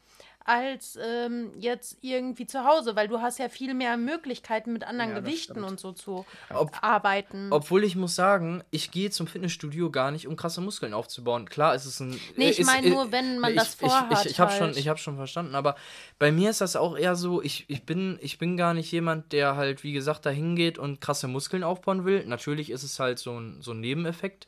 als 0.45 0.97
ähm, 1.01 1.51
jetzt 1.57 1.97
irgendwie 2.01 2.45
zu 2.45 2.65
Hause, 2.65 2.95
weil 2.95 3.07
du 3.07 3.21
hast 3.21 3.39
ja 3.39 3.47
viel 3.47 3.73
mehr 3.73 3.95
Möglichkeiten 3.95 4.73
mit 4.73 4.83
anderen 4.83 5.11
ja, 5.11 5.19
Gewichten 5.19 5.63
und 5.63 5.79
so 5.79 5.93
zu 5.93 6.25
Ob, 6.49 6.71
arbeiten. 6.81 7.47
Obwohl 7.51 7.83
ich 7.83 7.95
muss 7.95 8.15
sagen, 8.15 8.63
ich 8.69 8.91
gehe 8.91 9.09
zum 9.09 9.27
Fitnessstudio 9.27 9.89
gar 9.89 10.11
nicht, 10.11 10.27
um 10.27 10.35
krasse 10.35 10.59
Muskeln 10.59 10.93
aufzubauen. 10.93 11.47
Klar, 11.47 11.75
ist 11.75 11.85
es 11.85 11.99
ein. 12.01 12.19
Nee, 12.35 12.49
ich 12.49 12.65
meine 12.65 12.89
nur, 12.89 13.11
wenn 13.11 13.39
man 13.39 13.51
ich, 13.51 13.57
das 13.57 13.75
vorhat. 13.75 14.11
Ich, 14.11 14.19
ich, 14.25 14.31
ich 14.31 14.39
habe 14.39 14.51
halt. 14.51 14.75
schon, 14.75 14.85
hab 14.85 14.99
schon 14.99 15.15
verstanden, 15.15 15.55
aber 15.55 15.75
bei 16.19 16.31
mir 16.31 16.49
ist 16.49 16.59
das 16.59 16.75
auch 16.75 16.97
eher 16.97 17.15
so, 17.15 17.41
ich, 17.41 17.65
ich, 17.69 17.85
bin, 17.85 18.19
ich 18.21 18.37
bin 18.37 18.57
gar 18.57 18.73
nicht 18.73 18.91
jemand, 18.91 19.31
der 19.31 19.55
halt, 19.55 19.83
wie 19.83 19.93
gesagt, 19.93 20.25
da 20.25 20.29
hingeht 20.29 20.77
und 20.77 20.99
krasse 20.99 21.27
Muskeln 21.27 21.63
aufbauen 21.63 22.03
will. 22.03 22.25
Natürlich 22.25 22.69
ist 22.69 22.83
es 22.83 22.99
halt 22.99 23.17
so 23.19 23.39
ein, 23.39 23.61
so 23.61 23.71
ein 23.71 23.79
Nebeneffekt. 23.79 24.47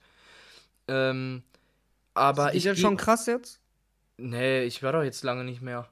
Ähm, 0.90 1.44
aber 2.14 2.50
ist 2.50 2.58
ich. 2.58 2.66
Ist 2.66 2.66
ja 2.66 2.76
schon 2.76 2.98
krass 2.98 3.28
jetzt? 3.28 3.62
Nee, 4.18 4.64
ich 4.64 4.82
war 4.84 4.94
doch 4.94 5.04
jetzt 5.04 5.24
lange 5.24 5.44
nicht 5.44 5.62
mehr. 5.62 5.88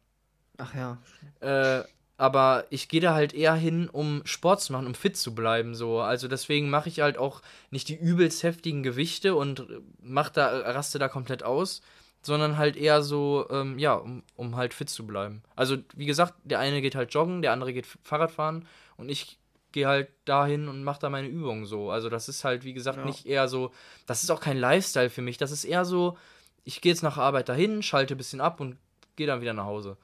Ach 0.57 0.73
ja. 0.75 0.97
Äh, 1.39 1.83
aber 2.17 2.65
ich 2.69 2.89
gehe 2.89 3.01
da 3.01 3.13
halt 3.13 3.33
eher 3.33 3.55
hin, 3.55 3.89
um 3.89 4.21
Sport 4.25 4.61
zu 4.61 4.71
machen, 4.71 4.87
um 4.87 4.93
fit 4.93 5.17
zu 5.17 5.33
bleiben. 5.33 5.75
So. 5.75 5.99
Also 5.99 6.27
deswegen 6.27 6.69
mache 6.69 6.89
ich 6.89 7.01
halt 7.01 7.17
auch 7.17 7.41
nicht 7.71 7.89
die 7.89 7.95
übelst 7.95 8.43
heftigen 8.43 8.83
Gewichte 8.83 9.35
und 9.35 9.67
mach 9.99 10.29
da, 10.29 10.59
raste 10.71 10.99
da 10.99 11.07
komplett 11.07 11.43
aus, 11.43 11.81
sondern 12.21 12.57
halt 12.57 12.77
eher 12.77 13.01
so, 13.01 13.47
ähm, 13.49 13.77
ja, 13.79 13.95
um, 13.95 14.23
um 14.35 14.55
halt 14.55 14.73
fit 14.73 14.89
zu 14.89 15.05
bleiben. 15.05 15.43
Also, 15.55 15.77
wie 15.95 16.05
gesagt, 16.05 16.35
der 16.43 16.59
eine 16.59 16.81
geht 16.81 16.95
halt 16.95 17.13
joggen, 17.13 17.41
der 17.41 17.51
andere 17.51 17.73
geht 17.73 17.87
Fahrradfahren 18.03 18.65
und 18.95 19.09
ich 19.09 19.37
gehe 19.73 19.87
halt 19.87 20.07
dahin 20.23 20.69
und 20.69 20.83
mache 20.83 21.01
da 21.01 21.09
meine 21.09 21.27
Übungen 21.27 21.65
so. 21.65 21.89
Also 21.91 22.07
das 22.09 22.29
ist 22.29 22.45
halt, 22.45 22.63
wie 22.63 22.73
gesagt, 22.73 22.99
ja. 22.99 23.05
nicht 23.05 23.25
eher 23.25 23.47
so, 23.47 23.71
das 24.05 24.23
ist 24.23 24.29
auch 24.29 24.39
kein 24.39 24.57
Lifestyle 24.57 25.09
für 25.09 25.21
mich. 25.21 25.37
Das 25.37 25.51
ist 25.51 25.65
eher 25.65 25.83
so, 25.83 26.17
ich 26.63 26.81
gehe 26.81 26.91
jetzt 26.91 27.03
nach 27.03 27.17
Arbeit 27.17 27.49
dahin, 27.49 27.83
schalte 27.83 28.15
ein 28.15 28.17
bisschen 28.17 28.41
ab 28.41 28.59
und 28.59 28.77
gehe 29.15 29.27
dann 29.27 29.41
wieder 29.41 29.53
nach 29.53 29.65
Hause. 29.65 29.97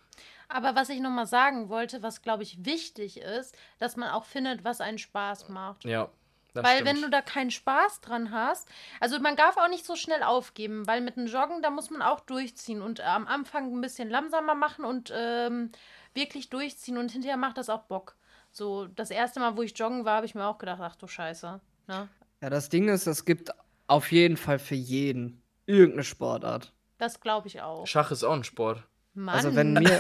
Aber 0.48 0.76
was 0.76 0.90
ich 0.90 1.00
nochmal 1.00 1.28
sagen 1.28 1.70
wollte, 1.70 2.02
was 2.02 2.22
glaube 2.22 2.44
ich 2.44 2.66
wichtig 2.66 3.20
ist, 3.20 3.56
dass 3.78 3.96
man 3.96 4.10
auch 4.10 4.26
findet, 4.26 4.64
was 4.64 4.82
einen 4.82 4.98
Spaß 4.98 5.50
macht. 5.50 5.86
Ja. 5.86 6.10
weil 6.54 6.80
stimmt. 6.80 6.86
wenn 6.86 7.02
du 7.04 7.10
da 7.10 7.22
keinen 7.22 7.52
Spaß 7.52 8.02
dran 8.02 8.32
hast, 8.32 8.68
also 9.00 9.20
man 9.20 9.36
darf 9.36 9.58
auch 9.58 9.70
nicht 9.70 9.86
so 9.86 9.96
schnell 9.96 10.24
aufgeben, 10.24 10.88
weil 10.88 11.02
mit 11.02 11.18
dem 11.18 11.28
Joggen, 11.28 11.62
da 11.62 11.70
muss 11.70 11.92
man 11.92 12.02
auch 12.02 12.20
durchziehen 12.22 12.82
und 12.82 13.00
am 13.02 13.28
Anfang 13.28 13.72
ein 13.72 13.82
bisschen 13.82 14.10
langsamer 14.10 14.56
machen 14.56 14.86
und 14.86 15.14
ähm, 15.16 15.72
wirklich 16.16 16.50
durchziehen 16.50 16.98
und 16.98 17.12
hinterher 17.12 17.38
macht 17.38 17.60
das 17.60 17.70
auch 17.70 17.84
Bock. 17.84 18.16
So, 18.52 18.88
das 18.88 19.12
erste 19.12 19.40
Mal, 19.40 19.56
wo 19.56 19.62
ich 19.62 19.78
joggen 19.78 20.06
war, 20.06 20.18
habe 20.18 20.26
ich 20.26 20.34
mir 20.34 20.48
auch 20.48 20.58
gedacht, 20.58 20.80
ach 20.82 20.96
du 20.96 21.08
Scheiße. 21.08 21.62
Ne? 21.88 22.10
Ja, 22.42 22.50
das 22.50 22.70
Ding 22.70 22.88
ist, 22.90 23.06
es 23.06 23.24
gibt 23.24 23.52
auf 23.86 24.12
jeden 24.12 24.38
Fall 24.38 24.58
für 24.58 24.76
jeden 24.76 25.44
irgendeine 25.70 26.04
Sportart. 26.04 26.74
Das 26.98 27.22
glaube 27.22 27.48
ich 27.48 27.62
auch. 27.62 27.86
Schach 27.88 28.12
ist 28.12 28.24
auch 28.24 28.34
ein 28.34 28.44
Sport. 28.44 28.84
Mann. 29.14 29.36
Also 29.36 29.56
wenn 29.56 29.74
mir, 29.74 30.00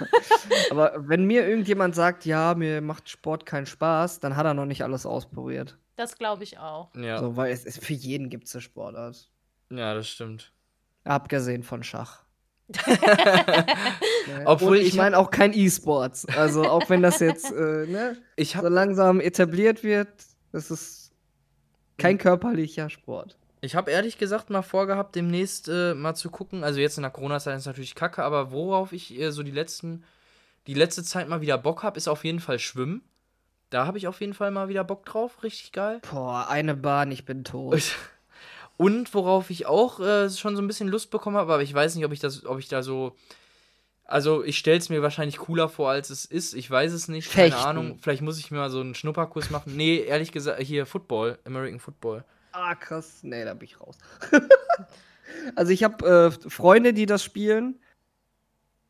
aber 0.70 0.94
wenn 0.98 1.24
mir 1.24 1.46
irgendjemand 1.48 1.94
sagt, 1.94 2.24
ja, 2.24 2.54
mir 2.54 2.80
macht 2.80 3.08
Sport 3.08 3.46
keinen 3.46 3.66
Spaß, 3.66 4.20
dann 4.20 4.36
hat 4.36 4.46
er 4.46 4.54
noch 4.54 4.66
nicht 4.66 4.82
alles 4.82 5.06
ausprobiert. 5.06 5.78
Das 5.96 6.16
glaube 6.16 6.44
ich 6.44 6.58
auch. 6.58 6.94
Ja. 6.94 7.18
So, 7.18 7.36
weil 7.36 7.52
es 7.52 7.64
ist, 7.64 7.82
für 7.82 7.94
jeden 7.94 8.28
gibt 8.28 8.46
es 8.46 8.54
eine 8.54 8.62
Sportart. 8.62 9.30
Ja, 9.70 9.94
das 9.94 10.08
stimmt. 10.08 10.52
Abgesehen 11.04 11.62
von 11.62 11.82
Schach. 11.82 12.24
Obwohl 14.44 14.78
ich, 14.78 14.88
ich 14.88 14.94
meine 14.94 15.16
auch 15.16 15.30
kein 15.30 15.52
E-Sports. 15.52 16.26
Also 16.36 16.64
auch 16.64 16.88
wenn 16.90 17.00
das 17.00 17.20
jetzt 17.20 17.52
äh, 17.52 17.86
ne, 17.86 18.16
so 18.38 18.68
langsam 18.68 19.20
etabliert 19.20 19.84
wird, 19.84 20.08
das 20.52 20.70
ist 20.70 21.12
kein 21.96 22.12
hm. 22.12 22.18
körperlicher 22.18 22.90
Sport. 22.90 23.38
Ich 23.66 23.74
habe 23.74 23.90
ehrlich 23.90 24.16
gesagt 24.16 24.48
mal 24.48 24.62
vorgehabt, 24.62 25.16
demnächst 25.16 25.68
äh, 25.68 25.92
mal 25.94 26.14
zu 26.14 26.30
gucken. 26.30 26.64
Also 26.64 26.80
jetzt 26.80 26.96
in 26.96 27.02
der 27.02 27.10
Corona-Zeit 27.10 27.58
ist 27.58 27.66
natürlich 27.66 27.94
kacke, 27.94 28.22
aber 28.22 28.52
worauf 28.52 28.92
ich 28.92 29.18
äh, 29.18 29.32
so 29.32 29.42
die 29.42 29.50
letzten, 29.50 30.04
die 30.66 30.74
letzte 30.74 31.02
Zeit 31.02 31.28
mal 31.28 31.40
wieder 31.40 31.58
Bock 31.58 31.82
habe, 31.82 31.98
ist 31.98 32.08
auf 32.08 32.24
jeden 32.24 32.40
Fall 32.40 32.58
Schwimmen. 32.58 33.02
Da 33.70 33.84
habe 33.84 33.98
ich 33.98 34.06
auf 34.06 34.20
jeden 34.20 34.34
Fall 34.34 34.52
mal 34.52 34.68
wieder 34.68 34.84
Bock 34.84 35.04
drauf. 35.04 35.42
Richtig 35.42 35.72
geil. 35.72 36.00
Boah, 36.10 36.46
eine 36.48 36.74
Bahn, 36.76 37.10
ich 37.10 37.24
bin 37.24 37.44
tot. 37.44 37.82
Und 38.76 39.12
worauf 39.14 39.50
ich 39.50 39.66
auch 39.66 40.00
äh, 40.00 40.30
schon 40.30 40.54
so 40.54 40.62
ein 40.62 40.68
bisschen 40.68 40.88
Lust 40.88 41.10
bekommen 41.10 41.36
habe, 41.36 41.52
aber 41.52 41.62
ich 41.62 41.74
weiß 41.74 41.96
nicht, 41.96 42.04
ob 42.04 42.12
ich 42.12 42.20
das, 42.20 42.46
ob 42.46 42.58
ich 42.58 42.68
da 42.68 42.82
so. 42.82 43.16
Also 44.04 44.44
ich 44.44 44.58
stelle 44.58 44.78
es 44.78 44.88
mir 44.88 45.02
wahrscheinlich 45.02 45.38
cooler 45.38 45.68
vor, 45.68 45.90
als 45.90 46.10
es 46.10 46.24
ist. 46.24 46.54
Ich 46.54 46.70
weiß 46.70 46.92
es 46.92 47.08
nicht. 47.08 47.26
Fechten. 47.26 47.58
Keine 47.58 47.66
Ahnung. 47.66 47.98
Vielleicht 48.00 48.22
muss 48.22 48.38
ich 48.38 48.52
mir 48.52 48.58
mal 48.58 48.70
so 48.70 48.80
einen 48.80 48.94
Schnupperkurs 48.94 49.50
machen. 49.50 49.74
Nee, 49.76 49.96
ehrlich 49.96 50.30
gesagt, 50.30 50.62
hier 50.62 50.86
Football, 50.86 51.38
American 51.44 51.80
Football. 51.80 52.24
Ah, 52.56 52.74
krass. 52.74 53.18
Nee, 53.22 53.44
da 53.44 53.52
bin 53.52 53.68
ich 53.68 53.78
raus. 53.80 53.98
also 55.56 55.72
ich 55.72 55.84
habe 55.84 56.30
äh, 56.44 56.48
Freunde, 56.48 56.94
die 56.94 57.04
das 57.04 57.22
spielen. 57.22 57.78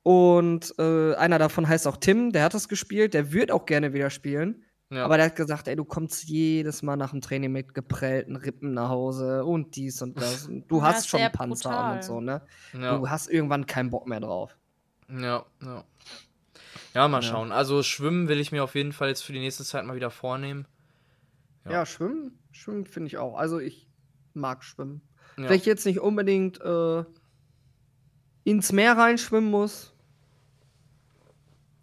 Und 0.04 0.72
äh, 0.78 1.14
einer 1.16 1.40
davon 1.40 1.66
heißt 1.66 1.88
auch 1.88 1.96
Tim, 1.96 2.30
der 2.30 2.44
hat 2.44 2.54
das 2.54 2.68
gespielt, 2.68 3.12
der 3.12 3.32
wird 3.32 3.50
auch 3.50 3.66
gerne 3.66 3.92
wieder 3.92 4.08
spielen. 4.10 4.62
Ja. 4.90 5.04
Aber 5.04 5.16
der 5.16 5.26
hat 5.26 5.36
gesagt, 5.36 5.66
ey, 5.66 5.74
du 5.74 5.84
kommst 5.84 6.28
jedes 6.28 6.82
Mal 6.82 6.94
nach 6.94 7.10
dem 7.10 7.20
Training 7.20 7.50
mit 7.50 7.74
geprellten 7.74 8.36
Rippen 8.36 8.72
nach 8.72 8.88
Hause 8.88 9.44
und 9.44 9.74
dies 9.74 10.00
und 10.00 10.20
das. 10.20 10.46
Und 10.46 10.66
du 10.70 10.82
hast 10.82 11.08
schon 11.08 11.20
Panzer 11.32 11.70
brutal. 11.70 11.96
und 11.96 12.04
so, 12.04 12.20
ne? 12.20 12.42
Ja. 12.72 12.98
Du 12.98 13.10
hast 13.10 13.28
irgendwann 13.28 13.66
keinen 13.66 13.90
Bock 13.90 14.06
mehr 14.06 14.20
drauf. 14.20 14.56
Ja, 15.08 15.44
ja. 15.60 15.84
Ja, 16.94 17.08
mal 17.08 17.22
schauen. 17.22 17.50
Also 17.50 17.82
schwimmen 17.82 18.28
will 18.28 18.38
ich 18.38 18.52
mir 18.52 18.62
auf 18.62 18.76
jeden 18.76 18.92
Fall 18.92 19.08
jetzt 19.08 19.22
für 19.22 19.32
die 19.32 19.40
nächste 19.40 19.64
Zeit 19.64 19.84
mal 19.84 19.96
wieder 19.96 20.10
vornehmen. 20.10 20.68
Ja, 21.64 21.72
ja 21.72 21.86
schwimmen, 21.86 22.38
schwimmen 22.56 22.86
finde 22.86 23.08
ich 23.08 23.18
auch. 23.18 23.36
Also 23.36 23.58
ich 23.58 23.88
mag 24.34 24.64
schwimmen. 24.64 25.02
Ja. 25.36 25.48
Wenn 25.48 25.56
ich 25.56 25.66
jetzt 25.66 25.86
nicht 25.86 26.00
unbedingt 26.00 26.60
äh, 26.60 27.04
ins 28.44 28.72
Meer 28.72 28.96
reinschwimmen 28.96 29.50
muss, 29.50 29.92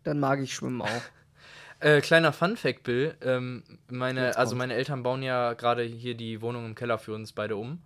dann 0.03 0.19
mag 0.19 0.39
ich 0.39 0.53
schwimmen 0.53 0.82
auch. 0.82 0.88
Äh, 1.80 1.99
kleiner 1.99 2.32
Fun-Fact, 2.32 2.84
Bill. 2.84 3.13
Ähm, 3.19 3.61
meine, 3.89 4.38
also 4.38 4.55
meine 4.55 4.74
Eltern 4.74 5.03
bauen 5.03 5.21
ja 5.21 5.51
gerade 5.51 5.84
hier 5.84 6.15
die 6.15 6.41
Wohnung 6.41 6.65
im 6.65 6.76
Keller 6.76 6.97
für 6.97 7.13
uns 7.13 7.34
beide 7.34 7.57
um. 7.57 7.82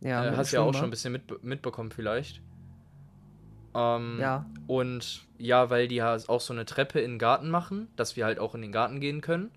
Ja, 0.00 0.26
äh, 0.26 0.36
hast 0.36 0.52
ja 0.52 0.60
auch 0.60 0.74
schon 0.74 0.84
ein 0.84 0.90
bisschen 0.90 1.12
mit, 1.12 1.42
mitbekommen 1.42 1.90
vielleicht. 1.90 2.42
Ähm, 3.74 4.18
ja. 4.20 4.44
Und 4.66 5.26
ja, 5.38 5.70
weil 5.70 5.88
die 5.88 5.96
ja 5.96 6.18
auch 6.26 6.40
so 6.42 6.52
eine 6.52 6.66
Treppe 6.66 7.00
in 7.00 7.12
den 7.12 7.18
Garten 7.18 7.48
machen, 7.48 7.88
dass 7.96 8.14
wir 8.16 8.26
halt 8.26 8.38
auch 8.38 8.54
in 8.54 8.60
den 8.60 8.72
Garten 8.72 9.00
gehen 9.00 9.22
können, 9.22 9.52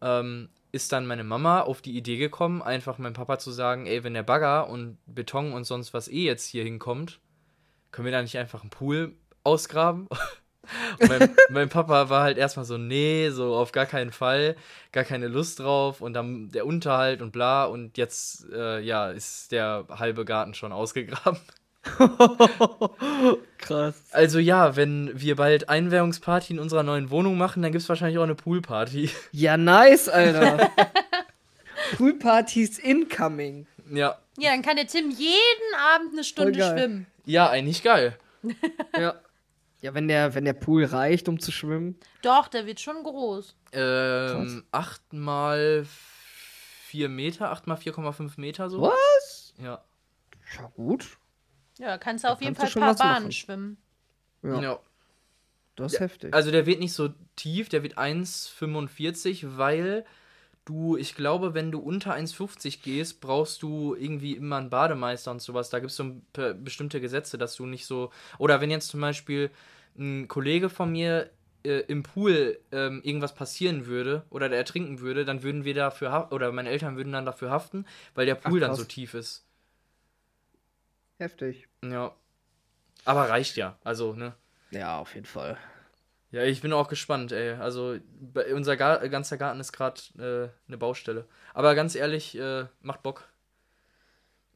ähm, 0.00 0.48
ist 0.72 0.92
dann 0.92 1.06
meine 1.06 1.22
Mama 1.24 1.60
auf 1.60 1.82
die 1.82 1.96
Idee 1.96 2.16
gekommen, 2.16 2.62
einfach 2.62 2.98
meinem 2.98 3.12
Papa 3.12 3.38
zu 3.38 3.50
sagen, 3.50 3.86
ey, 3.86 4.02
wenn 4.04 4.14
der 4.14 4.22
Bagger 4.22 4.68
und 4.68 4.98
Beton 5.06 5.52
und 5.52 5.64
sonst 5.64 5.92
was 5.92 6.08
eh 6.08 6.24
jetzt 6.24 6.46
hier 6.46 6.64
hinkommt, 6.64 7.20
können 7.90 8.06
wir 8.06 8.12
da 8.12 8.22
nicht 8.22 8.38
einfach 8.38 8.62
einen 8.62 8.70
Pool 8.70 9.14
ausgraben? 9.44 10.08
Mein, 11.00 11.34
mein, 11.50 11.68
Papa 11.68 12.08
war 12.08 12.22
halt 12.22 12.38
erstmal 12.38 12.64
so, 12.64 12.78
nee, 12.78 13.30
so 13.30 13.56
auf 13.56 13.72
gar 13.72 13.84
keinen 13.84 14.12
Fall, 14.12 14.54
gar 14.92 15.02
keine 15.02 15.26
Lust 15.26 15.58
drauf 15.58 16.00
und 16.00 16.12
dann 16.12 16.50
der 16.52 16.66
Unterhalt 16.66 17.20
und 17.20 17.32
bla 17.32 17.64
und 17.64 17.98
jetzt, 17.98 18.48
äh, 18.52 18.78
ja, 18.78 19.10
ist 19.10 19.50
der 19.50 19.86
halbe 19.90 20.24
Garten 20.24 20.54
schon 20.54 20.70
ausgegraben. 20.70 21.40
Krass. 23.58 24.02
Also 24.12 24.38
ja, 24.38 24.76
wenn 24.76 25.10
wir 25.14 25.36
bald 25.36 25.68
Einweihungsparty 25.68 26.54
in 26.54 26.58
unserer 26.58 26.82
neuen 26.82 27.10
Wohnung 27.10 27.36
machen, 27.36 27.62
dann 27.62 27.72
gibt 27.72 27.82
es 27.82 27.88
wahrscheinlich 27.88 28.18
auch 28.18 28.24
eine 28.24 28.34
Poolparty. 28.34 29.10
Ja, 29.32 29.56
nice, 29.56 30.08
Alter. 30.08 30.70
Poolpartys 31.96 32.78
incoming. 32.78 33.66
Ja. 33.90 34.18
Ja, 34.38 34.50
dann 34.52 34.62
kann 34.62 34.76
der 34.76 34.86
Tim 34.86 35.10
jeden 35.10 35.74
Abend 35.94 36.12
eine 36.12 36.24
Stunde 36.24 36.62
schwimmen. 36.62 37.06
Ja, 37.26 37.50
eigentlich 37.50 37.82
geil. 37.82 38.16
ja. 38.98 39.14
Ja, 39.80 39.94
wenn 39.94 40.06
der, 40.06 40.34
wenn 40.36 40.44
der 40.44 40.52
Pool 40.52 40.84
reicht, 40.84 41.28
um 41.28 41.40
zu 41.40 41.50
schwimmen. 41.50 41.98
Doch, 42.22 42.46
der 42.46 42.66
wird 42.66 42.78
schon 42.78 43.02
groß. 43.02 43.56
Ähm, 43.72 44.62
8 44.70 45.12
mal 45.12 45.84
4 46.86 47.08
Meter, 47.08 47.50
8 47.50 47.66
mal 47.66 47.76
4,5 47.76 48.40
Meter 48.40 48.70
so. 48.70 48.82
Was? 48.82 49.54
Ja. 49.58 49.82
Ja, 50.56 50.70
gut. 50.76 51.18
Ja, 51.78 51.98
kannst 51.98 52.24
du 52.24 52.28
auf 52.28 52.40
jeden 52.40 52.54
Fall 52.54 52.66
ein 52.66 52.72
paar 52.72 52.94
Bahnen 52.94 53.24
machen. 53.24 53.32
schwimmen. 53.32 53.76
Ja. 54.42 54.60
ja. 54.60 54.80
Das 55.76 55.92
ist 55.92 55.98
ja, 55.98 56.04
heftig. 56.04 56.34
Also 56.34 56.50
der 56.50 56.66
wird 56.66 56.80
nicht 56.80 56.92
so 56.92 57.10
tief, 57.36 57.68
der 57.68 57.82
wird 57.82 57.96
1,45, 57.96 59.56
weil 59.56 60.04
du, 60.64 60.96
ich 60.96 61.14
glaube, 61.14 61.54
wenn 61.54 61.72
du 61.72 61.78
unter 61.78 62.14
1,50 62.14 62.82
gehst, 62.82 63.20
brauchst 63.20 63.62
du 63.62 63.94
irgendwie 63.94 64.32
immer 64.32 64.56
einen 64.56 64.70
Bademeister 64.70 65.30
und 65.30 65.40
sowas. 65.40 65.70
Da 65.70 65.78
gibt 65.78 65.90
es 65.90 65.96
so 65.96 66.20
bestimmte 66.62 67.00
Gesetze, 67.00 67.38
dass 67.38 67.56
du 67.56 67.66
nicht 67.66 67.86
so. 67.86 68.10
Oder 68.38 68.60
wenn 68.60 68.70
jetzt 68.70 68.88
zum 68.88 69.00
Beispiel 69.00 69.50
ein 69.96 70.28
Kollege 70.28 70.68
von 70.68 70.92
mir 70.92 71.30
äh, 71.64 71.80
im 71.88 72.02
Pool 72.02 72.58
ähm, 72.70 73.00
irgendwas 73.02 73.34
passieren 73.34 73.86
würde 73.86 74.24
oder 74.30 74.48
der 74.48 74.58
ertrinken 74.58 75.00
würde, 75.00 75.24
dann 75.24 75.42
würden 75.42 75.64
wir 75.64 75.74
dafür 75.74 76.28
oder 76.30 76.52
meine 76.52 76.70
Eltern 76.70 76.96
würden 76.96 77.12
dann 77.12 77.26
dafür 77.26 77.50
haften, 77.50 77.86
weil 78.14 78.26
der 78.26 78.34
Pool 78.34 78.62
Ach, 78.62 78.68
dann 78.68 78.76
so 78.76 78.84
tief 78.84 79.14
ist. 79.14 79.44
Heftig. 81.18 81.68
Ja. 81.84 82.14
Aber 83.04 83.28
reicht 83.28 83.56
ja, 83.56 83.78
also, 83.84 84.14
ne? 84.14 84.34
Ja, 84.70 84.98
auf 84.98 85.14
jeden 85.14 85.26
Fall. 85.26 85.58
Ja, 86.30 86.44
ich 86.44 86.62
bin 86.62 86.72
auch 86.72 86.88
gespannt, 86.88 87.30
ey. 87.32 87.52
Also, 87.52 87.98
unser 88.54 88.76
Gar 88.76 89.06
ganzer 89.08 89.36
Garten 89.36 89.60
ist 89.60 89.72
gerade 89.72 90.00
äh, 90.18 90.48
eine 90.66 90.78
Baustelle. 90.78 91.26
Aber 91.52 91.74
ganz 91.74 91.94
ehrlich, 91.94 92.38
äh, 92.38 92.64
macht 92.80 93.02
Bock. 93.02 93.28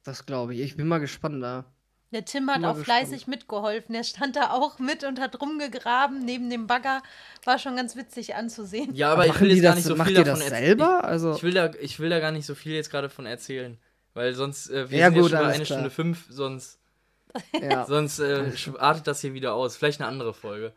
Das 0.02 0.24
glaube 0.24 0.54
ich. 0.54 0.60
Ich 0.60 0.76
bin 0.76 0.88
mal 0.88 1.00
gespannt 1.00 1.42
da. 1.42 1.64
Der 2.12 2.24
Tim 2.24 2.48
hat 2.48 2.64
auch 2.64 2.78
fleißig 2.78 3.26
mitgeholfen. 3.26 3.92
Der 3.92 4.04
stand 4.04 4.36
da 4.36 4.52
auch 4.52 4.78
mit 4.78 5.04
und 5.04 5.20
hat 5.20 5.40
rumgegraben 5.40 6.24
neben 6.24 6.48
dem 6.48 6.66
Bagger. 6.66 7.02
War 7.44 7.58
schon 7.58 7.76
ganz 7.76 7.96
witzig 7.96 8.36
anzusehen. 8.36 8.94
Ja, 8.94 9.12
aber, 9.12 9.24
aber 9.24 9.34
ich 9.34 9.40
will 9.40 9.50
jetzt 9.50 9.62
gar 9.62 9.74
nicht 9.74 9.84
so 9.84 9.96
viel 9.96 10.14
davon 10.14 10.40
erzählen. 10.40 10.80
Also 10.80 11.34
ich, 11.34 11.42
will 11.42 11.52
da, 11.52 11.72
ich 11.80 11.98
will 11.98 12.08
da 12.08 12.20
gar 12.20 12.30
nicht 12.30 12.46
so 12.46 12.54
viel 12.54 12.72
jetzt 12.72 12.90
gerade 12.90 13.10
von 13.10 13.26
erzählen. 13.26 13.76
Weil 14.16 14.32
sonst, 14.32 14.70
äh, 14.70 14.90
wir 14.90 14.98
ja, 14.98 15.10
sind 15.10 15.20
gut, 15.20 15.30
schon 15.30 15.40
eine 15.40 15.52
klar. 15.52 15.64
Stunde 15.66 15.90
fünf, 15.90 16.24
sonst, 16.30 16.78
ja. 17.60 17.84
sonst 17.84 18.18
äh, 18.18 18.50
artet 18.78 19.06
das 19.06 19.20
hier 19.20 19.34
wieder 19.34 19.52
aus. 19.52 19.76
Vielleicht 19.76 20.00
eine 20.00 20.08
andere 20.08 20.32
Folge. 20.32 20.72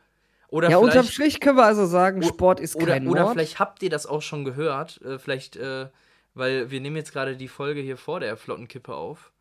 Oder 0.50 0.70
ja, 0.70 0.78
unterm 0.78 1.06
Strich 1.06 1.40
können 1.40 1.56
wir 1.56 1.64
also 1.64 1.86
sagen, 1.86 2.22
Sport 2.22 2.60
ist 2.60 2.76
oder, 2.76 2.88
kein 2.88 3.06
Mord. 3.06 3.18
Oder 3.18 3.32
vielleicht 3.32 3.58
habt 3.58 3.82
ihr 3.82 3.90
das 3.90 4.06
auch 4.08 4.22
schon 4.22 4.44
gehört. 4.44 5.02
Äh, 5.04 5.20
vielleicht, 5.20 5.56
äh, 5.56 5.88
weil 6.34 6.70
wir 6.70 6.82
nehmen 6.82 6.98
jetzt 6.98 7.14
gerade 7.14 7.38
die 7.38 7.48
Folge 7.48 7.80
hier 7.80 7.96
vor 7.96 8.20
der 8.20 8.36
Flottenkippe 8.36 8.94
auf. 8.94 9.32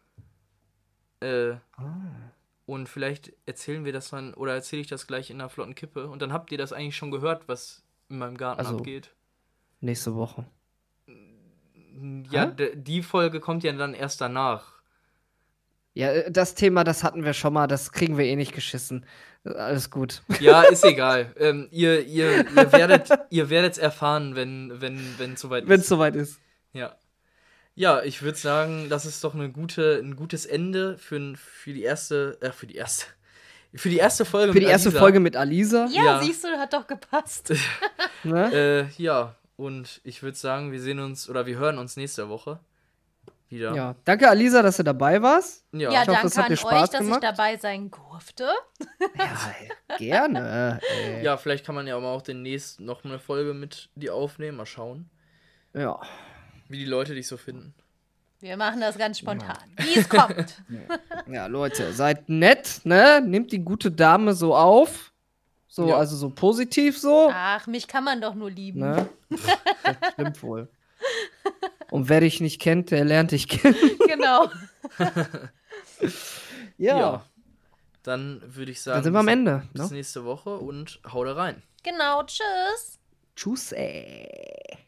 Äh, 1.18 1.54
ah. 1.76 1.86
Und 2.66 2.88
vielleicht 2.88 3.32
erzählen 3.46 3.84
wir 3.84 3.92
das 3.92 4.10
dann, 4.10 4.32
oder 4.32 4.54
erzähle 4.54 4.82
ich 4.82 4.88
das 4.88 5.08
gleich 5.08 5.28
in 5.30 5.38
der 5.38 5.48
Flottenkippe. 5.48 6.06
Und 6.06 6.22
dann 6.22 6.32
habt 6.32 6.52
ihr 6.52 6.58
das 6.58 6.72
eigentlich 6.72 6.96
schon 6.96 7.10
gehört, 7.10 7.48
was 7.48 7.82
in 8.08 8.18
meinem 8.18 8.36
Garten 8.36 8.60
also, 8.60 8.76
abgeht. 8.76 9.10
Nächste 9.80 10.14
Woche. 10.14 10.44
Ja, 12.30 12.46
die 12.46 13.02
Folge 13.02 13.40
kommt 13.40 13.64
ja 13.64 13.72
dann 13.72 13.94
erst 13.94 14.20
danach. 14.20 14.78
Ja, 15.94 16.12
äh, 16.12 16.30
das 16.30 16.54
Thema, 16.54 16.84
das 16.84 17.02
hatten 17.02 17.24
wir 17.24 17.32
schon 17.32 17.52
mal, 17.52 17.66
das 17.66 17.92
kriegen 17.92 18.16
wir 18.18 18.24
eh 18.24 18.36
nicht 18.36 18.54
geschissen. 18.54 19.04
Alles 19.44 19.90
gut. 19.90 20.22
Ja, 20.40 20.62
ist 20.70 20.84
egal. 20.84 21.34
ähm, 21.38 21.68
ihr, 21.70 22.04
ihr, 22.06 22.46
ihr 22.56 22.72
werdet 22.72 23.08
ihr 23.30 23.50
werdet's 23.50 23.78
erfahren, 23.78 24.34
wenn 24.34 24.80
wenn 24.80 25.00
wenn 25.18 25.32
es 25.32 25.40
soweit 25.40 25.64
ist. 25.64 25.68
Wenn 25.68 25.80
es 25.80 25.88
soweit 25.88 26.16
ist. 26.16 26.40
Ja. 26.72 26.96
Ja, 27.74 28.02
ich 28.02 28.22
würde 28.22 28.36
sagen, 28.36 28.88
das 28.88 29.06
ist 29.06 29.22
doch 29.22 29.34
eine 29.34 29.50
gute, 29.50 30.00
ein 30.02 30.16
gutes 30.16 30.46
Ende 30.46 30.98
für, 30.98 31.34
für 31.36 31.72
die 31.72 31.84
erste, 31.84 32.36
äh, 32.40 32.50
für 32.50 32.66
die 32.66 32.74
erste, 32.74 33.06
für 33.72 33.88
die 33.88 33.98
erste 33.98 34.24
Folge. 34.24 34.52
Für 34.52 34.58
die 34.58 34.66
erste 34.66 34.88
Alisa. 34.88 34.98
Folge 34.98 35.20
mit 35.20 35.36
Alisa. 35.36 35.86
Ja, 35.92 36.04
ja, 36.04 36.20
siehst 36.20 36.42
du, 36.42 36.48
hat 36.48 36.72
doch 36.72 36.88
gepasst. 36.88 37.52
ne? 38.24 38.52
äh, 38.52 39.02
ja, 39.02 39.36
und 39.58 40.00
ich 40.04 40.22
würde 40.22 40.38
sagen, 40.38 40.70
wir 40.70 40.80
sehen 40.80 41.00
uns 41.00 41.28
oder 41.28 41.44
wir 41.44 41.58
hören 41.58 41.78
uns 41.78 41.96
nächste 41.96 42.28
Woche 42.28 42.60
wieder. 43.48 43.74
Ja, 43.74 43.96
danke 44.04 44.28
Alisa, 44.28 44.62
dass 44.62 44.76
du 44.76 44.84
dabei 44.84 45.20
warst. 45.20 45.64
Ja, 45.72 45.90
ja 45.90 46.02
ich 46.02 46.08
hoffe, 46.08 46.30
danke 46.32 46.52
an 46.64 46.82
euch, 46.82 46.90
dass 46.90 47.06
ich 47.06 47.16
dabei 47.16 47.56
sein 47.56 47.90
durfte. 47.90 48.48
ja, 49.16 49.96
gerne. 49.98 50.80
Ey. 50.80 51.24
Ja, 51.24 51.36
vielleicht 51.36 51.66
kann 51.66 51.74
man 51.74 51.88
ja 51.88 51.96
auch 51.96 52.22
demnächst 52.22 52.78
noch 52.78 53.04
eine 53.04 53.18
Folge 53.18 53.52
mit 53.52 53.90
dir 53.96 54.14
aufnehmen. 54.14 54.56
Mal 54.56 54.66
schauen. 54.66 55.10
Ja. 55.74 56.00
Wie 56.68 56.78
die 56.78 56.84
Leute 56.84 57.14
dich 57.14 57.26
so 57.26 57.36
finden. 57.36 57.74
Wir 58.40 58.56
machen 58.56 58.80
das 58.80 58.96
ganz 58.96 59.18
spontan, 59.18 59.56
ja. 59.76 59.84
wie 59.84 59.98
es 59.98 60.08
kommt. 60.08 60.62
Ja, 61.26 61.46
Leute, 61.46 61.92
seid 61.92 62.28
nett, 62.28 62.80
ne? 62.84 63.20
Nehmt 63.20 63.50
die 63.50 63.58
gute 63.58 63.90
Dame 63.90 64.34
so 64.34 64.54
auf. 64.54 65.07
So, 65.68 65.88
ja. 65.88 65.96
also 65.96 66.16
so 66.16 66.30
positiv 66.30 66.98
so. 66.98 67.30
Ach, 67.32 67.66
mich 67.66 67.86
kann 67.86 68.02
man 68.02 68.20
doch 68.20 68.34
nur 68.34 68.50
lieben. 68.50 68.80
Ne? 68.80 69.08
das 69.30 70.12
stimmt 70.14 70.42
wohl. 70.42 70.68
Und 71.90 72.08
wer 72.08 72.20
dich 72.20 72.40
nicht 72.40 72.60
kennt, 72.60 72.90
der 72.90 73.04
lernt 73.04 73.30
dich 73.32 73.48
kennen. 73.48 73.76
Genau. 74.08 74.50
ja. 76.78 76.98
ja. 76.98 77.24
Dann 78.02 78.42
würde 78.44 78.72
ich 78.72 78.80
sagen, 78.80 78.96
dann 78.96 79.04
sind 79.04 79.12
wir 79.12 79.20
am 79.20 79.28
Ende. 79.28 79.68
Bis 79.72 79.90
ne? 79.90 79.96
nächste 79.98 80.24
Woche 80.24 80.56
und 80.56 80.98
hau 81.12 81.24
da 81.24 81.34
rein. 81.34 81.62
Genau, 81.84 82.22
tschüss. 82.24 82.98
Tschüss. 83.36 83.72
Ey. 83.72 84.87